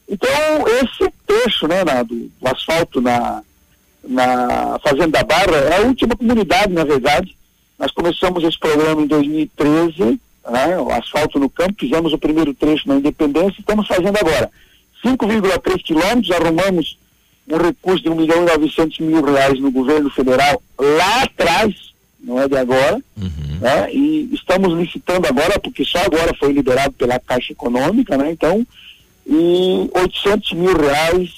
Então, 0.10 0.30
esse 0.82 1.12
trecho 1.26 1.68
né, 1.68 1.84
na- 1.84 2.04
do, 2.04 2.16
do 2.16 2.48
asfalto 2.48 3.02
na, 3.02 3.42
na 4.04 4.80
Fazenda 4.84 5.24
Barra 5.24 5.56
é 5.58 5.78
a 5.78 5.82
última 5.88 6.16
comunidade, 6.16 6.74
na 6.74 6.84
verdade. 6.84 7.36
Nós 7.80 7.92
começamos 7.92 8.44
esse 8.44 8.60
programa 8.60 9.02
em 9.02 9.08
2013, 9.08 10.20
né, 10.50 10.78
o 10.80 10.92
asfalto 10.92 11.40
no 11.40 11.50
campo, 11.50 11.74
fizemos 11.80 12.14
o 12.14 12.18
primeiro 12.18 12.54
trecho 12.54 12.88
na 12.88 12.96
Independência, 12.96 13.60
estamos 13.60 13.88
fazendo 13.88 14.18
agora 14.18 14.50
5,3 15.04 15.84
quilômetros, 15.84 16.32
arrumamos 16.32 16.98
um 17.48 17.58
recurso 17.58 18.04
de 18.04 18.10
1 18.10 18.16
milhão 18.16 18.44
e 18.44 18.46
900 18.58 19.00
mil 19.00 19.22
reais 19.24 19.60
no 19.60 19.72
governo 19.72 20.10
federal 20.10 20.62
lá 20.80 21.24
atrás, 21.24 21.74
não 22.22 22.40
é 22.40 22.48
de 22.48 22.56
agora, 22.58 23.02
né? 23.60 23.94
E 23.94 24.30
estamos 24.34 24.78
licitando 24.78 25.28
agora, 25.28 25.60
porque 25.60 25.84
só 25.84 26.00
agora 26.00 26.34
foi 26.40 26.54
liberado 26.54 26.94
pela 26.94 27.20
Caixa 27.20 27.52
Econômica, 27.52 28.18
né? 28.18 28.32
Então, 28.32 28.66
e 29.26 29.90
800 29.94 30.54
mil 30.54 30.78
reais 30.78 31.30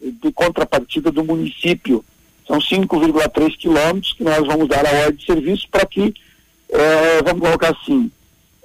de 0.00 0.32
contrapartida 0.32 1.10
do 1.10 1.24
município. 1.24 2.04
São 2.46 2.58
5,3 2.58 3.56
quilômetros 3.56 4.12
que 4.12 4.24
nós 4.24 4.46
vamos 4.46 4.68
dar 4.68 4.84
a 4.84 4.90
ordem 5.04 5.16
de 5.16 5.24
serviço 5.24 5.68
para 5.70 5.86
que, 5.86 6.12
eh, 6.70 7.22
vamos 7.22 7.40
colocar 7.40 7.70
assim, 7.70 8.10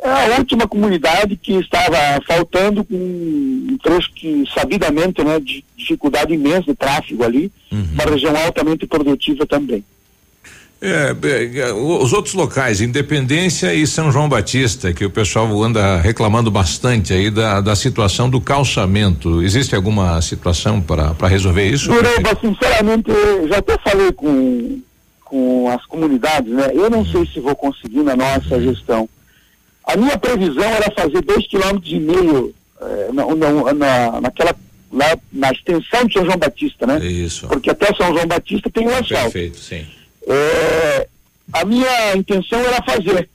é 0.02 0.36
a 0.36 0.38
última 0.38 0.68
comunidade 0.68 1.36
que 1.36 1.54
estava 1.54 1.98
faltando 2.28 2.84
com 2.84 2.96
um 2.96 3.78
trecho 3.82 4.12
que, 4.14 4.44
sabidamente, 4.54 5.24
né, 5.24 5.40
de 5.40 5.64
dificuldade 5.76 6.34
imensa 6.34 6.64
de 6.64 6.76
tráfego 6.76 7.24
ali, 7.24 7.52
uma 7.72 8.04
região 8.04 8.36
altamente 8.38 8.86
produtiva 8.86 9.46
também. 9.46 9.84
É, 10.82 11.16
é, 11.60 11.74
os 11.74 12.14
outros 12.14 12.34
locais, 12.36 12.82
Independência 12.82 13.74
e 13.74 13.88
São 13.88 14.12
João 14.12 14.28
Batista, 14.30 14.94
que 14.94 15.06
o 15.06 15.10
pessoal 15.10 15.64
anda 15.64 15.98
reclamando 15.98 16.52
bastante 16.52 17.14
aí 17.14 17.32
da, 17.32 17.62
da 17.62 17.76
situação 17.76 18.30
do 18.30 18.40
calçamento. 18.42 19.42
Existe 19.42 19.74
alguma 19.74 20.22
situação 20.22 20.82
para 20.82 21.28
resolver 21.28 21.66
isso? 21.68 21.90
Dureba, 21.90 22.38
sinceramente, 22.40 23.10
eu 23.10 23.48
já 23.48 23.58
até 23.58 23.78
falei 23.80 24.12
com, 24.12 24.80
com 25.24 25.70
as 25.72 25.84
comunidades, 25.86 26.52
né? 26.54 26.70
Eu 26.74 26.90
não 26.90 27.06
sei 27.06 27.26
se 27.26 27.40
vou 27.40 27.56
conseguir 27.56 28.04
na 28.04 28.16
nossa 28.16 28.62
gestão. 28.62 29.10
A 29.88 29.96
minha 29.96 30.18
previsão 30.18 30.64
era 30.66 30.92
fazer 30.92 31.22
dois 31.22 31.48
quilômetros 31.48 31.92
e 31.92 32.00
meio 32.00 32.54
eh, 32.82 33.10
na, 33.14 33.26
na, 33.36 33.74
na- 33.74 34.22
naquela 34.22 34.54
lá 34.92 35.18
na 35.32 35.52
extensão 35.52 36.06
de 36.06 36.14
São 36.14 36.26
João 36.26 36.38
Batista, 36.38 36.86
né? 36.86 37.00
Isso. 37.06 37.48
Porque 37.48 37.70
até 37.70 37.88
São 37.96 38.14
João 38.14 38.28
Batista 38.28 38.70
tem 38.70 38.86
um 38.88 38.96
asfalto. 38.96 39.32
Perfeito, 39.32 39.58
sim. 39.58 39.86
É, 40.28 41.08
a 41.54 41.64
minha 41.66 42.16
intenção 42.16 42.60
era 42.60 42.82
fazer, 42.84 43.30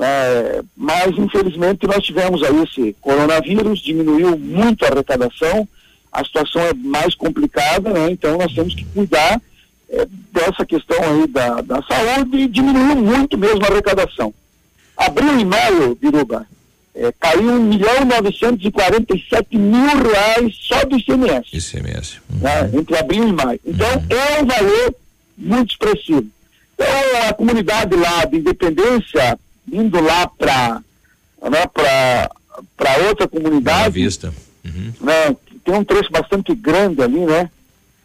é, 0.00 0.62
mas 0.76 1.16
infelizmente 1.18 1.86
nós 1.86 2.04
tivemos 2.04 2.42
aí 2.42 2.62
esse 2.62 2.96
coronavírus, 3.00 3.80
diminuiu 3.80 4.38
muito 4.38 4.84
a 4.84 4.88
arrecadação, 4.88 5.68
a 6.10 6.24
situação 6.24 6.62
é 6.62 6.74
mais 6.74 7.14
complicada, 7.14 7.90
né? 7.90 8.10
Então 8.10 8.38
nós 8.38 8.52
temos 8.54 8.74
que 8.74 8.84
cuidar 8.86 9.40
é, 9.90 10.06
dessa 10.32 10.64
questão 10.64 10.98
aí 11.02 11.26
da, 11.26 11.60
da 11.60 11.82
saúde 11.82 12.38
e 12.38 12.48
diminuiu 12.48 12.96
muito 12.96 13.36
mesmo 13.36 13.64
a 13.64 13.68
arrecadação. 13.68 14.32
Abril 14.96 15.40
e 15.40 15.44
maio, 15.44 15.94
Biruba, 15.96 16.46
é, 16.94 17.12
caiu 17.18 17.50
um 17.50 17.64
milhão 17.64 18.04
novecentos 18.04 18.64
e 18.64 18.70
quarenta 18.70 19.14
e 19.14 19.24
sete 19.28 19.56
mil 19.58 19.96
reais 20.02 20.56
só 20.62 20.84
do 20.84 20.96
ICMS 20.96 21.48
ICMS. 21.52 22.20
né, 22.40 22.70
entre 22.72 22.96
abril 22.96 23.28
e 23.28 23.32
maio. 23.32 23.60
Então, 23.66 23.88
é 24.08 24.40
um 24.40 24.46
valor 24.46 24.94
muito 25.36 25.72
expressivo. 25.72 26.26
Então, 26.74 27.28
a 27.28 27.32
comunidade 27.32 27.94
lá 27.96 28.24
de 28.24 28.38
Independência, 28.38 29.38
indo 29.70 30.00
lá 30.00 30.26
para 30.26 30.82
né, 31.42 31.66
para 32.76 32.96
outra 33.08 33.28
comunidade, 33.28 33.90
Vista. 33.90 34.32
né, 35.00 35.36
que 35.46 35.58
tem 35.58 35.74
um 35.74 35.84
trecho 35.84 36.10
bastante 36.10 36.54
grande 36.54 37.02
ali, 37.02 37.20
né? 37.20 37.50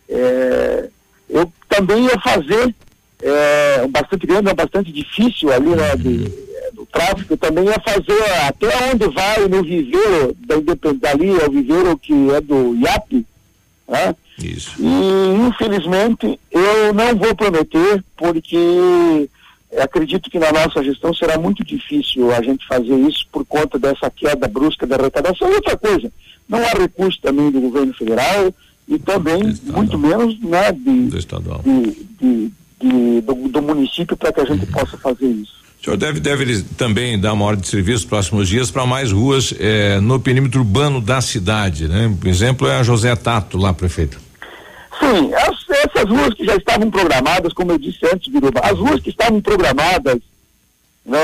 é, 0.10 0.89
eu 1.30 1.51
também 1.68 2.06
ia 2.06 2.19
fazer 2.19 2.76
é, 3.22 3.88
bastante 3.88 4.26
grande, 4.26 4.49
é 4.49 4.53
bastante 4.53 4.91
difícil 4.91 5.53
ali, 5.53 5.69
né? 5.69 5.95
De, 5.95 6.26
é, 6.26 6.72
do 6.72 6.85
tráfego, 6.88 7.34
eu 7.34 7.38
também 7.38 7.65
ia 7.65 7.80
fazer 7.80 8.23
até 8.47 8.68
onde 8.91 9.07
vai 9.14 9.47
no 9.47 9.61
viveiro 9.61 10.35
da 10.47 10.57
Independência, 10.57 11.11
ali 11.11 11.30
é 11.30 11.45
o 11.45 11.51
viveiro 11.51 11.97
que 11.97 12.14
é 12.31 12.41
do 12.41 12.76
IAP, 12.76 13.26
né? 13.88 14.15
Isso. 14.44 14.72
E 14.80 15.48
infelizmente 15.48 16.40
eu 16.52 16.94
não 16.94 17.16
vou 17.16 17.36
prometer, 17.36 18.03
porque 18.18 19.30
acredito 19.82 20.30
que 20.30 20.40
na 20.40 20.52
nossa 20.52 20.84
gestão 20.84 21.14
será 21.14 21.38
muito 21.38 21.64
difícil 21.64 22.34
a 22.34 22.41
gente 22.41 22.66
fazer 22.68 22.95
isso 23.07 23.26
por 23.32 23.45
conta 23.45 23.78
dessa 23.78 24.10
queda 24.10 24.48
brusca 24.48 24.88
da 24.88 24.95
arrecadação. 24.95 25.49
E 25.52 25.56
outra 25.56 25.78
coisa, 25.78 26.11
não 26.48 26.60
há 26.60 26.70
recurso 26.80 27.20
também 27.22 27.52
do 27.52 27.61
governo 27.61 27.94
federal 27.94 28.53
e 28.88 28.98
também, 28.98 29.41
muito 29.66 29.98
menos, 29.99 30.40
né, 30.41 30.72
de, 30.72 31.07
do 31.07 31.18
estadual. 31.18 31.61
de- 31.64 32.07
de- 32.20 32.52
de- 32.82 33.22
do, 33.22 33.34
do 33.49 33.61
município 33.61 34.16
para 34.18 34.32
que 34.34 34.40
a 34.41 34.45
gente 34.45 34.66
possa 34.68 34.98
fazer 34.98 35.28
isso. 35.28 35.60
O 35.80 35.84
senhor 35.86 35.95
deve, 35.98 36.20
deve 36.20 36.61
também 36.78 37.18
dar 37.20 37.32
uma 37.34 37.45
ordem 37.45 37.61
de 37.61 37.70
serviço 37.70 37.99
nos 37.99 38.06
próximos 38.10 38.49
dias 38.49 38.70
para 38.72 38.86
mais 38.86 39.11
ruas 39.11 39.53
eh, 39.60 39.99
no 40.02 40.20
perímetro 40.20 40.60
urbano 40.60 40.99
da 40.99 41.22
cidade, 41.22 41.88
né? 41.88 42.14
Por 42.20 42.28
exemplo, 42.28 42.68
é 42.68 42.78
a 42.78 42.84
José 42.84 43.16
Tato 43.16 43.57
lá, 43.57 43.74
prefeito. 43.74 44.20
Sim, 44.99 45.34
as- 45.34 45.69
essas 45.85 46.09
ruas 46.09 46.34
que 46.34 46.45
já 46.45 46.55
estavam 46.55 46.91
programadas, 46.91 47.53
como 47.53 47.71
eu 47.71 47.77
disse 47.77 47.99
antes, 48.13 48.31
Biruba, 48.31 48.59
as 48.63 48.77
ruas 48.77 48.99
que 48.99 49.09
estavam 49.09 49.39
programadas 49.41 50.19
né, 51.05 51.17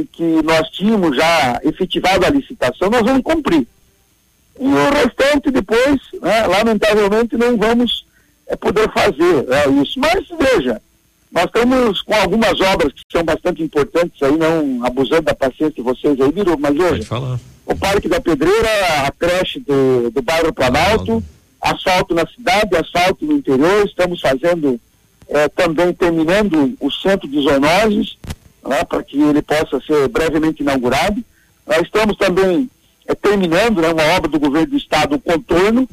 e 0.00 0.04
que 0.12 0.22
nós 0.42 0.68
tínhamos 0.70 1.16
já 1.16 1.58
efetivado 1.64 2.26
a 2.26 2.30
licitação, 2.30 2.90
nós 2.90 3.02
vamos 3.02 3.22
cumprir. 3.22 3.66
E 4.60 4.64
o 4.66 4.90
restante 4.90 5.50
depois, 5.50 5.98
né, 6.20 6.46
lamentavelmente, 6.46 7.36
não 7.36 7.56
vamos 7.56 8.04
eh, 8.46 8.54
poder 8.56 8.88
fazer 8.92 9.42
né, 9.48 9.64
isso. 9.82 9.98
Mas 9.98 10.24
veja, 10.38 10.80
nós 11.32 11.44
estamos 11.46 12.02
com 12.02 12.14
algumas 12.14 12.60
obras 12.60 12.92
que 12.92 13.02
são 13.10 13.24
bastante 13.24 13.62
importantes 13.62 14.22
aí, 14.22 14.36
não 14.36 14.84
abusando 14.84 15.22
da 15.22 15.34
paciência 15.34 15.70
de 15.76 15.82
vocês 15.82 16.20
aí, 16.20 16.30
Biruba, 16.30 16.70
mas 16.70 17.06
falar. 17.06 17.40
o 17.64 17.74
Parque 17.74 18.08
da 18.08 18.20
Pedreira, 18.20 18.68
a 19.06 19.10
creche 19.10 19.58
do, 19.60 20.10
do 20.10 20.20
bairro 20.20 20.52
Planalto, 20.52 21.24
asfalto 21.62 22.14
na 22.14 22.26
cidade, 22.26 22.76
asfalto 22.76 23.24
no 23.24 23.34
interior, 23.34 23.86
estamos 23.86 24.20
fazendo 24.20 24.78
eh, 25.28 25.48
também 25.50 25.92
terminando 25.92 26.76
o 26.80 26.90
centro 26.90 27.28
de 27.28 27.40
zoonoses 27.40 28.18
né, 28.66 28.84
para 28.84 29.02
que 29.02 29.20
ele 29.20 29.42
possa 29.42 29.80
ser 29.80 30.08
brevemente 30.08 30.62
inaugurado. 30.62 31.22
Nós 31.66 31.82
estamos 31.82 32.16
também 32.16 32.68
é, 33.06 33.14
terminando 33.14 33.80
né, 33.80 33.88
uma 33.88 34.04
obra 34.16 34.30
do 34.30 34.38
governo 34.38 34.68
do 34.68 34.76
estado, 34.76 35.16
o 35.16 35.20
contorno, 35.20 35.88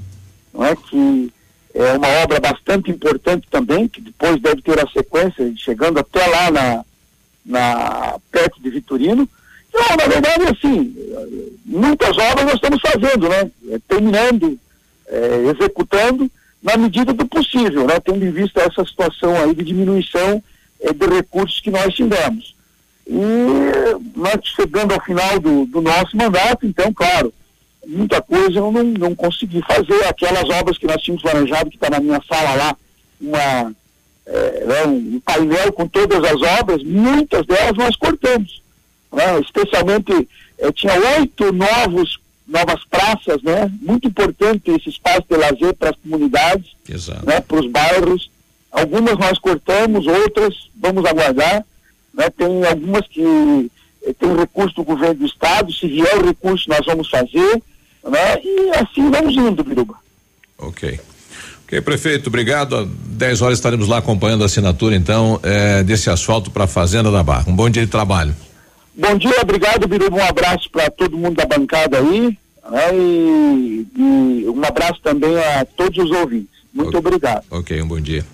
né, 0.54 0.76
que 0.90 1.32
é 1.74 1.94
uma 1.94 2.08
obra 2.24 2.40
bastante 2.40 2.90
importante 2.92 3.48
também, 3.50 3.88
que 3.88 4.02
depois 4.02 4.42
deve 4.42 4.62
ter 4.62 4.80
a 4.80 4.90
sequência, 4.90 5.54
chegando 5.56 6.00
até 6.00 6.26
lá 6.26 6.52
na, 6.52 6.86
na 7.46 8.20
perto 8.32 8.62
de 8.62 8.70
Vitorino. 8.70 9.30
Então, 9.70 9.98
na 9.98 10.08
verdade, 10.08 10.44
assim, 10.46 10.96
muitas 11.64 12.18
obras 12.18 12.46
nós 12.46 12.56
estamos 12.56 12.82
fazendo, 12.82 13.30
né? 13.30 13.52
É, 13.70 13.80
terminando, 13.88 14.60
é, 15.10 15.52
executando 15.52 16.30
na 16.62 16.78
medida 16.78 17.14
do 17.14 17.26
possível, 17.26 17.88
né? 17.88 18.00
Tendo 18.00 18.24
em 18.24 18.32
vista 18.32 18.62
essa 18.62 18.86
situação 18.86 19.36
aí 19.36 19.54
de 19.54 19.64
diminuição 19.64 20.44
é, 20.82 20.94
de 20.94 21.06
recursos 21.08 21.60
que 21.60 21.72
nós 21.72 21.94
tivemos. 21.94 22.56
E 23.08 23.18
nós 24.16 24.40
chegando 24.56 24.94
ao 24.94 25.04
final 25.04 25.40
do, 25.40 25.66
do 25.66 25.82
nosso 25.82 26.16
mandato, 26.16 26.66
então, 26.66 26.94
claro, 26.94 27.34
muita 27.88 28.22
coisa 28.22 28.60
eu 28.60 28.72
não, 28.72 28.84
não 28.84 29.16
consegui 29.16 29.62
fazer. 29.62 30.06
Aquelas 30.06 30.48
obras 30.50 30.78
que 30.78 30.86
nós 30.86 31.02
tínhamos 31.02 31.24
planejado, 31.24 31.70
que 31.70 31.76
está 31.76 31.90
na 31.90 32.00
minha 32.00 32.22
sala 32.30 32.54
lá, 32.54 32.78
uma, 33.20 33.74
é, 34.28 34.66
né, 34.66 34.86
um 34.86 35.20
painel 35.22 35.74
com 35.74 35.88
todas 35.88 36.24
as 36.24 36.42
obras, 36.60 36.84
muitas 36.84 37.46
delas 37.48 37.76
nós 37.76 37.96
cortamos. 37.96 38.62
Né? 39.12 39.40
Especialmente, 39.40 40.30
é, 40.60 40.72
tinha 40.72 40.94
oito 41.18 41.52
novos 41.52 42.20
novas 42.50 42.84
praças, 42.86 43.42
né? 43.44 43.72
Muito 43.82 44.08
importante 44.08 44.72
esse 44.72 44.90
espaço 44.90 45.24
de 45.30 45.38
lazer 45.38 45.74
para 45.76 45.92
as 45.92 45.96
comunidades, 45.98 46.72
né? 47.24 47.40
Para 47.40 47.60
os 47.60 47.68
bairros. 47.70 48.30
Algumas 48.72 49.18
nós 49.18 49.40
cortamos, 49.40 50.06
outras 50.08 50.54
vamos 50.76 51.06
aguardar. 51.06 51.64
Né? 52.14 52.30
Tem 52.32 52.66
algumas 52.66 53.08
que 53.08 53.72
eh, 54.04 54.14
tem 54.14 54.36
recurso 54.36 54.76
do 54.76 54.84
governo 54.84 55.16
do 55.16 55.26
estado, 55.26 55.72
se 55.72 55.88
vier 55.88 56.18
o 56.18 56.26
recurso 56.26 56.70
nós 56.70 56.86
vamos 56.86 57.10
fazer, 57.10 57.62
né? 58.04 58.42
E 58.44 58.72
assim 58.76 59.10
vamos 59.10 59.36
indo, 59.36 59.64
Biruba. 59.64 59.96
Ok. 60.58 61.00
Ok, 61.66 61.82
prefeito, 61.82 62.28
obrigado. 62.28 62.76
Às 62.76 62.88
10 62.88 63.42
horas 63.44 63.60
estaremos 63.60 63.88
lá 63.88 64.00
acompanhando 64.00 64.42
a 64.42 64.48
assinatura, 64.48 64.96
então, 64.96 65.40
eh, 65.44 65.84
desse 65.84 66.10
asfalto 66.10 66.50
para 66.50 66.64
a 66.64 66.68
Fazenda 66.68 67.12
da 67.12 67.22
Barra. 67.22 67.46
Um 67.48 67.56
bom 67.56 67.70
dia 67.70 67.86
de 67.86 67.92
trabalho. 67.92 68.36
Bom 69.00 69.18
dia, 69.18 69.38
obrigado, 69.42 69.88
Biruba. 69.88 70.18
Um 70.18 70.28
abraço 70.28 70.70
para 70.70 70.90
todo 70.90 71.18
mundo 71.18 71.38
da 71.38 71.46
bancada 71.46 72.00
aí. 72.00 72.38
Né? 72.70 72.94
E, 72.94 73.88
e, 73.98 74.46
um 74.50 74.62
abraço 74.66 75.00
também 75.02 75.40
a 75.40 75.66
todos 75.66 75.98
os 76.04 76.12
ouvintes. 76.12 76.50
Muito 76.74 76.98
okay. 76.98 77.00
obrigado. 77.00 77.46
Ok, 77.50 77.82
um 77.82 77.88
bom 77.88 78.02
dia. 78.02 78.26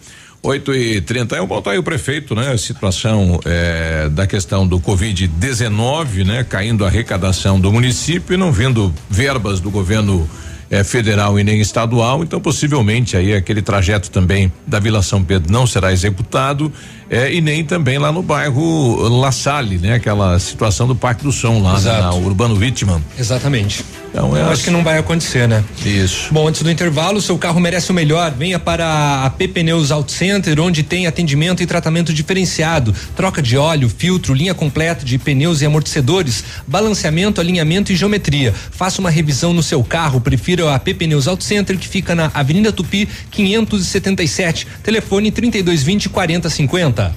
8 0.42 0.74
e 0.74 1.02
31 1.02 1.46
bom, 1.46 1.62
tá 1.62 1.72
aí 1.72 1.78
o 1.78 1.84
prefeito, 1.84 2.36
né? 2.36 2.52
A 2.52 2.58
situação 2.58 3.40
é, 3.46 4.10
da 4.10 4.26
questão 4.26 4.68
do 4.68 4.80
Covid-19, 4.80 6.26
né? 6.26 6.44
Caindo 6.44 6.84
a 6.84 6.88
arrecadação 6.88 7.60
do 7.60 7.72
município 7.72 8.34
e 8.34 8.38
não 8.38 8.52
vindo 8.52 8.94
verbas 9.10 9.60
do 9.60 9.70
governo 9.70 10.28
é, 10.76 10.84
federal 10.84 11.40
e 11.40 11.44
nem 11.44 11.62
estadual, 11.62 12.24
então 12.24 12.40
possivelmente 12.40 13.16
aí 13.16 13.34
aquele 13.34 13.62
trajeto 13.62 14.12
também 14.12 14.52
da 14.68 14.80
Vila 14.80 15.02
São 15.02 15.24
Pedro 15.24 15.52
não 15.52 15.66
será 15.66 15.94
executado 15.94 16.72
é, 17.10 17.32
e 17.34 17.40
nem 17.40 17.64
também 17.64 17.98
lá 17.98 18.12
no 18.12 18.22
bairro 18.22 19.08
La 19.20 19.32
Salle, 19.32 19.78
né? 19.78 19.94
Aquela 19.94 20.38
situação 20.40 20.88
do 20.88 20.96
Parque 20.96 21.24
do 21.24 21.32
Som 21.32 21.62
lá 21.62 21.80
né, 21.80 22.02
na 22.02 22.14
Urbano 22.14 22.56
Vítima. 22.56 23.02
Exatamente. 23.18 23.86
Então, 24.10 24.36
é 24.36 24.42
acho 24.44 24.64
que 24.64 24.70
não 24.70 24.84
vai 24.84 24.98
acontecer, 24.98 25.48
né? 25.48 25.64
Isso. 25.86 26.34
Bom, 26.34 26.48
antes 26.48 26.62
do 26.62 26.72
intervalo, 26.72 27.22
seu 27.22 27.38
carro 27.38 27.60
merece 27.60 27.92
o 27.92 27.94
melhor. 27.94 28.32
Venha 28.32 28.58
para 28.58 29.26
a 29.26 29.30
P 29.30 29.48
Pneus 29.48 29.92
Auto 29.92 30.12
Center, 30.12 30.60
onde 30.60 30.84
tem 30.84 31.06
atendimento 31.06 31.62
e 31.62 31.66
tratamento 31.66 32.14
diferenciado, 32.14 32.96
troca 33.16 33.42
de 33.42 33.58
óleo, 33.58 33.90
filtro, 33.90 34.34
linha 34.34 34.54
completa 34.54 35.06
de 35.06 35.18
pneus 35.18 35.62
e 35.62 35.66
amortecedores, 35.66 36.46
balanceamento, 36.66 37.42
alinhamento 37.42 37.92
e 37.92 37.96
geometria. 37.96 38.54
Faça 38.72 39.02
uma 39.02 39.10
revisão 39.10 39.54
no 39.54 39.62
seu 39.62 39.84
carro. 39.84 40.22
Prefira 40.22 40.65
a 40.70 40.80
P 40.80 40.94
Pneus 40.94 41.28
Auto 41.28 41.44
Center, 41.44 41.78
que 41.78 41.88
fica 41.88 42.16
na 42.16 42.32
Avenida 42.34 42.72
Tupi, 42.72 43.08
577. 43.32 44.68
Telefone 44.84 45.32
3220 45.32 46.10
4050. 46.10 47.16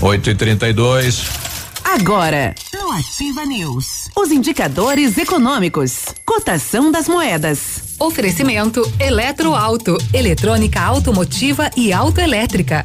8 0.00 0.30
e 0.30 0.34
32 0.34 1.48
Agora, 1.94 2.54
no 2.74 2.92
Ativa 2.92 3.46
News, 3.46 4.10
os 4.14 4.30
indicadores 4.30 5.16
econômicos, 5.16 6.04
cotação 6.24 6.92
das 6.92 7.08
moedas. 7.08 7.96
Oferecimento 7.98 8.82
Eletroauto, 9.00 9.96
eletrônica 10.12 10.78
automotiva 10.78 11.70
e 11.74 11.90
autoelétrica. 11.90 12.84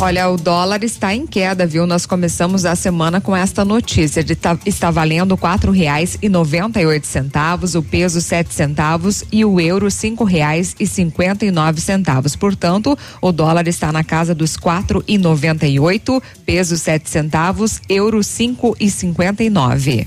Olha, 0.00 0.28
o 0.28 0.36
dólar 0.36 0.82
está 0.84 1.14
em 1.14 1.26
queda, 1.26 1.66
viu? 1.66 1.86
Nós 1.86 2.04
começamos 2.04 2.66
a 2.66 2.74
semana 2.74 3.20
com 3.20 3.34
esta 3.34 3.64
notícia 3.64 4.22
de 4.22 4.34
tá, 4.34 4.58
está 4.66 4.90
valendo 4.90 5.36
quatro 5.36 5.70
reais 5.72 6.18
e 6.20 6.28
noventa 6.28 6.80
e 6.80 6.84
oito 6.84 7.06
centavos, 7.06 7.74
o 7.74 7.82
peso 7.82 8.20
sete 8.20 8.52
centavos 8.52 9.24
e 9.32 9.44
o 9.44 9.58
euro 9.60 9.90
cinco 9.90 10.24
reais 10.24 10.74
e 10.78 10.86
cinquenta 10.86 11.46
e 11.46 11.50
nove 11.50 11.80
centavos. 11.80 12.36
Portanto, 12.36 12.98
o 13.22 13.32
dólar 13.32 13.66
está 13.68 13.92
na 13.92 14.04
casa 14.04 14.34
dos 14.34 14.56
quatro 14.56 15.02
e 15.06 15.16
noventa 15.16 15.66
e 15.66 15.78
oito, 15.78 16.22
peso 16.44 16.76
sete 16.76 17.08
centavos, 17.08 17.80
euro 17.88 18.22
cinco 18.22 18.76
e 18.78 18.90
cinquenta 18.90 19.42
e 19.42 19.48
nove. 19.48 20.06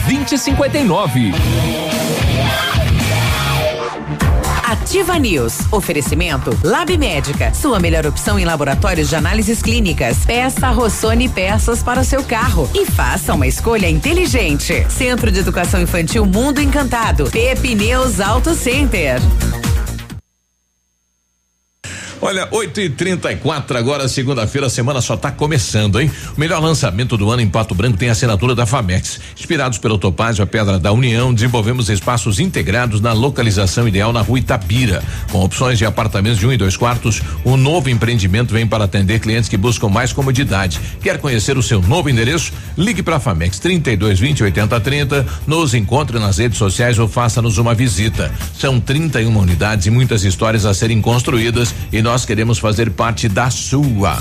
2059. 0.05 1.31
Ativa 4.63 5.19
News. 5.19 5.59
Oferecimento 5.71 6.57
Lab 6.63 6.97
Médica. 6.97 7.53
Sua 7.53 7.79
melhor 7.79 8.05
opção 8.05 8.39
em 8.39 8.45
laboratórios 8.45 9.09
de 9.09 9.15
análises 9.15 9.61
clínicas. 9.61 10.25
Peça 10.25 10.69
Rossoni 10.69 11.27
peças 11.27 11.83
para 11.83 12.01
o 12.01 12.05
seu 12.05 12.23
carro 12.23 12.69
e 12.73 12.85
faça 12.85 13.33
uma 13.33 13.47
escolha 13.47 13.89
inteligente. 13.89 14.85
Centro 14.89 15.31
de 15.31 15.39
Educação 15.39 15.81
Infantil 15.81 16.25
Mundo 16.25 16.61
Encantado. 16.61 17.29
Pepineus 17.29 18.19
Auto 18.19 18.53
Center. 18.53 19.19
Olha, 22.23 22.47
8 22.51 22.81
e 22.81 22.87
34 22.87 23.75
agora, 23.75 24.07
segunda-feira, 24.07 24.67
a 24.67 24.69
semana 24.69 25.01
só 25.01 25.15
está 25.15 25.31
começando, 25.31 25.99
hein? 25.99 26.11
O 26.37 26.39
melhor 26.39 26.61
lançamento 26.61 27.17
do 27.17 27.31
ano 27.31 27.41
em 27.41 27.49
Pato 27.49 27.73
Branco 27.73 27.97
tem 27.97 28.09
a 28.09 28.11
assinatura 28.11 28.53
da 28.53 28.63
Famex. 28.67 29.19
Inspirados 29.35 29.79
pelo 29.79 29.97
Topázio, 29.97 30.43
a 30.43 30.47
Pedra 30.47 30.77
da 30.77 30.91
União, 30.91 31.33
desenvolvemos 31.33 31.89
espaços 31.89 32.39
integrados 32.39 33.01
na 33.01 33.11
localização 33.11 33.87
ideal 33.87 34.13
na 34.13 34.21
rua 34.21 34.37
Itapira. 34.37 35.03
Com 35.31 35.43
opções 35.43 35.79
de 35.79 35.85
apartamentos 35.85 36.37
de 36.37 36.45
um 36.45 36.53
e 36.53 36.57
dois 36.57 36.77
quartos, 36.77 37.23
o 37.43 37.57
novo 37.57 37.89
empreendimento 37.89 38.53
vem 38.53 38.67
para 38.67 38.83
atender 38.83 39.19
clientes 39.19 39.49
que 39.49 39.57
buscam 39.57 39.89
mais 39.89 40.13
comodidade. 40.13 40.79
Quer 41.01 41.17
conhecer 41.17 41.57
o 41.57 41.63
seu 41.63 41.81
novo 41.81 42.07
endereço? 42.07 42.53
Ligue 42.77 43.01
para 43.01 43.15
a 43.15 43.19
Famex 43.19 43.57
32 43.57 44.19
20 44.19 44.43
80 44.43 44.79
30, 44.79 45.25
nos 45.47 45.73
encontre 45.73 46.19
nas 46.19 46.37
redes 46.37 46.59
sociais 46.59 46.99
ou 46.99 47.07
faça-nos 47.07 47.57
uma 47.57 47.73
visita. 47.73 48.31
São 48.55 48.79
31 48.79 49.35
unidades 49.35 49.87
e 49.87 49.89
muitas 49.89 50.23
histórias 50.23 50.67
a 50.67 50.73
serem 50.75 51.01
construídas 51.01 51.73
e 51.91 51.99
nós 51.99 52.10
nós 52.11 52.25
queremos 52.25 52.59
fazer 52.59 52.91
parte 52.91 53.29
da 53.29 53.49
sua. 53.49 54.17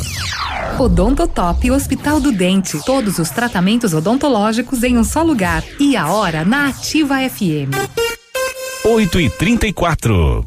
Odontotop 0.78 1.72
Hospital 1.72 2.20
do 2.20 2.30
Dente. 2.30 2.78
Todos 2.86 3.18
os 3.18 3.30
tratamentos 3.30 3.92
odontológicos 3.92 4.84
em 4.84 4.96
um 4.96 5.02
só 5.02 5.24
lugar. 5.24 5.64
E 5.80 5.96
a 5.96 6.06
hora 6.06 6.44
na 6.44 6.68
Ativa 6.68 7.16
FM. 7.28 7.74
8 8.84 9.20
e 9.20 9.28
34 9.28 10.46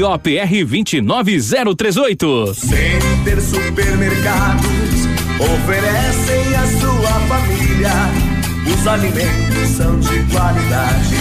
ROPR 0.00 0.64
29038. 0.66 2.54
Center 2.54 3.40
Supermercados 3.40 5.06
oferecem 5.38 6.54
à 6.56 6.66
sua 6.80 7.20
família. 7.28 7.92
Os 8.66 8.86
alimentos 8.86 9.68
são 9.76 10.00
de 10.00 10.22
qualidade 10.32 11.14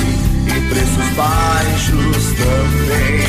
e 0.48 0.62
preços 0.70 1.10
baixos 1.16 2.34
também. 2.38 3.22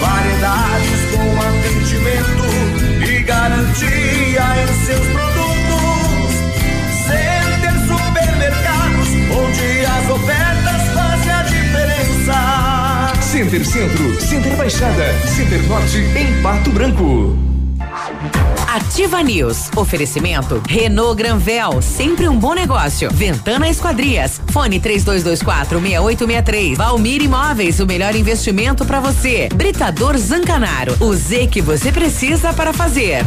Variedades 0.00 1.00
com 1.10 1.26
atendimento 1.40 2.46
e 3.06 3.22
garantia 3.22 4.44
em 4.62 4.68
seus 4.86 5.06
produtos. 5.08 6.32
Center 7.06 7.74
Supermercados, 7.86 9.08
onde 9.36 9.84
as 9.84 10.08
ofertas 10.10 10.52
a. 10.56 10.61
Center 13.32 13.64
Centro, 13.64 14.20
Center 14.20 14.54
Baixada, 14.56 15.10
Center 15.26 15.66
Norte, 15.66 15.96
em 15.96 16.42
Pato 16.42 16.70
Branco. 16.70 17.34
Ativa 18.68 19.22
News. 19.22 19.70
Oferecimento 19.74 20.62
Renault 20.68 21.16
Granvel, 21.16 21.80
sempre 21.80 22.28
um 22.28 22.38
bom 22.38 22.52
negócio. 22.52 23.10
Ventana 23.10 23.70
Esquadrias. 23.70 24.38
Fone 24.50 24.78
3224 24.78 25.80
6863. 25.80 26.76
Valmir 26.76 27.22
Imóveis, 27.22 27.80
o 27.80 27.86
melhor 27.86 28.14
investimento 28.14 28.84
para 28.84 29.00
você. 29.00 29.48
Britador 29.54 30.18
Zancanaro. 30.18 30.94
O 31.00 31.14
Z 31.14 31.46
que 31.46 31.62
você 31.62 31.90
precisa 31.90 32.52
para 32.52 32.74
fazer. 32.74 33.24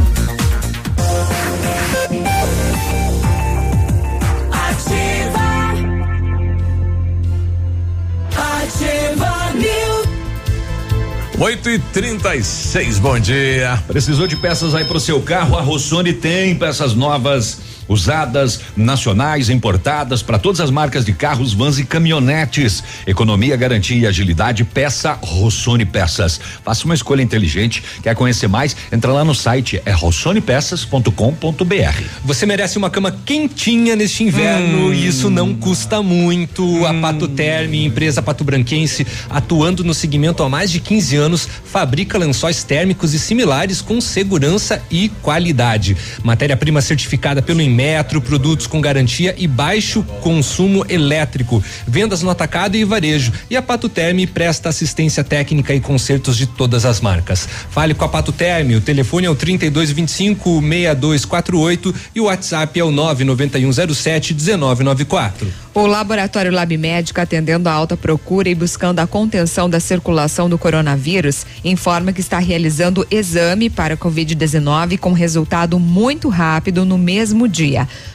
8 11.38 11.70
e 11.70 11.80
36 11.80 13.00
bom 13.00 13.20
dia. 13.20 13.78
Precisou 13.88 14.26
de 14.26 14.38
peças 14.38 14.74
aí 14.74 14.86
pro 14.86 15.02
seu 15.02 15.22
carro? 15.22 15.58
A 15.58 15.62
Rossoni 15.62 16.14
tem 16.14 16.56
peças 16.56 16.94
novas, 16.94 17.60
usadas, 17.88 18.62
nacionais, 18.76 19.50
importadas 19.50 20.22
para 20.22 20.40
todas 20.40 20.62
as 20.62 20.72
marcas 20.72 21.06
de 21.06 21.14
carros, 21.14 21.54
vans 21.54 21.78
e 21.80 21.86
caminhonetes. 21.86 22.84
Economia, 23.06 23.56
garantia 23.56 23.98
e 23.98 24.08
agilidade. 24.08 24.64
Peça 24.64 25.18
Rossoni 25.22 25.86
Peças. 25.86 26.40
Faça 26.64 26.86
uma 26.86 26.96
escolha 26.96 27.22
inteligente. 27.22 27.84
Quer 28.02 28.16
conhecer 28.16 28.48
mais? 28.48 28.76
Entra 28.92 29.12
lá 29.12 29.24
no 29.24 29.36
site 29.36 29.82
é 29.86 29.92
rossonepeças.com.br. 29.92 32.04
Você 32.24 32.46
merece 32.46 32.78
uma 32.78 32.90
cama 32.90 33.16
quentinha 33.26 33.96
neste 33.96 34.24
inverno 34.24 34.90
Hum. 34.90 34.94
e 34.94 35.08
isso 35.08 35.30
não 35.30 35.54
custa 35.54 36.02
muito. 36.02 36.86
A 36.86 36.94
Pato 36.94 37.28
Terme, 37.28 37.86
empresa 37.86 38.22
pato 38.22 38.44
branquense, 38.44 39.06
atuando 39.30 39.84
no 39.84 39.94
segmento 39.94 40.44
há 40.44 40.50
mais 40.50 40.72
de 40.72 40.80
15 40.80 41.16
anos, 41.16 41.48
fabrica 41.66 42.18
lençóis 42.18 42.64
térmicos 42.64 43.14
e 43.14 43.20
similares 43.20 43.82
com 43.82 44.00
segurança 44.02 44.82
e 44.90 45.10
qualidade. 45.22 45.96
Matéria-prima 46.24 46.82
certificada 46.82 47.42
pelo 47.42 47.62
Inmetro, 47.76 48.22
produtos 48.22 48.68
com 48.68 48.80
garantia 48.80 49.36
e 49.38 49.46
baixo 49.46 50.02
consumo 50.22 50.86
elétrico. 50.88 51.62
Vendas 51.86 52.22
no 52.22 52.30
atacado 52.30 52.78
e 52.78 52.86
varejo. 52.86 53.34
E 53.50 53.58
a 53.58 53.62
Pato 53.62 53.90
Terme 53.90 54.26
presta 54.26 54.70
assistência 54.70 55.26
técnica 55.26 55.76
e 55.76 55.82
consertos 55.82 56.38
de 56.38 56.48
todas 56.48 56.86
as 56.86 57.02
marcas. 57.02 57.46
Fale 57.70 57.94
com 57.94 58.06
a 58.06 58.08
Pato 58.08 58.32
Terme, 58.32 58.78
o 58.78 58.82
telefone 58.82 59.26
é 59.28 59.30
o 59.30 59.36
3225 59.36 60.62
6248 60.62 61.96
e 62.16 62.22
o 62.22 62.26
WhatsApp 62.26 62.80
é 62.80 62.84
o 62.84 62.92
99107 62.92 64.34
1994. 64.34 65.66
O 65.74 65.86
Laboratório 65.86 66.54
Lab 66.54 66.78
Médica, 66.78 67.24
atendendo 67.24 67.68
a 67.68 67.74
alta 67.74 67.98
procura 67.98 68.48
e 68.48 68.56
buscando 68.56 69.00
a 69.00 69.08
contenção 69.08 69.70
da 69.70 69.82
circulação 69.82 70.50
do 70.50 70.58
coronavírus, 70.58 71.46
informa 71.66 72.14
que 72.14 72.22
está 72.22 72.40
realizando 72.40 73.06
exame 73.12 73.70
para 73.70 73.98
Covid-19 73.98 74.98
com 74.98 75.12
resultado 75.12 75.78
muito 75.78 76.30
rápido 76.30 76.86
no 76.86 76.98
mesmo 76.98 77.46
dia. 77.46 77.65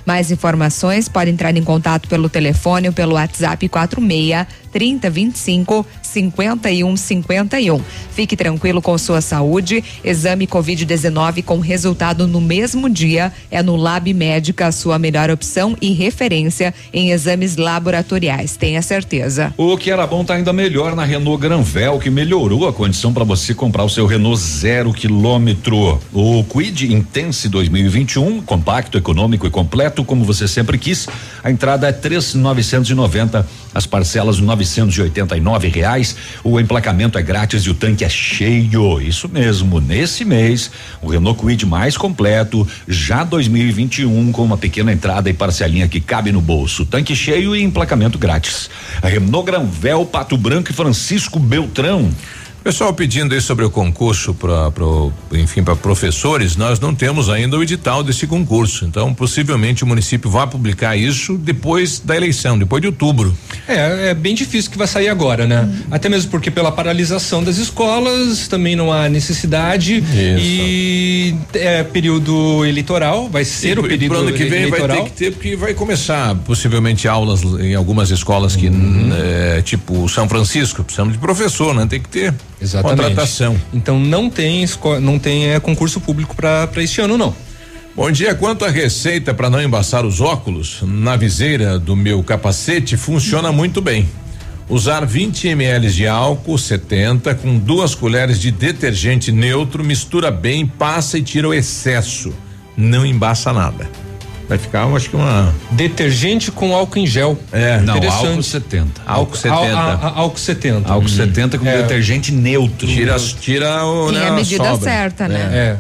Mais 0.07 0.31
informações 0.31 1.09
podem 1.09 1.35
entrar 1.35 1.57
em 1.57 1.63
contato 1.63 2.09
pelo 2.09 2.29
telefone 2.29 2.89
ou 2.89 2.95
pelo 2.95 3.15
WhatsApp 3.15 3.69
46 3.69 4.47
3025 4.73 5.85
5151. 6.03 7.81
Fique 8.13 8.37
tranquilo 8.37 8.83
com 8.83 8.97
sua 8.99 9.21
saúde. 9.21 9.83
Exame 10.05 10.47
Covid-19 10.47 11.43
com 11.45 11.59
resultado 11.59 12.27
no 12.27 12.41
mesmo 12.41 12.89
dia 12.89 13.33
é 13.51 13.63
no 13.63 13.77
Lab 13.77 14.13
Médica, 14.13 14.67
a 14.67 14.73
sua 14.73 14.99
melhor 14.99 15.31
opção 15.31 15.77
e 15.81 15.93
referência 15.93 16.75
em 16.93 17.11
exames 17.11 17.57
laboratoriais. 17.57 18.57
Tenha 18.57 18.83
certeza. 18.83 19.53
O 19.57 19.77
que 19.77 19.91
era 19.91 20.07
bom 20.07 20.25
tá 20.25 20.35
ainda 20.35 20.53
melhor 20.53 20.95
na 20.95 21.05
Renault 21.05 21.41
Granvel, 21.41 21.99
que 21.99 22.11
melhorou 22.11 22.69
a 22.69 22.73
condição 22.73 23.13
para 23.13 23.25
você 23.25 23.55
comprar 23.55 23.85
o 23.85 23.89
seu 23.89 24.07
Renault 24.07 24.41
zero 24.41 24.93
quilômetro. 24.93 26.01
O 26.13 26.45
Quid 26.45 26.93
Intense 26.93 27.49
2021, 27.49 28.43
compacto, 28.43 28.99
econômico 28.99 29.47
e 29.47 29.51
completo, 29.51 30.05
como 30.05 30.25
você 30.25 30.47
sempre 30.47 30.79
quis. 30.79 31.09
A 31.43 31.51
entrada 31.51 31.89
é 31.89 31.93
três 31.93 32.35
novecentos 32.35 32.91
e 32.91 32.95
noventa, 32.95 33.47
as 33.75 33.87
parcelas 33.87 34.39
novecentos 34.39 34.60
e 34.63 35.01
oitenta 35.01 35.37
e 35.37 35.41
nove 35.41 35.69
reais. 35.69 36.17
O 36.43 36.61
emplacamento 36.61 37.19
é 37.19 37.23
grátis 37.23 37.63
e 37.63 37.71
o 37.71 37.75
tanque 37.75 38.05
é 38.05 38.09
cheio. 38.09 39.01
Isso 39.01 39.29
mesmo, 39.29 39.81
nesse 39.81 40.25
mês, 40.25 40.71
o 41.03 41.09
Renault 41.09 41.41
Quid 41.41 41.65
mais 41.67 41.97
completo, 41.97 42.67
já 42.87 43.25
2021, 43.25 44.33
com 44.33 44.45
uma 44.45 44.57
pequena 44.57 44.93
entrada 44.93 45.31
e 45.31 45.33
parcelinha 45.33 45.89
que 45.89 46.01
cabe 46.01 46.33
no 46.33 46.41
bolso. 46.41 46.85
Tanque 46.85 47.15
cheio 47.15 47.55
e 47.55 47.63
emplacamento 47.63 48.19
grátis. 48.19 48.71
A 49.03 49.09
Renault 49.09 49.47
Granvel, 49.47 50.05
Pato 50.05 50.37
Branco 50.37 50.71
e 50.71 50.75
Francisco 50.75 51.39
Beltrão. 51.39 52.11
Pessoal 52.63 52.93
pedindo 52.93 53.35
aí 53.35 53.41
sobre 53.41 53.65
o 53.65 53.71
concurso 53.71 54.35
para 54.35 54.71
enfim 55.33 55.63
para 55.65 55.75
professores, 55.75 56.57
nós 56.57 56.79
não 56.79 56.95
temos 56.95 57.31
ainda 57.31 57.57
o 57.57 57.63
edital 57.63 58.03
desse 58.03 58.27
concurso. 58.27 58.85
Então, 58.85 59.15
possivelmente 59.15 59.83
o 59.83 59.87
município 59.87 60.31
vai 60.31 60.47
publicar 60.47 60.95
isso 60.95 61.39
depois 61.39 62.01
da 62.01 62.15
eleição, 62.15 62.59
depois 62.59 62.83
de 62.83 62.87
outubro. 62.89 63.35
É, 63.67 64.11
é 64.11 64.15
bem 64.15 64.35
difícil 64.35 64.71
que 64.71 64.77
vai 64.77 64.87
sair 64.87 65.09
agora, 65.09 65.47
né? 65.47 65.69
Até 65.91 66.11
mesmo 66.11 66.31
porque 66.31 66.51
pela 66.51 66.71
paralisação 66.71 67.43
das 67.43 67.57
escolas 67.57 68.47
também 68.47 68.77
não 68.77 68.93
há 68.93 69.09
necessidade 69.09 70.05
e 70.15 71.35
é 71.55 71.83
período 71.83 72.65
eleitoral, 72.67 73.29
vai 73.31 73.45
ser 73.45 73.79
o 73.79 73.87
E 73.87 73.89
período 73.89 74.13
pro 74.13 74.21
ano 74.29 74.33
que 74.33 74.45
vem 74.45 74.63
eleitoral. 74.65 74.89
vai 74.89 75.05
ter 75.05 75.11
que 75.11 75.17
ter 75.17 75.31
porque 75.33 75.57
vai 75.57 75.73
começar 75.73 76.35
possivelmente 76.45 77.09
aulas 77.09 77.43
em 77.43 77.75
algumas 77.75 78.11
escolas 78.11 78.55
que 78.55 78.69
Uhum. 78.71 79.11
é, 79.13 79.63
tipo 79.63 80.09
São 80.09 80.29
Francisco, 80.29 80.85
precisamos 80.85 81.15
de 81.15 81.19
professor, 81.19 81.75
né? 81.75 81.87
Tem 81.87 82.01
que 82.01 82.09
ter 82.09 82.33
Exatamente. 82.61 83.01
contratação. 83.01 83.61
Então 83.73 83.99
não 83.99 84.29
tem 84.29 84.67
não 85.01 85.19
tem 85.19 85.51
é, 85.51 85.61
concurso 85.61 86.01
público 86.01 86.35
para 86.37 86.69
este 86.79 87.01
ano 87.01 87.17
não. 87.17 87.35
Bom 87.97 88.11
dia, 88.11 88.35
quanto 88.35 88.65
à 88.65 88.69
receita 88.69 89.35
para 89.35 89.51
não 89.51 89.61
embaçar 89.61 90.07
os 90.07 90.21
óculos, 90.21 90.79
na 90.83 91.17
viseira 91.17 91.79
do 91.79 91.97
meu 91.97 92.23
capacete 92.23 92.97
funciona 92.97 93.51
muito 93.51 93.81
bem. 93.81 94.09
Usar 94.69 95.05
20 95.05 95.49
ml 95.49 95.91
de 95.91 96.07
álcool 96.07 96.57
70 96.57 97.35
com 97.35 97.59
duas 97.59 97.95
colheres 97.95 98.39
de 98.39 98.53
detergente 98.53 99.33
neutro, 99.33 99.83
mistura 99.83 100.31
bem, 100.31 100.65
passa 100.65 101.19
e 101.19 101.23
tira 101.23 101.49
o 101.49 101.55
excesso. 101.55 102.33
Não 102.77 103.05
embaça 103.05 103.53
nada. 103.53 103.91
Vai 104.51 104.59
ficar, 104.59 104.83
eu 104.89 104.97
acho 104.97 105.09
que 105.09 105.15
uma. 105.15 105.55
Detergente 105.71 106.51
com 106.51 106.75
álcool 106.75 106.99
em 106.99 107.07
gel. 107.07 107.39
É, 107.53 107.79
Não, 107.79 107.97
Interessante. 107.97 108.27
álcool 108.27 108.43
70. 108.43 109.01
Álcool 109.07 109.37
70. 109.37 109.55
Al- 109.57 109.77
a- 109.79 109.93
a- 109.95 110.13
álcool 110.19 110.39
70. 110.41 110.93
Álcool 110.93 111.09
70 111.09 111.57
com 111.57 111.67
É. 111.69 111.83
detergente 111.83 112.33
neutro. 112.33 112.89
Tira, 112.89 113.17
tira 113.41 113.85
o. 113.87 114.11
E 114.11 114.15
né, 114.17 114.27
a 114.27 114.33
medida 114.33 114.65
sobra. 114.65 114.91
certa, 114.91 115.29
né? 115.29 115.39
É. 115.53 115.77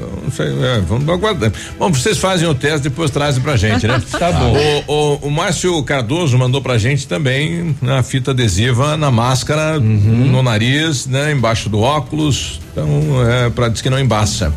Eu 0.00 0.22
não 0.24 0.30
sei, 0.30 0.46
é, 0.46 0.80
vamos 0.80 1.08
aguardar. 1.08 1.52
Bom, 1.78 1.92
vocês 1.92 2.18
fazem 2.18 2.48
o 2.48 2.54
teste, 2.54 2.80
depois 2.88 3.10
trazem 3.10 3.42
pra 3.42 3.56
gente, 3.56 3.86
né? 3.86 4.00
Tá 4.18 4.32
bom. 4.32 4.54
O, 4.86 4.92
o, 4.92 5.14
o 5.28 5.30
Márcio 5.30 5.82
Cardoso 5.84 6.36
mandou 6.38 6.60
pra 6.62 6.78
gente 6.78 7.06
também 7.06 7.74
na 7.82 8.02
fita 8.02 8.30
adesiva, 8.32 8.96
na 8.96 9.10
máscara, 9.10 9.78
Uhum. 9.78 10.30
no 10.30 10.42
nariz, 10.42 11.06
né? 11.06 11.32
Embaixo 11.32 11.68
do 11.68 11.80
óculos. 11.80 12.60
Então, 12.72 12.88
é, 13.28 13.50
pra 13.50 13.68
dizer 13.68 13.82
que 13.82 13.90
não 13.90 13.98
embaça. 14.00 14.52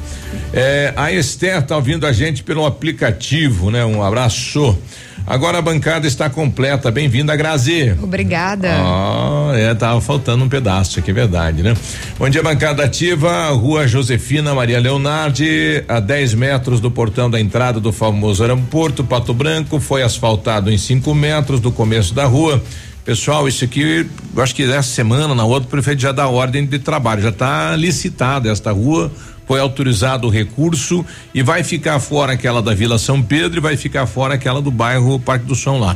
É, 0.53 0.93
a 0.95 1.11
Esther 1.11 1.61
tá 1.63 1.75
ouvindo 1.75 2.05
a 2.07 2.11
gente 2.13 2.43
pelo 2.43 2.65
aplicativo, 2.65 3.69
né? 3.71 3.83
Um 3.85 4.01
abraço. 4.01 4.77
Agora 5.27 5.57
a 5.57 5.61
bancada 5.61 6.05
está 6.05 6.29
completa. 6.29 6.91
Bem-vinda, 6.91 7.35
Grazi. 7.35 7.95
Obrigada. 8.01 8.69
Ah, 8.71 9.51
é, 9.55 9.73
tava 9.73 9.99
faltando 9.99 10.45
um 10.45 10.49
pedaço 10.49 10.99
aqui, 10.99 11.09
é 11.09 11.13
verdade, 11.13 11.63
né? 11.63 11.75
Bom 12.19 12.29
dia, 12.29 12.43
bancada 12.43 12.83
ativa, 12.83 13.49
Rua 13.49 13.87
Josefina 13.87 14.53
Maria 14.53 14.79
Leonardi, 14.79 15.83
a 15.87 15.99
10 15.99 16.35
metros 16.35 16.79
do 16.79 16.91
portão 16.91 17.27
da 17.27 17.39
entrada 17.39 17.79
do 17.79 17.91
famoso 17.91 18.43
aeroporto 18.43 19.03
Pato 19.03 19.33
Branco, 19.33 19.79
foi 19.79 20.03
asfaltado 20.03 20.71
em 20.71 20.77
5 20.77 21.13
metros 21.15 21.59
do 21.59 21.71
começo 21.71 22.13
da 22.13 22.25
rua. 22.25 22.61
Pessoal, 23.05 23.47
isso 23.47 23.63
aqui, 23.63 24.07
eu 24.35 24.43
acho 24.43 24.55
que 24.55 24.63
essa 24.63 24.89
semana, 24.89 25.35
na 25.35 25.45
outra, 25.45 25.67
o 25.67 25.69
prefeito 25.69 26.01
já 26.01 26.11
dá 26.11 26.27
ordem 26.27 26.65
de 26.65 26.79
trabalho, 26.79 27.21
já 27.21 27.29
está 27.29 27.75
licitada 27.75 28.51
esta 28.51 28.71
rua, 28.71 29.11
foi 29.45 29.59
autorizado 29.59 30.25
o 30.25 30.29
recurso 30.31 31.05
e 31.31 31.43
vai 31.43 31.63
ficar 31.63 31.99
fora 31.99 32.33
aquela 32.33 32.63
da 32.63 32.73
Vila 32.73 32.97
São 32.97 33.21
Pedro 33.21 33.59
e 33.59 33.61
vai 33.61 33.77
ficar 33.77 34.07
fora 34.07 34.33
aquela 34.33 34.59
do 34.59 34.71
bairro 34.71 35.19
Parque 35.19 35.45
do 35.45 35.53
Som 35.53 35.77
lá. 35.77 35.95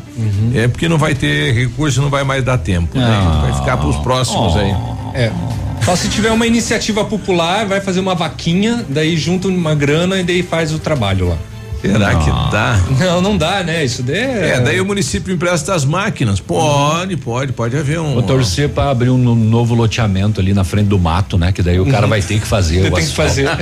É 0.54 0.68
porque 0.68 0.88
não 0.88 1.00
vai 1.00 1.16
ter 1.16 1.52
recurso, 1.52 2.00
não 2.00 2.12
vai 2.12 2.24
mais 2.24 2.44
dar 2.44 2.60
tempo, 2.60 2.96
né? 2.96 3.40
Vai 3.42 3.54
ficar 3.56 3.78
para 3.78 3.90
os 3.90 3.98
próximos 3.98 4.56
aí. 4.56 4.72
É. 5.16 5.32
Só 5.84 5.96
se 5.96 6.10
tiver 6.10 6.30
uma 6.32 6.46
iniciativa 6.46 7.04
popular, 7.04 7.66
vai 7.66 7.82
fazer 7.82 8.00
uma 8.02 8.14
vaquinha, 8.14 8.86
daí 8.88 9.18
junta 9.18 9.48
uma 9.48 9.74
grana 9.74 10.20
e 10.20 10.24
daí 10.24 10.44
faz 10.44 10.72
o 10.72 10.78
trabalho 10.78 11.30
lá. 11.30 11.38
Será 11.82 12.16
que 12.16 12.30
dá? 12.52 12.80
Não, 13.00 13.22
não 13.22 13.38
dá, 13.38 13.64
né? 13.64 13.86
Isso 13.86 14.04
daí 14.04 14.18
é. 14.18 14.50
É, 14.56 14.60
daí 14.60 14.82
o 14.82 14.86
município 14.86 15.34
empresta 15.34 15.74
as 15.74 15.86
máquinas. 15.86 16.40
Pode, 16.40 17.16
pode, 17.18 17.54
pode 17.54 17.78
haver 17.78 18.00
um. 18.00 18.14
Vou 18.16 18.24
torcer 18.24 18.70
pra 18.70 18.90
abrir 18.90 19.10
um 19.10 19.18
no- 19.18 19.36
novo 19.36 19.74
loteamento 19.76 20.42
ali 20.42 20.54
na 20.54 20.64
frente 20.64 20.88
do 20.88 21.00
mato, 21.00 21.38
né? 21.38 21.52
Que 21.52 21.62
daí 21.62 21.80
o 21.80 21.86
cara 21.86 22.04
Uhum. 22.04 22.10
vai 22.10 22.22
ter 22.22 22.40
que 22.40 22.48
fazer. 22.48 22.84
Tem 22.92 23.06
que 23.06 23.14
fazer. 23.14 23.48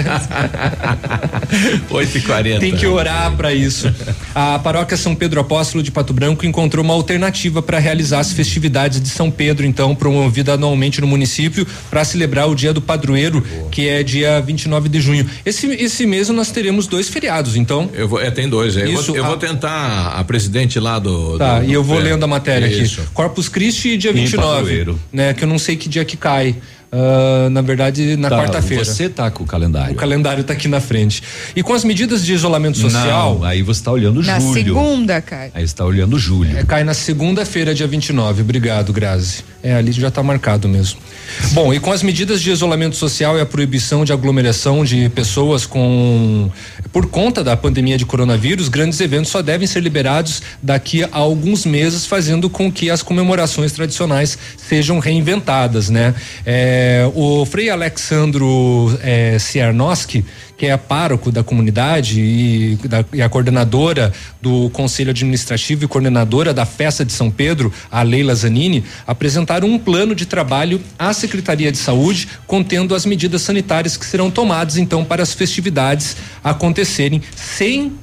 8 1.89 2.17
e 2.17 2.21
40 2.21 2.59
Tem 2.59 2.75
que 2.75 2.85
orar 2.85 3.31
para 3.35 3.53
isso. 3.53 3.93
A 4.33 4.59
paróquia 4.59 4.97
São 4.97 5.15
Pedro 5.15 5.39
Apóstolo 5.39 5.83
de 5.83 5.91
Pato 5.91 6.13
Branco 6.13 6.45
encontrou 6.45 6.83
uma 6.83 6.93
alternativa 6.93 7.61
para 7.61 7.79
realizar 7.79 8.19
as 8.19 8.31
festividades 8.31 9.01
de 9.01 9.09
São 9.09 9.29
Pedro, 9.31 9.65
então, 9.65 9.95
promovida 9.95 10.53
anualmente 10.53 11.01
no 11.01 11.07
município 11.07 11.65
para 11.89 12.03
celebrar 12.03 12.49
o 12.49 12.55
Dia 12.55 12.73
do 12.73 12.81
Padroeiro, 12.81 13.41
que 13.71 13.87
é 13.87 14.03
dia 14.03 14.41
29 14.41 14.89
de 14.89 14.99
junho. 14.99 15.25
Esse 15.45 15.67
esse 15.67 16.05
mês 16.05 16.29
nós 16.29 16.51
teremos 16.51 16.87
dois 16.87 17.09
feriados, 17.09 17.55
então. 17.55 17.89
Eu 17.93 18.06
vou, 18.07 18.21
é, 18.21 18.31
tem 18.31 18.47
dois. 18.49 18.75
é, 18.77 18.83
Eu, 18.83 18.93
Isso, 18.93 19.07
vou, 19.07 19.17
eu 19.17 19.23
a- 19.25 19.27
vou 19.27 19.37
tentar 19.37 20.07
a 20.17 20.23
presidente 20.23 20.79
lá 20.79 20.99
do. 20.99 21.37
Tá, 21.37 21.59
do- 21.59 21.65
e 21.65 21.73
eu 21.73 21.83
vou 21.83 21.99
é, 21.99 22.03
lendo 22.03 22.23
a 22.23 22.27
matéria 22.27 22.67
isso. 22.67 23.01
aqui. 23.01 23.09
Corpus 23.13 23.47
Christi 23.49 23.97
dia 23.97 24.11
E 24.11 24.13
29, 24.13 24.55
padroeiro. 24.55 24.99
né, 25.11 25.33
que 25.33 25.43
eu 25.43 25.47
não 25.47 25.59
sei 25.59 25.75
que 25.75 25.87
dia 25.89 26.03
que 26.05 26.15
cai. 26.17 26.55
Ah, 26.91 27.49
na 27.51 27.61
verdade, 27.61 28.15
na 28.15 28.29
Tá, 28.29 28.37
quarta-feira. 28.37 28.85
Você 28.85 29.09
tá 29.09 29.29
com 29.29 29.43
o 29.43 29.47
calendário. 29.47 29.93
O 29.93 29.95
calendário 29.97 30.43
tá 30.43 30.53
aqui 30.53 30.67
na 30.67 30.79
frente. 30.79 31.21
E 31.55 31.61
com 31.61 31.73
as 31.73 31.83
medidas 31.83 32.25
de 32.25 32.33
isolamento 32.33 32.77
social, 32.77 33.35
Não, 33.35 33.43
aí 33.43 33.61
você 33.61 33.83
tá 33.83 33.91
olhando 33.91 34.21
Na 34.23 34.39
julho. 34.39 34.53
segunda, 34.53 35.21
cara. 35.21 35.51
Aí 35.53 35.67
você 35.67 35.75
tá 35.75 35.85
olhando 35.85 36.17
julho. 36.17 36.57
É, 36.57 36.63
cai 36.63 36.83
na 36.83 36.93
segunda-feira, 36.93 37.73
dia 37.75 37.87
29. 37.87 38.41
Obrigado, 38.41 38.93
Grazi. 38.93 39.43
É, 39.61 39.73
ali 39.75 39.91
já 39.91 40.07
está 40.07 40.23
marcado 40.23 40.67
mesmo. 40.69 40.99
Bom, 41.51 41.73
e 41.73 41.79
com 41.79 41.91
as 41.91 42.01
medidas 42.01 42.41
de 42.41 42.51
isolamento 42.51 42.95
social 42.95 43.37
e 43.37 43.41
a 43.41 43.45
proibição 43.45 44.05
de 44.05 44.13
aglomeração 44.13 44.85
de 44.85 45.09
pessoas 45.09 45.65
com 45.65 46.49
por 46.93 47.07
conta 47.07 47.43
da 47.43 47.57
pandemia 47.57 47.97
de 47.97 48.05
coronavírus, 48.05 48.69
grandes 48.69 48.99
eventos 49.01 49.29
só 49.29 49.41
devem 49.41 49.67
ser 49.67 49.81
liberados 49.81 50.41
daqui 50.63 51.03
a 51.03 51.09
alguns 51.11 51.65
meses, 51.65 52.05
fazendo 52.05 52.49
com 52.49 52.71
que 52.71 52.89
as 52.89 53.01
comemorações 53.03 53.71
tradicionais 53.73 54.37
sejam 54.57 54.99
reinventadas, 54.99 55.89
né? 55.89 56.15
É, 56.45 56.76
o 57.15 57.45
Frei 57.45 57.69
Alexandro 57.69 58.97
é, 59.01 59.37
Ciarnoski, 59.39 60.23
que 60.57 60.65
é 60.65 60.75
pároco 60.75 61.31
da 61.31 61.43
comunidade 61.43 62.19
e, 62.19 62.75
da- 62.87 63.05
e 63.13 63.21
a 63.21 63.29
coordenadora 63.29 64.11
do 64.41 64.69
Conselho 64.71 65.11
Administrativo 65.11 65.85
e 65.85 65.87
coordenadora 65.87 66.53
da 66.53 66.65
Festa 66.65 67.05
de 67.05 67.11
São 67.13 67.29
Pedro, 67.29 67.71
a 67.91 68.01
Leila 68.01 68.33
Zanini, 68.33 68.83
apresentaram 69.05 69.67
um 69.67 69.77
plano 69.77 70.15
de 70.15 70.25
trabalho 70.25 70.81
à 70.97 71.13
Secretaria 71.13 71.71
de 71.71 71.77
Saúde, 71.77 72.27
contendo 72.47 72.95
as 72.95 73.05
medidas 73.05 73.43
sanitárias 73.43 73.95
que 73.97 74.05
serão 74.05 74.31
tomadas 74.31 74.77
então 74.77 75.05
para 75.05 75.21
as 75.21 75.33
festividades 75.33 76.17
acontecerem 76.43 77.21
sem 77.35 77.93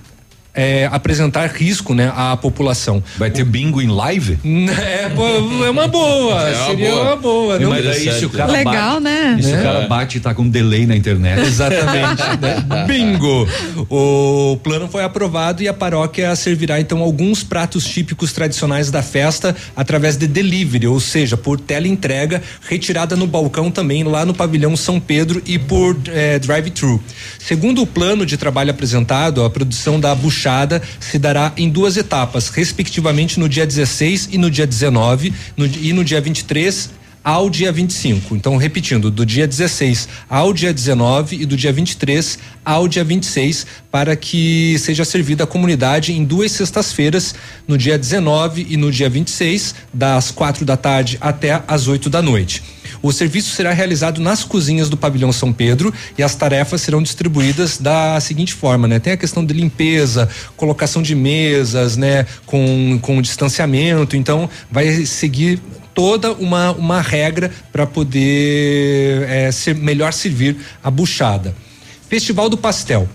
eh, 0.55 0.89
apresentar 0.93 1.49
risco, 1.51 1.95
né, 1.95 2.13
à 2.15 2.37
população. 2.37 3.03
Vai 3.19 3.31
ter 3.31 3.45
bingo 3.45 3.83
em 3.83 3.89
live? 3.89 4.39
É, 4.79 5.09
pô, 5.09 5.27
é 5.65 5.71
uma 5.71 5.89
boa, 5.89 6.41
É 6.49 6.57
uma 6.57 6.67
seria 6.67 6.91
boa. 6.91 7.03
uma 7.03 7.17
boa. 7.17 7.59
não- 7.59 7.71
Mas 7.71 7.87
aí 7.87 8.13
se 8.19 8.25
o 8.25 8.31
cara 8.31 8.53
Legal, 8.53 9.01
bate, 9.01 9.03
né? 9.05 9.37
E 9.39 9.43
se 9.43 9.53
É. 9.53 9.59
o 9.59 9.63
cara 9.63 9.81
bate 9.89 10.19
e 10.19 10.21
tá 10.21 10.33
com 10.33 10.49
delay 10.49 10.87
na 10.87 10.95
internet. 10.95 11.41
Exatamente. 11.45 12.23
né? 12.41 12.65
Bingo! 12.87 13.49
O 13.91 14.57
plano 14.63 14.87
foi 14.89 15.03
aprovado 15.03 15.61
e 15.63 15.67
a 15.69 15.75
paróquia 15.75 16.35
servirá 16.37 16.81
então 16.81 17.01
alguns 17.03 17.43
pratos 17.43 17.85
típicos 17.85 18.33
tradicionais 18.33 18.91
da 18.93 19.03
festa 19.03 19.55
através 19.77 20.17
de 20.17 20.29
delivery, 20.29 20.87
ou 20.87 21.01
seja, 21.01 21.37
por 21.37 21.59
teleentrega, 21.59 22.41
retirada 22.69 23.17
no 23.17 23.27
balcão 23.27 23.71
também 23.73 24.05
lá 24.05 24.25
no 24.25 24.33
pavilhão 24.33 24.77
São 24.77 25.01
Pedro 25.01 25.43
e 25.45 25.59
por 25.59 25.97
eh, 26.09 26.39
drive-thru. 26.39 27.03
Segundo 27.41 27.83
o 27.83 27.87
plano 27.87 28.25
de 28.25 28.37
trabalho 28.37 28.71
apresentado, 28.71 29.43
a 29.45 29.51
produção 29.51 29.99
da 29.99 30.15
buchada 30.15 30.44
se 31.01 31.19
dará 31.19 31.53
em 31.57 31.69
duas 31.69 31.97
etapas, 31.97 32.49
respectivamente 32.49 33.39
no 33.39 33.49
dia 33.49 33.67
16 33.67 34.29
e 34.33 34.39
no 34.39 34.51
dia 34.51 34.67
19, 34.67 35.33
no, 35.57 35.67
e 35.67 35.93
no 35.93 36.05
dia 36.05 36.21
23 36.21 36.91
ao 37.25 37.49
dia 37.49 37.73
25. 37.73 38.37
Então, 38.37 38.57
repetindo, 38.57 39.11
do 39.11 39.25
dia 39.25 39.49
16 39.49 40.09
ao 40.29 40.53
dia 40.53 40.75
19 40.75 41.37
e 41.37 41.47
do 41.47 41.57
dia 41.57 41.73
23 41.73 42.39
ao 42.63 42.87
dia 42.87 43.03
26, 43.03 43.67
para 43.91 44.15
que 44.15 44.77
seja 44.79 45.05
servida 45.05 45.45
à 45.45 45.47
comunidade 45.47 46.13
em 46.13 46.23
duas 46.23 46.53
sextas-feiras, 46.53 47.35
no 47.67 47.79
dia 47.79 47.97
19 47.97 48.67
e 48.69 48.77
no 48.77 48.93
dia 48.93 49.09
26, 49.09 49.75
das 49.93 50.31
quatro 50.31 50.67
da 50.67 50.77
tarde 50.77 51.17
até 51.21 51.63
às 51.67 51.89
8 51.89 52.11
da 52.11 52.21
noite. 52.21 52.63
O 53.05 53.13
serviço 53.13 53.55
será 53.55 53.71
realizado 53.71 54.19
nas 54.19 54.45
cozinhas 54.45 54.89
do 54.89 54.97
pavilhão 54.97 55.31
São 55.31 55.53
Pedro 55.53 55.93
e 56.17 56.23
as 56.23 56.35
tarefas 56.35 56.81
serão 56.81 57.03
distribuídas 57.03 57.77
da 57.77 58.19
seguinte 58.19 58.55
forma, 58.55 58.89
né? 58.89 58.99
Tem 58.99 59.13
a 59.13 59.17
questão 59.19 59.45
de 59.45 59.53
limpeza, 59.53 60.27
colocação 60.57 61.03
de 61.03 61.15
mesas, 61.15 61.99
né? 61.99 62.25
Com, 62.47 62.99
com 63.03 63.21
distanciamento, 63.21 64.17
então 64.17 64.49
vai 64.71 65.05
seguir 65.05 65.61
toda 65.93 66.33
uma, 66.33 66.73
uma 66.73 67.03
regra 67.03 67.51
para 67.71 67.87
poder 67.87 69.29
eh, 69.29 69.53
ser 69.53 69.75
melhor 69.75 70.15
servir 70.15 70.57
a 70.83 70.91
buchada. 70.91 71.55
Festival 72.09 72.49
do 72.49 72.57
Pastel 72.57 73.09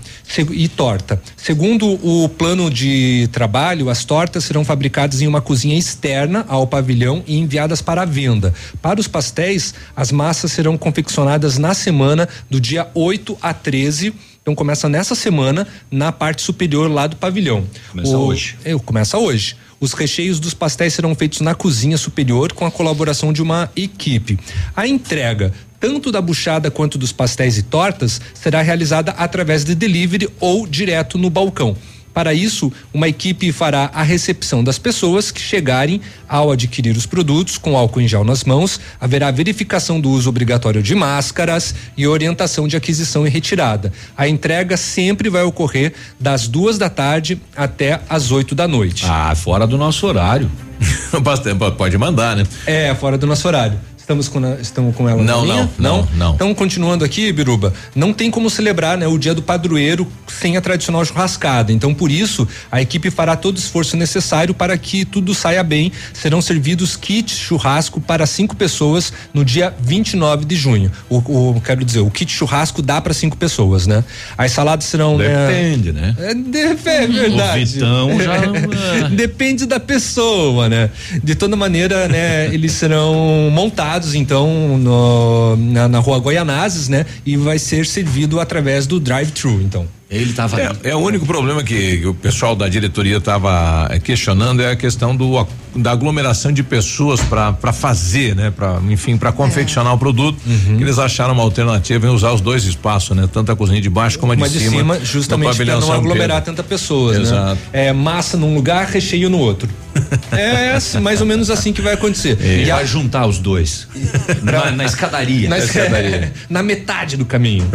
e 0.52 0.68
torta. 0.68 1.22
Segundo 1.38 1.88
o 2.06 2.28
plano 2.30 2.70
de 2.70 3.30
trabalho, 3.32 3.90
as 3.90 4.04
tortas 4.04 4.44
serão 4.44 4.66
fabricadas 4.66 5.22
em 5.22 5.28
uma 5.28 5.42
cozinha 5.42 5.78
externa 5.78 6.46
ao 6.50 6.68
pavilhão 6.68 7.24
e 7.26 7.38
enviadas 7.38 7.82
para 7.82 8.02
a 8.02 8.06
venda. 8.06 8.54
Para 8.82 9.00
os 9.00 9.08
pastéis, 9.08 9.74
as 9.96 10.12
massas 10.12 10.52
serão 10.52 10.78
confeccionadas 10.78 11.58
na 11.58 11.74
semana 11.74 12.28
do 12.50 12.60
dia 12.60 12.88
8 12.94 13.38
a 13.42 13.54
13. 13.54 14.14
Então 14.42 14.54
começa 14.54 14.90
nessa 14.90 15.16
semana 15.16 15.68
na 15.90 16.12
parte 16.12 16.42
superior 16.42 16.92
lá 16.92 17.08
do 17.08 17.16
pavilhão. 17.16 17.66
Começa 17.92 18.18
O- 18.18 18.26
hoje. 18.28 18.58
é, 18.66 18.74
começa 18.80 19.18
hoje. 19.18 19.56
Os 19.80 19.94
recheios 19.94 20.42
dos 20.42 20.54
pastéis 20.54 20.94
serão 20.94 21.16
feitos 21.16 21.40
na 21.40 21.56
cozinha 21.56 21.98
superior 21.98 22.52
com 22.52 22.66
a 22.66 22.72
colaboração 22.72 23.32
de 23.32 23.42
uma 23.42 23.72
equipe. 23.78 24.38
A 24.76 24.86
entrega 24.86 25.54
tanto 25.80 26.12
da 26.12 26.22
buchada 26.22 26.70
quanto 26.70 26.98
dos 26.98 27.12
pastéis 27.12 27.58
e 27.58 27.64
tortas 27.64 28.20
será 28.34 28.62
realizada 28.62 29.12
através 29.12 29.64
de 29.64 29.76
delivery 29.76 30.30
ou 30.40 30.68
direto 30.68 31.18
no 31.18 31.30
balcão. 31.30 31.76
Para 32.14 32.34
isso, 32.34 32.72
uma 32.94 33.08
equipe 33.08 33.52
fará 33.52 33.90
a 33.94 34.04
recepção 34.04 34.64
das 34.64 34.78
pessoas 34.78 35.32
que 35.32 35.40
chegarem 35.40 36.02
ao 36.28 36.52
adquirir 36.52 36.98
os 36.98 37.06
produtos 37.06 37.58
com 37.58 37.78
álcool 37.78 38.02
em 38.02 38.08
gel 38.08 38.24
nas 38.24 38.44
mãos. 38.44 38.80
Haverá 39.00 39.32
verificação 39.32 40.02
do 40.02 40.10
uso 40.10 40.28
obrigatório 40.28 40.82
de 40.82 40.96
máscaras 40.96 41.74
e 41.96 42.08
orientação 42.08 42.68
de 42.68 42.76
aquisição 42.76 43.26
e 43.26 43.30
retirada. 43.30 43.94
A 44.18 44.28
entrega 44.28 44.76
sempre 44.76 45.30
vai 45.30 45.44
ocorrer 45.44 45.94
das 46.20 46.48
duas 46.48 46.78
da 46.78 46.90
tarde 46.90 47.40
até 47.56 48.02
as 48.10 48.32
8 48.32 48.54
da 48.56 48.68
noite. 48.68 49.06
Ah, 49.08 49.34
fora 49.36 49.66
do 49.66 49.78
nosso 49.78 50.06
horário. 50.06 50.52
Pode 51.78 51.98
mandar, 51.98 52.36
né? 52.36 52.46
É, 52.66 52.94
fora 52.96 53.18
do 53.18 53.28
nosso 53.28 53.48
horário. 53.48 53.80
Estamos 54.10 54.28
com, 54.28 54.40
na- 54.40 54.56
estamos 54.56 54.96
com 54.96 55.08
ela 55.08 55.22
Não, 55.22 55.46
na 55.46 55.54
linha? 55.54 55.70
não, 55.78 55.98
não, 56.02 56.08
não. 56.16 56.34
Então, 56.34 56.56
continuando 56.56 57.06
aqui, 57.06 57.32
Biruba, 57.32 57.72
não 57.94 58.12
tem 58.12 58.32
como 58.32 58.50
celebrar 58.50 58.98
né, 58.98 59.06
o 59.06 59.20
dia 59.20 59.36
do 59.36 59.42
padroeiro 59.44 60.08
sem 60.28 60.58
a 60.58 60.62
tradicional 60.62 61.06
churrascada. 61.06 61.72
Então, 61.72 61.94
por 61.94 62.10
isso, 62.10 62.48
a 62.72 62.82
equipe 62.82 63.12
fará 63.12 63.36
todo 63.36 63.58
o 63.58 63.60
esforço 63.60 63.96
necessário 63.96 64.52
para 64.56 64.76
que 64.80 65.06
tudo 65.06 65.36
saia 65.36 65.62
bem. 65.62 65.92
Serão 66.12 66.42
servidos 66.42 66.96
kits 66.96 67.38
churrasco 67.38 68.02
para 68.02 68.26
cinco 68.26 68.56
pessoas 68.56 69.14
no 69.32 69.46
dia 69.46 69.76
29 69.80 70.44
de 70.44 70.56
junho. 70.56 70.92
O, 71.08 71.18
o- 71.18 71.62
quero 71.64 71.86
dizer, 71.86 72.00
o 72.00 72.10
kit 72.10 72.32
churrasco 72.34 72.82
dá 72.82 73.00
para 73.00 73.14
cinco 73.14 73.38
pessoas, 73.38 73.86
né? 73.86 74.04
As 74.36 74.52
saladas 74.54 74.86
serão. 74.86 75.18
Depende, 75.20 75.92
né? 75.92 76.16
É, 76.18 76.34
de- 76.34 76.58
é 76.58 76.74
verdade. 76.74 77.62
O 77.64 77.68
Vitão 77.68 78.22
já- 78.24 79.08
Depende 79.14 79.68
da 79.68 79.80
pessoa, 79.80 80.68
né? 80.68 80.90
De 81.24 81.36
toda 81.36 81.56
maneira, 81.56 82.08
né? 82.08 82.48
Eles 82.52 82.72
serão 82.72 83.52
montados, 83.52 83.99
então, 84.16 84.78
no- 84.78 85.56
na, 85.58 85.88
na 85.88 86.00
rua 86.00 86.20
Goianazes, 86.20 86.88
né? 86.90 87.06
E 87.26 87.36
vai 87.38 87.58
ser 87.60 87.86
servido 87.86 88.40
através 88.40 88.86
do 88.88 89.00
drive-thru, 89.00 89.62
então. 89.62 89.86
Ele 90.10 90.34
tava 90.34 90.60
É, 90.60 90.72
é 90.86 90.96
o 90.96 91.00
único 91.00 91.26
problema 91.26 91.64
que, 91.64 91.98
que 92.00 92.08
o 92.08 92.14
pessoal 92.16 92.56
da 92.56 92.68
diretoria 92.68 93.18
estava 93.18 93.88
questionando 94.04 94.60
é 94.62 94.72
a 94.72 94.76
questão 94.76 95.16
do 95.16 95.48
da 95.76 95.92
aglomeração 95.92 96.52
de 96.52 96.64
pessoas 96.64 97.22
para 97.22 97.72
fazer, 97.72 98.36
né? 98.36 98.50
Para 98.50 98.80
enfim, 98.90 99.18
para 99.18 99.32
confeccionar 99.32 99.94
o 99.94 100.00
produto. 100.00 100.40
Uhum. 100.48 100.78
que 100.78 100.84
eles 100.84 100.98
acharam 100.98 101.34
uma 101.36 101.44
alternativa 101.44 102.08
em 102.08 102.10
usar 102.10 102.32
os 102.32 102.42
dois 102.42 102.64
espaços, 102.64 103.16
né? 103.16 103.30
Tanto 103.32 103.52
a 103.52 103.56
cozinha 103.56 103.80
de 103.80 103.90
baixo 103.90 104.18
como 104.18 104.32
a 104.32 104.36
de 104.36 104.42
Mas 104.42 104.52
de 104.52 104.60
cima. 104.62 104.72
cima, 104.72 104.96
no 104.98 105.06
justamente 105.06 105.56
para 105.56 105.74
não 105.76 105.82
São 105.82 105.94
aglomerar 105.94 106.42
Pedro. 106.42 106.56
tanta 106.56 106.64
pessoas, 106.68 107.18
Exato. 107.18 107.54
né? 107.72 107.88
É 107.90 107.94
massa 107.94 108.36
num 108.36 108.56
lugar, 108.56 108.88
recheio 108.88 109.30
no 109.30 109.38
outro. 109.38 109.70
é 110.32 110.72
assim, 110.72 111.00
mais 111.00 111.22
ou 111.22 111.28
menos 111.28 111.52
assim 111.52 111.72
que 111.72 111.82
vai 111.84 111.94
acontecer. 111.94 112.38
E 112.42 112.66
E 112.66 112.72
a- 112.72 112.78
vai 112.78 112.88
juntar 112.88 113.28
os 113.28 113.38
dois. 113.38 113.88
na, 114.42 114.72
na 114.72 114.86
escadaria. 114.86 115.48
na, 115.50 115.60
escadaria. 115.60 116.34
na 116.50 116.64
metade 116.64 117.16
do 117.16 117.26
caminho. 117.26 117.68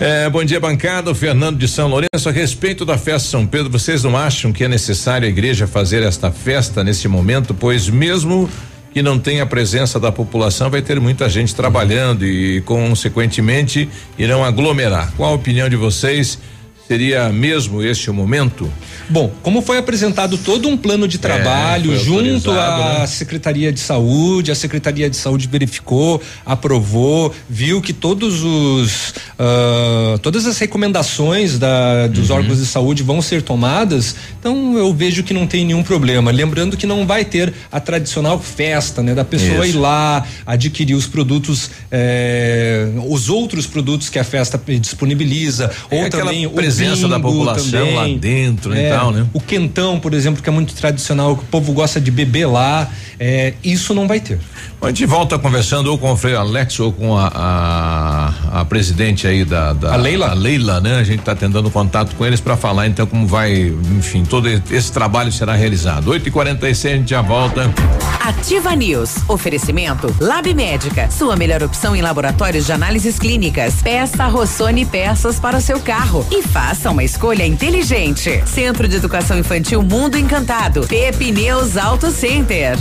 É, 0.00 0.28
bom 0.28 0.42
dia, 0.44 0.58
bancada. 0.58 1.10
O 1.10 1.14
Fernando 1.36 1.58
de 1.58 1.68
São 1.68 1.86
Lourenço. 1.88 2.30
A 2.30 2.32
respeito 2.32 2.82
da 2.86 2.96
festa 2.96 3.28
São 3.28 3.46
Pedro, 3.46 3.70
vocês 3.70 4.02
não 4.02 4.16
acham 4.16 4.54
que 4.54 4.64
é 4.64 4.68
necessário 4.68 5.26
a 5.26 5.28
igreja 5.28 5.66
fazer 5.66 6.02
esta 6.02 6.32
festa 6.32 6.82
nesse 6.82 7.06
momento? 7.08 7.52
Pois 7.52 7.90
mesmo 7.90 8.48
que 8.90 9.02
não 9.02 9.18
tem 9.18 9.42
a 9.42 9.44
presença 9.44 10.00
da 10.00 10.10
população, 10.10 10.70
vai 10.70 10.80
ter 10.80 10.98
muita 10.98 11.28
gente 11.28 11.54
trabalhando 11.54 12.24
e, 12.24 12.62
consequentemente, 12.62 13.86
irão 14.16 14.42
aglomerar. 14.42 15.12
Qual 15.14 15.30
a 15.30 15.34
opinião 15.34 15.68
de 15.68 15.76
vocês? 15.76 16.38
Seria 16.86 17.30
mesmo 17.30 17.82
este 17.82 18.08
o 18.10 18.14
momento? 18.14 18.72
Bom, 19.08 19.32
como 19.42 19.60
foi 19.60 19.76
apresentado 19.78 20.38
todo 20.38 20.68
um 20.68 20.76
plano 20.76 21.08
de 21.08 21.16
é, 21.16 21.18
trabalho 21.18 21.92
é, 21.92 21.98
junto 21.98 22.50
à 22.52 23.00
né? 23.00 23.06
Secretaria 23.06 23.72
de 23.72 23.80
Saúde, 23.80 24.52
a 24.52 24.54
Secretaria 24.54 25.10
de 25.10 25.16
Saúde 25.16 25.48
verificou, 25.48 26.22
aprovou, 26.44 27.34
viu 27.48 27.80
que 27.80 27.92
todos 27.92 28.42
os 28.42 29.10
uh, 29.10 30.18
todas 30.22 30.46
as 30.46 30.58
recomendações 30.58 31.58
da, 31.58 32.06
dos 32.06 32.30
uhum. 32.30 32.36
órgãos 32.36 32.58
de 32.58 32.66
saúde 32.66 33.02
vão 33.02 33.20
ser 33.20 33.42
tomadas, 33.42 34.14
então 34.38 34.78
eu 34.78 34.92
vejo 34.92 35.22
que 35.22 35.34
não 35.34 35.46
tem 35.46 35.64
nenhum 35.64 35.82
problema. 35.82 36.30
Lembrando 36.30 36.76
que 36.76 36.86
não 36.86 37.06
vai 37.06 37.24
ter 37.24 37.52
a 37.70 37.80
tradicional 37.80 38.38
festa, 38.38 39.02
né, 39.02 39.14
da 39.14 39.24
pessoa 39.24 39.66
Isso. 39.66 39.76
ir 39.76 39.80
lá 39.80 40.24
adquirir 40.44 40.94
os 40.94 41.06
produtos, 41.06 41.70
eh, 41.90 42.88
os 43.08 43.28
outros 43.28 43.66
produtos 43.66 44.08
que 44.08 44.18
a 44.18 44.24
festa 44.24 44.60
disponibiliza, 44.80 45.70
é 45.90 46.04
ou 46.04 46.10
também 46.10 46.46
o 46.46 46.50
presença 46.76 47.08
da 47.08 47.20
população 47.20 47.70
também, 47.70 47.94
lá 47.94 48.08
dentro 48.18 48.74
é, 48.74 48.86
e 48.86 48.90
tal, 48.90 49.10
né? 49.10 49.26
O 49.32 49.40
quentão, 49.40 49.98
por 49.98 50.14
exemplo, 50.14 50.42
que 50.42 50.48
é 50.48 50.52
muito 50.52 50.74
tradicional, 50.74 51.36
que 51.36 51.42
o 51.42 51.46
povo 51.46 51.72
gosta 51.72 52.00
de 52.00 52.10
beber 52.10 52.46
lá, 52.46 52.88
é, 53.18 53.54
isso 53.64 53.94
não 53.94 54.06
vai 54.06 54.20
ter. 54.20 54.38
A 54.80 54.88
gente 54.88 55.06
volta 55.06 55.38
conversando 55.38 55.90
ou 55.90 55.98
com 55.98 56.12
o 56.12 56.16
Frei 56.16 56.34
Alex 56.34 56.78
ou 56.80 56.92
com 56.92 57.16
a, 57.16 57.28
a, 57.34 58.60
a 58.60 58.64
presidente 58.64 59.26
aí 59.26 59.44
da, 59.44 59.72
da, 59.72 59.94
a 59.94 59.96
Leila. 59.96 60.30
A 60.30 60.34
Leila, 60.34 60.80
né? 60.80 60.96
A 60.96 61.02
gente 61.02 61.20
está 61.20 61.34
tentando 61.34 61.70
contato 61.70 62.14
com 62.14 62.24
eles 62.24 62.40
para 62.40 62.56
falar 62.56 62.86
então 62.86 63.06
como 63.06 63.26
vai, 63.26 63.74
enfim, 63.96 64.24
todo 64.24 64.48
esse 64.48 64.92
trabalho 64.92 65.32
será 65.32 65.54
realizado. 65.54 66.08
8 66.08 66.28
e 66.28 66.30
46 66.30 66.94
a 66.94 66.96
gente 66.98 67.10
já 67.10 67.22
volta. 67.22 67.72
Ativa 68.20 68.74
News. 68.76 69.16
Oferecimento 69.28 70.14
Lab 70.20 70.52
Médica. 70.52 71.10
Sua 71.10 71.36
melhor 71.36 71.62
opção 71.62 71.96
em 71.96 72.02
laboratórios 72.02 72.66
de 72.66 72.72
análises 72.72 73.18
clínicas. 73.18 73.74
Peça 73.82 74.26
Rossoni 74.26 74.84
peças 74.84 75.40
para 75.40 75.56
o 75.56 75.60
seu 75.60 75.80
carro 75.80 76.26
e 76.30 76.42
faça 76.42 76.65
uma 76.96 77.04
escolha 77.04 77.46
inteligente. 77.46 78.42
Centro 78.44 78.88
de 78.88 78.96
Educação 78.96 79.38
Infantil 79.38 79.82
Mundo 79.82 80.18
Encantado. 80.18 80.84
Pepineus 80.88 81.76
Auto 81.76 82.10
Center. 82.10 82.76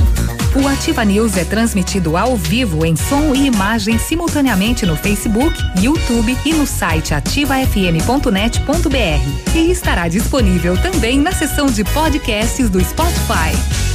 O 0.56 0.68
Ativa 0.68 1.06
News 1.06 1.38
é 1.38 1.45
transmitido 1.45 2.18
ao 2.18 2.36
vivo 2.36 2.84
em 2.84 2.95
som 2.95 3.36
e 3.36 3.45
imagem 3.45 3.99
simultaneamente 3.99 4.86
no 4.86 4.95
Facebook, 4.95 5.56
YouTube 5.80 6.36
e 6.44 6.53
no 6.53 6.66
site 6.66 7.14
ativafm.net.br. 7.14 9.56
E 9.56 9.72
estará 9.72 10.07
disponível 10.07 10.76
também 10.82 11.20
na 11.20 11.32
seção 11.32 11.68
de 11.68 11.84
podcasts 11.84 12.70
do 12.70 12.84
Spotify. 12.84 13.95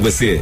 você. 0.01 0.41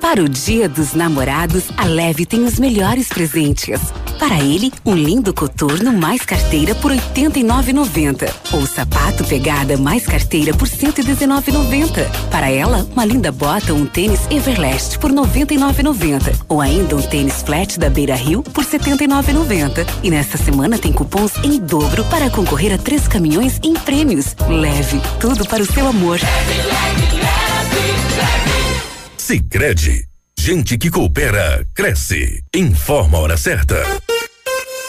Para 0.00 0.22
o 0.22 0.28
Dia 0.28 0.68
dos 0.68 0.94
Namorados, 0.94 1.64
a 1.76 1.84
Leve 1.84 2.24
tem 2.24 2.44
os 2.44 2.60
melhores 2.60 3.08
presentes. 3.08 3.80
Para 4.20 4.38
ele, 4.40 4.72
um 4.84 4.94
lindo 4.94 5.34
coturno 5.34 5.92
mais 5.92 6.22
carteira 6.22 6.74
por 6.76 6.92
R$ 6.92 7.00
89,90. 7.14 8.32
Ou 8.52 8.66
sapato 8.66 9.24
pegada 9.24 9.76
mais 9.76 10.06
carteira 10.06 10.54
por 10.54 10.68
R$ 10.68 10.76
119,90. 10.76 12.08
Para 12.30 12.48
ela, 12.48 12.86
uma 12.92 13.04
linda 13.04 13.32
bota 13.32 13.72
ou 13.72 13.80
um 13.80 13.86
tênis 13.86 14.20
Everlast 14.30 14.98
por 14.98 15.10
R$ 15.10 15.16
99,90. 15.16 16.44
Ou 16.48 16.60
ainda 16.60 16.96
um 16.96 17.02
tênis 17.02 17.42
flat 17.42 17.78
da 17.78 17.90
Beira 17.90 18.14
Rio 18.14 18.42
por 18.42 18.64
R$ 18.64 18.78
79,90. 18.78 19.86
E 20.02 20.10
nesta 20.10 20.38
semana 20.38 20.78
tem 20.78 20.92
cupons 20.92 21.32
em 21.42 21.58
dobro 21.58 22.04
para 22.04 22.30
concorrer 22.30 22.72
a 22.72 22.78
três 22.78 23.08
caminhões 23.08 23.58
em 23.62 23.74
prêmios. 23.74 24.36
Leve, 24.48 25.00
tudo 25.18 25.44
para 25.46 25.62
o 25.62 25.66
seu 25.66 25.88
amor. 25.88 26.20
Leve, 26.20 26.62
leve, 26.62 27.16
leve, 27.16 27.45
Sicredi, 29.16 30.04
gente 30.38 30.78
que 30.78 30.90
coopera 30.90 31.66
cresce. 31.74 32.42
Informa 32.54 33.18
a 33.18 33.20
hora 33.20 33.36
certa. 33.36 33.82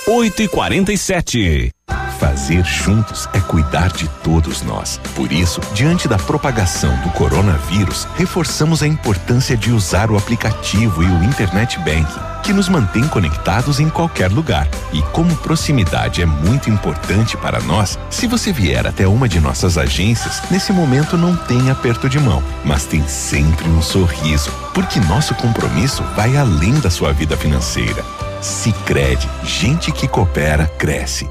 8 0.07 0.41
e 0.43 0.47
47 0.47 1.71
Fazer 2.19 2.63
juntos 2.63 3.27
é 3.33 3.39
cuidar 3.39 3.91
de 3.91 4.07
todos 4.23 4.63
nós. 4.63 4.99
Por 5.15 5.31
isso, 5.31 5.61
diante 5.73 6.07
da 6.07 6.17
propagação 6.17 6.95
do 7.01 7.09
coronavírus, 7.11 8.05
reforçamos 8.15 8.81
a 8.81 8.87
importância 8.87 9.55
de 9.55 9.71
usar 9.71 10.09
o 10.09 10.17
aplicativo 10.17 11.03
e 11.03 11.05
o 11.05 11.23
Internet 11.23 11.77
Banking, 11.79 12.36
que 12.47 12.53
nos 12.53 12.69
mantém 12.69 13.05
conectados 13.09 13.77
em 13.77 13.89
qualquer 13.89 14.31
lugar. 14.31 14.69
E 14.93 15.01
como 15.11 15.35
proximidade 15.35 16.21
é 16.21 16.25
muito 16.25 16.69
importante 16.69 17.35
para 17.35 17.59
nós, 17.59 17.99
se 18.09 18.25
você 18.25 18.53
vier 18.53 18.87
até 18.87 19.05
uma 19.05 19.27
de 19.27 19.37
nossas 19.37 19.77
agências, 19.77 20.41
nesse 20.49 20.71
momento 20.71 21.17
não 21.17 21.35
tem 21.35 21.69
aperto 21.69 22.07
de 22.07 22.17
mão, 22.17 22.41
mas 22.63 22.85
tem 22.85 23.05
sempre 23.05 23.67
um 23.67 23.81
sorriso, 23.81 24.49
porque 24.73 24.97
nosso 25.01 25.35
compromisso 25.35 26.01
vai 26.15 26.37
além 26.37 26.79
da 26.79 26.89
sua 26.89 27.11
vida 27.11 27.35
financeira. 27.35 28.01
Sicredi, 28.41 29.27
gente 29.43 29.91
que 29.91 30.07
coopera 30.07 30.71
cresce. 30.77 31.29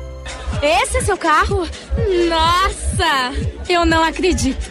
Esse 0.61 0.99
é 0.99 1.01
seu 1.01 1.17
carro? 1.17 1.67
Nossa! 2.29 3.33
Eu 3.67 3.87
não 3.87 4.05
acredito. 4.05 4.71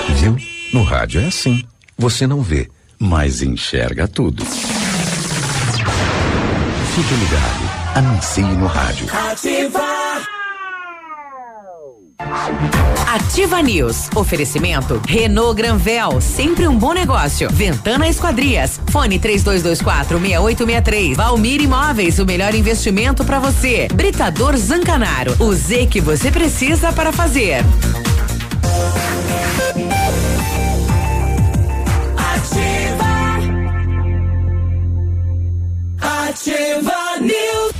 No 0.73 0.83
rádio 0.83 1.21
é 1.21 1.25
assim. 1.25 1.63
Você 1.97 2.25
não 2.25 2.41
vê, 2.41 2.69
mas 2.97 3.41
enxerga 3.41 4.07
tudo. 4.07 4.45
Fique 6.95 7.13
ligado. 7.13 7.71
Anuncie 7.95 8.43
no 8.43 8.67
rádio. 8.67 9.07
Ativa. 9.29 9.81
Ativa 13.07 13.61
News. 13.61 14.09
Oferecimento 14.15 15.01
Renault 15.05 15.55
Granvel, 15.55 16.21
sempre 16.21 16.67
um 16.67 16.77
bom 16.77 16.93
negócio. 16.93 17.49
Ventana 17.51 18.07
Esquadrias. 18.07 18.79
Fone 18.89 19.19
3224 19.19 20.19
6863. 20.19 21.17
Valmir 21.17 21.61
Imóveis, 21.61 22.19
o 22.19 22.25
melhor 22.25 22.55
investimento 22.55 23.25
para 23.25 23.39
você. 23.39 23.89
Britador 23.93 24.55
Zancanaro. 24.55 25.35
O 25.39 25.53
Z 25.53 25.87
que 25.87 25.99
você 25.99 26.31
precisa 26.31 26.93
para 26.93 27.11
fazer. 27.11 27.61
Ativa 36.31 37.19
News. 37.19 37.73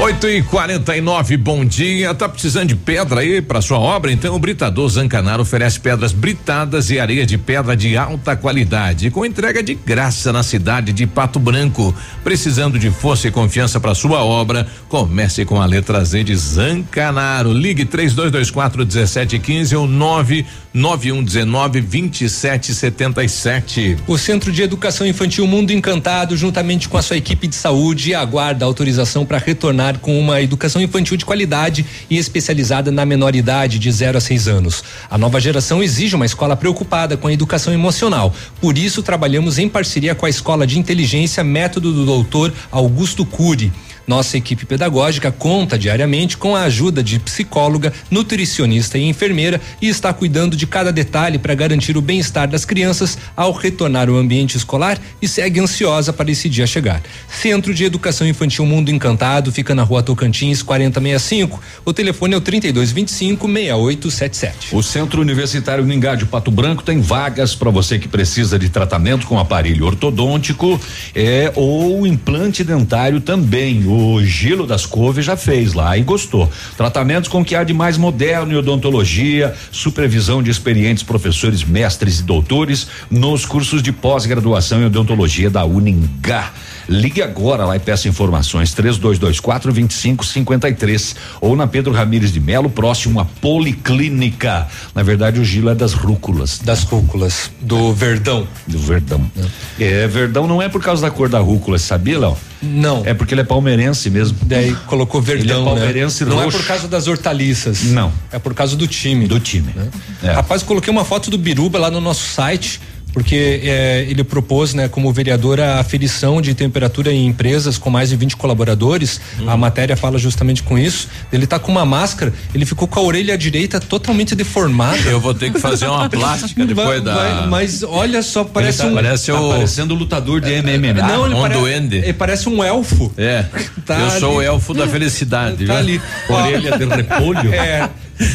8 0.00 0.28
e 0.28 0.42
49 0.42 1.36
bom 1.36 1.64
dia. 1.64 2.12
Tá 2.14 2.28
precisando 2.28 2.68
de 2.68 2.74
pedra 2.74 3.20
aí 3.20 3.40
para 3.40 3.60
sua 3.60 3.78
obra? 3.78 4.10
Então 4.10 4.34
o 4.34 4.38
Britador 4.38 4.88
Zancanaro 4.88 5.42
oferece 5.42 5.78
pedras 5.78 6.10
britadas 6.10 6.90
e 6.90 6.98
areia 6.98 7.24
de 7.24 7.38
pedra 7.38 7.76
de 7.76 7.96
alta 7.96 8.34
qualidade, 8.34 9.10
com 9.10 9.24
entrega 9.24 9.62
de 9.62 9.74
graça 9.74 10.32
na 10.32 10.42
cidade 10.42 10.92
de 10.92 11.06
Pato 11.06 11.38
Branco. 11.38 11.94
Precisando 12.24 12.78
de 12.78 12.90
força 12.90 13.28
e 13.28 13.30
confiança 13.30 13.78
para 13.78 13.94
sua 13.94 14.24
obra? 14.24 14.66
Comece 14.88 15.44
com 15.44 15.60
a 15.60 15.66
letra 15.66 16.02
Z 16.02 16.24
de 16.24 16.34
Zancanaro. 16.34 17.52
Ligue 17.52 17.84
3224 17.84 18.78
1715 18.78 19.76
ou 19.76 19.86
9 19.86 20.46
9119 20.72 21.80
2777. 21.80 23.96
O 24.06 24.16
Centro 24.16 24.52
de 24.52 24.62
Educação 24.62 25.04
Infantil 25.06 25.46
Mundo 25.46 25.72
Encantado, 25.72 26.36
juntamente 26.36 26.88
com 26.88 26.96
a 26.96 27.02
sua 27.02 27.16
equipe 27.16 27.48
de 27.48 27.56
saúde, 27.56 28.14
aguarda 28.14 28.64
autorização 28.64 29.26
para 29.26 29.38
retornar 29.38 29.98
com 29.98 30.16
uma 30.18 30.40
educação 30.40 30.80
infantil 30.80 31.16
de 31.16 31.24
qualidade 31.24 31.84
e 32.08 32.16
especializada 32.16 32.92
na 32.92 33.04
menor 33.04 33.34
idade 33.34 33.80
de 33.80 33.90
0 33.90 34.18
a 34.18 34.20
6 34.20 34.46
anos. 34.46 34.84
A 35.10 35.18
nova 35.18 35.40
geração 35.40 35.82
exige 35.82 36.14
uma 36.14 36.26
escola 36.26 36.56
preocupada 36.56 37.16
com 37.16 37.26
a 37.26 37.32
educação 37.32 37.72
emocional. 37.72 38.32
Por 38.60 38.78
isso, 38.78 39.02
trabalhamos 39.02 39.58
em 39.58 39.68
parceria 39.68 40.14
com 40.14 40.26
a 40.26 40.30
Escola 40.30 40.66
de 40.66 40.78
Inteligência 40.78 41.42
Método 41.42 41.92
do 41.92 42.06
Doutor 42.06 42.52
Augusto 42.70 43.26
Cury. 43.26 43.72
Nossa 44.10 44.36
equipe 44.36 44.66
pedagógica 44.66 45.30
conta 45.30 45.78
diariamente 45.78 46.36
com 46.36 46.56
a 46.56 46.64
ajuda 46.64 47.00
de 47.00 47.20
psicóloga, 47.20 47.92
nutricionista 48.10 48.98
e 48.98 49.04
enfermeira 49.08 49.60
e 49.80 49.88
está 49.88 50.12
cuidando 50.12 50.56
de 50.56 50.66
cada 50.66 50.92
detalhe 50.92 51.38
para 51.38 51.54
garantir 51.54 51.96
o 51.96 52.02
bem-estar 52.02 52.48
das 52.48 52.64
crianças 52.64 53.16
ao 53.36 53.52
retornar 53.52 54.08
ao 54.08 54.16
ambiente 54.16 54.56
escolar 54.56 54.98
e 55.22 55.28
segue 55.28 55.60
ansiosa 55.60 56.12
para 56.12 56.28
esse 56.28 56.48
dia 56.48 56.66
chegar. 56.66 57.00
Centro 57.28 57.72
de 57.72 57.84
Educação 57.84 58.26
Infantil 58.26 58.66
Mundo 58.66 58.90
Encantado 58.90 59.52
fica 59.52 59.76
na 59.76 59.84
rua 59.84 60.02
Tocantins 60.02 60.60
4065. 60.60 61.62
O 61.84 61.92
telefone 61.92 62.34
é 62.34 62.36
o 62.36 62.40
3225 62.40 63.46
6877. 63.46 64.74
O 64.74 64.82
Centro 64.82 65.22
Universitário 65.22 65.84
Ningá 65.84 66.16
de 66.16 66.26
Pato 66.26 66.50
Branco 66.50 66.82
tem 66.82 67.00
vagas 67.00 67.54
para 67.54 67.70
você 67.70 67.96
que 67.96 68.08
precisa 68.08 68.58
de 68.58 68.70
tratamento 68.70 69.24
com 69.28 69.38
aparelho 69.38 69.86
ortodôntico 69.86 70.80
é, 71.14 71.52
ou 71.54 72.04
implante 72.04 72.64
dentário 72.64 73.20
também. 73.20 73.86
O 73.86 73.99
Gilo 74.22 74.66
das 74.66 74.86
Couves 74.86 75.24
já 75.24 75.36
fez 75.36 75.74
lá 75.74 75.96
e 75.96 76.02
gostou. 76.02 76.50
Tratamentos 76.76 77.28
com 77.28 77.40
o 77.40 77.44
que 77.44 77.54
há 77.54 77.64
de 77.64 77.72
mais 77.72 77.96
moderno 77.96 78.52
em 78.52 78.56
odontologia, 78.56 79.54
supervisão 79.70 80.42
de 80.42 80.50
experientes 80.50 81.02
professores, 81.02 81.64
mestres 81.64 82.20
e 82.20 82.22
doutores 82.22 82.86
nos 83.10 83.44
cursos 83.44 83.82
de 83.82 83.92
pós-graduação 83.92 84.80
em 84.80 84.86
odontologia 84.86 85.50
da 85.50 85.64
Uningá. 85.64 86.52
Ligue 86.88 87.22
agora 87.22 87.64
lá 87.64 87.76
e 87.76 87.78
peça 87.78 88.08
informações 88.08 88.72
3224 88.72 89.72
2553 89.72 91.16
ou 91.40 91.56
na 91.56 91.66
Pedro 91.66 91.92
Ramires 91.92 92.32
de 92.32 92.40
Melo, 92.40 92.70
próximo 92.70 93.20
à 93.20 93.24
Policlínica. 93.24 94.66
Na 94.94 95.02
verdade, 95.02 95.40
o 95.40 95.44
Gilo 95.44 95.70
é 95.70 95.74
das 95.74 95.92
rúculas. 95.92 96.58
Das 96.58 96.82
rúculas, 96.82 97.50
do 97.60 97.92
Verdão. 97.92 98.46
Do 98.66 98.78
Verdão. 98.78 99.30
É. 99.78 99.84
é, 99.84 100.06
Verdão 100.06 100.46
não 100.46 100.60
é 100.60 100.68
por 100.68 100.82
causa 100.82 101.02
da 101.02 101.10
cor 101.10 101.28
da 101.28 101.38
rúcula, 101.38 101.78
sabia, 101.78 102.18
Léo? 102.18 102.36
Não. 102.62 103.02
É 103.06 103.14
porque 103.14 103.32
ele 103.32 103.40
é 103.40 103.44
palmeirense 103.44 104.10
mesmo. 104.10 104.36
Daí 104.42 104.74
colocou 104.86 105.20
Verdão, 105.20 105.60
ele 105.60 105.62
é 105.62 105.64
palmeirense 105.64 106.24
né? 106.24 106.30
Não 106.30 106.42
é 106.42 106.50
por 106.50 106.64
causa 106.64 106.86
das 106.88 107.06
hortaliças. 107.06 107.84
Não. 107.84 108.12
É 108.30 108.38
por 108.38 108.54
causa 108.54 108.76
do 108.76 108.86
time. 108.86 109.26
Do 109.26 109.40
time. 109.40 109.72
Né? 109.74 109.88
É. 110.22 110.32
Rapaz, 110.32 110.62
coloquei 110.62 110.92
uma 110.92 111.04
foto 111.04 111.30
do 111.30 111.38
Biruba 111.38 111.78
lá 111.78 111.90
no 111.90 112.00
nosso 112.00 112.28
site 112.28 112.80
porque 113.12 113.60
é, 113.64 114.06
ele 114.08 114.22
propôs, 114.24 114.74
né, 114.74 114.88
como 114.88 115.12
vereador, 115.12 115.60
a 115.60 115.80
aferição 115.80 116.40
de 116.40 116.54
temperatura 116.54 117.12
em 117.12 117.26
empresas 117.26 117.78
com 117.78 117.90
mais 117.90 118.10
de 118.10 118.16
20 118.16 118.36
colaboradores. 118.36 119.20
Hum. 119.38 119.48
A 119.48 119.56
matéria 119.56 119.96
fala 119.96 120.18
justamente 120.18 120.62
com 120.62 120.78
isso. 120.78 121.08
Ele 121.32 121.46
tá 121.46 121.58
com 121.58 121.70
uma 121.70 121.84
máscara, 121.84 122.32
ele 122.54 122.64
ficou 122.64 122.86
com 122.86 123.00
a 123.00 123.02
orelha 123.02 123.36
direita 123.36 123.80
totalmente 123.80 124.34
deformada. 124.34 125.08
Eu 125.08 125.20
vou 125.20 125.34
ter 125.34 125.52
que 125.52 125.58
fazer 125.60 125.86
uma 125.86 126.08
plástica 126.10 126.64
depois 126.64 126.86
vai, 126.86 127.00
da. 127.00 127.14
Vai, 127.14 127.46
mas 127.48 127.82
olha 127.82 128.22
só, 128.22 128.44
parece 128.44 128.78
tá, 128.78 128.86
um. 128.86 128.94
Parece 128.94 129.32
o... 129.32 129.34
Tá 129.34 129.54
parecendo 129.56 129.94
lutador 129.94 130.40
de 130.40 130.50
MMA. 130.62 131.06
Não, 131.06 131.26
ele 131.26 131.34
um 131.34 131.42
pare... 131.42 131.54
duende. 131.54 131.96
Ele 131.96 132.12
parece 132.12 132.48
um 132.48 132.62
elfo. 132.62 133.12
É. 133.16 133.44
Tá 133.84 133.98
eu 133.98 134.10
ali. 134.10 134.20
sou 134.20 134.36
o 134.36 134.42
elfo 134.42 134.74
da 134.74 134.86
felicidade. 134.86 135.66
Tá 135.66 135.74
viu? 135.74 135.76
ali. 135.76 136.02
Orelha 136.28 136.78
de 136.78 136.84
repolho. 136.84 137.52
É. 137.54 137.88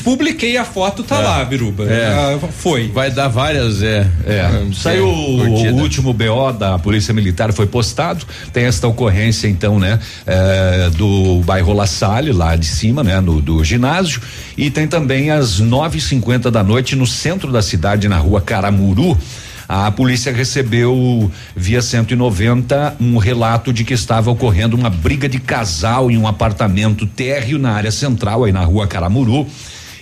Publiquei 0.03 0.57
a 0.57 0.65
foto, 0.65 1.03
tá 1.03 1.17
é. 1.17 1.23
lá, 1.23 1.45
Biruba. 1.45 1.85
É. 1.85 2.07
Ah, 2.07 2.47
foi. 2.51 2.87
Vai 2.87 3.11
dar 3.11 3.27
várias, 3.27 3.83
é. 3.83 4.07
é. 4.25 4.49
Saiu 4.73 5.07
o, 5.07 5.37
o 5.37 5.81
último 5.81 6.13
BO 6.13 6.51
da 6.57 6.79
Polícia 6.79 7.13
Militar, 7.13 7.53
foi 7.53 7.67
postado. 7.67 8.25
Tem 8.51 8.65
esta 8.65 8.87
ocorrência, 8.87 9.47
então, 9.47 9.79
né? 9.79 9.99
É, 10.25 10.89
do 10.91 11.41
bairro 11.45 11.73
La 11.73 11.85
Salle, 11.85 12.31
lá 12.31 12.55
de 12.55 12.65
cima, 12.65 13.03
né? 13.03 13.19
No, 13.21 13.41
do 13.41 13.63
ginásio. 13.63 14.21
E 14.57 14.71
tem 14.71 14.87
também 14.87 15.29
às 15.29 15.59
nove 15.59 15.99
e 15.99 16.01
cinquenta 16.01 16.49
da 16.49 16.63
noite 16.63 16.95
no 16.95 17.05
centro 17.05 17.51
da 17.51 17.61
cidade, 17.61 18.07
na 18.07 18.17
rua 18.17 18.41
Caramuru. 18.41 19.17
A 19.67 19.89
polícia 19.91 20.31
recebeu 20.31 21.31
via 21.55 21.81
190 21.81 22.97
um 23.01 23.17
relato 23.17 23.73
de 23.73 23.83
que 23.83 23.95
estava 23.95 24.29
ocorrendo 24.29 24.77
uma 24.77 24.91
briga 24.91 25.27
de 25.27 25.39
casal 25.39 26.11
em 26.11 26.17
um 26.17 26.27
apartamento 26.27 27.07
térreo 27.07 27.57
na 27.57 27.71
área 27.71 27.91
central, 27.91 28.43
aí 28.43 28.51
na 28.51 28.63
rua 28.63 28.85
Caramuru 28.85 29.47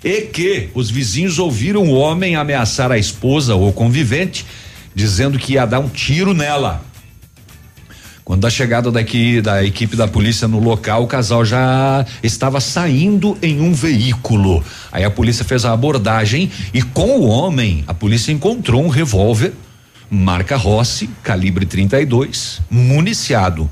e 0.04 0.22
que 0.22 0.70
os 0.74 0.90
vizinhos 0.90 1.40
ouviram 1.40 1.84
o 1.84 1.94
homem 1.94 2.36
ameaçar 2.36 2.92
a 2.92 2.98
esposa 2.98 3.56
ou 3.56 3.72
convivente, 3.72 4.46
dizendo 4.94 5.40
que 5.40 5.54
ia 5.54 5.66
dar 5.66 5.80
um 5.80 5.90
tiro 5.90 6.34
nela. 6.34 6.84
Quando 8.26 8.48
a 8.48 8.50
chegada 8.50 8.90
daqui 8.90 9.42
da 9.42 9.64
equipe 9.64 9.98
da 9.98 10.08
polícia 10.08 10.48
no 10.48 10.60
local, 10.60 11.04
o 11.04 11.08
casal 11.08 11.44
já 11.44 12.06
estava 12.22 12.62
saindo 12.62 13.38
em 13.42 13.60
um 13.60 13.74
veículo. 13.74 14.64
Aí 14.92 15.04
a 15.04 15.12
polícia 15.12 15.44
fez 15.44 15.66
a 15.66 15.74
abordagem 15.74 16.50
e 16.74 16.82
com 16.82 17.20
o 17.20 17.28
homem, 17.28 17.84
a 17.86 17.94
polícia 17.94 18.32
encontrou 18.32 18.84
um 18.84 18.88
revólver 18.88 19.54
marca 20.14 20.56
Rossi, 20.56 21.10
calibre 21.24 21.66
32, 21.66 22.62
municiado. 22.70 23.70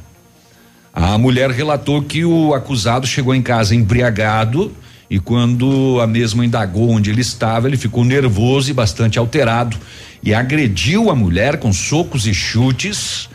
A 0.91 1.16
mulher 1.18 1.52
relatou 1.52 2.02
que 2.02 2.26
o 2.26 2.56
acusado 2.56 3.06
chegou 3.06 3.36
em 3.36 3.44
casa 3.44 3.76
embriagado 3.76 4.76
e 5.12 5.20
quando 5.20 6.00
a 6.02 6.08
mesma 6.08 6.46
indagou 6.46 6.90
onde 6.90 7.10
ele 7.10 7.20
estava, 7.20 7.68
ele 7.68 7.76
ficou 7.76 8.06
nervoso 8.06 8.72
e 8.72 8.74
bastante 8.74 9.20
alterado 9.20 9.76
e 10.24 10.34
agrediu 10.34 11.12
a 11.12 11.16
mulher 11.16 11.58
com 11.58 11.74
socos 11.74 12.26
e 12.26 12.34
chutes, 12.34 13.28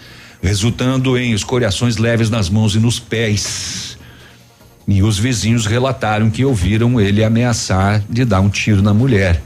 resultando 0.42 1.18
em 1.18 1.32
escoriações 1.32 1.98
leves 1.98 2.30
nas 2.30 2.48
mãos 2.48 2.74
e 2.74 2.78
nos 2.78 2.98
pés. 2.98 3.98
E 4.88 5.02
os 5.02 5.18
vizinhos 5.18 5.66
relataram 5.66 6.30
que 6.30 6.46
ouviram 6.46 6.98
ele 6.98 7.22
ameaçar 7.22 8.02
de 8.08 8.24
dar 8.24 8.40
um 8.40 8.48
tiro 8.48 8.80
na 8.80 8.94
mulher. 8.94 9.42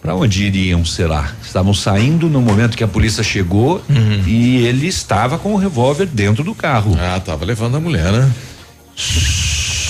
Para 0.00 0.14
onde 0.14 0.44
iriam, 0.44 0.84
será? 0.84 1.32
Estavam 1.42 1.74
saindo 1.74 2.28
no 2.28 2.40
momento 2.40 2.76
que 2.76 2.84
a 2.84 2.88
polícia 2.88 3.24
chegou 3.24 3.82
uhum. 3.88 4.22
e 4.28 4.64
ele 4.64 4.86
estava 4.86 5.38
com 5.38 5.52
o 5.52 5.56
revólver 5.56 6.06
dentro 6.06 6.44
do 6.44 6.54
carro. 6.54 6.96
Ah, 7.00 7.18
tava 7.18 7.44
levando 7.44 7.78
a 7.78 7.80
mulher, 7.80 8.12
né? 8.12 8.30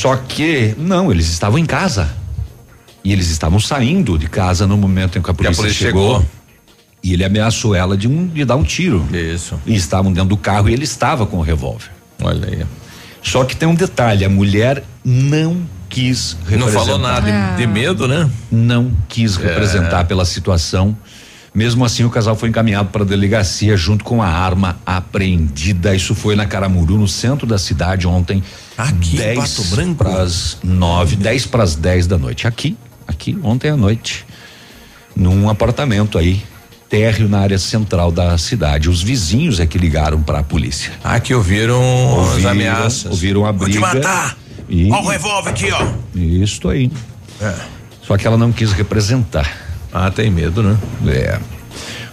Só 0.05 0.17
que, 0.17 0.75
não, 0.77 1.11
eles 1.11 1.31
estavam 1.31 1.59
em 1.59 1.65
casa. 1.65 2.15
E 3.03 3.11
eles 3.11 3.31
estavam 3.31 3.59
saindo 3.59 4.19
de 4.19 4.29
casa 4.29 4.67
no 4.67 4.77
momento 4.77 5.19
em 5.19 5.23
que 5.23 5.31
a 5.31 5.33
polícia, 5.33 5.63
a 5.63 5.63
polícia 5.63 5.87
chegou, 5.87 6.17
chegou. 6.17 6.31
E 7.03 7.15
ele 7.15 7.25
ameaçou 7.25 7.75
ela 7.75 7.97
de, 7.97 8.07
um, 8.07 8.27
de 8.27 8.45
dar 8.45 8.57
um 8.57 8.63
tiro. 8.63 9.03
Isso. 9.11 9.59
E 9.65 9.75
estavam 9.75 10.13
dentro 10.13 10.29
do 10.29 10.37
carro 10.37 10.69
e 10.69 10.75
ele 10.75 10.85
estava 10.85 11.25
com 11.25 11.39
o 11.39 11.41
revólver. 11.41 11.91
Olha 12.23 12.47
aí. 12.47 12.67
Só 13.23 13.47
que 13.47 13.57
tem 13.57 13.67
um 13.67 13.75
detalhe: 13.75 14.27
a 14.27 14.29
mulher 14.29 14.85
não 15.03 15.67
quis 15.89 16.37
representar. 16.45 16.67
Não 16.67 16.69
falou 16.71 16.99
nada 16.99 17.55
de, 17.57 17.63
de 17.63 17.67
medo, 17.67 18.07
né? 18.07 18.31
Não 18.53 18.93
quis 19.09 19.39
é. 19.39 19.43
representar 19.43 20.05
pela 20.05 20.27
situação. 20.27 20.95
Mesmo 21.55 21.85
assim, 21.85 22.03
o 22.03 22.11
casal 22.11 22.35
foi 22.35 22.49
encaminhado 22.49 22.89
para 22.89 23.03
a 23.03 23.07
delegacia 23.07 23.77
junto 23.77 24.03
com 24.03 24.21
a 24.21 24.27
arma 24.27 24.77
apreendida. 24.85 25.95
Isso 25.95 26.13
foi 26.13 26.35
na 26.35 26.47
Caramuru, 26.47 26.99
no 26.99 27.07
centro 27.07 27.47
da 27.47 27.59
cidade, 27.59 28.09
ontem. 28.09 28.43
Aqui, 28.77 29.17
dez 29.17 29.39
Pato 29.39 29.65
Branco? 29.69 29.95
Para 29.95 30.23
as 30.23 30.59
nove, 30.65 31.15
dez 31.15 31.47
para 31.47 31.63
as 31.63 31.77
dez 31.77 32.09
da 32.09 32.19
noite. 32.19 32.49
Aqui, 32.49 32.77
aqui, 33.07 33.39
ontem 33.41 33.71
à 33.71 33.77
noite. 33.77 34.27
Num 35.15 35.49
apartamento 35.49 36.19
aí, 36.19 36.43
térreo 36.89 37.29
na 37.29 37.39
área 37.39 37.59
central 37.59 38.11
da 38.11 38.37
cidade. 38.37 38.91
Os 38.91 39.01
vizinhos 39.01 39.61
é 39.61 39.67
que 39.67 39.79
ligaram 39.79 40.21
para 40.21 40.41
a 40.41 40.43
polícia. 40.43 40.93
Ah, 41.05 41.21
que 41.21 41.33
ouviram, 41.33 41.81
ouviram 41.81 42.37
as 42.37 42.45
ameaças. 42.47 43.11
Ouviram 43.13 43.47
a 43.47 43.53
briga. 43.53 43.79
Vou 43.79 43.91
te 43.91 43.97
matar! 43.97 44.37
E... 44.69 44.91
Olha 44.91 45.03
o 45.03 45.09
revólver 45.09 45.51
aqui, 45.51 45.71
ó. 45.71 45.87
Isso 46.17 46.69
aí. 46.69 46.91
É. 47.41 47.55
Só 48.03 48.17
que 48.17 48.27
ela 48.27 48.37
não 48.37 48.51
quis 48.51 48.73
representar. 48.73 49.64
Ah, 49.95 50.11
tem 50.11 50.29
medo, 50.29 50.61
né? 50.61 50.77
É. 51.07 51.39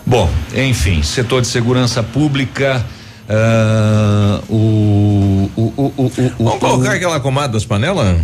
Bom, 0.05 0.29
enfim, 0.55 1.01
setor 1.01 1.41
de 1.41 1.47
segurança 1.47 2.03
pública. 2.03 2.85
Uh, 3.27 4.53
o, 4.53 5.51
o, 5.55 5.61
o, 5.77 6.05
o, 6.05 6.11
Vamos 6.37 6.59
colocar 6.59 6.93
aquela 6.93 7.19
comadre 7.19 7.53
das 7.53 7.65
panelas? 7.65 8.19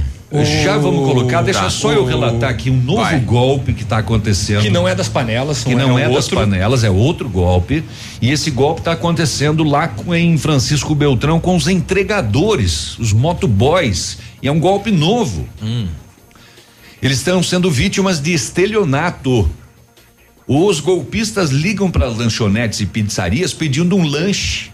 Já 0.64 0.78
vamos 0.78 1.10
colocar, 1.10 1.42
deixa 1.42 1.62
tá. 1.62 1.70
só 1.70 1.94
eu 1.94 2.04
relatar 2.04 2.50
aqui 2.50 2.70
um 2.70 2.76
novo 2.76 3.02
Vai. 3.02 3.20
golpe 3.22 3.74
que 3.74 3.84
está 3.84 4.00
acontecendo. 4.00 4.62
Que 4.62 4.70
não 4.70 4.86
é 4.86 4.94
das 4.94 5.08
panelas, 5.08 5.64
que 5.64 5.74
não 5.74 5.98
é, 5.98 6.04
é 6.04 6.10
das 6.10 6.28
panelas, 6.28 6.84
é 6.84 6.90
outro 6.90 7.30
golpe. 7.30 7.84
E 8.22 8.30
esse 8.30 8.52
golpe 8.52 8.82
está 8.82 8.92
acontecendo 8.92 9.64
lá 9.64 9.88
com, 9.88 10.14
em 10.14 10.38
Francisco 10.38 10.94
Beltrão 10.94 11.40
com 11.40 11.56
os 11.56 11.68
entregadores, 11.70 13.00
os 13.00 13.14
motoboys. 13.14 14.18
E 14.44 14.48
é 14.48 14.52
um 14.52 14.60
golpe 14.60 14.92
novo. 14.92 15.48
Hum. 15.64 15.88
Eles 17.08 17.20
estão 17.20 17.42
sendo 17.42 17.72
vítimas 17.72 18.20
de 18.20 18.34
estelionato. 18.34 19.50
Os 20.46 20.82
golpistas 20.82 21.52
ligam 21.52 21.90
para 21.90 22.06
lanchonetes 22.08 22.82
e 22.82 22.86
pizzarias 22.86 23.54
pedindo 23.54 23.96
um 23.96 24.06
lanche. 24.06 24.72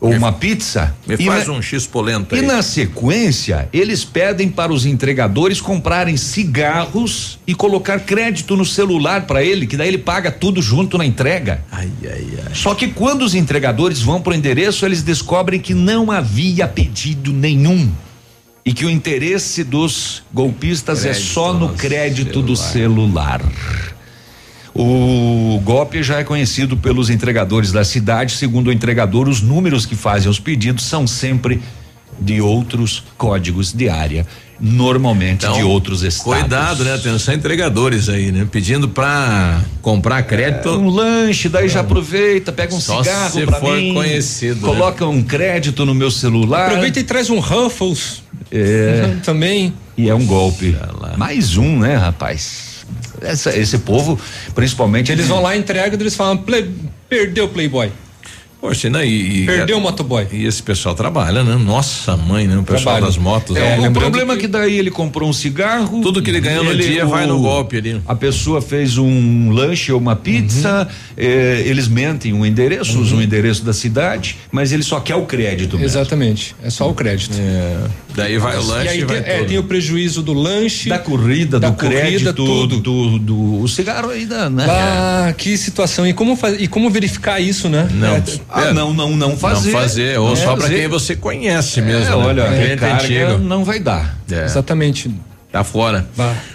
ou 0.00 0.10
uma 0.10 0.32
pizza. 0.32 0.96
Me 1.06 1.14
e 1.16 1.26
faz 1.26 1.46
na- 1.46 1.52
um 1.52 1.60
X 1.62 1.86
polenta 1.86 2.34
E 2.34 2.40
aí. 2.40 2.46
na 2.46 2.60
sequência, 2.62 3.68
eles 3.74 4.04
pedem 4.06 4.48
para 4.48 4.72
os 4.72 4.84
entregadores 4.86 5.60
comprarem 5.60 6.16
cigarros 6.16 7.38
e 7.46 7.54
colocar 7.54 8.00
crédito 8.00 8.56
no 8.56 8.64
celular 8.64 9.26
para 9.26 9.44
ele, 9.44 9.64
que 9.66 9.76
daí 9.76 9.88
ele 9.88 9.98
paga 9.98 10.32
tudo 10.32 10.60
junto 10.62 10.96
na 10.98 11.04
entrega. 11.04 11.62
Ai, 11.70 11.88
ai, 12.04 12.26
ai. 12.46 12.54
Só 12.54 12.74
que 12.74 12.88
quando 12.88 13.20
os 13.22 13.34
entregadores 13.34 14.00
vão 14.00 14.20
para 14.20 14.32
o 14.32 14.34
endereço, 14.34 14.84
eles 14.86 15.02
descobrem 15.02 15.60
que 15.60 15.74
não 15.74 16.10
havia 16.10 16.66
pedido 16.66 17.32
nenhum. 17.34 17.88
E 18.64 18.72
que 18.72 18.84
o 18.84 18.90
interesse 18.90 19.64
dos 19.64 20.22
golpistas 20.32 21.04
é 21.04 21.10
Crédito 21.10 21.26
só 21.26 21.52
no 21.52 21.68
no 21.68 21.74
crédito 21.74 22.40
do 22.40 22.54
celular. 22.54 23.42
O 24.74 25.60
golpe 25.62 26.02
já 26.02 26.18
é 26.18 26.24
conhecido 26.24 26.76
pelos 26.76 27.10
entregadores 27.10 27.72
da 27.72 27.84
cidade. 27.84 28.32
Segundo 28.32 28.68
o 28.68 28.72
entregador, 28.72 29.28
os 29.28 29.42
números 29.42 29.84
que 29.84 29.94
fazem 29.94 30.30
os 30.30 30.38
pedidos 30.38 30.84
são 30.84 31.06
sempre 31.06 31.60
de 32.18 32.40
outros 32.40 33.02
códigos 33.18 33.72
de 33.72 33.88
área, 33.88 34.26
normalmente 34.62 35.44
de 35.52 35.62
outros 35.64 36.02
estados. 36.04 36.40
Cuidado, 36.40 36.84
né? 36.84 36.94
Atenção, 36.94 37.34
entregadores 37.34 38.08
aí, 38.08 38.30
né? 38.30 38.46
Pedindo 38.50 38.88
pra 38.88 39.60
comprar 39.82 40.22
crédito. 40.22 40.70
um 40.70 40.88
lanche, 40.88 41.48
daí 41.48 41.68
já 41.68 41.80
aproveita, 41.80 42.52
pega 42.52 42.72
um 42.72 42.80
Só 42.80 43.02
cigarro 43.02 43.32
se 43.32 43.44
pra 43.44 43.58
for 43.58 43.76
mim, 43.76 43.92
conhecido, 43.92 44.60
né? 44.60 44.72
coloca 44.72 45.04
um 45.06 45.20
crédito 45.22 45.84
no 45.84 45.94
meu 45.94 46.10
celular. 46.12 46.68
Aproveita 46.68 47.00
e 47.00 47.02
traz 47.02 47.28
um 47.28 47.40
Ruffles. 47.40 48.22
É. 48.52 49.16
Também. 49.24 49.74
E 49.98 50.08
é 50.08 50.14
um 50.14 50.24
golpe. 50.24 50.76
Mais 51.16 51.56
um, 51.56 51.78
né, 51.80 51.96
rapaz? 51.96 52.72
Essa- 53.20 53.56
esse 53.56 53.78
povo, 53.78 54.18
principalmente. 54.54 55.10
Eles 55.10 55.26
vão 55.26 55.42
lá, 55.42 55.56
entregam, 55.56 55.98
eles 56.00 56.14
falam, 56.14 56.36
"Play- 56.36 56.70
perdeu 57.08 57.44
o 57.44 57.48
Playboy. 57.48 57.90
Poxa, 58.62 58.88
né? 58.88 59.04
E, 59.04 59.42
e- 59.42 59.46
Perdeu 59.46 59.76
o 59.76 59.80
motoboy. 59.80 60.24
E 60.30 60.46
esse 60.46 60.62
pessoal 60.62 60.94
trabalha, 60.94 61.42
né? 61.42 61.56
Nossa 61.56 62.16
mãe, 62.16 62.46
né? 62.46 62.56
O 62.56 62.62
pessoal 62.62 62.94
Trabalha. 62.94 63.06
das 63.06 63.16
motos. 63.16 63.56
É, 63.56 63.76
né? 63.76 63.88
o 63.88 63.92
problema 63.92 64.34
é 64.34 64.36
que 64.36 64.46
daí 64.46 64.78
ele 64.78 64.88
comprou 64.88 65.28
um 65.28 65.32
cigarro. 65.32 66.00
Tudo 66.00 66.22
que 66.22 66.30
ele 66.30 66.40
ganhou 66.40 66.62
no 66.62 66.76
dia 66.76 67.04
vai 67.04 67.26
no 67.26 67.40
golpe 67.40 67.78
ali. 67.78 68.00
A 68.06 68.14
pessoa 68.14 68.62
fez 68.62 68.96
um 68.98 69.50
lanche 69.50 69.90
ou 69.90 69.98
uma 69.98 70.14
pizza, 70.14 70.86
eh, 71.16 71.64
eles 71.66 71.88
mentem 71.88 72.32
um 72.32 72.46
endereço, 72.46 73.00
usam 73.00 73.18
o 73.18 73.22
endereço 73.22 73.64
da 73.64 73.72
cidade, 73.72 74.38
mas 74.52 74.70
ele 74.70 74.84
só 74.84 75.00
quer 75.00 75.16
o 75.16 75.26
crédito 75.26 75.72
mesmo. 75.72 75.84
Exatamente. 75.84 76.54
É 76.62 76.70
só 76.70 76.88
o 76.88 76.94
crédito. 76.94 77.36
Daí 78.14 78.38
vai 78.38 78.56
o 78.58 78.62
lanche 78.62 78.86
e 78.86 78.88
aí 78.90 79.00
e 79.00 79.04
vai 79.04 79.22
tem, 79.22 79.32
é, 79.32 79.44
tem 79.44 79.58
o 79.58 79.64
prejuízo 79.64 80.22
do 80.22 80.32
lanche. 80.32 80.88
Da 80.88 80.98
corrida, 80.98 81.58
da 81.58 81.70
do 81.70 81.76
corrida, 81.76 82.00
crédito, 82.00 82.32
tudo. 82.34 82.80
do, 82.80 83.18
do, 83.18 83.60
o 83.62 83.68
cigarro 83.68 84.10
ainda, 84.10 84.48
né? 84.48 84.66
Ah, 84.68 85.34
que 85.36 85.56
situação. 85.56 86.06
E 86.06 86.12
como, 86.12 86.36
faz, 86.36 86.60
e 86.60 86.68
como 86.68 86.90
verificar 86.90 87.40
isso, 87.40 87.68
né? 87.68 87.88
Não. 87.92 88.16
É, 88.16 88.22
Ah, 88.52 88.72
não, 88.72 88.92
não, 88.92 89.10
não 89.16 89.36
fazer. 89.36 89.72
Não 89.72 89.80
fazer, 89.80 90.18
ou 90.18 90.32
É, 90.32 90.36
só 90.36 90.52
pra 90.54 90.62
fazer. 90.62 90.74
quem 90.76 90.88
você 90.88 91.16
conhece 91.16 91.80
mesmo. 91.80 92.14
É, 92.14 92.16
né? 92.18 92.26
olha, 92.26 92.48
recarga 92.50 92.94
antigo. 93.04 93.38
não 93.38 93.64
vai 93.64 93.80
dar. 93.80 94.16
É. 94.30 94.44
Exatamente. 94.44 95.10
Tá 95.50 95.62
fora. 95.62 96.06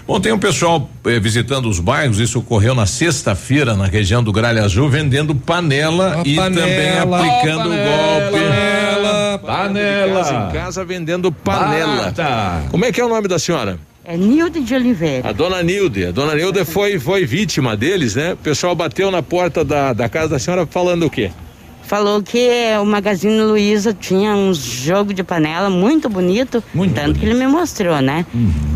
Bom, 0.08 0.18
tem 0.18 0.32
um 0.32 0.38
pessoal 0.40 0.90
eh, 1.06 1.20
visitando 1.20 1.68
os 1.68 1.78
bairros, 1.78 2.18
isso 2.18 2.40
ocorreu 2.40 2.74
na 2.74 2.84
sexta-feira 2.84 3.76
na 3.76 3.86
região 3.86 4.24
do 4.24 4.32
Gralha 4.32 4.64
Azul, 4.64 4.88
vendendo 4.88 5.36
panela 5.36 6.20
e 6.24 6.34
panela. 6.34 6.66
também 6.66 6.98
aplicando 6.98 7.70
Ó, 7.70 8.20
golpe. 8.22 8.44
panela, 8.44 9.38
panela. 9.38 10.24
Casa 10.24 10.34
em 10.34 10.52
casa 10.52 10.84
vendendo 10.84 11.30
panela. 11.30 12.04
Bata. 12.06 12.62
Como 12.70 12.84
é 12.84 12.90
que 12.90 13.00
é 13.00 13.04
o 13.04 13.08
nome 13.08 13.28
da 13.28 13.38
senhora? 13.38 13.78
É 14.04 14.16
Nilde 14.16 14.60
de 14.64 14.74
Oliveira. 14.74 15.28
A 15.28 15.32
dona 15.32 15.62
Nilde. 15.62 16.06
A 16.06 16.10
dona 16.10 16.34
Nilde 16.34 16.64
foi, 16.64 16.98
foi 16.98 17.24
vítima 17.24 17.76
deles, 17.76 18.16
né? 18.16 18.32
O 18.32 18.36
pessoal 18.38 18.74
bateu 18.74 19.10
na 19.12 19.22
porta 19.22 19.64
da, 19.64 19.92
da 19.92 20.08
casa 20.08 20.28
da 20.30 20.38
senhora 20.40 20.66
falando 20.66 21.06
o 21.06 21.10
quê? 21.10 21.30
Falou 21.88 22.22
que 22.22 22.50
o 22.80 22.84
Magazine 22.84 23.40
Luiza 23.40 23.94
tinha 23.98 24.32
um 24.34 24.52
jogo 24.52 25.14
de 25.14 25.24
panela 25.24 25.70
muito 25.70 26.08
bonito, 26.08 26.62
Muito 26.74 26.94
tanto 26.94 27.18
que 27.18 27.24
ele 27.24 27.34
me 27.34 27.46
mostrou, 27.46 28.00
né? 28.02 28.26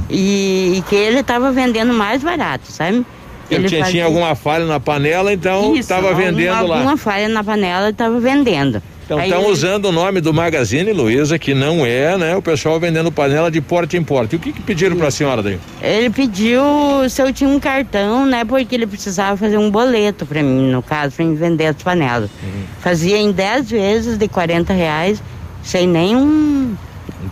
E, 0.09 0.77
e 0.79 0.83
que 0.89 0.95
ele 0.97 1.21
estava 1.21 1.53
vendendo 1.53 1.93
mais 1.93 2.23
barato, 2.23 2.73
sabe? 2.73 3.05
Ele 3.51 3.69
tinha, 3.69 3.85
tinha 3.85 4.05
alguma 4.07 4.35
falha 4.35 4.65
na 4.65 4.81
panela, 4.81 5.31
então 5.31 5.77
estava 5.77 6.09
alguma- 6.09 6.25
vendendo 6.31 6.67
lá. 6.67 6.77
Alguma 6.79 6.97
falha 6.97 7.29
na 7.29 7.45
panela 7.45 7.89
e 7.89 7.91
estava 7.91 8.19
vendendo. 8.19 8.83
Então 9.05 9.21
estão 9.21 9.47
usando 9.47 9.87
o 9.87 9.93
nome 9.93 10.21
do 10.21 10.33
Magazine 10.33 10.93
Luiza, 10.93 11.39
que 11.39 11.55
não 11.55 11.85
é, 11.85 12.17
né? 12.17 12.37
O 12.37 12.43
pessoal 12.43 12.79
vendendo 12.79 13.11
panela 13.11 13.51
de 13.51 13.61
porte 13.61 13.97
em 13.97 14.03
porte. 14.03 14.35
E 14.35 14.37
o 14.37 14.39
que, 14.39 14.53
que 14.53 14.63
pediram 14.63 14.97
pra 14.97 15.11
senhora 15.11 15.43
daí? 15.43 15.59
Ele 15.83 16.11
pediu 16.11 16.63
se 17.09 17.21
eu 17.21 17.33
tinha 17.33 17.51
um 17.51 17.59
cartão, 17.59 18.25
né? 18.25 18.45
Porque 18.45 18.75
ele 18.75 18.87
precisava 18.87 19.37
fazer 19.37 19.59
um 19.59 19.71
boleto 19.71 20.25
para 20.25 20.43
mim, 20.43 20.71
no 20.71 20.83
caso, 20.83 21.17
para 21.17 21.25
mim 21.25 21.35
vender 21.35 21.67
as 21.67 21.83
panelas. 21.83 22.31
Uhum. 22.43 22.65
Fazia 22.81 23.19
em 23.19 23.33
10 23.33 23.71
vezes 23.71 24.19
de 24.19 24.29
40 24.29 24.73
reais, 24.73 25.23
sem 25.63 25.87
nenhum, 25.87 26.77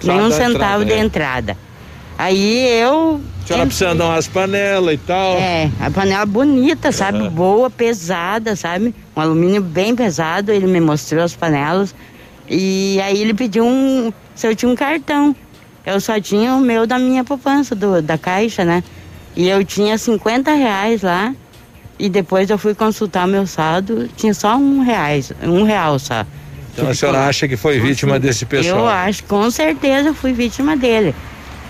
nenhum 0.02 0.30
centavo 0.30 0.82
entrada, 0.82 0.84
de 0.84 0.92
é. 0.92 0.98
entrada. 0.98 1.69
Aí 2.20 2.68
eu. 2.82 3.18
A 3.44 3.46
senhora 3.46 3.66
precisa 3.66 3.94
dar 3.94 4.08
umas 4.08 4.28
panelas 4.28 4.94
e 4.94 4.98
tal. 4.98 5.38
É, 5.38 5.70
a 5.80 5.90
panela 5.90 6.26
bonita, 6.26 6.92
sabe? 6.92 7.30
Boa, 7.30 7.70
pesada, 7.70 8.54
sabe? 8.54 8.94
Um 9.16 9.20
alumínio 9.22 9.62
bem 9.62 9.96
pesado, 9.96 10.52
ele 10.52 10.66
me 10.66 10.80
mostrou 10.82 11.24
as 11.24 11.34
panelas. 11.34 11.94
E 12.46 13.00
aí 13.00 13.22
ele 13.22 13.32
pediu 13.32 13.64
um. 13.64 14.12
se 14.34 14.46
eu 14.46 14.54
tinha 14.54 14.70
um 14.70 14.74
cartão. 14.74 15.34
Eu 15.86 15.98
só 15.98 16.20
tinha 16.20 16.54
o 16.54 16.60
meu 16.60 16.86
da 16.86 16.98
minha 16.98 17.24
poupança, 17.24 17.74
do, 17.74 18.02
da 18.02 18.18
caixa, 18.18 18.66
né? 18.66 18.84
E 19.34 19.48
eu 19.48 19.64
tinha 19.64 19.96
50 19.96 20.52
reais 20.52 21.00
lá. 21.00 21.34
E 21.98 22.10
depois 22.10 22.50
eu 22.50 22.58
fui 22.58 22.74
consultar 22.74 23.26
meu 23.26 23.46
saldo, 23.46 24.10
tinha 24.14 24.34
só 24.34 24.56
um 24.56 24.82
reais, 24.82 25.32
um 25.42 25.62
real 25.62 25.98
só. 25.98 26.26
Então 26.74 26.86
a 26.86 26.94
senhora 26.94 27.26
acha 27.26 27.48
que 27.48 27.56
foi 27.56 27.80
vítima 27.80 28.18
desse 28.18 28.44
pessoal? 28.44 28.80
Eu 28.80 28.86
acho, 28.86 29.24
com 29.24 29.50
certeza 29.50 30.08
eu 30.10 30.14
fui 30.14 30.34
vítima 30.34 30.76
dele. 30.76 31.14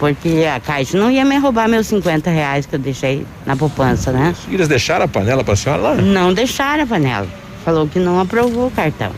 Porque 0.01 0.47
a 0.53 0.59
Caixa 0.59 0.97
não 0.97 1.11
ia 1.11 1.27
me 1.27 1.37
roubar 1.37 1.69
meus 1.69 1.87
50 1.89 2.31
reais 2.31 2.65
que 2.65 2.75
eu 2.75 2.79
deixei 2.79 3.27
na 3.45 3.55
poupança, 3.55 4.11
né? 4.11 4.35
E 4.49 4.55
eles 4.55 4.67
deixaram 4.67 5.05
a 5.05 5.09
panela 5.09 5.45
pra 5.45 5.55
senhora 5.55 5.83
lá? 5.83 5.95
Não 5.95 6.33
deixaram 6.33 6.85
a 6.85 6.87
panela. 6.87 7.29
Falou 7.67 7.87
que 7.87 7.99
não 7.99 8.19
aprovou 8.19 8.69
o 8.69 8.71
cartão. 8.71 9.13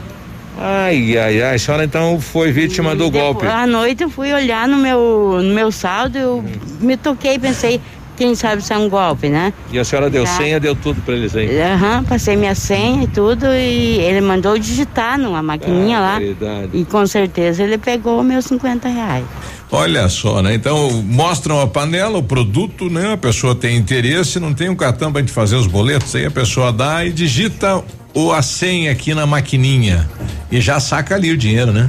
Ai, 0.59 1.17
ai, 1.17 1.41
ai. 1.41 1.55
A 1.55 1.59
senhora 1.59 1.85
então 1.85 2.21
foi 2.21 2.51
vítima 2.51 2.97
do 2.97 3.09
golpe. 3.11 3.47
À 3.47 3.65
noite 3.65 4.03
eu 4.03 4.11
fui 4.11 4.33
olhar 4.33 4.67
no 4.67 4.77
meu, 4.77 5.39
no 5.41 5.55
meu 5.55 5.71
saldo, 5.71 6.19
eu 6.19 6.45
me 6.81 6.97
toquei, 6.97 7.39
pensei, 7.39 7.81
quem 8.17 8.35
sabe 8.35 8.63
se 8.63 8.73
é 8.73 8.79
um 8.79 8.89
golpe, 8.89 9.29
né? 9.29 9.53
E 9.73 9.79
a 9.79 9.85
senhora 9.85 10.09
deu 10.11 10.25
Tá. 10.25 10.37
senha, 10.37 10.61
deu 10.61 10.75
tudo 10.75 11.01
pra 11.03 11.15
eles 11.15 11.35
aí. 11.35 11.61
Aham, 11.61 12.05
passei 12.05 12.37
minha 12.37 12.55
senha 12.55 13.05
e 13.05 13.07
tudo, 13.07 13.47
e 13.47 13.99
ele 14.01 14.21
mandou 14.21 14.59
digitar 14.59 15.19
numa 15.19 15.43
maquininha 15.43 15.99
lá. 16.01 16.19
Verdade. 16.19 16.71
E 16.75 16.85
com 16.85 17.07
certeza 17.07 17.63
ele 17.63 17.79
pegou 17.79 18.23
meus 18.23 18.45
50 18.45 18.89
reais. 18.89 19.25
Olha 19.71 20.07
só, 20.09 20.43
né? 20.43 20.55
Então 20.55 20.91
mostram 21.03 21.59
a 21.61 21.67
panela, 21.67 22.19
o 22.19 22.23
produto, 22.23 22.91
né? 22.91 23.15
A 23.15 23.17
pessoa 23.17 23.55
tem 23.55 23.77
interesse, 23.77 24.39
não 24.39 24.53
tem 24.53 24.69
um 24.69 24.77
cartão 24.77 25.11
pra 25.11 25.21
gente 25.23 25.33
fazer 25.33 25.57
os 25.57 25.67
boletos, 25.67 26.15
aí 26.15 26.27
a 26.27 26.31
pessoa 26.31 26.71
dá 26.73 27.05
e 27.07 27.11
digita 27.11 27.83
o 28.15 28.31
a 28.33 28.43
senha 28.43 28.93
aqui 28.93 29.15
na 29.15 29.25
maquininha 29.25 30.07
e 30.51 30.61
já 30.61 30.79
saca 30.79 31.15
ali 31.15 31.33
o 31.33 31.37
dinheiro, 31.39 31.73
né? 31.73 31.89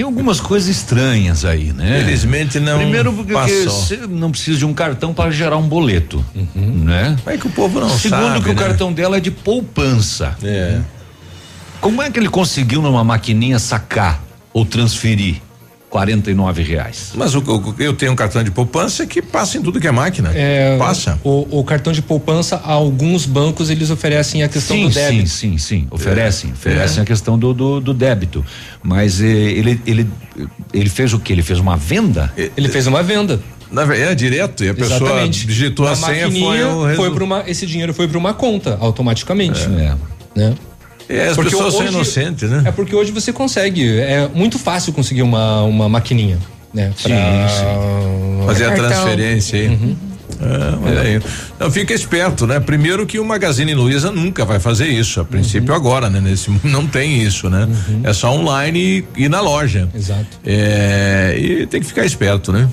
Tem 0.00 0.06
algumas 0.06 0.40
coisas 0.40 0.66
estranhas 0.66 1.44
aí, 1.44 1.74
né? 1.74 1.98
Felizmente 2.00 2.58
não 2.58 2.78
Primeiro 2.78 3.12
porque 3.12 3.34
você 3.34 3.98
não 4.08 4.30
precisa 4.30 4.56
de 4.56 4.64
um 4.64 4.72
cartão 4.72 5.12
para 5.12 5.30
gerar 5.30 5.58
um 5.58 5.68
boleto, 5.68 6.24
né? 6.54 7.18
Como 7.22 7.36
é 7.36 7.38
que 7.38 7.46
o 7.46 7.50
povo 7.50 7.80
não 7.80 7.90
Segundo 7.90 8.18
sabe, 8.18 8.40
que 8.42 8.48
o 8.48 8.54
né? 8.54 8.62
cartão 8.62 8.90
dela 8.94 9.18
é 9.18 9.20
de 9.20 9.30
poupança. 9.30 10.34
É. 10.42 10.80
Como 11.82 12.00
é 12.00 12.10
que 12.10 12.18
ele 12.18 12.30
conseguiu 12.30 12.80
numa 12.80 13.04
maquininha 13.04 13.58
sacar 13.58 14.24
ou 14.54 14.64
transferir 14.64 15.42
49 15.90 16.62
reais? 16.62 17.10
Mas 17.16 17.34
o- 17.34 17.40
o- 17.40 17.74
eu 17.78 17.92
tenho 17.92 18.12
um 18.12 18.16
cartão 18.16 18.42
de 18.44 18.50
poupança 18.50 19.04
que 19.06 19.20
passa 19.20 19.58
em 19.58 19.62
tudo 19.62 19.80
que 19.80 19.88
é 19.88 19.90
máquina. 19.90 20.30
É, 20.34 20.78
Passa. 20.78 21.18
O, 21.24 21.58
o 21.60 21.64
cartão 21.64 21.92
de 21.92 22.00
poupança, 22.00 22.56
alguns 22.64 23.26
bancos 23.26 23.68
eles 23.68 23.90
oferecem 23.90 24.42
a 24.44 24.48
questão 24.48 24.76
Sim, 24.76 24.88
do 24.88 24.94
débito. 24.94 25.28
sim, 25.28 25.58
sim, 25.58 25.58
sim. 25.58 25.86
Oferecem, 25.90 26.52
oferecem 26.52 27.00
É. 27.00 27.02
a 27.02 27.04
questão 27.04 27.36
do, 27.38 27.52
do, 27.52 27.80
do 27.80 27.92
débito. 27.92 28.44
Mas 28.82 29.20
eh, 29.20 29.26
ele, 29.26 29.80
ele, 29.84 30.06
ele 30.72 30.88
fez 30.88 31.12
o 31.12 31.18
que? 31.18 31.32
Ele 31.32 31.42
fez 31.42 31.58
uma 31.58 31.76
venda? 31.76 32.32
Ele 32.56 32.68
fez 32.68 32.86
uma 32.86 33.02
venda. 33.02 33.40
Na 33.70 33.84
verdade, 33.84 34.10
é 34.10 34.14
direto. 34.14 34.64
E 34.64 34.68
a 34.68 34.74
pessoa 34.74 34.96
Exatamente. 35.00 35.46
digitou 35.46 35.86
Na 35.86 35.92
a 35.92 35.96
senha, 35.96 36.30
foi 36.30 36.38
o 36.64 36.70
foi 36.80 36.88
resultado. 36.88 37.14
pra 37.14 37.24
uma, 37.24 37.44
esse 37.46 37.66
dinheiro 37.66 37.92
foi 37.92 38.06
para 38.08 38.18
uma 38.18 38.32
conta 38.34 38.76
automaticamente. 38.80 39.60
É. 39.62 39.94
Né? 40.36 40.54
É, 41.10 41.28
as 41.28 41.34
Porque 41.36 41.50
pessoas 41.50 41.74
são 41.74 41.82
hoje- 41.82 41.92
inocentes, 41.94 42.48
né? 42.48 42.62
É 42.64 42.70
porque 42.70 42.94
hoje 42.94 43.10
você 43.10 43.32
consegue, 43.32 43.98
é 43.98 44.28
muito 44.32 44.58
fácil 44.58 44.92
conseguir 44.92 45.22
uma, 45.22 45.62
uma 45.64 45.88
maquininha, 45.88 46.38
né? 46.72 46.92
Sim, 46.96 47.08
sim. 47.08 48.46
Fazer 48.46 48.66
a 48.66 48.72
transferência 48.74 49.58
aí. 49.58 49.96
É, 50.40 50.88
olha 50.88 51.00
aí. 51.02 51.20
Então 51.56 51.70
fica 51.70 51.92
esperto, 51.92 52.46
né? 52.46 52.60
Primeiro 52.60 53.04
que 53.06 53.18
o 53.18 53.24
Magazine 53.24 53.74
Luiza 53.74 54.10
nunca 54.10 54.44
vai 54.44 54.58
fazer 54.60 54.86
isso. 54.86 55.20
A 55.20 55.24
princípio 55.24 55.74
agora, 55.74 56.08
né? 56.08 56.20
Nesse 56.20 56.50
não 56.64 56.86
tem 56.86 57.20
isso, 57.22 57.50
né? 57.50 57.68
É 58.04 58.12
só 58.12 58.32
online 58.32 59.04
e, 59.16 59.24
e 59.24 59.28
na 59.28 59.40
loja. 59.40 59.88
Exato. 59.94 60.24
É, 60.46 61.36
e 61.38 61.66
tem 61.66 61.80
que 61.80 61.86
ficar 61.86 62.06
esperto, 62.06 62.52
né? 62.52 62.68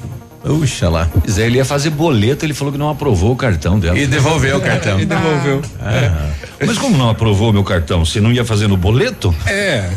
Puxa 0.48 0.90
lá. 0.90 1.08
Pois 1.24 1.38
é, 1.38 1.46
ele 1.46 1.58
ia 1.58 1.66
fazer 1.66 1.90
boleto, 1.90 2.46
ele 2.46 2.54
falou 2.54 2.72
que 2.72 2.80
não 2.80 2.90
aprovou 2.90 3.34
o 3.34 3.36
cartão 3.36 3.80
dela. 3.80 3.98
E 3.98 4.08
devolveu 4.08 4.58
o 4.58 4.62
cartão. 4.62 5.00
E 5.00 5.06
devolveu. 5.06 5.62
Ah. 5.80 6.30
Mas 6.66 6.78
como 6.78 6.98
não 6.98 7.10
aprovou 7.10 7.52
meu 7.54 7.64
cartão? 7.64 8.04
Você 8.06 8.20
não 8.20 8.32
ia 8.32 8.44
fazer 8.46 8.68
no 8.68 8.78
boleto? 8.78 9.34
É. 9.46 9.90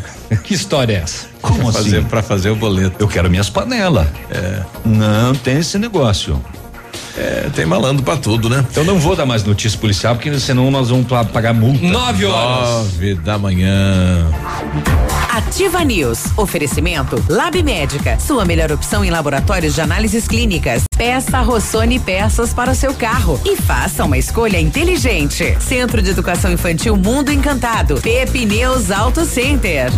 Que 0.44 0.54
história 0.54 0.94
é 0.94 0.96
essa? 1.02 1.26
Como 1.40 1.62
Pra 1.64 1.72
fazer- 1.72 1.96
assim? 1.98 2.06
Pra 2.06 2.22
fazer 2.22 2.50
o 2.50 2.56
boleto. 2.56 2.96
Eu 2.98 3.08
quero 3.08 3.30
minhas 3.30 3.48
panelas. 3.50 4.06
É. 4.30 4.60
Não 4.84 5.34
tem 5.34 5.58
esse 5.58 5.78
negócio. 5.78 6.40
É, 7.16 7.50
tem 7.54 7.66
malandro 7.66 8.02
pra 8.02 8.16
tudo, 8.16 8.48
né? 8.48 8.64
Eu 8.74 8.84
não 8.84 8.98
vou 8.98 9.16
dar 9.16 9.26
mais 9.26 9.42
notícia 9.44 9.78
policial, 9.78 10.14
porque 10.14 10.38
senão 10.38 10.70
nós 10.70 10.88
vamos 10.90 11.06
pra 11.06 11.24
pagar 11.24 11.52
multa. 11.52 11.84
Nove 11.86 12.24
horas. 12.24 12.68
Nove 12.68 13.14
da 13.16 13.38
manhã. 13.38 14.26
Ativa 15.30 15.84
News. 15.84 16.26
Oferecimento 16.36 17.22
Lab 17.28 17.62
Médica. 17.62 18.18
Sua 18.18 18.44
melhor 18.44 18.70
opção 18.72 19.04
em 19.04 19.10
laboratórios 19.10 19.74
de 19.74 19.80
análises 19.80 20.26
clínicas. 20.26 20.84
Peça 20.96 21.40
Rossoni 21.40 21.98
peças 21.98 22.52
para 22.52 22.72
o 22.72 22.74
seu 22.74 22.92
carro 22.94 23.40
e 23.44 23.56
faça 23.56 24.04
uma 24.04 24.18
escolha 24.18 24.60
inteligente. 24.60 25.56
Centro 25.60 26.02
de 26.02 26.10
Educação 26.10 26.52
Infantil 26.52 26.96
Mundo 26.96 27.32
Encantado. 27.32 28.00
Pepineus 28.00 28.90
Auto 28.90 29.24
Center. 29.24 29.90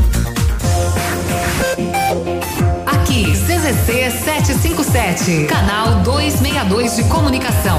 CZC 3.72 4.10
757, 4.24 5.46
canal 5.46 6.02
262 6.02 6.96
de 6.96 7.04
comunicação. 7.04 7.78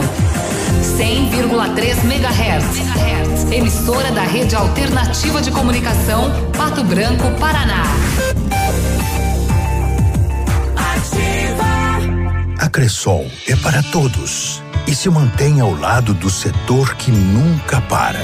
100,3 0.98 2.04
MHz. 2.04 3.52
Emissora 3.52 4.12
da 4.12 4.24
Rede 4.24 4.56
Alternativa 4.56 5.42
de 5.42 5.52
Comunicação, 5.52 6.32
Pato 6.58 6.84
Branco, 6.84 7.32
Paraná. 7.40 7.84
A 12.60 12.70
Cressol 12.70 13.30
é 13.48 13.56
para 13.58 13.84
todos 13.84 14.64
e 14.88 14.96
se 14.96 15.10
mantém 15.10 15.62
ao 15.62 15.74
lado 15.74 16.14
do 16.14 16.30
setor 16.30 16.96
que 16.96 17.12
nunca 17.12 17.80
para. 17.82 18.20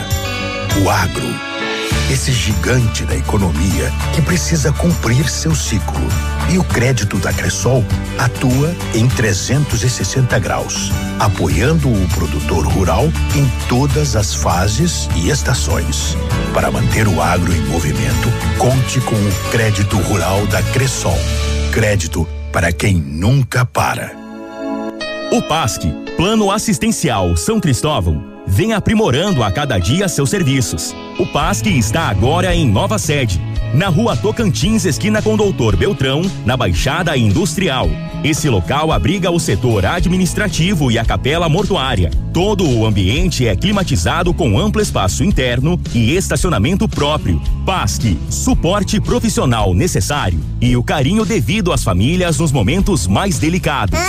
O 0.83 0.89
agro. 0.89 1.48
Esse 2.09 2.31
gigante 2.31 3.05
da 3.05 3.15
economia 3.15 3.91
que 4.15 4.21
precisa 4.21 4.73
cumprir 4.73 5.29
seu 5.29 5.53
ciclo. 5.53 6.07
E 6.51 6.57
o 6.57 6.63
crédito 6.63 7.17
da 7.17 7.31
Cressol 7.31 7.85
atua 8.17 8.75
em 8.95 9.07
360 9.07 10.39
graus, 10.39 10.91
apoiando 11.19 11.87
o 11.87 12.07
produtor 12.09 12.65
rural 12.65 13.05
em 13.35 13.47
todas 13.67 14.15
as 14.15 14.33
fases 14.33 15.07
e 15.15 15.29
estações. 15.29 16.17
Para 16.51 16.71
manter 16.71 17.07
o 17.07 17.21
agro 17.21 17.53
em 17.53 17.61
movimento, 17.67 18.29
conte 18.57 18.99
com 19.01 19.15
o 19.15 19.51
crédito 19.51 19.95
rural 19.97 20.47
da 20.47 20.63
Cressol. 20.63 21.19
Crédito 21.71 22.27
para 22.51 22.71
quem 22.71 22.95
nunca 22.95 23.63
para. 23.63 24.17
O 25.31 25.43
PASC, 25.43 25.83
Plano 26.17 26.49
Assistencial 26.49 27.37
São 27.37 27.59
Cristóvão, 27.59 28.43
vem 28.47 28.73
aprimorando 28.73 29.43
a 29.43 29.51
cada 29.51 29.77
dia 29.77 30.07
seus 30.07 30.31
serviços. 30.31 30.95
O 31.19 31.25
PASC 31.25 31.67
está 31.67 32.03
agora 32.03 32.55
em 32.55 32.65
nova 32.65 32.97
sede, 32.97 33.41
na 33.73 33.89
rua 33.89 34.15
Tocantins, 34.15 34.85
esquina 34.85 35.21
com 35.21 35.35
Doutor 35.35 35.75
Beltrão, 35.75 36.21
na 36.45 36.55
Baixada 36.55 37.17
Industrial. 37.17 37.89
Esse 38.23 38.47
local 38.47 38.89
abriga 38.89 39.29
o 39.29 39.37
setor 39.37 39.85
administrativo 39.85 40.89
e 40.89 40.97
a 40.97 41.03
capela 41.03 41.49
mortuária. 41.49 42.09
Todo 42.33 42.65
o 42.65 42.85
ambiente 42.85 43.45
é 43.45 43.53
climatizado 43.53 44.33
com 44.33 44.57
amplo 44.57 44.81
espaço 44.81 45.21
interno 45.21 45.77
e 45.93 46.15
estacionamento 46.15 46.87
próprio. 46.87 47.41
PASC, 47.65 48.17
suporte 48.29 49.01
profissional 49.01 49.73
necessário 49.73 50.39
e 50.61 50.77
o 50.77 50.81
carinho 50.81 51.25
devido 51.25 51.73
às 51.73 51.83
famílias 51.83 52.39
nos 52.39 52.53
momentos 52.53 53.07
mais 53.07 53.37
delicados. 53.37 53.99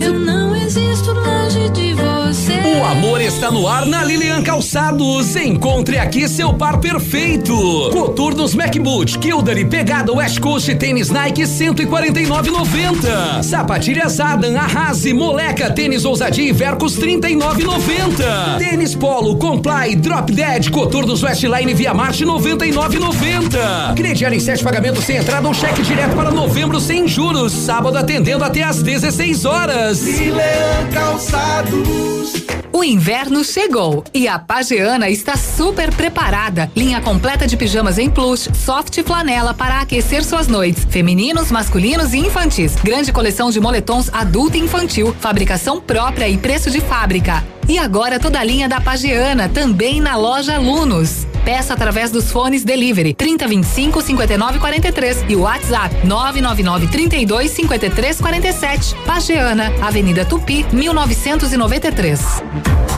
Eu 0.00 0.18
não 0.18 0.56
existo 0.56 1.12
longe 1.12 1.68
de 1.70 1.94
você. 1.94 2.52
O 2.80 2.84
amor 2.84 3.20
está 3.20 3.50
no 3.50 3.68
ar 3.68 3.86
na 3.86 4.02
Lilian 4.02 4.42
Calçados. 4.42 5.36
Encontre 5.64 5.96
aqui 5.96 6.28
seu 6.28 6.52
par 6.52 6.76
perfeito. 6.78 7.56
Coturnos 7.90 8.54
MacBoot, 8.54 9.18
Kildare, 9.18 9.64
Pegada 9.64 10.12
West 10.12 10.38
Coast 10.38 10.74
tênis 10.74 11.08
Nike 11.08 11.44
149,90. 11.44 13.42
Sapatilhas 13.42 14.20
Adam, 14.20 14.54
Arrase, 14.58 15.14
Moleca, 15.14 15.70
tênis 15.70 16.04
Ousadia 16.04 16.50
e 16.50 16.52
Vercos 16.52 16.98
39,90. 16.98 18.58
Tênis 18.58 18.94
Polo, 18.94 19.38
Comply, 19.38 19.96
Drop 19.96 20.30
Dead, 20.30 20.70
Coturnos 20.70 21.22
Westline 21.22 21.72
Via 21.72 21.94
Marte 21.94 22.26
99,90. 22.26 23.94
Crediário 23.96 24.36
em 24.36 24.40
sete 24.40 24.62
pagamentos 24.62 25.02
sem 25.04 25.16
entrada 25.16 25.48
ou 25.48 25.54
cheque 25.54 25.80
direto 25.80 26.14
para 26.14 26.30
novembro 26.30 26.78
sem 26.78 27.08
juros. 27.08 27.54
Sábado 27.54 27.96
atendendo 27.96 28.44
até 28.44 28.62
às 28.62 28.82
16 28.82 29.46
horas. 29.46 30.02
Lilian 30.02 30.90
Calçados. 30.92 32.43
O 32.72 32.82
inverno 32.82 33.44
chegou 33.44 34.04
e 34.12 34.26
a 34.28 34.38
Pageana 34.38 35.08
está 35.08 35.36
super 35.36 35.94
preparada. 35.94 36.70
Linha 36.76 37.00
completa 37.00 37.46
de 37.46 37.56
pijamas 37.56 37.98
em 37.98 38.10
plush, 38.10 38.48
soft 38.54 39.02
flanela 39.02 39.54
para 39.54 39.80
aquecer 39.80 40.24
suas 40.24 40.48
noites. 40.48 40.84
Femininos, 40.90 41.50
masculinos 41.50 42.12
e 42.12 42.18
infantis. 42.18 42.74
Grande 42.76 43.12
coleção 43.12 43.50
de 43.50 43.60
moletons 43.60 44.10
adulto 44.12 44.56
e 44.56 44.60
infantil. 44.60 45.14
Fabricação 45.20 45.80
própria 45.80 46.28
e 46.28 46.36
preço 46.36 46.70
de 46.70 46.80
fábrica. 46.80 47.44
E 47.68 47.78
agora 47.78 48.20
toda 48.20 48.38
a 48.38 48.44
linha 48.44 48.68
da 48.68 48.80
Pageana 48.80 49.48
também 49.48 50.00
na 50.00 50.16
loja 50.16 50.54
Alunos. 50.54 51.26
Peça 51.44 51.74
através 51.74 52.10
dos 52.10 52.30
fones 52.30 52.64
Delivery 52.64 53.12
3025 53.14 54.00
5943 54.00 55.24
e 55.28 55.36
WhatsApp 55.36 55.94
999 56.06 56.86
32 56.88 57.50
53 57.50 58.20
47. 58.20 58.94
Pageana, 59.04 59.72
Avenida 59.82 60.24
Tupi, 60.24 60.64
1993. 60.72 62.42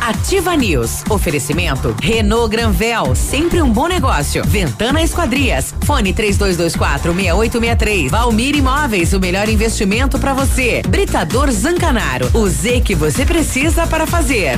Ativa 0.01 0.57
News. 0.57 1.03
Oferecimento 1.11 1.95
Renault 2.01 2.49
Granvel, 2.49 3.17
sempre 3.17 3.61
um 3.61 3.71
bom 3.71 3.89
negócio. 3.89 4.45
Ventana 4.47 5.03
Esquadrias. 5.03 5.75
Fone 5.85 6.13
3224 6.13 7.13
6863. 7.13 8.11
Valmir 8.11 8.55
Imóveis, 8.55 9.13
o 9.13 9.19
melhor 9.19 9.49
investimento 9.49 10.19
para 10.19 10.33
você. 10.33 10.83
Britador 10.89 11.51
Zancanaro. 11.51 12.31
O 12.35 12.49
Z 12.49 12.83
que 12.83 12.95
você 12.95 13.27
precisa 13.27 13.87
para 13.87 14.07
fazer. 14.07 14.57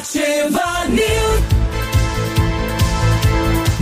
Ativa 0.00 0.88
News. 0.88 1.39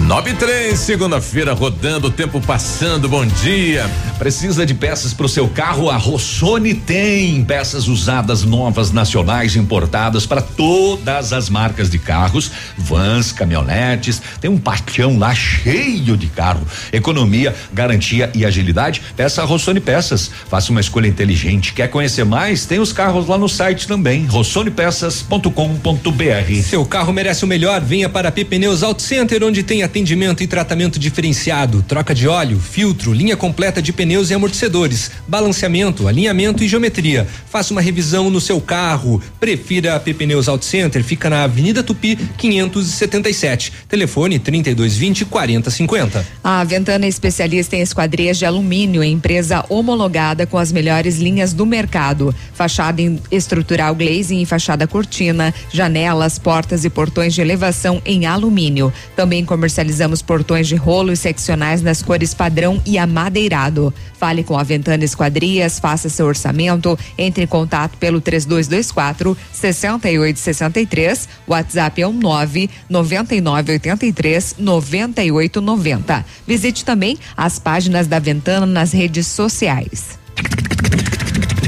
9 0.09 0.30
e 0.30 0.35
3, 0.35 0.78
segunda-feira 0.78 1.52
rodando, 1.52 2.10
tempo 2.10 2.40
passando, 2.40 3.10
bom 3.10 3.26
dia. 3.26 3.85
Precisa 4.18 4.64
de 4.64 4.72
peças 4.72 5.12
para 5.12 5.26
o 5.26 5.28
seu 5.28 5.47
carro? 5.48 5.90
A 5.90 5.98
Rossoni 5.98 6.72
tem 6.72 7.44
peças 7.44 7.89
usadas 7.89 8.43
novas 8.43 8.90
nacionais 8.90 9.55
importadas 9.55 10.24
para 10.24 10.40
todas 10.40 11.35
as 11.35 11.51
marcas 11.51 11.90
de 11.90 11.98
carros, 11.98 12.51
vans, 12.78 13.32
caminhonetes. 13.32 14.22
Tem 14.40 14.51
um 14.51 14.56
patião 14.56 15.18
lá 15.18 15.35
cheio 15.35 16.16
de 16.16 16.28
carro. 16.28 16.66
Economia, 16.90 17.55
garantia 17.70 18.30
e 18.35 18.47
agilidade. 18.47 19.02
Peça 19.14 19.43
a 19.43 19.44
Rossoni 19.44 19.78
Peças. 19.78 20.30
Faça 20.48 20.72
uma 20.72 20.80
escolha 20.80 21.06
inteligente. 21.06 21.74
Quer 21.74 21.89
conhecer 21.89 22.24
mais? 22.24 22.64
Tem 22.64 22.80
os 22.80 22.94
carros 22.94 23.26
lá 23.26 23.36
no 23.36 23.48
site 23.48 23.86
também. 23.86 24.24
rossonepeças.com.br. 24.24 26.62
Seu 26.62 26.86
carro 26.86 27.12
merece 27.12 27.44
o 27.44 27.48
melhor. 27.48 27.82
Venha 27.82 28.09
para 28.09 28.30
a 28.30 28.32
Pneus 28.32 28.82
Auto 28.82 29.02
Center, 29.02 29.44
onde 29.44 29.62
tem 29.62 29.82
atendimento 29.82 29.97
e 29.98 30.46
tratamento 30.46 30.98
diferenciado, 30.98 31.84
troca 31.86 32.14
de 32.14 32.28
óleo, 32.28 32.60
filtro, 32.60 33.12
linha 33.12 33.36
completa 33.36 33.82
de 33.82 33.92
pneus 33.92 34.30
e 34.30 34.34
amortecedores, 34.34 35.10
balanceamento, 35.26 36.06
alinhamento 36.06 36.62
e 36.62 36.68
geometria. 36.68 37.26
Faça 37.50 37.72
uma 37.72 37.80
revisão 37.80 38.30
no 38.30 38.40
seu 38.40 38.60
carro. 38.60 39.20
Prefira 39.40 39.96
a 39.96 40.00
P 40.00 40.14
Pneus 40.14 40.48
Auto 40.48 40.64
Center, 40.64 41.02
fica 41.02 41.28
na 41.28 41.44
Avenida 41.44 41.82
Tupi 41.82 42.16
577. 42.16 43.72
Telefone 43.88 44.38
3220 44.38 45.24
4050. 45.24 46.26
A 46.44 46.62
Ventana 46.64 47.04
é 47.04 47.08
especialista 47.08 47.76
em 47.76 47.80
esquadrias 47.80 48.38
de 48.38 48.44
alumínio, 48.44 49.02
empresa 49.02 49.64
homologada 49.68 50.46
com 50.46 50.58
as 50.58 50.70
melhores 50.70 51.18
linhas 51.18 51.52
do 51.52 51.66
mercado. 51.66 52.34
Fachada 52.54 53.02
estrutural 53.30 53.94
glazing 53.94 54.42
e 54.42 54.46
fachada 54.46 54.86
cortina, 54.86 55.54
janelas, 55.72 56.38
portas 56.38 56.84
e 56.84 56.90
portões 56.90 57.34
de 57.34 57.40
elevação 57.40 58.00
em 58.04 58.26
alumínio. 58.26 58.92
Também 59.14 59.44
comercializamos 59.89 60.20
portões 60.20 60.69
de 60.69 60.77
rolo 60.77 61.12
e 61.12 61.16
seccionais 61.16 61.81
nas 61.81 62.02
cores 62.02 62.35
padrão 62.35 62.81
e 62.85 62.98
amadeirado. 62.98 63.93
Fale 64.19 64.44
com 64.44 64.59
a 64.59 64.62
Ventana 64.62 65.05
Esquadrias, 65.05 65.78
faça 65.78 66.09
seu 66.09 66.27
orçamento, 66.27 66.98
entre 67.16 67.44
em 67.44 67.47
contato 67.47 67.97
pelo 67.97 68.20
3224 68.20 69.36
6863. 69.52 71.28
WhatsApp 71.47 72.02
é 72.02 72.06
um 72.06 72.12
9 72.12 72.69
9983 72.89 74.56
9890. 74.59 76.24
Visite 76.47 76.85
também 76.85 77.19
as 77.36 77.59
páginas 77.59 78.06
da 78.06 78.19
Ventana 78.19 78.66
nas 78.66 78.93
redes 78.93 79.27
sociais. 79.27 80.19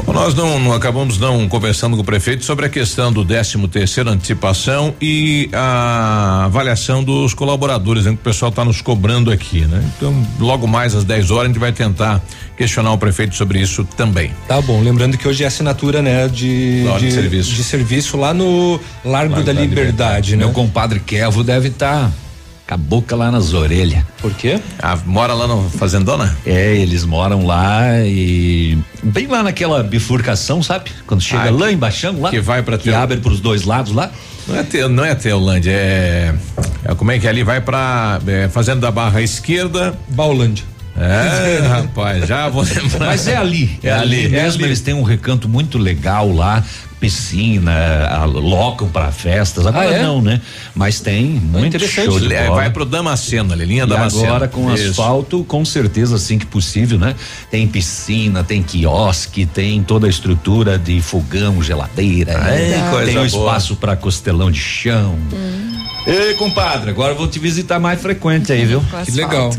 Nós 0.07 0.35
não, 0.35 0.59
não, 0.59 0.73
acabamos 0.73 1.19
não 1.19 1.49
conversando 1.49 1.97
com 1.97 2.03
o 2.03 2.05
prefeito 2.05 2.45
sobre 2.45 2.67
a 2.67 2.69
questão 2.69 3.13
do 3.13 3.25
13 3.25 3.69
terceiro 3.69 4.11
antecipação 4.11 4.95
e 5.01 5.49
a 5.53 6.45
avaliação 6.45 7.03
dos 7.03 7.35
colaboradores, 7.35 8.05
né, 8.05 8.13
que 8.13 8.19
o 8.19 8.25
pessoal 8.25 8.51
está 8.51 8.65
nos 8.65 8.81
cobrando 8.81 9.31
aqui, 9.31 9.61
né? 9.61 9.83
Então, 9.97 10.15
logo 10.39 10.67
mais 10.67 10.95
às 10.95 11.05
10 11.05 11.31
horas 11.31 11.45
a 11.45 11.49
gente 11.49 11.59
vai 11.59 11.73
tentar 11.73 12.23
questionar 12.57 12.93
o 12.93 12.99
prefeito 12.99 13.35
sobre 13.35 13.61
isso 13.61 13.85
também. 13.97 14.33
Tá 14.47 14.61
bom, 14.61 14.81
lembrando 14.83 15.17
que 15.17 15.27
hoje 15.27 15.45
é 15.45 15.47
assinatura, 15.47 16.03
né, 16.03 16.29
de, 16.29 16.85
de, 16.85 16.99
de, 16.99 17.13
serviço. 17.13 17.53
de 17.53 17.65
serviço 17.65 18.17
lá 18.17 18.35
no 18.35 18.81
Largo, 19.05 19.35
Largo 19.35 19.35
da, 19.37 19.53
da, 19.53 19.61
Liberdade, 19.61 19.67
Liberdade 19.69 20.37
né? 20.37 20.45
Meu 20.45 20.53
compadre 20.53 21.01
Kevo 21.01 21.43
deve 21.43 21.69
estar 21.69 22.09
tá 22.09 22.13
com 22.71 22.75
a 22.75 22.77
boca 22.77 23.17
lá 23.17 23.33
nas 23.33 23.53
orelhas. 23.53 24.05
Por 24.19 24.33
quê? 24.33 24.61
Ah, 24.79 24.97
mora 25.05 25.35
lá 25.35 25.49
no 25.49 25.69
Fazendona? 25.71 26.37
É, 26.47 26.77
eles 26.77 27.05
moram 27.05 27.45
lá 27.45 28.01
e 28.05 28.79
bem 29.03 29.27
lá 29.27 29.43
naquela 29.43 29.83
bifurcação, 29.83 30.63
sabe? 30.63 30.93
Quando 31.05 31.21
chega 31.21 31.49
ah, 31.49 31.51
lá 31.51 31.73
embaixo, 31.73 32.13
lá. 32.17 32.31
Que 32.31 32.41
vai 32.41 32.63
para 32.63 32.79
Que 32.79 32.95
abre 32.95 33.17
para 33.17 33.33
os 33.33 33.41
dois 33.41 33.65
lados 33.65 33.93
lá. 33.93 34.11
Não 34.47 34.57
é, 34.57 34.63
te, 34.63 34.87
não 34.89 35.05
é 35.05 35.15
Teolândia, 35.15 35.73
é, 35.73 36.35
é, 36.85 36.95
Como 36.95 37.11
é 37.11 37.19
que 37.19 37.27
é 37.27 37.31
ali 37.31 37.43
vai 37.43 37.61
para 37.61 38.21
é, 38.27 38.49
Fazenda 38.49 38.81
da 38.83 38.91
Barra 38.91 39.21
Esquerda. 39.21 39.93
Baulândia. 40.09 40.65
É, 40.97 41.67
rapaz, 41.67 42.27
já 42.27 42.49
vou 42.49 42.63
lembrar. 42.63 43.07
Mas 43.07 43.27
é 43.27 43.37
ali, 43.37 43.79
é, 43.83 43.89
é 43.89 43.93
ali, 43.93 44.03
ali 44.03 44.29
mesmo. 44.29 44.37
É 44.37 44.47
ali. 44.47 44.65
Eles 44.65 44.81
têm 44.81 44.95
um 44.95 45.03
recanto 45.03 45.49
muito 45.49 45.77
legal 45.77 46.33
lá 46.33 46.65
piscina, 47.01 47.73
alocam 48.09 48.87
para 48.89 49.11
festas. 49.11 49.67
Agora 49.67 49.89
ah, 49.89 49.95
é? 49.95 50.03
não, 50.03 50.21
né? 50.21 50.41
Mas 50.75 51.01
tem 51.01 51.25
muito 51.25 51.79
show 51.89 52.21
de 52.21 52.33
é, 52.33 52.45
bola. 52.45 52.57
Vai 52.57 52.71
pro 52.71 52.85
Damasceno, 52.85 53.55
ali, 53.55 53.65
linha 53.65 53.87
Damasceno. 53.87 54.27
Agora 54.27 54.47
com 54.47 54.73
Isso. 54.75 54.91
asfalto, 54.91 55.43
com 55.45 55.65
certeza 55.65 56.17
assim 56.17 56.39
que 56.39 56.45
possível, 56.45 56.99
né? 56.99 57.15
Tem 57.51 57.67
piscina, 57.67 58.45
tem 58.45 58.63
quiosque, 58.63 59.47
tem 59.47 59.83
toda 59.83 60.07
a 60.07 60.11
estrutura 60.11 60.79
de 60.79 61.01
fogão, 61.01 61.63
geladeira. 61.63 62.33
É, 62.33 63.05
tem 63.07 63.19
um 63.19 63.25
espaço 63.25 63.75
para 63.77 63.97
costelão 63.97 64.51
de 64.51 64.61
chão. 64.61 65.19
Hum. 65.33 65.71
Ei, 66.07 66.35
compadre, 66.35 66.91
agora 66.91 67.15
vou 67.15 67.29
te 67.29 67.39
visitar 67.39 67.79
mais 67.79 68.01
frequente 68.01 68.53
aí, 68.53 68.65
viu? 68.65 68.83
Que 69.05 69.11
legal. 69.13 69.51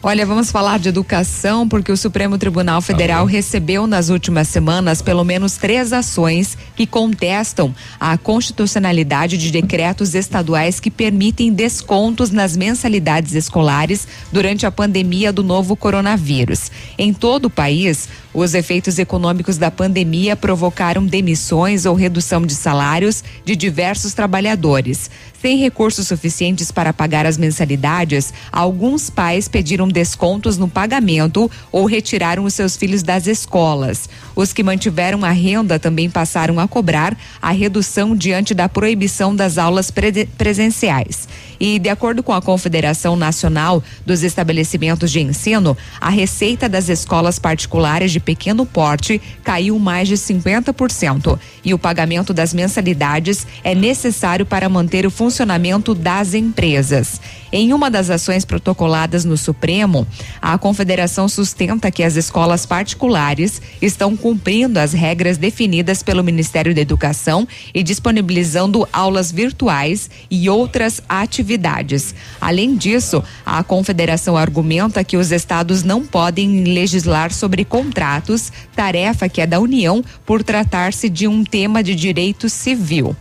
Olha, 0.00 0.24
vamos 0.24 0.52
falar 0.52 0.78
de 0.78 0.88
educação, 0.88 1.68
porque 1.68 1.90
o 1.90 1.96
Supremo 1.96 2.38
Tribunal 2.38 2.80
Federal 2.80 3.26
tá 3.26 3.32
recebeu 3.32 3.84
nas 3.84 4.10
últimas 4.10 4.46
semanas 4.46 5.02
pelo 5.02 5.24
menos 5.24 5.56
três 5.56 5.92
ações 5.92 6.56
que 6.76 6.86
contestam 6.86 7.74
a 7.98 8.16
constitucionalidade 8.16 9.36
de 9.36 9.50
decretos 9.50 10.14
estaduais 10.14 10.78
que 10.78 10.88
permitem 10.88 11.52
descontos 11.52 12.30
nas 12.30 12.56
mensalidades 12.56 13.34
escolares 13.34 14.06
durante 14.30 14.64
a 14.64 14.70
pandemia 14.70 15.32
do 15.32 15.42
novo 15.42 15.74
coronavírus. 15.74 16.70
Em 16.96 17.12
todo 17.12 17.46
o 17.46 17.50
país, 17.50 18.08
os 18.32 18.54
efeitos 18.54 19.00
econômicos 19.00 19.58
da 19.58 19.68
pandemia 19.68 20.36
provocaram 20.36 21.04
demissões 21.04 21.86
ou 21.86 21.96
redução 21.96 22.46
de 22.46 22.54
salários 22.54 23.24
de 23.44 23.56
diversos 23.56 24.14
trabalhadores. 24.14 25.10
Sem 25.40 25.56
recursos 25.56 26.08
suficientes 26.08 26.72
para 26.72 26.92
pagar 26.92 27.24
as 27.24 27.38
mensalidades, 27.38 28.34
alguns 28.50 29.08
pais 29.08 29.46
pediram 29.46 29.86
descontos 29.86 30.58
no 30.58 30.66
pagamento 30.66 31.48
ou 31.70 31.84
retiraram 31.84 32.42
os 32.42 32.54
seus 32.54 32.76
filhos 32.76 33.04
das 33.04 33.28
escolas. 33.28 34.08
Os 34.34 34.52
que 34.52 34.64
mantiveram 34.64 35.24
a 35.24 35.30
renda 35.30 35.78
também 35.78 36.10
passaram 36.10 36.58
a 36.58 36.66
cobrar 36.66 37.16
a 37.40 37.52
redução 37.52 38.16
diante 38.16 38.52
da 38.52 38.68
proibição 38.68 39.34
das 39.34 39.58
aulas 39.58 39.92
pre 39.92 40.26
presenciais. 40.26 41.28
E, 41.60 41.78
de 41.78 41.88
acordo 41.88 42.22
com 42.22 42.32
a 42.32 42.40
Confederação 42.40 43.16
Nacional 43.16 43.82
dos 44.06 44.22
Estabelecimentos 44.22 45.10
de 45.10 45.20
Ensino, 45.20 45.76
a 46.00 46.08
receita 46.08 46.68
das 46.68 46.88
escolas 46.88 47.38
particulares 47.38 48.12
de 48.12 48.20
pequeno 48.20 48.64
porte 48.64 49.20
caiu 49.42 49.78
mais 49.78 50.08
de 50.08 50.14
50% 50.14 51.38
e 51.64 51.74
o 51.74 51.78
pagamento 51.78 52.32
das 52.32 52.54
mensalidades 52.54 53.46
é 53.64 53.74
necessário 53.74 54.46
para 54.46 54.68
manter 54.68 55.06
o 55.06 55.10
funcionamento 55.10 55.94
das 55.94 56.34
empresas. 56.34 57.20
Em 57.50 57.72
uma 57.72 57.90
das 57.90 58.10
ações 58.10 58.44
protocoladas 58.44 59.24
no 59.24 59.36
Supremo, 59.36 60.06
a 60.40 60.58
Confederação 60.58 61.28
sustenta 61.28 61.90
que 61.90 62.02
as 62.02 62.14
escolas 62.14 62.66
particulares 62.66 63.62
estão 63.80 64.16
cumprindo 64.16 64.78
as 64.78 64.92
regras 64.92 65.38
definidas 65.38 66.02
pelo 66.02 66.22
Ministério 66.22 66.74
da 66.74 66.80
Educação 66.80 67.48
e 67.72 67.82
disponibilizando 67.82 68.86
aulas 68.92 69.32
virtuais 69.32 70.10
e 70.30 70.50
outras 70.50 71.00
atividades. 71.08 72.14
Além 72.40 72.76
disso, 72.76 73.24
a 73.46 73.62
Confederação 73.62 74.36
argumenta 74.36 75.02
que 75.02 75.16
os 75.16 75.32
estados 75.32 75.82
não 75.82 76.04
podem 76.04 76.64
legislar 76.64 77.32
sobre 77.32 77.64
contratos, 77.64 78.52
tarefa 78.76 79.28
que 79.28 79.40
é 79.40 79.46
da 79.46 79.58
União 79.58 80.04
por 80.26 80.42
tratar-se 80.42 81.08
de 81.08 81.26
um 81.26 81.44
tema 81.44 81.82
de 81.82 81.94
direito 81.94 82.48
civil. 82.48 83.16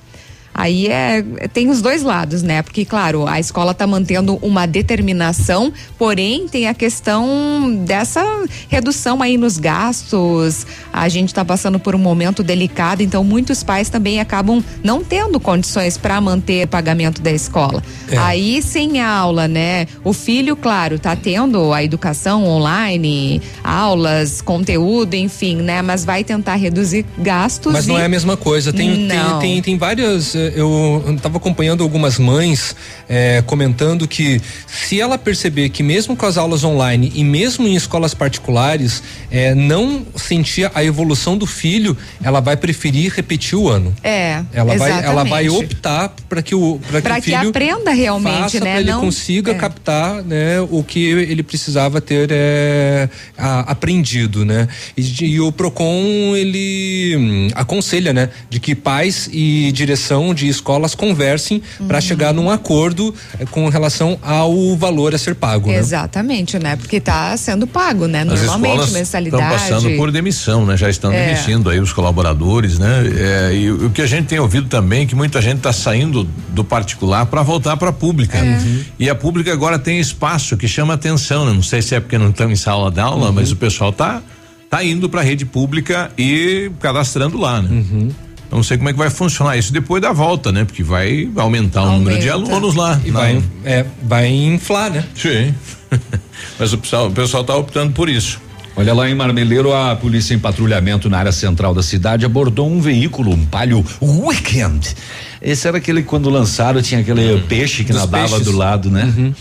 Aí 0.58 0.88
é, 0.88 1.22
tem 1.54 1.70
os 1.70 1.84
dois 1.84 2.02
lados, 2.02 2.42
né? 2.42 2.64
Porque, 2.64 2.84
claro, 2.84 3.28
a 3.28 3.40
escola 3.40 3.74
está 3.74 3.86
mantendo 3.86 4.40
uma 4.42 4.66
determinação, 4.66 5.72
porém 6.00 6.48
tem 6.48 6.68
a 6.68 6.74
questão 6.74 7.84
dessa 7.86 8.24
redução 8.68 9.22
aí 9.22 9.38
nos 9.38 9.60
gastos. 9.60 10.66
A 10.92 11.08
gente 11.08 11.30
está 11.30 11.46
passando 11.46 11.80
por 11.80 11.94
um 11.94 12.00
momento 12.00 12.42
delicado, 12.42 13.04
então 13.04 13.24
muitos 13.24 13.62
pais 13.62 13.88
também 13.88 14.20
acabam 14.20 14.64
não 14.84 15.04
tendo 15.04 15.40
condições 15.40 15.96
para 15.96 16.20
manter 16.20 16.66
pagamento 16.66 17.22
da 17.22 17.32
escola. 17.32 17.84
É. 18.10 18.18
Aí 18.18 18.60
sem 18.64 19.00
aula, 19.00 19.48
né? 19.48 19.86
O 20.04 20.12
filho, 20.12 20.56
claro, 20.56 20.96
está 20.96 21.16
tendo 21.16 21.72
a 21.72 21.84
educação 21.84 22.44
online, 22.46 23.44
aulas, 23.64 24.42
conteúdo, 24.42 25.14
enfim, 25.14 25.58
né? 25.58 25.84
Mas 25.84 26.04
vai 26.04 26.24
tentar 26.24 26.56
reduzir 26.56 27.06
gastos. 27.20 27.74
Mas 27.74 27.86
não 27.86 28.00
é 28.00 28.06
a 28.06 28.10
mesma 28.10 28.36
coisa. 28.36 28.74
Tem, 28.74 29.08
tem, 29.08 29.40
tem, 29.40 29.62
tem 29.62 29.78
várias 29.78 30.34
eh, 30.34 30.47
eu 30.56 31.04
estava 31.16 31.38
acompanhando 31.38 31.84
algumas 31.84 32.18
mães 32.18 32.76
é, 33.10 33.44
comentando 33.46 34.08
que 34.08 34.42
se 34.68 35.00
ela 35.00 35.18
perceber 35.18 35.70
que 35.70 35.84
mesmo 35.84 36.16
com 36.16 36.26
as 36.26 36.38
aulas 36.38 36.64
online 36.64 37.12
e 37.16 37.24
mesmo 37.24 37.68
em 37.68 37.76
escolas 37.76 38.14
particulares 38.14 39.02
é, 39.32 39.54
não 39.56 40.06
sentir 40.16 40.70
a 40.74 40.84
evolução 40.84 41.38
do 41.38 41.46
filho, 41.46 41.98
ela 42.24 42.40
vai 42.40 42.58
preferir 42.58 43.14
repetir 43.14 43.58
o 43.58 43.70
ano. 43.70 43.94
É. 44.04 44.44
Ela 44.54 44.76
exatamente. 44.76 45.02
vai, 45.04 45.12
ela 45.12 45.24
vai 45.24 45.50
optar 45.50 46.14
para 46.28 46.42
que 46.42 46.56
o 46.56 46.80
para 46.92 47.22
que, 47.22 47.30
que 47.30 47.36
aprenda 47.36 47.92
realmente, 47.92 48.54
faça, 48.54 48.60
né? 48.60 48.80
Ele 48.80 48.92
não, 48.92 49.02
consiga 49.02 49.52
é. 49.52 49.56
captar, 49.56 50.24
né, 50.24 50.60
o 50.70 50.84
que 50.84 51.04
ele 51.06 51.44
precisava 51.44 52.02
ter 52.02 52.30
é, 52.32 53.10
a, 53.38 53.72
aprendido, 53.72 54.46
né? 54.46 54.68
E, 54.96 55.26
e 55.26 55.40
o 55.40 55.52
Procon 55.52 56.36
ele 56.36 57.16
hum, 57.18 57.48
aconselha, 57.56 58.14
né, 58.14 58.30
de 58.50 58.60
que 58.60 58.76
pais 58.76 59.30
e 59.32 59.72
direção 59.72 60.34
de 60.38 60.48
escolas 60.48 60.96
conversem 60.96 61.62
uhum. 61.80 61.88
para 61.88 62.00
chegar 62.00 62.34
num 62.34 62.50
acordo 62.50 63.14
eh, 63.40 63.46
com 63.50 63.68
relação 63.70 64.18
ao 64.22 64.76
valor 64.76 65.14
a 65.14 65.18
ser 65.18 65.36
pago. 65.36 65.70
Né? 65.70 65.78
Exatamente, 65.78 66.60
né? 66.60 66.76
Porque 66.76 66.98
está 66.98 67.36
sendo 67.36 67.66
pago, 67.66 68.08
né? 68.08 68.22
As 68.22 68.44
Normalmente 68.44 68.92
mensalidade. 68.92 69.44
Estão 69.44 69.58
passando 69.58 69.98
por 69.98 70.12
demissão, 70.12 70.66
né? 70.66 70.78
Já 70.78 70.90
estão 70.90 71.12
é. 71.12 71.26
demitindo 71.26 71.70
aí 71.70 71.80
os 71.80 71.92
colaboradores, 71.92 72.78
né? 72.78 73.04
É, 73.18 73.56
e 73.56 73.72
o 73.72 73.90
que 73.90 74.02
a 74.02 74.08
gente 74.08 74.28
tem 74.28 74.40
ouvido 74.40 74.68
também 74.68 75.04
é 75.04 75.06
que 75.06 75.16
muita 75.16 75.42
gente 75.42 75.58
está 75.58 75.74
saindo 75.74 76.28
do 76.50 76.64
particular 76.64 77.26
para 77.26 77.42
voltar 77.42 77.76
para 77.78 77.90
a 77.90 77.94
pública. 77.94 78.38
É. 78.38 78.42
Uhum. 78.42 78.84
E 79.00 79.10
a 79.10 79.16
pública 79.16 79.52
agora 79.52 79.80
tem 79.80 80.00
espaço 80.00 80.56
que 80.56 80.68
chama 80.68 80.94
atenção, 80.94 81.46
né? 81.46 81.54
Não 81.54 81.64
sei 81.64 81.82
se 81.82 81.96
é 81.96 82.00
porque 82.00 82.18
não 82.18 82.30
estão 82.30 82.52
em 82.52 82.56
sala 82.56 82.92
de 82.92 83.00
aula, 83.00 83.28
uhum. 83.28 83.34
mas 83.34 83.52
o 83.52 83.56
pessoal 83.56 83.92
tá 83.92 84.22
tá 84.70 84.84
indo 84.84 85.10
para 85.10 85.22
a 85.22 85.24
rede 85.24 85.46
pública 85.46 86.12
e 86.18 86.70
cadastrando 86.80 87.38
lá, 87.38 87.62
né? 87.62 87.70
Uhum. 87.72 88.10
Não 88.52 88.64
sei 88.64 88.78
como 88.78 88.90
é 88.90 88.94
que 88.94 88.98
vai 88.98 89.10
funcionar 89.10 89.58
isso 89.58 89.74
depois 89.74 90.02
da 90.02 90.14
volta, 90.14 90.52
né? 90.52 90.64
Porque 90.64 90.84
vai 90.84 91.30
aumentar 91.36 91.82
Aumenta. 91.82 91.96
o 91.96 92.00
número 92.00 92.20
de 92.20 92.30
alunos 92.30 92.76
lá. 92.76 93.00
E 93.04 93.12
vai, 93.12 93.44
é, 93.66 93.86
vai 94.04 94.28
inflar, 94.28 94.90
né? 94.90 95.04
Sim. 95.16 95.54
Mas 96.58 96.74
o 96.74 96.78
pessoal, 96.78 97.08
o 97.08 97.12
pessoal 97.12 97.44
tá 97.44 97.56
optando 97.56 97.94
por 97.94 98.10
isso. 98.10 98.40
Olha 98.76 98.94
lá 98.94 99.10
em 99.10 99.16
Marmeleiro, 99.16 99.74
a 99.74 99.96
polícia 99.96 100.36
em 100.36 100.40
patrulhamento 100.40 101.10
na 101.10 101.18
área 101.18 101.32
central 101.32 101.74
da 101.74 101.82
cidade 101.82 102.26
abordou 102.26 102.70
um 102.70 102.80
veículo, 102.80 103.32
um 103.32 103.44
palio 103.44 103.84
Weekend. 104.00 104.96
Esse 105.42 105.68
era 105.68 105.78
aquele 105.78 106.04
que 106.04 106.08
quando 106.08 106.30
lançaram 106.30 106.80
tinha 106.82 107.02
aquele 107.02 107.34
hum. 107.34 107.44
peixe 107.48 107.84
que 107.84 107.92
nadava 107.92 108.28
peixes. 108.30 108.46
do 108.46 108.52
lado, 108.52 108.92
né? 108.92 109.12
Uhum. 109.18 109.34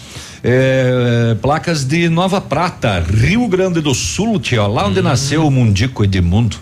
É, 0.43 1.37
placas 1.43 1.85
de 1.85 2.09
Nova 2.09 2.41
Prata, 2.41 3.01
Rio 3.01 3.47
Grande 3.47 3.81
do 3.83 3.95
Sul, 3.95 4.41
tia, 4.41 4.67
lá 4.67 4.87
onde 4.87 5.01
uhum. 5.01 5.05
nasceu 5.05 5.47
o 5.47 5.51
Mundico 5.51 6.03
Edmundo. 6.03 6.57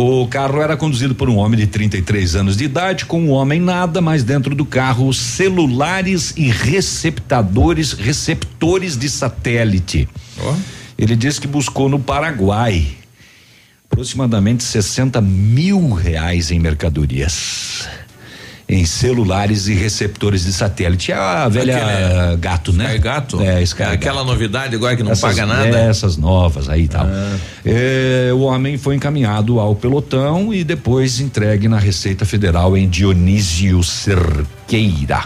O 0.00 0.28
carro 0.28 0.62
era 0.62 0.76
conduzido 0.76 1.12
por 1.12 1.28
um 1.28 1.38
homem 1.38 1.58
de 1.58 1.66
33 1.66 2.36
anos 2.36 2.56
de 2.56 2.62
idade, 2.62 3.04
com 3.04 3.20
um 3.20 3.30
homem 3.30 3.60
nada, 3.60 4.00
mas 4.00 4.22
dentro 4.22 4.54
do 4.54 4.64
carro 4.64 5.12
celulares 5.12 6.32
e 6.36 6.52
receptadores, 6.52 7.94
receptores 7.94 8.96
de 8.96 9.10
satélite. 9.10 10.08
Oh. 10.40 10.54
Ele 10.96 11.16
disse 11.16 11.40
que 11.40 11.48
buscou 11.48 11.88
no 11.88 11.98
Paraguai 11.98 12.86
aproximadamente 13.90 14.62
60 14.62 15.20
mil 15.20 15.90
reais 15.90 16.52
em 16.52 16.60
mercadorias. 16.60 17.88
Em 18.68 18.84
celulares 18.84 19.66
e 19.66 19.72
receptores 19.74 20.44
de 20.44 20.52
satélite. 20.52 21.10
É 21.10 21.14
a 21.14 21.48
velha 21.48 21.76
Aquele 21.78 22.36
gato, 22.36 22.72
né? 22.72 22.84
Sky 22.90 22.98
Gato? 22.98 23.40
É, 23.40 23.62
Sky 23.62 23.82
É 23.82 23.84
Gato. 23.86 23.94
aquela 23.94 24.24
novidade 24.24 24.74
agora 24.74 24.94
que 24.94 25.02
não 25.02 25.12
Essas- 25.12 25.30
paga 25.34 25.46
nada. 25.46 25.78
é, 25.78 25.88
essas 25.88 26.18
novas 26.18 26.68
aí 26.68 26.82
e 26.82 26.88
tal. 26.88 27.06
Ah. 27.06 27.36
É, 27.64 28.30
o 28.34 28.40
homem 28.40 28.76
foi 28.76 28.94
encaminhado 28.94 29.58
ao 29.58 29.74
pelotão 29.74 30.52
e 30.52 30.62
depois 30.64 31.18
entregue 31.18 31.66
na 31.66 31.78
Receita 31.78 32.26
Federal 32.26 32.76
em 32.76 32.86
Dionísio 32.88 33.82
Cerqueira. 33.82 35.24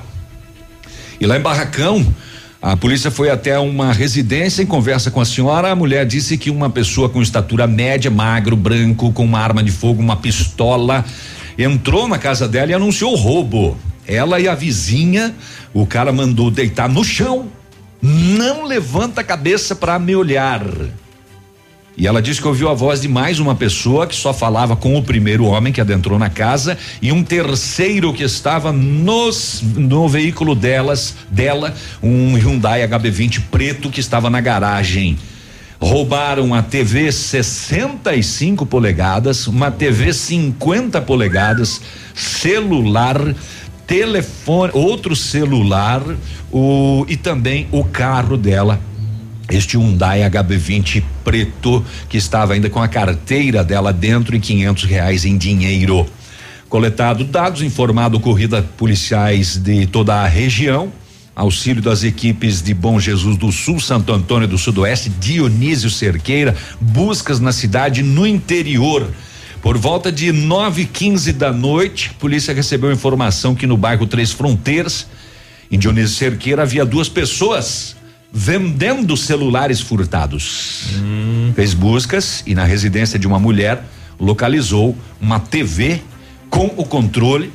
E 1.20 1.26
lá 1.26 1.36
em 1.36 1.40
Barracão, 1.40 2.14
a 2.60 2.76
polícia 2.76 3.10
foi 3.10 3.28
até 3.28 3.58
uma 3.58 3.92
residência 3.92 4.62
em 4.62 4.66
conversa 4.66 5.10
com 5.10 5.20
a 5.20 5.24
senhora. 5.24 5.72
A 5.72 5.74
mulher 5.74 6.06
disse 6.06 6.38
que 6.38 6.48
uma 6.48 6.70
pessoa 6.70 7.08
com 7.08 7.20
estatura 7.20 7.66
média, 7.66 8.08
magro, 8.10 8.56
branco, 8.56 9.10
com 9.12 9.24
uma 9.24 9.40
arma 9.40 9.64
de 9.64 9.72
fogo, 9.72 10.00
uma 10.00 10.14
pistola, 10.16 11.04
entrou 11.58 12.08
na 12.08 12.18
casa 12.18 12.48
dela 12.48 12.70
e 12.70 12.74
anunciou 12.74 13.14
roubo. 13.14 13.76
Ela 14.06 14.40
e 14.40 14.48
a 14.48 14.54
vizinha, 14.54 15.34
o 15.72 15.86
cara 15.86 16.12
mandou 16.12 16.50
deitar 16.50 16.88
no 16.88 17.04
chão. 17.04 17.48
Não 18.00 18.64
levanta 18.64 19.20
a 19.20 19.24
cabeça 19.24 19.76
para 19.76 19.98
me 19.98 20.14
olhar. 20.16 20.62
E 21.96 22.06
ela 22.06 22.22
disse 22.22 22.40
que 22.40 22.48
ouviu 22.48 22.68
a 22.68 22.74
voz 22.74 23.02
de 23.02 23.08
mais 23.08 23.38
uma 23.38 23.54
pessoa 23.54 24.06
que 24.06 24.14
só 24.14 24.32
falava 24.32 24.74
com 24.74 24.96
o 24.96 25.02
primeiro 25.02 25.44
homem 25.44 25.72
que 25.72 25.80
adentrou 25.80 26.18
na 26.18 26.30
casa 26.30 26.78
e 27.02 27.12
um 27.12 27.22
terceiro 27.22 28.12
que 28.14 28.22
estava 28.22 28.72
nos, 28.72 29.62
no 29.62 30.08
veículo 30.08 30.54
delas, 30.54 31.14
dela, 31.30 31.74
um 32.02 32.34
Hyundai 32.34 32.86
HB20 32.88 33.42
preto 33.50 33.90
que 33.90 34.00
estava 34.00 34.30
na 34.30 34.40
garagem. 34.40 35.18
Roubaram 35.82 36.54
a 36.54 36.62
TV 36.62 37.10
65 37.10 38.64
polegadas, 38.64 39.48
uma 39.48 39.68
TV 39.68 40.12
50 40.12 41.02
polegadas, 41.02 41.80
celular, 42.14 43.34
telefone, 43.84 44.70
outro 44.74 45.16
celular, 45.16 46.00
o 46.52 47.04
e 47.08 47.16
também 47.16 47.66
o 47.72 47.82
carro 47.82 48.36
dela 48.36 48.78
este 49.50 49.76
Hyundai 49.76 50.20
HB20 50.20 51.02
preto 51.24 51.84
que 52.08 52.16
estava 52.16 52.54
ainda 52.54 52.70
com 52.70 52.80
a 52.80 52.86
carteira 52.86 53.64
dela 53.64 53.92
dentro 53.92 54.36
e 54.36 54.40
quinhentos 54.40 54.84
reais 54.84 55.24
em 55.24 55.36
dinheiro. 55.36 56.06
Coletado 56.68 57.24
dados, 57.24 57.60
informado 57.60 58.20
corrida 58.20 58.62
policiais 58.78 59.56
de 59.56 59.84
toda 59.86 60.14
a 60.14 60.28
região, 60.28 60.92
auxílio 61.34 61.82
das 61.82 62.04
equipes 62.04 62.62
de 62.62 62.74
Bom 62.74 63.00
Jesus 63.00 63.36
do 63.36 63.50
Sul, 63.50 63.80
Santo 63.80 64.12
Antônio 64.12 64.46
do 64.46 64.58
Sudoeste, 64.58 65.08
Dionísio 65.08 65.90
Cerqueira, 65.90 66.56
buscas 66.80 67.40
na 67.40 67.52
cidade 67.52 68.02
no 68.02 68.26
interior. 68.26 69.10
Por 69.62 69.78
volta 69.78 70.10
de 70.10 70.32
nove 70.32 70.82
e 70.82 70.86
quinze 70.86 71.32
da 71.32 71.52
noite, 71.52 72.10
a 72.14 72.20
polícia 72.20 72.52
recebeu 72.52 72.92
informação 72.92 73.54
que 73.54 73.66
no 73.66 73.76
bairro 73.76 74.06
Três 74.06 74.32
Fronteiras, 74.32 75.06
em 75.70 75.78
Dionísio 75.78 76.16
Cerqueira, 76.16 76.62
havia 76.62 76.84
duas 76.84 77.08
pessoas 77.08 77.96
vendendo 78.32 79.16
celulares 79.16 79.80
furtados. 79.80 80.86
Fez 81.54 81.74
buscas 81.74 82.42
e 82.46 82.54
na 82.54 82.64
residência 82.64 83.18
de 83.18 83.26
uma 83.26 83.38
mulher 83.38 83.84
localizou 84.18 84.96
uma 85.20 85.38
TV 85.38 86.00
com 86.48 86.66
o 86.76 86.84
controle. 86.84 87.52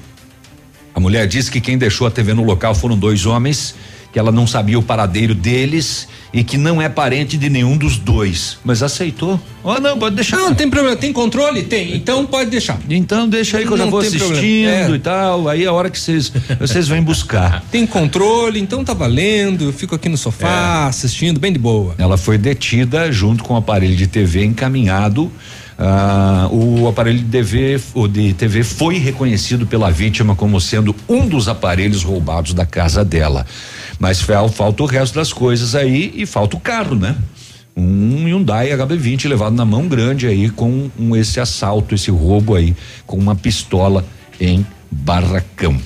A 0.98 1.00
mulher 1.00 1.28
disse 1.28 1.52
que 1.52 1.62
quem 1.62 1.78
deixou 1.78 2.08
a 2.08 2.10
TV 2.10 2.34
no 2.34 2.44
local 2.44 2.74
foram 2.74 2.98
dois 2.98 3.28
homens, 3.28 3.76
que 4.12 4.18
ela 4.18 4.32
não 4.32 4.48
sabia 4.48 4.80
o 4.80 4.82
paradeiro 4.82 5.36
deles 5.36 6.08
e 6.34 6.44
que 6.44 6.58
não 6.58 6.82
é 6.82 6.90
parente 6.90 7.38
de 7.38 7.52
nenhum 7.52 7.78
dos 7.78 7.98
dois. 8.00 8.58
Mas 8.66 8.82
aceitou. 8.82 9.40
Oh, 9.64 9.76
não, 9.80 10.00
pode 10.00 10.16
deixar. 10.16 10.38
Não, 10.38 10.56
tem 10.56 10.68
problema. 10.68 10.96
Tem 10.98 11.14
controle? 11.14 11.62
Tem. 11.62 11.96
Então 11.96 12.26
pode 12.26 12.50
deixar. 12.50 12.80
Então 12.90 13.30
deixa 13.30 13.60
aí 13.60 13.68
que 13.68 13.72
eu 13.72 13.78
já 13.78 13.84
Não 13.84 13.92
vou 13.92 14.00
tem 14.00 14.08
assistindo. 14.08 14.70
É. 14.70 14.90
e 14.96 14.98
tal. 14.98 15.48
Aí 15.48 15.68
a 15.68 15.72
hora 15.72 15.92
que 15.92 16.00
vocês 16.00 16.34
vocês 16.60 16.88
vêm 16.88 17.04
buscar. 17.04 17.64
Tem 17.72 17.86
controle, 17.86 18.60
então 18.60 18.84
tá 18.84 18.96
valendo. 18.96 19.66
Eu 19.66 19.74
fico 19.74 19.94
aqui 19.94 20.10
no 20.10 20.18
sofá 20.18 20.86
É. 20.86 20.90
assistindo, 20.90 21.40
bem 21.40 21.54
de 21.54 21.60
boa. 21.60 21.94
Ela 22.00 22.18
foi 22.18 22.40
detida 22.40 23.12
junto 23.12 23.44
com 23.44 23.54
o 23.54 23.58
aparelho 23.58 23.96
de 23.96 24.08
TV 24.08 24.44
encaminhado. 24.44 25.32
Ah, 25.80 26.48
o 26.52 26.88
aparelho 26.88 27.20
de 27.20 27.26
TV, 27.26 27.80
o 27.94 28.08
de 28.08 28.34
TV 28.34 28.64
foi 28.64 28.98
reconhecido 28.98 29.68
pela 29.68 29.92
vítima 29.92 30.36
como 30.36 30.60
sendo 30.60 30.96
um 31.08 31.28
dos 31.28 31.48
aparelhos 31.48 32.04
roubados 32.04 32.54
da 32.54 32.66
casa 32.66 33.06
dela. 33.06 33.46
Mas 34.00 34.22
falta 34.22 34.82
o 34.82 34.86
resto 34.88 35.16
das 35.16 35.32
coisas 35.32 35.76
aí 35.76 36.12
e 36.16 36.26
falta 36.26 36.58
o 36.58 36.60
carro, 36.60 36.96
né? 36.96 37.16
Um 37.76 38.26
Hyundai 38.26 38.70
HB20 38.72 39.28
levado 39.28 39.56
na 39.56 39.66
mão 39.66 39.88
grande 39.88 40.26
aí 40.26 40.50
com 40.50 40.90
um, 40.98 41.16
esse 41.16 41.40
assalto, 41.40 41.94
esse 41.94 42.10
roubo 42.10 42.56
aí 42.56 42.76
com 43.06 43.18
uma 43.18 43.36
pistola 43.36 44.04
em 44.42 44.66
Barracão. 44.90 45.80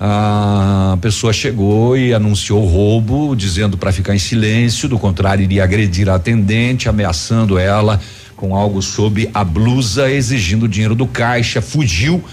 a 0.00 0.96
pessoa 1.00 1.32
chegou 1.32 1.96
e 1.96 2.14
anunciou 2.14 2.62
o 2.62 2.66
roubo, 2.66 3.34
dizendo 3.34 3.76
para 3.76 3.90
ficar 3.90 4.14
em 4.14 4.18
silêncio, 4.18 4.88
do 4.88 4.98
contrário, 4.98 5.42
iria 5.42 5.64
agredir 5.64 6.08
a 6.08 6.14
atendente, 6.14 6.88
ameaçando 6.88 7.58
ela 7.58 8.00
com 8.36 8.54
algo 8.54 8.80
sob 8.80 9.28
a 9.34 9.42
blusa, 9.42 10.08
exigindo 10.08 10.68
dinheiro 10.68 10.94
do 10.94 11.08
caixa, 11.08 11.60
fugiu 11.60 12.24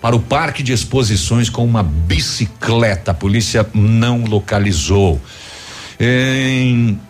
para 0.00 0.14
o 0.14 0.20
parque 0.20 0.62
de 0.62 0.74
exposições 0.74 1.48
com 1.48 1.64
uma 1.64 1.82
bicicleta. 1.82 3.12
A 3.12 3.14
polícia 3.14 3.66
não 3.72 4.24
localizou. 4.24 5.18
Em 5.98 7.00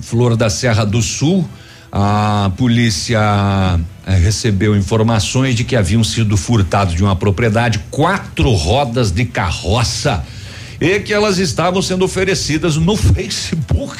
Flor 0.00 0.34
da 0.34 0.48
Serra 0.48 0.86
do 0.86 1.02
Sul, 1.02 1.46
a 1.94 2.50
polícia 2.56 3.20
eh, 4.06 4.16
recebeu 4.16 4.74
informações 4.74 5.54
de 5.54 5.62
que 5.62 5.76
haviam 5.76 6.02
sido 6.02 6.38
furtados 6.38 6.94
de 6.94 7.04
uma 7.04 7.14
propriedade 7.14 7.78
quatro 7.90 8.50
rodas 8.52 9.10
de 9.12 9.26
carroça 9.26 10.24
e 10.80 10.98
que 11.00 11.12
elas 11.12 11.36
estavam 11.38 11.82
sendo 11.82 12.02
oferecidas 12.02 12.76
no 12.76 12.96
Facebook. 12.96 13.98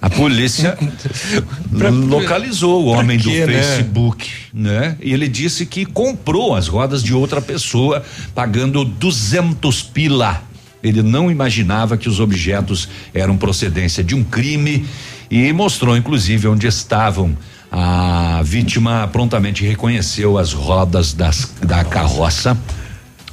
A 0.00 0.08
polícia 0.08 0.78
Pra- 1.76 1.90
localizou 1.90 2.84
o 2.84 2.86
homem 2.88 3.18
quê, 3.18 3.40
do 3.40 3.46
né? 3.50 3.62
Facebook, 3.62 4.30
né? 4.52 4.96
E 5.02 5.12
ele 5.12 5.26
disse 5.26 5.66
que 5.66 5.84
comprou 5.84 6.54
as 6.54 6.68
rodas 6.68 7.02
de 7.02 7.12
outra 7.12 7.40
pessoa 7.40 8.04
pagando 8.34 8.84
200 8.84 9.82
pila. 9.82 10.42
Ele 10.82 11.02
não 11.02 11.30
imaginava 11.30 11.96
que 11.96 12.08
os 12.08 12.20
objetos 12.20 12.88
eram 13.14 13.36
procedência 13.38 14.04
de 14.04 14.14
um 14.14 14.22
crime 14.22 14.84
e 15.30 15.52
mostrou 15.52 15.96
inclusive 15.96 16.48
onde 16.48 16.66
estavam 16.66 17.36
A 17.76 18.40
vítima 18.44 19.08
prontamente 19.12 19.64
reconheceu 19.64 20.38
as 20.38 20.52
rodas 20.52 21.12
das, 21.12 21.50
da 21.60 21.82
carroça. 21.82 22.56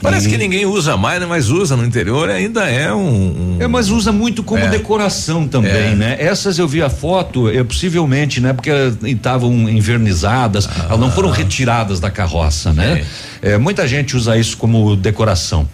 Parece 0.01 0.27
que 0.27 0.35
ninguém 0.35 0.65
usa 0.65 0.97
mais, 0.97 1.19
né? 1.22 1.27
Mas 1.27 1.49
usa 1.49 1.77
no 1.77 1.85
interior 1.85 2.27
ainda 2.27 2.68
é 2.68 2.91
um. 2.91 3.57
um... 3.57 3.57
É, 3.59 3.68
mas 3.68 3.89
usa 3.89 4.11
muito 4.11 4.41
como 4.41 4.63
É. 4.63 4.68
decoração 4.68 5.47
também, 5.47 5.91
É. 5.91 5.95
né? 5.95 6.18
Essas 6.19 6.57
eu 6.57 6.68
vi 6.68 6.81
a 6.81 6.89
foto, 6.89 7.47
é, 7.49 7.63
possivelmente, 7.63 8.41
né? 8.41 8.51
Porque 8.51 8.72
estavam 9.03 9.69
envernizadas, 9.69 10.68
elas 10.85 10.99
não 10.99 11.11
foram 11.11 11.30
retiradas 11.30 11.99
da 11.99 12.09
carroça, 12.09 12.73
né? 12.73 13.05
É, 13.43 13.59
muita 13.59 13.88
gente 13.88 14.18
usa 14.18 14.35
isso 14.35 14.57
como 14.57 14.95
decoração. 14.95 15.69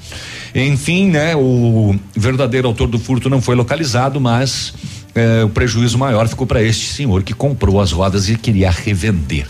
Enfim, 0.53 1.09
né? 1.09 1.33
O 1.35 1.95
verdadeiro 2.13 2.67
autor 2.67 2.89
do 2.89 2.99
furto 2.99 3.29
não 3.29 3.41
foi 3.41 3.55
localizado, 3.55 4.19
mas 4.19 4.73
é, 5.17 5.43
o 5.43 5.49
prejuízo 5.49 5.97
maior 5.97 6.27
ficou 6.27 6.45
para 6.45 6.61
este 6.61 6.93
senhor 6.93 7.23
que 7.23 7.33
comprou 7.33 7.81
as 7.81 7.91
rodas 7.91 8.29
e 8.29 8.37
queria 8.37 8.69
revender. 8.69 9.47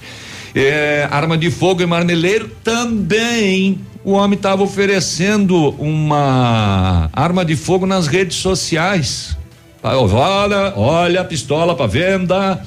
É, 0.56 1.07
arma 1.11 1.38
de 1.38 1.52
fogo 1.52 1.81
e 1.81 1.85
marmeleiro 1.85 2.49
também. 2.64 3.80
O 4.03 4.14
homem 4.14 4.38
estava 4.38 4.64
oferecendo 4.64 5.72
uma 5.72 7.10
arma 7.11 7.44
de 7.44 7.56
fogo 7.56 7.85
nas 7.85 8.07
redes 8.07 8.38
sociais. 8.38 9.38
Olha, 9.84 10.73
olha 10.76 11.22
a 11.22 11.26
pistola 11.26 11.76
para 11.76 11.88
venda. 11.88 12.64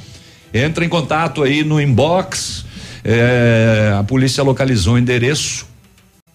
Entra 0.52 0.84
em 0.84 0.88
contato 0.88 1.42
aí 1.42 1.64
no 1.64 1.80
inbox. 1.80 2.64
É, 3.04 3.94
a 3.98 4.04
polícia 4.04 4.42
localizou 4.42 4.94
o 4.94 4.98
endereço. 4.98 5.66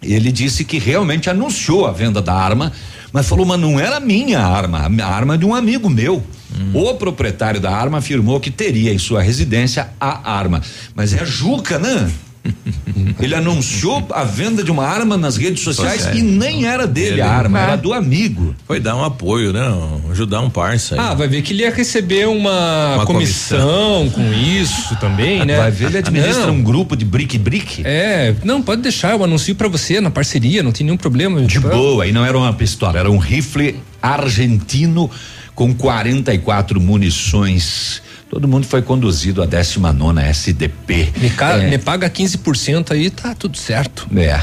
Ele 0.02 0.32
disse 0.32 0.64
que 0.64 0.78
realmente 0.78 1.30
anunciou 1.30 1.86
a 1.86 1.92
venda 1.92 2.22
da 2.22 2.34
arma, 2.34 2.72
mas 3.16 3.30
falou, 3.30 3.46
mas 3.46 3.58
não 3.58 3.80
era 3.80 3.98
minha 4.02 4.42
arma, 4.42 4.92
a 5.02 5.08
arma 5.08 5.36
é 5.36 5.38
de 5.38 5.46
um 5.46 5.56
amigo 5.56 5.90
meu. 5.90 6.22
O 6.74 6.94
proprietário 6.96 7.62
da 7.62 7.72
arma 7.72 8.00
afirmou 8.00 8.42
que 8.42 8.52
teria 8.52 8.94
em 8.94 8.98
sua 8.98 9.22
residência 9.22 9.90
a 9.98 10.34
arma. 10.34 10.62
Mas 10.94 11.14
é 11.14 11.22
a 11.22 11.26
Juca, 11.26 11.80
né? 11.80 12.12
Ele 13.20 13.34
anunciou 13.36 14.06
a 14.12 14.24
venda 14.24 14.64
de 14.64 14.72
uma 14.72 14.86
arma 14.86 15.18
nas 15.18 15.38
redes 15.38 15.62
sociais 15.64 16.02
Sociais. 16.02 16.18
e 16.20 16.22
nem 16.22 16.66
era 16.66 16.86
dele 16.88 17.14
Ele- 17.16 17.22
a 17.22 17.30
arma, 17.32 17.60
era 17.60 17.76
do 17.76 17.94
amigo. 17.94 18.56
Foi 18.68 18.80
dar 18.80 18.96
um 18.96 19.04
apoio, 19.04 19.52
né? 19.52 19.62
Ajudar 20.12 20.42
um 20.42 20.50
parça 20.50 20.96
aí. 20.96 21.02
Ah, 21.02 21.14
vai 21.14 21.28
ver 21.28 21.42
que 21.42 21.54
ele 21.54 21.64
ia 21.64 21.72
receber 21.74 22.28
uma, 22.28 22.96
Uma 22.96 23.06
comissão, 23.06 24.10
com 24.10 24.34
isso 24.34 24.96
também, 24.98 25.44
né? 25.46 25.58
Vai 25.58 25.72
ver, 25.72 25.86
ele 25.88 25.98
administra 25.98 26.48
Não. 26.48 26.56
um 26.56 26.64
grupo 26.64 26.96
de 26.96 27.04
brique-brique. 27.06 27.82
É, 27.86 28.34
não, 28.44 28.62
pode 28.62 28.82
deixar, 28.82 29.12
eu 29.12 29.24
anuncio 29.24 29.56
pra 29.56 29.68
você 29.68 30.00
na 30.00 30.10
parceria, 30.12 30.62
não 30.64 30.72
tem 30.72 30.86
nenhum 30.86 30.98
problema. 30.98 31.42
De 31.42 31.60
boa, 31.60 32.06
e 32.08 32.12
não 32.12 32.26
era 32.26 32.38
uma 32.38 32.54
pistola, 32.54 33.00
era 33.00 33.10
um 33.12 33.18
rifle 33.18 33.76
argentino 34.02 35.10
com 35.54 35.74
44 35.74 36.80
munições. 36.82 38.02
Todo 38.36 38.50
mundo 38.50 38.68
foi 38.68 38.82
conduzido 38.82 39.42
à 39.42 39.46
19 39.46 40.20
SDP. 40.22 41.08
Me, 41.22 41.30
ca- 41.30 41.54
É. 41.58 41.70
me 41.70 41.78
paga 41.78 42.10
15% 42.10 42.92
aí, 42.92 43.10
tá 43.10 43.34
tudo 43.34 43.58
certo. 43.58 44.06
É. 44.14 44.42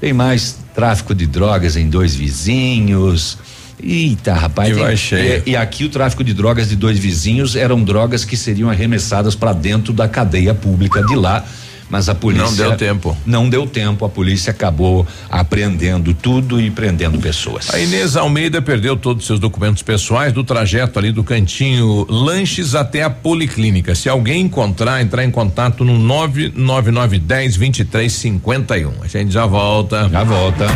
Tem 0.00 0.12
mais 0.12 0.58
tráfico 0.72 1.12
de 1.12 1.26
drogas 1.26 1.76
em 1.76 1.90
dois 1.90 2.14
vizinhos. 2.14 3.36
Eita, 3.82 4.32
rapaz. 4.32 4.68
Que 4.68 4.74
tem- 4.76 4.82
vai 4.84 4.96
cheio. 4.96 5.42
E, 5.44 5.50
e 5.50 5.56
aqui 5.56 5.84
o 5.84 5.88
tráfico 5.88 6.22
de 6.22 6.32
drogas 6.32 6.68
de 6.68 6.76
dois 6.76 6.96
vizinhos 6.96 7.56
eram 7.56 7.82
drogas 7.82 8.24
que 8.24 8.36
seriam 8.36 8.70
arremessadas 8.70 9.34
para 9.34 9.52
dentro 9.52 9.92
da 9.92 10.06
cadeia 10.08 10.54
pública 10.54 11.04
de 11.04 11.16
lá. 11.16 11.44
Mas 11.92 12.08
a 12.08 12.14
polícia. 12.14 12.46
Não 12.46 12.56
deu 12.56 12.74
tempo. 12.74 13.16
Não 13.26 13.50
deu 13.50 13.66
tempo. 13.66 14.06
A 14.06 14.08
polícia 14.08 14.50
acabou 14.50 15.06
apreendendo 15.28 16.14
tudo 16.14 16.58
e 16.58 16.70
prendendo 16.70 17.18
pessoas. 17.18 17.68
A 17.68 17.78
Inês 17.78 18.16
Almeida 18.16 18.62
perdeu 18.62 18.96
todos 18.96 19.24
os 19.24 19.26
seus 19.26 19.38
documentos 19.38 19.82
pessoais 19.82 20.32
do 20.32 20.42
trajeto 20.42 20.98
ali 20.98 21.12
do 21.12 21.22
cantinho 21.22 22.06
Lanches 22.08 22.74
até 22.74 23.02
a 23.02 23.10
Policlínica. 23.10 23.94
Se 23.94 24.08
alguém 24.08 24.40
encontrar, 24.40 25.02
entrar 25.02 25.22
em 25.22 25.30
contato 25.30 25.84
no 25.84 25.98
99910 25.98 27.58
2351. 27.58 29.02
A 29.02 29.06
gente 29.06 29.30
já 29.30 29.44
volta. 29.44 30.08
Já 30.08 30.24
volta. 30.24 30.66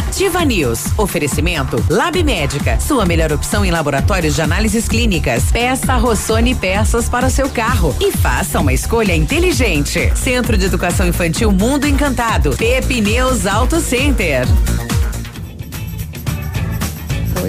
Ativa 0.00 0.42
News. 0.46 0.86
Oferecimento 0.96 1.84
Lab 1.90 2.22
Médica. 2.24 2.80
Sua 2.80 3.04
melhor 3.04 3.30
opção 3.32 3.66
em 3.66 3.70
laboratórios 3.70 4.34
de 4.34 4.40
análises 4.40 4.88
clínicas. 4.88 5.50
Peça 5.52 5.94
Rossoni 5.96 6.54
peças 6.54 7.06
para 7.06 7.26
o 7.26 7.30
seu 7.30 7.50
carro 7.50 7.94
e 8.00 8.10
faça 8.10 8.60
uma 8.60 8.72
escolha 8.72 9.14
inteligente. 9.14 10.10
Centro 10.16 10.56
de 10.56 10.64
Educação 10.64 11.06
Infantil 11.06 11.52
Mundo 11.52 11.86
Encantado. 11.86 12.56
Pepineus 12.56 13.46
Auto 13.46 13.78
Center. 13.78 14.48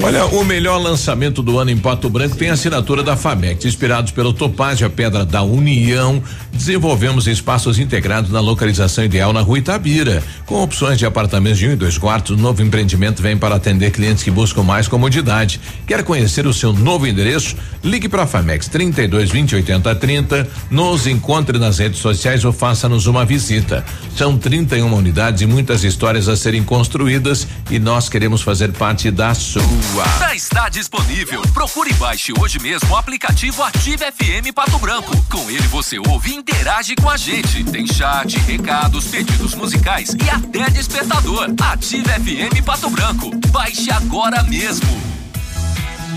Olha, 0.03 0.25
o 0.25 0.43
melhor 0.43 0.77
lançamento 0.77 1.41
do 1.41 1.57
ano 1.57 1.69
em 1.69 1.77
Pato 1.77 2.09
Branco 2.09 2.35
tem 2.35 2.49
a 2.49 2.53
assinatura 2.53 3.03
da 3.03 3.15
FAMEC. 3.15 3.67
Inspirados 3.67 4.11
pelo 4.11 4.33
Topázio, 4.33 4.87
a 4.87 4.89
Pedra 4.89 5.23
da 5.23 5.41
União, 5.41 6.21
desenvolvemos 6.53 7.27
espaços 7.27 7.79
integrados 7.79 8.31
na 8.31 8.39
localização 8.39 9.03
ideal 9.03 9.33
na 9.33 9.41
rua 9.41 9.59
Itabira. 9.59 10.23
Com 10.45 10.61
opções 10.61 10.97
de 10.97 11.05
apartamentos 11.05 11.59
de 11.59 11.67
um 11.67 11.71
e 11.71 11.75
dois 11.75 11.97
quartos, 11.97 12.37
o 12.37 12.41
novo 12.41 12.61
empreendimento 12.61 13.21
vem 13.21 13.37
para 13.37 13.55
atender 13.55 13.91
clientes 13.91 14.23
que 14.23 14.31
buscam 14.31 14.63
mais 14.63 14.87
comodidade. 14.87 15.59
Quer 15.87 16.03
conhecer 16.03 16.45
o 16.45 16.53
seu 16.53 16.73
novo 16.73 17.07
endereço? 17.07 17.55
Ligue 17.83 18.09
para 18.09 18.23
a 18.23 18.27
FAMEX 18.27 18.67
32 18.67 19.31
20 19.31 19.55
80 19.55 19.95
30, 19.95 20.47
nos 20.69 21.07
encontre 21.07 21.57
nas 21.57 21.79
redes 21.79 21.99
sociais 21.99 22.45
ou 22.45 22.51
faça-nos 22.51 23.07
uma 23.07 23.25
visita. 23.25 23.83
São 24.15 24.37
31 24.37 24.93
unidades 24.93 25.41
e 25.41 25.45
muitas 25.45 25.83
histórias 25.83 26.27
a 26.27 26.35
serem 26.35 26.63
construídas 26.63 27.47
e 27.69 27.79
nós 27.79 28.09
queremos 28.09 28.41
fazer 28.41 28.71
parte 28.71 29.09
da 29.09 29.33
sua. 29.33 29.63
Já 30.19 30.35
está 30.35 30.69
disponível. 30.69 31.41
Procure 31.53 31.91
e 31.91 31.93
baixe 31.93 32.33
hoje 32.39 32.59
mesmo 32.59 32.89
o 32.91 32.95
aplicativo 32.95 33.63
Ative 33.63 34.05
FM 34.11 34.53
Pato 34.53 34.77
Branco. 34.79 35.15
Com 35.29 35.49
ele 35.49 35.67
você 35.67 35.97
ouve 35.97 36.40
interage 36.41 36.95
com 36.95 37.09
a 37.09 37.17
gente. 37.17 37.63
Tem 37.65 37.85
chat, 37.85 38.37
recados, 38.39 39.07
pedidos 39.07 39.53
musicais 39.53 40.09
e 40.09 40.29
até 40.29 40.69
despertador. 40.71 41.53
Ative 41.61 42.03
FM 42.03 42.65
Pato 42.65 42.89
Branco. 42.89 43.29
Baixe 43.51 43.91
agora 43.91 44.41
mesmo. 44.43 45.20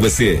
você. 0.00 0.40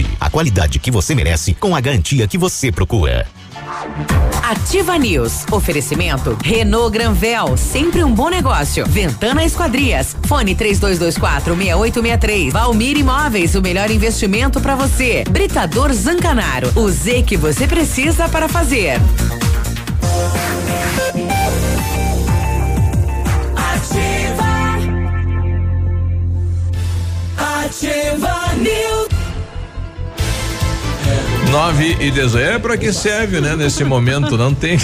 a 0.19 0.29
qualidade 0.29 0.79
que 0.79 0.91
você 0.91 1.15
merece 1.15 1.53
com 1.53 1.75
a 1.75 1.81
garantia 1.81 2.27
que 2.27 2.37
você 2.37 2.71
procura. 2.71 3.27
Ativa 4.43 4.97
News. 4.97 5.45
Oferecimento 5.51 6.37
Renault 6.43 6.91
Granvel, 6.91 7.55
sempre 7.55 8.03
um 8.03 8.13
bom 8.13 8.29
negócio. 8.29 8.85
Ventana 8.85 9.43
Esquadrias. 9.43 10.15
Fone 10.27 10.55
3224 10.55 11.55
6863. 11.55 12.53
Valmir 12.53 12.97
Imóveis, 12.97 13.55
o 13.55 13.61
melhor 13.61 13.89
investimento 13.89 14.59
para 14.59 14.75
você. 14.75 15.23
Britador 15.29 15.93
Zancanaro. 15.93 16.71
O 16.75 16.89
Z 16.89 17.23
que 17.23 17.37
você 17.37 17.67
precisa 17.67 18.27
para 18.27 18.49
fazer. 18.49 18.99
Ativa. 23.55 24.51
Ativa 27.37 28.53
News. 28.57 29.00
9 31.51 31.97
e 31.99 32.11
18. 32.11 32.37
É 32.37 32.59
pra 32.59 32.77
que 32.77 32.93
serve, 32.93 33.41
né? 33.41 33.55
Nesse 33.57 33.83
momento, 33.83 34.37
não 34.37 34.53
tem. 34.53 34.77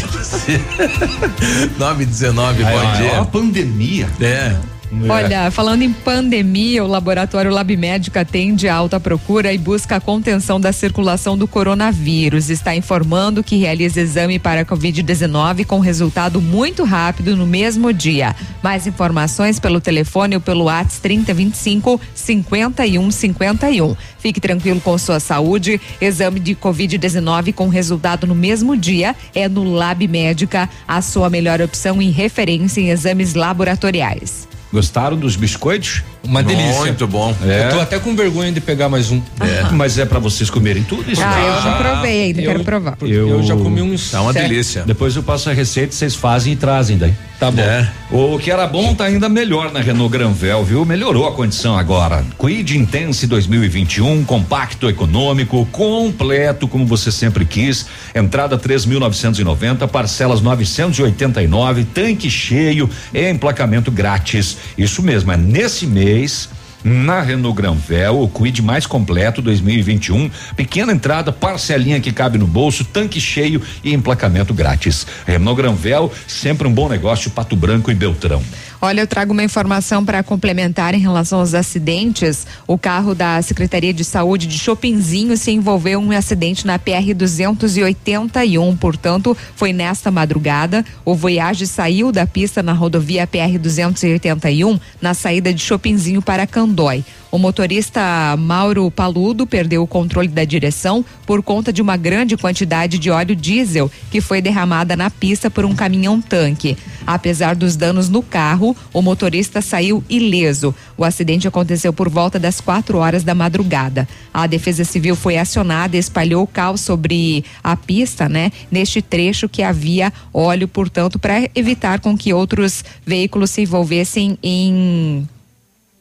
9 1.77 2.03
e 2.03 2.05
19, 2.05 2.63
Aí, 2.63 2.73
bom 2.77 2.91
dia. 2.97 3.11
ó 3.13 3.21
a 3.21 3.25
pandemia. 3.25 4.07
É. 4.19 4.55
É. 4.89 5.11
Olha, 5.11 5.51
falando 5.51 5.81
em 5.81 5.91
pandemia, 5.91 6.83
o 6.83 6.87
laboratório 6.87 7.51
Lab 7.51 7.75
Médica 7.75 8.21
atende 8.21 8.69
alta 8.69 8.99
procura 8.99 9.51
e 9.51 9.57
busca 9.57 9.97
a 9.97 9.99
contenção 9.99 10.61
da 10.61 10.71
circulação 10.71 11.37
do 11.37 11.47
coronavírus. 11.47 12.49
Está 12.49 12.75
informando 12.75 13.43
que 13.43 13.57
realiza 13.57 13.99
exame 13.99 14.39
para 14.39 14.65
Covid-19 14.65 15.65
com 15.65 15.79
resultado 15.79 16.41
muito 16.41 16.83
rápido 16.85 17.35
no 17.35 17.45
mesmo 17.45 17.91
dia. 17.91 18.35
Mais 18.63 18.87
informações 18.87 19.59
pelo 19.59 19.81
telefone 19.81 20.35
ou 20.35 20.41
pelo 20.41 20.65
WhatsApp 20.65 21.01
3025 21.01 21.99
5151. 22.15 23.95
Fique 24.19 24.39
tranquilo 24.39 24.79
com 24.79 24.97
sua 24.97 25.19
saúde. 25.19 25.81
Exame 25.99 26.39
de 26.39 26.55
Covid-19 26.55 27.53
com 27.53 27.67
resultado 27.67 28.25
no 28.25 28.35
mesmo 28.35 28.77
dia 28.77 29.15
é 29.35 29.49
no 29.49 29.63
Lab 29.63 30.07
Médica, 30.07 30.69
a 30.87 31.01
sua 31.01 31.29
melhor 31.29 31.61
opção 31.61 32.01
em 32.01 32.09
referência 32.09 32.79
em 32.79 32.89
exames 32.89 33.33
laboratoriais. 33.33 34.46
Gostaram 34.71 35.17
dos 35.17 35.35
biscoitos? 35.35 36.03
Uma 36.23 36.43
delícia. 36.43 36.81
Muito 36.81 37.07
bom. 37.07 37.33
É. 37.41 37.67
Eu 37.67 37.71
tô 37.71 37.79
até 37.79 37.99
com 37.99 38.15
vergonha 38.15 38.51
de 38.51 38.59
pegar 38.59 38.89
mais 38.89 39.11
um. 39.11 39.21
É. 39.39 39.71
Mas 39.71 39.97
é 39.97 40.05
para 40.05 40.19
vocês 40.19 40.49
comerem 40.49 40.83
tudo 40.83 41.09
isso? 41.09 41.21
Ah, 41.23 41.39
eu 41.39 41.71
não 41.71 41.77
provei 41.77 42.23
ainda, 42.23 42.41
eu, 42.41 42.51
quero 42.51 42.63
provar. 42.63 42.97
Eu, 43.01 43.29
eu, 43.29 43.43
já 43.43 43.55
comi 43.55 43.81
uns. 43.81 44.11
Tá 44.11 44.21
uma 44.21 44.33
delícia. 44.33 44.83
Depois 44.85 45.15
eu 45.15 45.23
passo 45.23 45.49
a 45.49 45.53
receita, 45.53 45.93
vocês 45.93 46.15
fazem 46.15 46.53
e 46.53 46.55
trazem 46.55 46.97
daí. 46.97 47.13
Tá 47.39 47.51
bom. 47.51 47.61
É. 47.61 47.87
O 48.09 48.39
que 48.39 48.49
era 48.49 48.65
bom 48.65 48.95
tá 48.95 49.05
ainda 49.05 49.29
melhor 49.29 49.71
na 49.71 49.79
Renault 49.79 50.11
Granvel, 50.11 50.63
viu? 50.63 50.83
Melhorou 50.83 51.27
a 51.27 51.31
condição 51.31 51.77
agora. 51.77 52.25
Quid 52.39 52.75
Intense 52.75 53.27
2021, 53.27 54.23
compacto, 54.23 54.89
econômico, 54.89 55.65
completo, 55.71 56.67
como 56.67 56.85
você 56.85 57.11
sempre 57.11 57.45
quis. 57.45 57.85
Entrada 58.15 58.57
3.990, 58.57 59.87
parcelas 59.87 60.41
989, 60.41 61.83
tanque 61.93 62.29
cheio 62.29 62.89
e 63.13 63.29
emplacamento 63.29 63.91
grátis. 63.91 64.56
Isso 64.77 65.01
mesmo, 65.01 65.31
é 65.31 65.37
nesse 65.37 65.85
mês 65.85 66.49
na 66.83 67.21
Renault 67.21 67.55
Granvel, 67.55 68.21
o 68.21 68.29
Quid 68.29 68.61
mais 68.61 68.85
completo 68.85 69.41
2021, 69.41 70.29
pequena 70.55 70.93
entrada, 70.93 71.31
parcelinha 71.31 71.99
que 71.99 72.11
cabe 72.11 72.37
no 72.37 72.47
bolso, 72.47 72.85
tanque 72.85 73.19
cheio 73.19 73.61
e 73.83 73.93
emplacamento 73.93 74.53
grátis. 74.53 75.05
Renault 75.25 75.61
Granvel, 75.61 76.11
sempre 76.27 76.67
um 76.67 76.73
bom 76.73 76.87
negócio, 76.87 77.31
Pato 77.31 77.55
Branco 77.55 77.91
e 77.91 77.95
Beltrão. 77.95 78.41
Olha, 78.79 79.01
eu 79.01 79.07
trago 79.07 79.33
uma 79.33 79.43
informação 79.43 80.05
para 80.05 80.21
complementar 80.21 80.93
em 80.93 80.99
relação 80.99 81.39
aos 81.39 81.55
acidentes. 81.55 82.45
O 82.67 82.77
carro 82.77 83.15
da 83.15 83.41
Secretaria 83.41 83.91
de 83.91 84.03
Saúde 84.03 84.45
de 84.45 84.57
Chopinzinho 84.59 85.35
se 85.35 85.49
envolveu 85.51 85.99
em 85.99 86.05
um 86.05 86.11
acidente 86.11 86.67
na 86.67 86.77
PR 86.77 87.13
281, 87.15 88.77
portanto, 88.77 89.35
foi 89.55 89.73
nesta 89.73 90.11
madrugada. 90.11 90.85
O 91.03 91.15
Voyage 91.15 91.65
saiu 91.65 92.11
da 92.11 92.27
pista 92.27 92.61
na 92.61 92.73
rodovia 92.73 93.25
PR 93.25 93.57
281, 93.59 94.79
na 95.01 95.15
saída 95.15 95.51
de 95.51 95.61
Chopinzinho 95.61 96.21
para 96.21 96.45
Candói. 96.45 97.03
O 97.29 97.37
motorista 97.37 98.35
Mauro 98.37 98.89
Paludo 98.89 99.45
perdeu 99.45 99.83
o 99.83 99.87
controle 99.87 100.29
da 100.29 100.45
direção 100.45 101.03
por 101.25 101.43
conta 101.43 101.73
de 101.73 101.81
uma 101.81 101.97
grande 101.97 102.37
quantidade 102.37 102.97
de 102.97 103.11
óleo 103.11 103.35
diesel 103.35 103.91
que 104.09 104.21
foi 104.21 104.41
derramada 104.41 104.95
na 104.95 105.09
pista 105.09 105.51
por 105.51 105.65
um 105.65 105.75
caminhão-tanque. 105.75 106.77
Apesar 107.05 107.53
dos 107.53 107.75
danos 107.75 108.07
no 108.07 108.21
carro, 108.21 108.75
o 108.93 109.01
motorista 109.01 109.61
saiu 109.61 110.01
ileso. 110.09 110.73
O 110.97 111.03
acidente 111.03 111.47
aconteceu 111.47 111.91
por 111.91 112.09
volta 112.09 112.39
das 112.39 112.61
quatro 112.61 112.97
horas 112.99 113.23
da 113.23 113.35
madrugada. 113.35 114.07
A 114.33 114.47
Defesa 114.47 114.85
Civil 114.85 115.15
foi 115.15 115.37
acionada 115.37 115.97
e 115.97 115.99
espalhou 115.99 116.43
o 116.43 116.47
caos 116.47 116.79
sobre 116.79 117.43
a 117.61 117.75
pista, 117.75 118.29
né? 118.29 118.51
Neste 118.71 119.01
trecho 119.01 119.49
que 119.49 119.63
havia 119.63 120.13
óleo, 120.33 120.67
portanto, 120.67 121.19
para 121.19 121.49
evitar 121.53 121.99
com 121.99 122.17
que 122.17 122.33
outros 122.33 122.85
veículos 123.05 123.51
se 123.51 123.61
envolvessem 123.61 124.37
em 124.41 125.27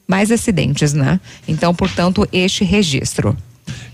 mais 0.06 0.30
acidentes, 0.30 0.92
né? 0.92 1.20
Então, 1.46 1.74
portanto, 1.74 2.26
este 2.32 2.64
registro. 2.64 3.36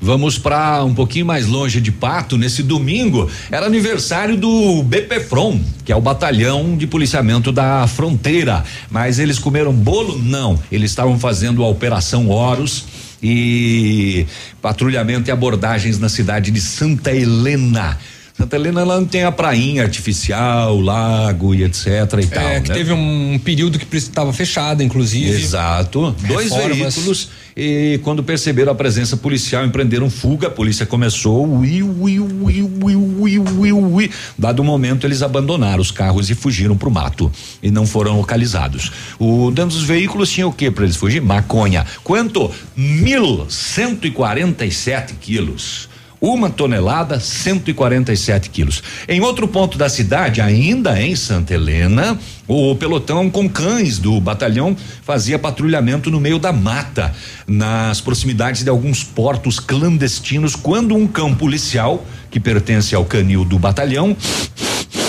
Vamos 0.00 0.36
para 0.36 0.84
um 0.84 0.92
pouquinho 0.92 1.24
mais 1.24 1.46
longe 1.46 1.80
de 1.80 1.92
Pato. 1.92 2.36
Nesse 2.36 2.62
domingo 2.62 3.30
era 3.50 3.66
aniversário 3.66 4.36
do 4.36 4.82
BPFROM, 4.82 5.60
que 5.84 5.92
é 5.92 5.96
o 5.96 6.00
Batalhão 6.00 6.76
de 6.76 6.88
Policiamento 6.88 7.52
da 7.52 7.86
Fronteira. 7.86 8.64
Mas 8.90 9.20
eles 9.20 9.38
comeram 9.38 9.72
bolo? 9.72 10.18
Não. 10.18 10.58
Eles 10.72 10.90
estavam 10.90 11.18
fazendo 11.18 11.62
a 11.62 11.68
Operação 11.68 12.28
Horus 12.28 12.84
e 13.22 14.26
patrulhamento 14.60 15.30
e 15.30 15.32
abordagens 15.32 16.00
na 16.00 16.08
cidade 16.08 16.50
de 16.50 16.60
Santa 16.60 17.14
Helena. 17.14 17.96
Santa 18.42 18.56
Helena 18.56 18.80
ela 18.80 18.98
não 18.98 19.06
tem 19.06 19.22
a 19.22 19.30
prainha 19.30 19.84
artificial, 19.84 20.80
lago 20.80 21.54
e 21.54 21.62
etc 21.62 21.86
e 21.86 22.24
é, 22.24 22.26
tal. 22.26 22.48
É, 22.48 22.60
que 22.60 22.70
né? 22.70 22.74
teve 22.74 22.92
um 22.92 23.38
período 23.38 23.78
que 23.78 23.96
estava 23.96 24.32
fechada, 24.32 24.82
inclusive. 24.82 25.30
Exato. 25.30 26.14
Dois 26.26 26.52
veículos 26.52 27.28
e 27.56 28.00
quando 28.02 28.24
perceberam 28.24 28.72
a 28.72 28.74
presença 28.74 29.16
policial, 29.16 29.64
empreenderam 29.64 30.10
fuga, 30.10 30.48
a 30.48 30.50
polícia 30.50 30.84
começou, 30.84 31.46
ui, 31.46 31.84
ui, 31.84 32.18
ui, 32.18 32.62
ui, 32.62 32.96
ui, 32.96 33.38
ui, 33.38 33.72
ui. 33.72 34.10
Dado 34.36 34.60
o 34.60 34.64
momento, 34.64 35.06
eles 35.06 35.22
abandonaram 35.22 35.80
os 35.80 35.92
carros 35.92 36.28
e 36.28 36.34
fugiram 36.34 36.76
para 36.76 36.88
o 36.88 36.92
mato 36.92 37.30
e 37.62 37.70
não 37.70 37.86
foram 37.86 38.16
localizados. 38.16 38.90
O 39.20 39.52
dentro 39.52 39.76
dos 39.76 39.84
veículos 39.84 40.28
tinha 40.28 40.48
o 40.48 40.52
que 40.52 40.68
para 40.68 40.82
eles 40.82 40.96
fugir? 40.96 41.22
Maconha. 41.22 41.86
Quanto? 42.02 42.50
Mil 42.74 43.46
cento 43.48 44.04
e 44.04 44.10
quarenta 44.10 44.66
e 44.66 44.72
sete 44.72 45.14
quilos 45.14 45.91
uma 46.22 46.48
tonelada, 46.48 47.18
147 47.18 48.48
quilos. 48.48 48.80
Em 49.08 49.20
outro 49.20 49.48
ponto 49.48 49.76
da 49.76 49.88
cidade, 49.88 50.40
ainda 50.40 51.02
em 51.02 51.16
Santa 51.16 51.52
Helena, 51.52 52.16
o 52.46 52.76
pelotão 52.76 53.28
com 53.28 53.48
cães 53.48 53.98
do 53.98 54.20
batalhão 54.20 54.76
fazia 55.02 55.36
patrulhamento 55.36 56.12
no 56.12 56.20
meio 56.20 56.38
da 56.38 56.52
mata, 56.52 57.12
nas 57.44 58.00
proximidades 58.00 58.62
de 58.62 58.70
alguns 58.70 59.02
portos 59.02 59.58
clandestinos, 59.58 60.54
quando 60.54 60.94
um 60.94 61.08
cão 61.08 61.34
policial, 61.34 62.06
que 62.30 62.38
pertence 62.38 62.94
ao 62.94 63.04
canil 63.04 63.44
do 63.44 63.58
batalhão, 63.58 64.16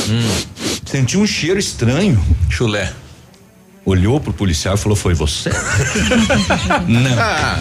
hum. 0.09 0.43
sentiu 0.83 1.21
um 1.21 1.27
cheiro 1.27 1.59
estranho. 1.59 2.19
Chulé 2.49 3.02
olhou 3.85 4.19
pro 4.19 4.33
policial 4.33 4.75
e 4.75 4.77
falou: 4.77 4.95
Foi 4.95 5.13
você? 5.13 5.49
Não. 6.87 7.19
Ah. 7.19 7.59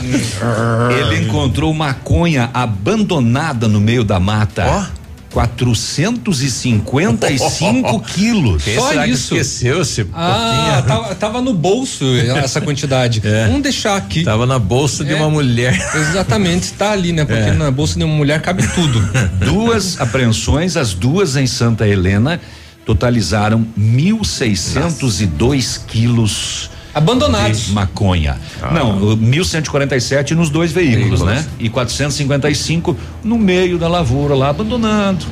Ele 0.93 1.25
encontrou 1.25 1.73
maconha 1.75 2.51
abandonada 2.53 3.69
no 3.69 3.81
meio 3.81 4.05
da 4.05 4.21
mata. 4.21 4.65
Ó. 4.67 4.85
Oh. 4.99 5.03
455 5.33 8.01
quilos. 8.01 8.65
Quem 8.65 8.75
Só 8.75 9.07
isso. 9.07 9.35
Esqueceu-se. 9.35 10.07
Ah, 10.13 10.85
tava, 10.87 11.15
tava, 11.15 11.41
no 11.41 11.55
bolso 11.55 12.05
essa 12.37 12.61
quantidade. 12.61 13.23
É. 13.33 13.47
Vamos 13.47 13.63
deixar 13.63 13.97
aqui. 13.97 14.25
Tava 14.25 14.45
na 14.45 14.59
bolsa 14.59 15.05
é. 15.05 15.07
de 15.07 15.15
uma 15.15 15.31
mulher. 15.31 15.73
Exatamente, 15.95 16.65
está 16.65 16.91
ali, 16.91 17.13
né? 17.13 17.25
Porque 17.25 17.49
é. 17.49 17.53
na 17.53 17.71
bolsa 17.71 17.97
de 17.97 18.05
uma 18.05 18.15
mulher 18.15 18.43
cabe 18.43 18.67
tudo. 18.75 19.01
duas 19.39 19.99
apreensões, 19.99 20.77
as 20.77 20.93
duas 20.93 21.35
em 21.37 21.47
Santa 21.47 21.89
Helena 21.89 22.39
totalizaram 22.85 23.65
1.602 23.79 25.87
quilos 25.87 26.69
abandonados 26.95 27.67
de 27.67 27.73
maconha. 27.73 28.37
Ah. 28.61 28.73
Não, 28.73 29.17
1.147 29.17 30.33
nos 30.33 30.51
dois 30.51 30.73
veículos, 30.73 31.21
veículos, 31.21 31.23
né? 31.23 31.47
E 31.59 31.69
455 31.69 32.97
no 33.25 33.39
meio 33.39 33.79
da 33.79 33.89
lavoura 33.89 34.35
lá 34.35 34.51
abandonado. 34.51 35.25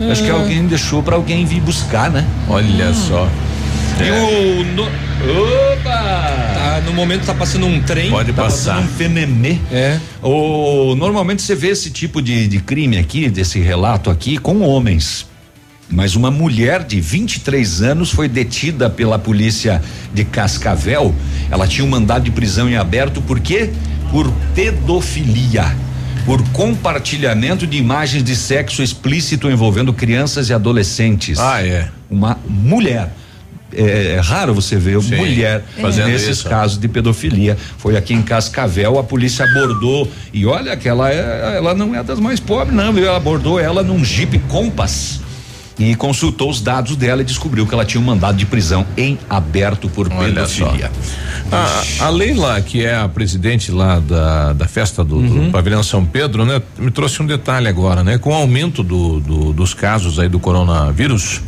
É. 0.00 0.12
Acho 0.12 0.22
que 0.22 0.30
alguém 0.30 0.64
deixou 0.66 1.02
para 1.02 1.16
alguém 1.16 1.44
vir 1.44 1.60
buscar, 1.60 2.10
né? 2.10 2.26
Olha 2.48 2.90
hum. 2.90 2.94
só. 2.94 3.28
E 4.00 4.08
é. 4.08 4.12
o 4.12 4.64
no, 4.74 4.84
opa! 4.84 5.82
Tá, 5.82 6.82
no 6.86 6.92
momento 6.92 7.26
tá 7.26 7.34
passando 7.34 7.66
um 7.66 7.82
trem. 7.82 8.10
Pode 8.10 8.32
tá 8.32 8.44
passar. 8.44 8.78
um 8.78 8.86
fenemê. 8.86 9.58
É. 9.72 9.98
O 10.22 10.94
normalmente 10.94 11.42
você 11.42 11.54
vê 11.54 11.70
esse 11.70 11.90
tipo 11.90 12.22
de, 12.22 12.46
de 12.46 12.60
crime 12.60 12.96
aqui, 12.96 13.28
desse 13.28 13.58
relato 13.58 14.08
aqui 14.08 14.38
com 14.38 14.60
homens. 14.60 15.26
Mas 15.90 16.14
uma 16.14 16.30
mulher 16.30 16.84
de 16.84 17.00
23 17.00 17.82
anos 17.82 18.10
foi 18.10 18.28
detida 18.28 18.90
pela 18.90 19.18
polícia 19.18 19.80
de 20.12 20.24
Cascavel. 20.24 21.14
Ela 21.50 21.66
tinha 21.66 21.84
um 21.84 21.88
mandado 21.88 22.24
de 22.24 22.30
prisão 22.30 22.68
em 22.68 22.76
aberto 22.76 23.22
por 23.22 23.40
quê? 23.40 23.70
Por 24.10 24.30
pedofilia. 24.54 25.74
Por 26.26 26.46
compartilhamento 26.50 27.66
de 27.66 27.78
imagens 27.78 28.22
de 28.22 28.36
sexo 28.36 28.82
explícito 28.82 29.50
envolvendo 29.50 29.92
crianças 29.94 30.50
e 30.50 30.52
adolescentes. 30.52 31.38
Ah, 31.38 31.64
é. 31.64 31.88
Uma 32.10 32.38
mulher. 32.46 33.10
É, 33.72 34.14
é, 34.14 34.20
raro 34.20 34.54
você 34.54 34.76
ver 34.76 35.00
Sim, 35.02 35.16
mulher 35.16 35.62
fazendo 35.78 36.08
nesses 36.08 36.38
isso. 36.38 36.48
casos 36.48 36.78
de 36.78 36.88
pedofilia. 36.88 37.56
Foi 37.76 37.96
aqui 37.98 38.14
em 38.14 38.22
Cascavel, 38.22 38.98
a 38.98 39.04
polícia 39.04 39.44
abordou 39.44 40.10
e 40.32 40.46
olha 40.46 40.74
que 40.74 40.88
ela, 40.88 41.10
é, 41.10 41.56
ela 41.56 41.74
não 41.74 41.94
é 41.94 42.02
das 42.02 42.18
mais 42.18 42.40
pobres, 42.40 42.74
não, 42.74 42.94
viu? 42.94 43.06
Ela 43.06 43.18
abordou 43.18 43.60
ela 43.60 43.82
num 43.82 44.02
Jeep 44.02 44.38
Compass 44.48 45.20
e 45.78 45.94
consultou 45.94 46.50
os 46.50 46.60
dados 46.60 46.96
dela 46.96 47.22
e 47.22 47.24
descobriu 47.24 47.66
que 47.66 47.72
ela 47.72 47.84
tinha 47.84 48.00
um 48.00 48.04
mandado 48.04 48.36
de 48.36 48.44
prisão 48.44 48.84
em 48.96 49.18
aberto 49.30 49.88
por 49.88 50.12
Olha 50.12 50.34
pedofilia. 50.34 50.90
A, 51.52 52.06
a 52.06 52.10
Leila, 52.10 52.60
que 52.60 52.84
é 52.84 52.96
a 52.96 53.08
presidente 53.08 53.70
lá 53.70 54.00
da, 54.00 54.52
da 54.52 54.66
festa 54.66 55.04
do, 55.04 55.16
uhum. 55.16 55.46
do, 55.46 55.50
Pavilhão 55.52 55.82
São 55.82 56.04
Pedro, 56.04 56.44
né? 56.44 56.60
Me 56.78 56.90
trouxe 56.90 57.22
um 57.22 57.26
detalhe 57.26 57.68
agora, 57.68 58.02
né? 58.02 58.18
Com 58.18 58.30
o 58.30 58.34
aumento 58.34 58.82
do, 58.82 59.20
do, 59.20 59.52
dos 59.52 59.72
casos 59.72 60.18
aí 60.18 60.28
do 60.28 60.40
coronavírus, 60.40 61.40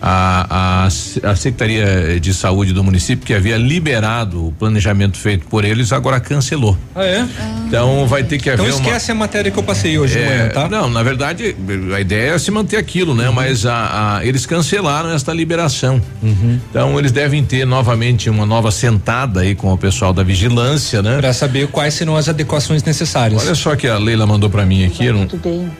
a, 0.00 0.86
a, 0.86 1.30
a 1.30 1.36
Secretaria 1.36 2.18
de 2.20 2.32
Saúde 2.32 2.72
do 2.72 2.82
município, 2.84 3.26
que 3.26 3.34
havia 3.34 3.56
liberado 3.56 4.48
o 4.48 4.52
planejamento 4.52 5.18
feito 5.18 5.46
por 5.46 5.64
eles, 5.64 5.92
agora 5.92 6.20
cancelou. 6.20 6.76
Ah, 6.94 7.04
é? 7.04 7.26
Então 7.66 8.06
vai 8.06 8.22
ter 8.22 8.38
que 8.38 8.48
haver. 8.48 8.66
Então 8.66 8.78
esquece 8.78 9.12
uma... 9.12 9.24
a 9.24 9.26
matéria 9.26 9.50
que 9.50 9.58
eu 9.58 9.62
passei 9.62 9.98
hoje 9.98 10.18
é, 10.18 10.22
de 10.22 10.28
manhã, 10.28 10.48
tá? 10.50 10.68
Não, 10.68 10.88
na 10.88 11.02
verdade, 11.02 11.56
a 11.94 12.00
ideia 12.00 12.30
é 12.32 12.38
se 12.38 12.50
manter 12.50 12.76
aquilo, 12.76 13.14
né? 13.14 13.28
Uhum. 13.28 13.34
Mas 13.34 13.66
a, 13.66 14.18
a, 14.18 14.26
eles 14.26 14.46
cancelaram 14.46 15.10
esta 15.10 15.32
liberação. 15.32 16.00
Uhum. 16.22 16.58
Então 16.70 16.98
eles 16.98 17.12
devem 17.12 17.44
ter 17.44 17.66
novamente 17.66 18.30
uma 18.30 18.46
nova 18.46 18.70
sentada 18.70 19.40
aí 19.40 19.54
com 19.54 19.72
o 19.72 19.78
pessoal 19.78 20.12
da 20.12 20.22
vigilância, 20.22 21.02
né? 21.02 21.18
Para 21.18 21.32
saber 21.32 21.68
quais 21.68 21.94
serão 21.94 22.16
as 22.16 22.28
adequações 22.28 22.82
necessárias. 22.82 23.42
Olha 23.42 23.54
só 23.54 23.74
que 23.76 23.86
a 23.86 23.98
Leila 23.98 24.26
mandou 24.26 24.48
para 24.48 24.64
mim 24.64 24.84
aqui. 24.84 25.10
Não... 25.10 25.26
Tudo 25.26 25.42
bem 25.42 25.70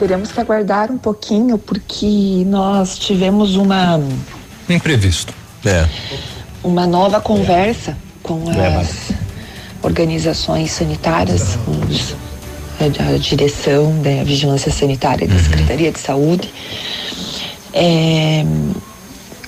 teremos 0.00 0.32
que 0.32 0.40
aguardar 0.40 0.90
um 0.90 0.96
pouquinho 0.96 1.58
porque 1.58 2.42
nós 2.46 2.98
tivemos 2.98 3.54
uma 3.54 4.00
imprevisto. 4.66 5.34
É. 5.62 5.86
Uma 6.64 6.86
nova 6.86 7.20
conversa 7.20 7.94
com 8.22 8.50
é, 8.50 8.76
as 8.76 9.10
organizações 9.82 10.70
sanitárias, 10.70 11.58
os, 11.66 12.14
a, 12.80 13.14
a, 13.14 13.18
direção 13.18 14.00
da 14.00 14.24
vigilância 14.24 14.72
sanitária 14.72 15.28
da 15.28 15.34
uhum. 15.34 15.42
Secretaria 15.42 15.92
de 15.92 16.00
Saúde, 16.00 16.50
é, 17.74 18.42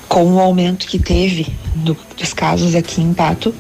com 0.07 0.35
o 0.35 0.39
aumento 0.39 0.87
que 0.87 0.99
teve 0.99 1.47
do, 1.77 1.97
dos 2.19 2.35
casos 2.35 2.75
aqui 2.75 3.01
em 3.01 3.15
Pato, 3.15 3.55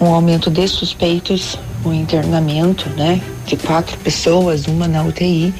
um 0.00 0.06
aumento 0.06 0.50
de 0.50 0.66
suspeitos, 0.66 1.56
o 1.84 1.92
internamento, 1.92 2.88
né, 2.90 3.20
de 3.46 3.56
quatro 3.56 3.96
pessoas, 3.98 4.66
uma 4.66 4.86
na 4.86 5.02
UTI, 5.02 5.54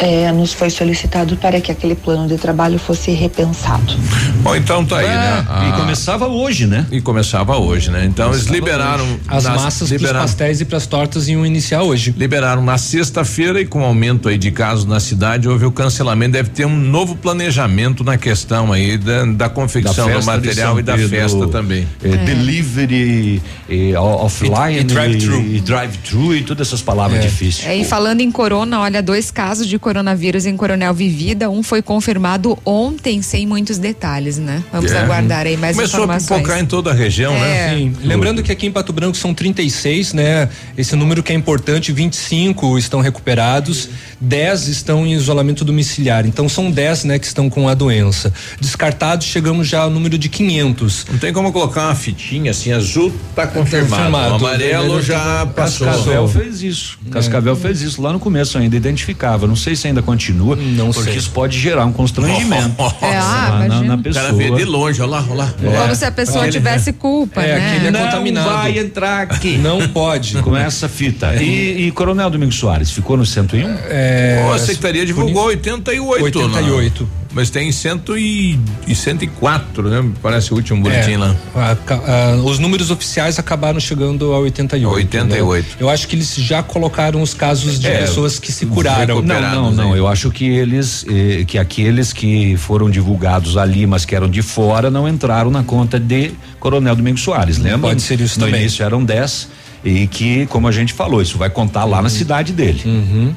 é, 0.00 0.32
nos 0.32 0.54
foi 0.54 0.70
solicitado 0.70 1.36
para 1.36 1.60
que 1.60 1.70
aquele 1.70 1.94
plano 1.94 2.26
de 2.26 2.38
trabalho 2.38 2.78
fosse 2.78 3.10
repensado. 3.10 3.94
Bom, 4.42 4.56
então 4.56 4.84
tá 4.84 4.98
aí, 4.98 5.06
né? 5.06 5.46
Ah, 5.46 5.68
e 5.68 5.78
começava 5.78 6.26
hoje, 6.26 6.66
né? 6.66 6.86
E 6.90 7.00
começava 7.02 7.56
hoje, 7.58 7.90
né? 7.90 8.06
Então 8.06 8.26
começava 8.26 8.36
eles 8.36 8.46
liberaram 8.46 9.04
hoje. 9.04 9.20
as 9.28 9.44
nas, 9.44 9.62
massas 9.62 9.90
liberaram, 9.90 10.20
pros 10.20 10.30
pastéis 10.30 10.60
e 10.62 10.64
pras 10.64 10.86
tortas 10.86 11.28
iam 11.28 11.44
iniciar 11.44 11.82
hoje. 11.82 12.14
Liberaram 12.16 12.64
na 12.64 12.78
sexta-feira 12.78 13.60
e 13.60 13.66
com 13.66 13.82
o 13.82 13.84
aumento 13.84 14.28
aí 14.28 14.38
de 14.38 14.50
casos 14.50 14.86
na 14.86 15.00
cidade 15.00 15.46
houve 15.46 15.66
o 15.66 15.72
cancelamento, 15.72 16.32
deve 16.32 16.48
ter 16.48 16.64
um 16.64 16.76
novo 16.76 17.14
planejamento 17.14 18.02
na 18.02 18.16
questão 18.16 18.72
aí 18.72 18.96
da, 18.96 19.26
da 19.26 19.48
confecção 19.50 20.08
da 20.08 20.18
do 20.18 20.24
material 20.24 20.78
e 20.78 20.82
da 20.82 20.94
Pedro, 20.94 21.10
festa 21.10 21.46
também. 21.48 21.86
É, 22.02 22.08
é. 22.08 22.16
Delivery, 22.16 23.42
é, 23.68 23.98
offline 23.98 24.78
e, 24.78 24.80
e 24.80 24.84
drive-thru 24.84 25.40
e, 25.42 25.60
drive 25.60 25.98
e 26.38 26.42
todas 26.42 26.68
essas 26.68 26.80
palavras 26.80 27.20
difíceis. 27.20 27.66
É, 27.66 27.76
e 27.76 27.84
falando 27.84 28.22
em 28.22 28.30
corona, 28.30 28.80
olha, 28.80 29.02
dois 29.02 29.30
casos 29.30 29.66
de 29.66 29.78
coronavírus 29.90 30.46
em 30.46 30.56
Coronel 30.56 30.94
Vivida. 30.94 31.50
Um 31.50 31.64
foi 31.64 31.82
confirmado 31.82 32.56
ontem, 32.64 33.20
sem 33.22 33.44
muitos 33.44 33.76
detalhes, 33.76 34.38
né? 34.38 34.62
Vamos 34.72 34.92
é. 34.92 34.98
aguardar 34.98 35.48
aí 35.48 35.56
mais 35.56 35.74
Começou 35.74 35.98
informações. 35.98 36.28
Começou 36.28 36.36
a 36.36 36.40
pipocar 36.40 36.62
em 36.62 36.66
toda 36.66 36.90
a 36.90 36.94
região, 36.94 37.32
né? 37.32 37.40
é. 37.40 37.70
né? 37.72 37.76
Sim. 37.76 37.96
Lembrando 38.04 38.40
que 38.40 38.52
aqui 38.52 38.68
em 38.68 38.70
Pato 38.70 38.92
Branco 38.92 39.16
são 39.16 39.34
36, 39.34 40.12
né? 40.12 40.48
Esse 40.78 40.94
número 40.94 41.24
que 41.24 41.32
é 41.32 41.34
importante, 41.34 41.90
25 41.90 42.78
estão 42.78 43.00
recuperados, 43.00 43.88
10 44.20 44.68
estão 44.68 45.06
em 45.06 45.12
isolamento 45.12 45.64
domiciliar. 45.64 46.26
Então 46.26 46.48
são 46.48 46.70
10, 46.70 47.04
né, 47.04 47.18
que 47.18 47.26
estão 47.26 47.48
com 47.48 47.68
a 47.68 47.74
doença. 47.74 48.32
Descartados, 48.60 49.26
chegamos 49.26 49.66
já 49.66 49.82
ao 49.82 49.90
número 49.90 50.18
de 50.18 50.28
500. 50.28 51.06
Não 51.10 51.18
tem 51.18 51.32
como 51.32 51.52
colocar 51.52 51.86
uma 51.86 51.94
fitinha 51.94 52.50
assim, 52.50 52.72
azul 52.72 53.12
tá 53.34 53.46
confirmado. 53.46 53.90
confirmado. 53.90 54.32
O 54.32 54.46
amarelo 54.46 55.02
já 55.02 55.46
passou. 55.46 55.86
Cascavel 55.86 56.28
fez 56.28 56.62
isso. 56.62 56.98
É. 57.06 57.10
Cascavel 57.10 57.56
fez 57.56 57.80
isso 57.82 58.02
lá 58.02 58.12
no 58.12 58.18
começo 58.18 58.58
ainda, 58.58 58.76
identificava. 58.76 59.46
Não 59.46 59.56
sei 59.56 59.74
se 59.74 59.86
ainda 59.86 60.02
continua, 60.02 60.56
não 60.56 60.90
porque 60.90 61.10
sei. 61.10 61.18
isso 61.18 61.30
pode 61.30 61.58
gerar 61.58 61.84
um 61.84 61.92
constrangimento 61.92 62.74
é, 63.02 63.16
ah, 63.16 63.64
na, 63.68 63.82
na, 63.82 63.98
pessoa. 63.98 64.24
O 64.24 64.26
cara 64.26 64.36
vê 64.36 64.50
de 64.50 64.64
longe, 64.64 65.00
olha 65.00 65.10
lá, 65.10 65.24
olha 65.28 65.34
lá. 65.34 65.54
É. 65.62 65.80
Como 65.80 65.94
se 65.94 66.04
a 66.04 66.12
pessoa 66.12 66.38
aquele, 66.38 66.52
tivesse 66.52 66.92
culpa, 66.92 67.42
é, 67.42 67.58
né? 67.58 67.70
Aquele 67.70 67.86
é 67.86 67.90
não 67.90 68.00
contaminado. 68.04 68.50
vai 68.50 68.78
entrar 68.78 69.22
aqui. 69.22 69.56
Não 69.58 69.88
pode. 69.88 70.40
Com 70.42 70.56
essa 70.56 70.88
fita. 70.88 71.34
E, 71.36 71.86
e, 71.86 71.90
Coronel 71.92 72.30
Domingos 72.30 72.56
Soares, 72.56 72.90
ficou 72.90 73.16
no 73.16 73.24
101? 73.24 73.68
É, 73.88 74.09
a 74.52 74.58
Secretaria 74.58 75.06
divulgou 75.06 75.44
88. 75.44 76.24
88. 76.24 77.02
Né? 77.02 77.10
Mas 77.32 77.48
tem 77.48 77.70
cento 77.70 78.18
e, 78.18 78.58
e 78.88 78.94
104, 78.94 79.88
né? 79.88 80.10
Parece 80.20 80.52
o 80.52 80.56
último 80.56 80.82
boletim 80.82 81.12
é, 81.12 81.18
lá. 81.18 81.36
A, 81.54 82.32
a, 82.32 82.36
os 82.36 82.58
números 82.58 82.90
oficiais 82.90 83.38
acabaram 83.38 83.78
chegando 83.78 84.32
a 84.32 84.38
88. 84.40 84.96
88. 84.96 85.64
Né? 85.64 85.74
Eu 85.78 85.88
acho 85.88 86.08
que 86.08 86.16
eles 86.16 86.34
já 86.34 86.60
colocaram 86.60 87.22
os 87.22 87.32
casos 87.32 87.78
de 87.78 87.86
é, 87.86 88.00
pessoas 88.00 88.40
que 88.40 88.50
se 88.50 88.66
curaram. 88.66 89.22
Não, 89.22 89.40
não, 89.40 89.70
não. 89.70 89.96
Eu 89.96 90.08
acho 90.08 90.30
que 90.30 90.44
eles, 90.44 91.06
eh, 91.08 91.44
que 91.44 91.56
aqueles 91.56 92.12
que 92.12 92.56
foram 92.56 92.90
divulgados 92.90 93.56
ali, 93.56 93.86
mas 93.86 94.04
que 94.04 94.16
eram 94.16 94.28
de 94.28 94.42
fora, 94.42 94.90
não 94.90 95.08
entraram 95.08 95.52
na 95.52 95.62
conta 95.62 96.00
de 96.00 96.32
Coronel 96.58 96.96
Domingos 96.96 97.22
Soares, 97.22 97.58
lembra? 97.58 97.90
Pode 97.90 98.02
ser 98.02 98.20
isso 98.20 98.40
no 98.40 98.46
também. 98.46 98.60
No 98.60 98.66
início 98.66 98.84
eram 98.84 99.04
10 99.04 99.48
e 99.84 100.06
que, 100.06 100.46
como 100.46 100.68
a 100.68 100.72
gente 100.72 100.92
falou, 100.92 101.22
isso 101.22 101.38
vai 101.38 101.48
contar 101.48 101.84
lá 101.84 101.98
uhum. 101.98 102.02
na 102.04 102.10
cidade 102.10 102.52
dele. 102.52 102.82
Uhum. 102.84 103.34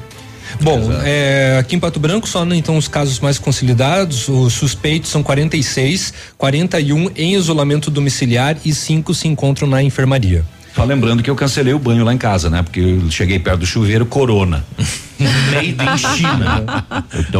Bom, 0.60 0.90
é, 1.04 1.56
aqui 1.58 1.76
em 1.76 1.80
Pato 1.80 1.98
Branco, 1.98 2.28
só 2.28 2.44
né, 2.44 2.56
então 2.56 2.76
os 2.76 2.88
casos 2.88 3.20
mais 3.20 3.38
consolidados, 3.38 4.28
os 4.28 4.52
suspeitos 4.52 5.10
são 5.10 5.22
46, 5.22 6.12
41 6.36 7.10
em 7.16 7.34
isolamento 7.34 7.90
domiciliar 7.90 8.56
e 8.64 8.74
cinco 8.74 9.14
se 9.14 9.28
encontram 9.28 9.68
na 9.68 9.82
enfermaria. 9.82 10.44
Só 10.74 10.82
lembrando 10.82 11.22
que 11.22 11.30
eu 11.30 11.36
cancelei 11.36 11.72
o 11.72 11.78
banho 11.78 12.04
lá 12.04 12.12
em 12.12 12.18
casa, 12.18 12.50
né? 12.50 12.62
Porque 12.62 12.80
eu 12.80 13.08
cheguei 13.08 13.38
perto 13.38 13.60
do 13.60 13.66
chuveiro, 13.66 14.04
corona. 14.04 14.64
Made 15.18 15.70
in 15.70 16.16
China. 16.16 16.64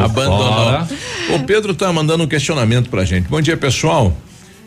Abandonou. 0.05 0.87
O 1.35 1.41
Pedro 1.45 1.75
tá 1.75 1.93
mandando 1.93 2.23
um 2.23 2.29
questionamento 2.29 2.89
pra 2.89 3.05
gente. 3.05 3.29
Bom 3.29 3.41
dia, 3.41 3.57
pessoal. 3.57 4.17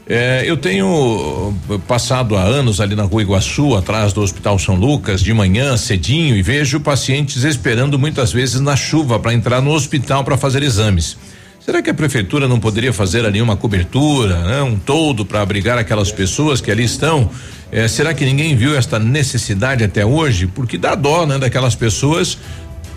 É, 0.09 0.43
eu 0.45 0.55
tenho 0.55 1.53
passado 1.85 2.37
há 2.37 2.41
anos 2.41 2.79
ali 2.79 2.95
na 2.95 3.03
Rua 3.03 3.21
Iguaçu, 3.21 3.75
atrás 3.75 4.13
do 4.13 4.21
Hospital 4.21 4.57
São 4.57 4.75
Lucas, 4.75 5.21
de 5.21 5.33
manhã, 5.33 5.75
cedinho, 5.75 6.37
e 6.37 6.41
vejo 6.41 6.79
pacientes 6.79 7.43
esperando 7.43 7.99
muitas 7.99 8.31
vezes 8.31 8.61
na 8.61 8.77
chuva 8.77 9.19
para 9.19 9.33
entrar 9.33 9.61
no 9.61 9.71
hospital 9.71 10.23
para 10.23 10.37
fazer 10.37 10.63
exames. 10.63 11.17
Será 11.59 11.81
que 11.81 11.89
a 11.89 11.93
prefeitura 11.93 12.47
não 12.47 12.57
poderia 12.57 12.93
fazer 12.93 13.25
ali 13.25 13.41
uma 13.41 13.57
cobertura, 13.57 14.39
né? 14.43 14.61
um 14.61 14.77
todo 14.77 15.25
para 15.25 15.41
abrigar 15.41 15.77
aquelas 15.77 16.09
pessoas 16.09 16.61
que 16.61 16.71
ali 16.71 16.85
estão? 16.85 17.29
É, 17.69 17.89
será 17.89 18.13
que 18.13 18.23
ninguém 18.23 18.55
viu 18.55 18.77
esta 18.77 18.97
necessidade 18.97 19.83
até 19.83 20.05
hoje? 20.05 20.47
Porque 20.47 20.77
dá 20.77 20.95
dó, 20.95 21.25
né, 21.25 21.37
daquelas 21.37 21.75
pessoas 21.75 22.37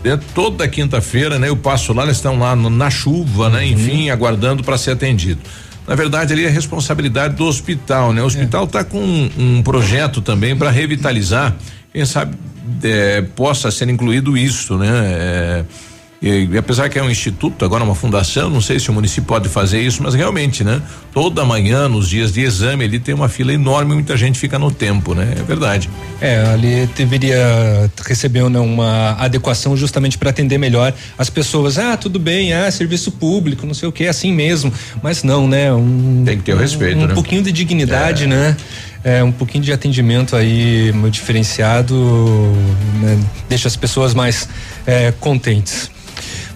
é, 0.05 0.17
toda 0.33 0.69
quinta-feira, 0.69 1.41
né? 1.41 1.49
Eu 1.49 1.57
passo 1.57 1.93
lá, 1.93 2.05
eles 2.05 2.19
estão 2.19 2.39
lá 2.39 2.55
no, 2.55 2.71
na 2.71 2.89
chuva, 2.89 3.51
né? 3.51 3.65
Uhum. 3.65 3.73
Enfim, 3.73 4.11
aguardando 4.11 4.63
para 4.63 4.79
ser 4.79 4.93
atendido 4.93 5.41
na 5.87 5.95
verdade 5.95 6.33
ali 6.33 6.45
é 6.45 6.49
responsabilidade 6.49 7.35
do 7.35 7.45
hospital, 7.45 8.13
né? 8.13 8.23
O 8.23 8.27
hospital 8.27 8.65
está 8.65 8.85
com 8.85 8.99
um, 8.99 9.31
um, 9.39 9.63
projeto 9.63 10.21
também 10.21 10.57
para 10.57 10.71
revitalizar, 10.71 11.57
quem 11.93 12.05
sabe 12.05 12.37
é, 12.83 13.23
possa 13.23 13.71
ser 13.71 13.89
incluído 13.89 14.37
isso, 14.37 14.77
né? 14.77 14.89
É, 14.89 15.65
e, 16.23 16.49
e, 16.53 16.59
apesar 16.59 16.91
que 16.91 16.99
é 16.99 17.03
um 17.03 17.09
instituto, 17.09 17.65
agora 17.65 17.83
uma 17.83 17.95
fundação, 17.95 18.51
não 18.51 18.61
sei 18.61 18.79
se 18.79 18.91
o 18.91 18.93
município 18.93 19.25
pode 19.25 19.49
fazer 19.49 19.81
isso, 19.81 20.03
mas 20.03 20.15
realmente, 20.15 20.63
né? 20.63 20.83
Toda 21.15 21.45
manhã, 21.47 21.89
nos 21.89 22.11
dias 22.11 22.31
de 22.31 22.43
exame, 22.43 22.85
ele 22.85 23.01
tem 23.01 23.15
uma 23.15 23.29
fila 23.29 23.55
enorme, 23.55 23.95
muita 23.95 24.19
gente 24.19 24.39
fica 24.39 24.59
no 24.59 24.71
tempo, 24.71 25.15
né? 25.15 25.35
É 25.39 25.43
verdade. 25.43 25.89
É, 26.21 26.41
ali 26.53 26.87
deveria 26.95 27.91
receber 28.07 28.47
né, 28.51 28.61
uma 28.61 29.13
adequação 29.19 29.75
justamente 29.75 30.19
para 30.19 30.29
atender 30.29 30.59
melhor 30.59 30.93
as 31.17 31.31
pessoas. 31.31 31.79
Ah, 31.79 31.97
tudo 31.97 32.19
bem, 32.19 32.53
ah, 32.53 32.71
serviço 32.71 33.11
público, 33.13 33.67
não 33.67 33.75
sei 33.75 33.89
o 33.89 33.93
que, 33.93 34.07
assim 34.07 34.31
mesmo. 34.31 34.71
Mas 35.03 35.23
não, 35.23 35.49
né? 35.49 35.73
Um, 35.73 36.23
tem 36.27 36.37
que 36.37 36.45
ter 36.45 36.53
o 36.53 36.59
respeito, 36.59 36.99
um, 36.99 37.07
né? 37.07 37.13
Um 37.13 37.15
pouquinho 37.15 37.43
de 37.43 37.51
dignidade, 37.51 38.25
é. 38.25 38.27
né? 38.27 38.57
É, 39.03 39.25
um 39.25 39.33
pouquinho 39.33 39.65
de 39.65 39.73
atendimento 39.73 40.37
aí 40.37 40.93
diferenciado 41.11 41.97
né? 43.01 43.19
deixa 43.49 43.67
as 43.67 43.75
pessoas 43.75 44.13
mais 44.13 44.47
é, 44.87 45.11
contentes. 45.19 45.91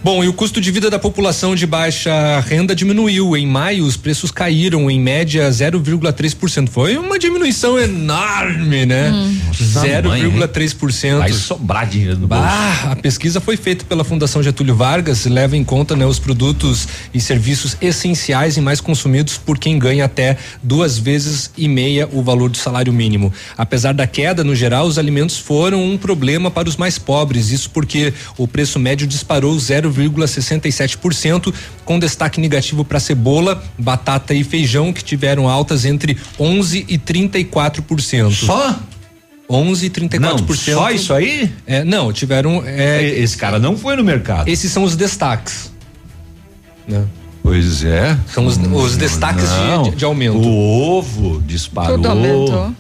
Bom, 0.05 0.23
e 0.23 0.29
o 0.29 0.35
custo 0.35 0.61
de 0.61 0.71
vida 0.71 0.91
da 0.91 0.99
população 0.99 1.55
de 1.55 1.67
baixa 1.67 2.39
renda 2.41 2.77
diminuiu. 2.77 3.35
Em 3.35 3.47
maio, 3.47 3.87
os 3.87 3.97
preços 3.97 4.31
caíram 4.31 4.91
em 4.91 5.01
média 5.01 5.49
0,3%. 5.49 6.69
Foi 6.69 6.99
uma 6.99 7.19
diminuição 7.19 7.79
enorme, 7.79 8.85
né? 8.85 9.11
Hum. 9.11 9.41
0,3%. 9.55 11.19
Vai 11.21 11.33
sobrar 11.33 11.89
dinheiro 11.89 12.19
no 12.19 12.27
bolso. 12.27 12.45
Ah, 12.45 12.93
a 12.93 12.97
pesquisa 12.97 13.41
foi 13.41 13.57
feita 13.57 13.87
pela 13.87 14.05
Fundação 14.05 14.43
Getúlio 14.43 14.77
Vargas, 14.77 15.25
leva 15.25 15.57
em 15.57 15.65
conta 15.65 15.97
né, 15.97 16.05
os 16.05 16.19
produtos 16.19 16.87
e 17.15 17.19
serviços 17.19 17.75
essenciais 17.81 18.59
e 18.59 18.61
mais 18.61 18.83
consumidos 18.83 19.39
por 19.39 19.59
quem 19.59 19.79
ganha 19.79 20.05
até 20.05 20.37
duas 20.63 20.99
vezes 20.99 21.51
e 21.57 21.67
meia 21.67 22.07
o 22.13 22.23
valor 22.23 22.51
do 22.51 22.59
salário 22.59 22.93
mínimo. 22.93 23.33
Apesar 23.57 23.95
da 23.95 24.07
queda, 24.07 24.45
no 24.45 24.55
geral, 24.55 24.87
os 24.87 24.99
alimentos 24.99 25.39
foram 25.39 25.83
um 25.83 25.97
problema 25.97 26.51
para 26.51 26.69
os 26.69 26.77
mais 26.77 26.99
pobres. 26.99 27.51
Isso 27.51 27.71
porque 27.71 28.13
o 28.37 28.47
preço 28.47 28.79
médio 28.79 29.07
disparou 29.07 29.59
0, 29.59 29.94
0,67%, 29.95 31.55
com 31.85 31.99
destaque 31.99 32.41
negativo 32.41 32.85
para 32.85 33.01
cebola, 33.01 33.63
batata 33.79 34.35
e 34.35 34.43
feijão, 34.45 34.93
que 34.93 35.03
tiveram 35.03 35.49
altas 35.49 35.85
entre 35.85 36.17
11 36.39 36.85
e 36.89 36.99
34%. 36.99 38.33
Só? 38.33 38.79
11 39.49 39.87
e 39.87 39.91
34%. 39.91 40.21
Não, 40.21 40.39
só 40.39 40.91
isso 40.91 41.13
aí? 41.13 41.53
É, 41.67 41.85
não, 41.85 42.13
tiveram. 42.13 42.63
É, 42.65 43.03
Esse 43.05 43.37
cara 43.37 43.59
não 43.59 43.77
foi 43.77 43.97
no 43.97 44.05
mercado. 44.05 44.49
Esses 44.49 44.73
são 44.73 44.85
os 44.85 44.97
destaques. 44.97 45.73
Né? 46.89 47.05
Pois 47.43 47.85
é. 47.85 48.19
São 48.27 48.47
os, 48.47 48.57
os 48.57 48.97
destaques 48.97 49.45
de, 49.45 49.97
de, 49.97 50.05
aumento. 50.05 50.39
O 50.39 50.99
ovo 50.99 51.43
disparou. 51.47 51.97
Tudo 51.97 52.09
aumentou. 52.09 52.75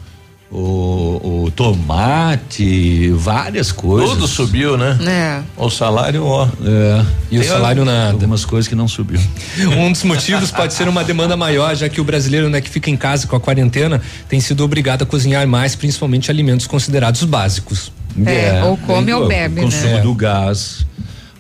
O, 0.57 1.47
o, 1.47 1.50
tomate, 1.50 3.10
várias 3.10 3.73
coisas. 3.73 4.10
Tudo 4.10 4.28
subiu, 4.28 4.76
né? 4.76 4.97
É. 5.05 5.42
O 5.57 5.68
salário, 5.68 6.24
ó. 6.24 6.47
É. 6.65 7.05
E 7.28 7.39
Tem 7.39 7.41
o 7.41 7.44
salário 7.44 7.84
nada. 7.84 8.12
Algumas 8.12 8.44
coisas 8.44 8.68
que 8.68 8.74
não 8.76 8.86
subiu. 8.86 9.18
um 9.76 9.91
dos 9.91 10.05
motivos 10.05 10.52
pode 10.52 10.73
ser 10.73 10.86
uma 10.86 11.02
demanda 11.02 11.36
maior, 11.36 11.74
já 11.74 11.89
que 11.89 12.00
o 12.00 12.05
brasileiro, 12.05 12.49
né, 12.49 12.60
que 12.60 12.70
fica 12.70 12.89
em 12.89 12.97
casa 12.97 13.26
com 13.26 13.34
a 13.34 13.41
quarentena, 13.41 14.00
tem 14.28 14.39
sido 14.39 14.62
obrigado 14.62 15.02
a 15.02 15.07
cozinhar 15.07 15.44
mais, 15.49 15.74
principalmente 15.74 16.31
alimentos 16.31 16.68
considerados 16.68 17.24
básicos. 17.24 17.91
É, 18.24 18.60
é 18.60 18.65
ou 18.65 18.76
come 18.76 19.12
ou 19.12 19.26
bebe, 19.26 19.60
o 19.60 19.65
consumo 19.65 19.94
né? 19.94 20.00
do 20.02 20.15
gás 20.15 20.86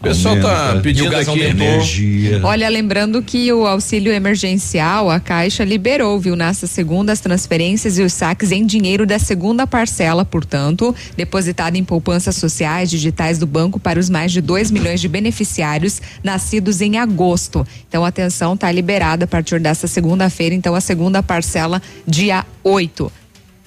pessoal 0.04 0.40
tá 0.40 0.80
pedindo 0.82 1.16
aqui 1.16 1.40
energia. 1.40 2.40
Olha, 2.44 2.68
lembrando 2.68 3.22
que 3.22 3.52
o 3.52 3.66
auxílio 3.66 4.12
emergencial, 4.12 5.10
a 5.10 5.18
Caixa 5.18 5.64
liberou, 5.64 6.18
viu, 6.20 6.36
nessa 6.36 6.66
segunda 6.66 7.12
as 7.12 7.20
transferências 7.20 7.98
e 7.98 8.02
os 8.02 8.12
saques 8.12 8.52
em 8.52 8.64
dinheiro 8.64 9.06
da 9.06 9.18
segunda 9.18 9.66
parcela, 9.66 10.24
portanto, 10.24 10.94
depositada 11.16 11.76
em 11.76 11.84
poupanças 11.84 12.36
sociais 12.36 12.90
digitais 12.90 13.38
do 13.38 13.46
banco 13.46 13.80
para 13.80 13.98
os 13.98 14.10
mais 14.10 14.30
de 14.30 14.40
2 14.40 14.70
milhões 14.70 15.00
de 15.00 15.08
beneficiários 15.08 16.00
nascidos 16.22 16.80
em 16.80 16.98
agosto. 16.98 17.66
Então, 17.88 18.04
atenção, 18.04 18.56
tá 18.56 18.70
liberada 18.70 19.24
a 19.24 19.28
partir 19.28 19.58
dessa 19.58 19.86
segunda-feira, 19.86 20.54
então 20.54 20.74
a 20.74 20.80
segunda 20.80 21.22
parcela 21.22 21.80
dia 22.06 22.44
8. 22.62 23.23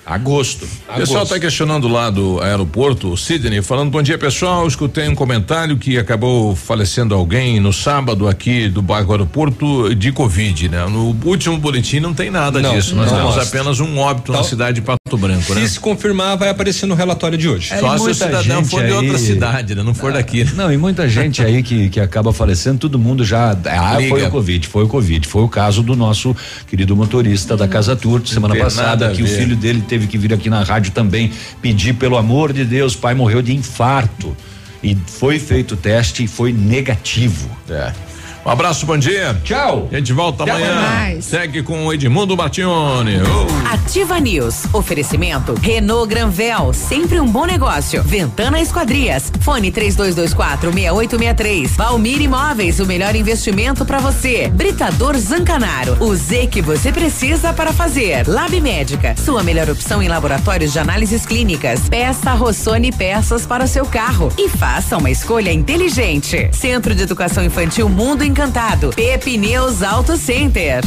Agosto. 0.07 0.65
O 0.87 0.93
pessoal 0.95 1.23
está 1.23 1.37
questionando 1.37 1.85
lá 1.89 2.09
do 2.09 2.39
aeroporto, 2.41 3.17
Sidney, 3.17 3.61
falando 3.61 3.91
bom 3.91 4.01
dia 4.01 4.17
pessoal, 4.17 4.65
escutei 4.65 5.05
um 5.09 5.13
comentário 5.13 5.77
que 5.77 5.97
acabou 5.97 6.55
falecendo 6.55 7.13
alguém 7.13 7.59
no 7.59 7.73
sábado 7.73 8.25
aqui 8.25 8.69
do 8.69 8.81
bairro 8.81 9.11
aeroporto 9.11 9.93
de 9.93 10.13
Covid, 10.13 10.69
né? 10.69 10.85
No 10.85 11.13
último 11.25 11.57
boletim 11.57 11.99
não 11.99 12.13
tem 12.13 12.31
nada 12.31 12.61
não, 12.61 12.73
disso, 12.73 12.95
nós 12.95 13.11
temos 13.11 13.37
apenas 13.37 13.81
um 13.81 13.97
óbito 13.97 14.31
na 14.31 14.43
cidade 14.43 14.79
de 14.79 14.81
Pato 14.81 14.96
Branco, 15.15 15.53
né? 15.53 15.61
Se 15.61 15.77
se 15.77 15.79
confirmar, 15.79 16.35
vai 16.35 16.49
aparecer 16.49 16.87
no 16.87 16.95
relatório 16.95 17.37
de 17.37 17.47
hoje. 17.47 17.71
É, 17.73 17.77
Só 17.77 17.97
se 17.97 18.09
o 18.09 18.13
cidadão 18.13 18.65
for 18.65 18.83
de 18.83 18.91
outra 18.91 19.17
cidade, 19.19 19.75
né? 19.75 19.83
Não 19.83 19.93
for 19.93 20.11
daqui. 20.11 20.43
Né? 20.43 20.51
Não, 20.55 20.73
e 20.73 20.77
muita 20.77 21.07
gente 21.07 21.43
aí 21.43 21.61
que, 21.61 21.89
que 21.89 21.99
acaba 21.99 22.33
falecendo, 22.33 22.79
todo 22.79 22.97
mundo 22.97 23.23
já, 23.23 23.51
ah, 23.65 23.97
Liga. 23.97 24.09
foi 24.09 24.23
o 24.23 24.31
Covid, 24.31 24.67
foi 24.67 24.83
o 24.83 24.87
Covid, 24.87 25.27
foi 25.27 25.43
o 25.43 25.47
caso 25.47 25.83
do 25.83 25.95
nosso 25.95 26.35
querido 26.67 26.95
motorista 26.95 27.55
da 27.55 27.67
Casa 27.67 27.95
Tour 27.95 28.21
semana 28.25 28.55
passada, 28.55 29.11
que 29.11 29.21
o 29.21 29.27
filho 29.27 29.55
dele 29.55 29.83
teve 29.87 30.07
que 30.07 30.17
vir 30.17 30.33
aqui 30.33 30.49
na 30.49 30.63
rádio 30.63 30.91
também 30.91 31.31
pedir 31.61 31.93
pelo 31.93 32.17
amor 32.17 32.51
de 32.51 32.65
Deus, 32.65 32.95
pai 32.95 33.13
morreu 33.13 33.41
de 33.41 33.53
infarto 33.53 34.35
e 34.81 34.97
foi 35.05 35.37
feito 35.39 35.73
o 35.73 35.77
teste 35.77 36.23
e 36.23 36.27
foi 36.27 36.51
negativo. 36.51 37.49
É. 37.69 38.06
Um 38.47 38.49
abraço, 38.49 38.85
bom 38.85 38.97
dia. 38.97 39.37
Tchau. 39.43 39.89
A 39.91 39.97
gente 39.97 40.13
volta 40.13 40.43
Até 40.43 40.53
amanhã. 40.53 40.75
Mais. 40.75 41.25
Segue 41.25 41.61
com 41.61 41.85
o 41.85 41.93
Edmundo 41.93 42.37
Martione. 42.37 43.17
Oh. 43.21 43.67
Ativa 43.73 44.21
News. 44.21 44.63
Oferecimento 44.71 45.53
Renault 45.53 46.07
Granvel, 46.07 46.71
sempre 46.71 47.19
um 47.19 47.27
bom 47.27 47.45
negócio. 47.45 48.01
Ventana 48.03 48.61
Esquadrias. 48.61 49.29
Fone 49.41 49.69
3224 49.69 50.71
6863. 50.71 51.75
Valmir 51.75 52.21
Imóveis, 52.21 52.79
o 52.79 52.85
melhor 52.85 53.17
investimento 53.17 53.83
para 53.83 53.99
você. 53.99 54.47
Britador 54.47 55.17
Zancanaro. 55.17 55.97
O 55.99 56.15
Z 56.15 56.47
que 56.47 56.61
você 56.61 56.93
precisa 56.93 57.51
para 57.51 57.73
fazer. 57.73 58.25
Lab 58.29 58.61
Médica, 58.61 59.13
sua 59.17 59.43
melhor 59.43 59.69
opção 59.69 60.01
em 60.01 60.07
laboratórios 60.07 60.71
de 60.71 60.79
análises 60.79 61.25
clínicas. 61.25 61.89
Peça 61.89 62.31
Rossoni 62.31 62.93
peças 62.93 63.45
para 63.45 63.65
o 63.65 63.67
seu 63.67 63.85
carro 63.85 64.31
e 64.37 64.47
faça 64.47 64.95
uma 64.97 65.11
escolha 65.11 65.51
inteligente. 65.51 66.49
Centro 66.53 66.95
de 66.95 67.03
Educação 67.03 67.43
Infantil 67.43 67.89
Mundo 67.89 68.23
em 68.23 68.36
Encantado. 68.37 68.91
Pepineus 68.91 69.81
Auto 69.81 70.15
Center. 70.15 70.83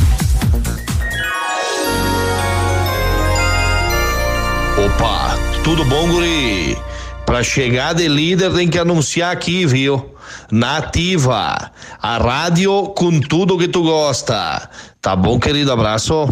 Opa, 4.79 5.37
tudo 5.65 5.85
bom, 5.85 6.07
guri? 6.13 6.79
Pra 7.27 7.43
chegar 7.43 7.93
de 7.93 8.07
líder 8.07 8.53
tem 8.53 8.69
que 8.69 8.79
anunciar 8.79 9.33
aqui, 9.33 9.67
viu? 9.67 10.15
Nativa, 10.49 11.73
a 12.01 12.19
rádio 12.19 12.85
com 12.91 13.19
tudo 13.19 13.59
que 13.59 13.67
tu 13.67 13.83
gosta. 13.83 14.71
Tá 15.03 15.17
bom, 15.17 15.41
querido? 15.41 15.73
Abraço. 15.73 16.29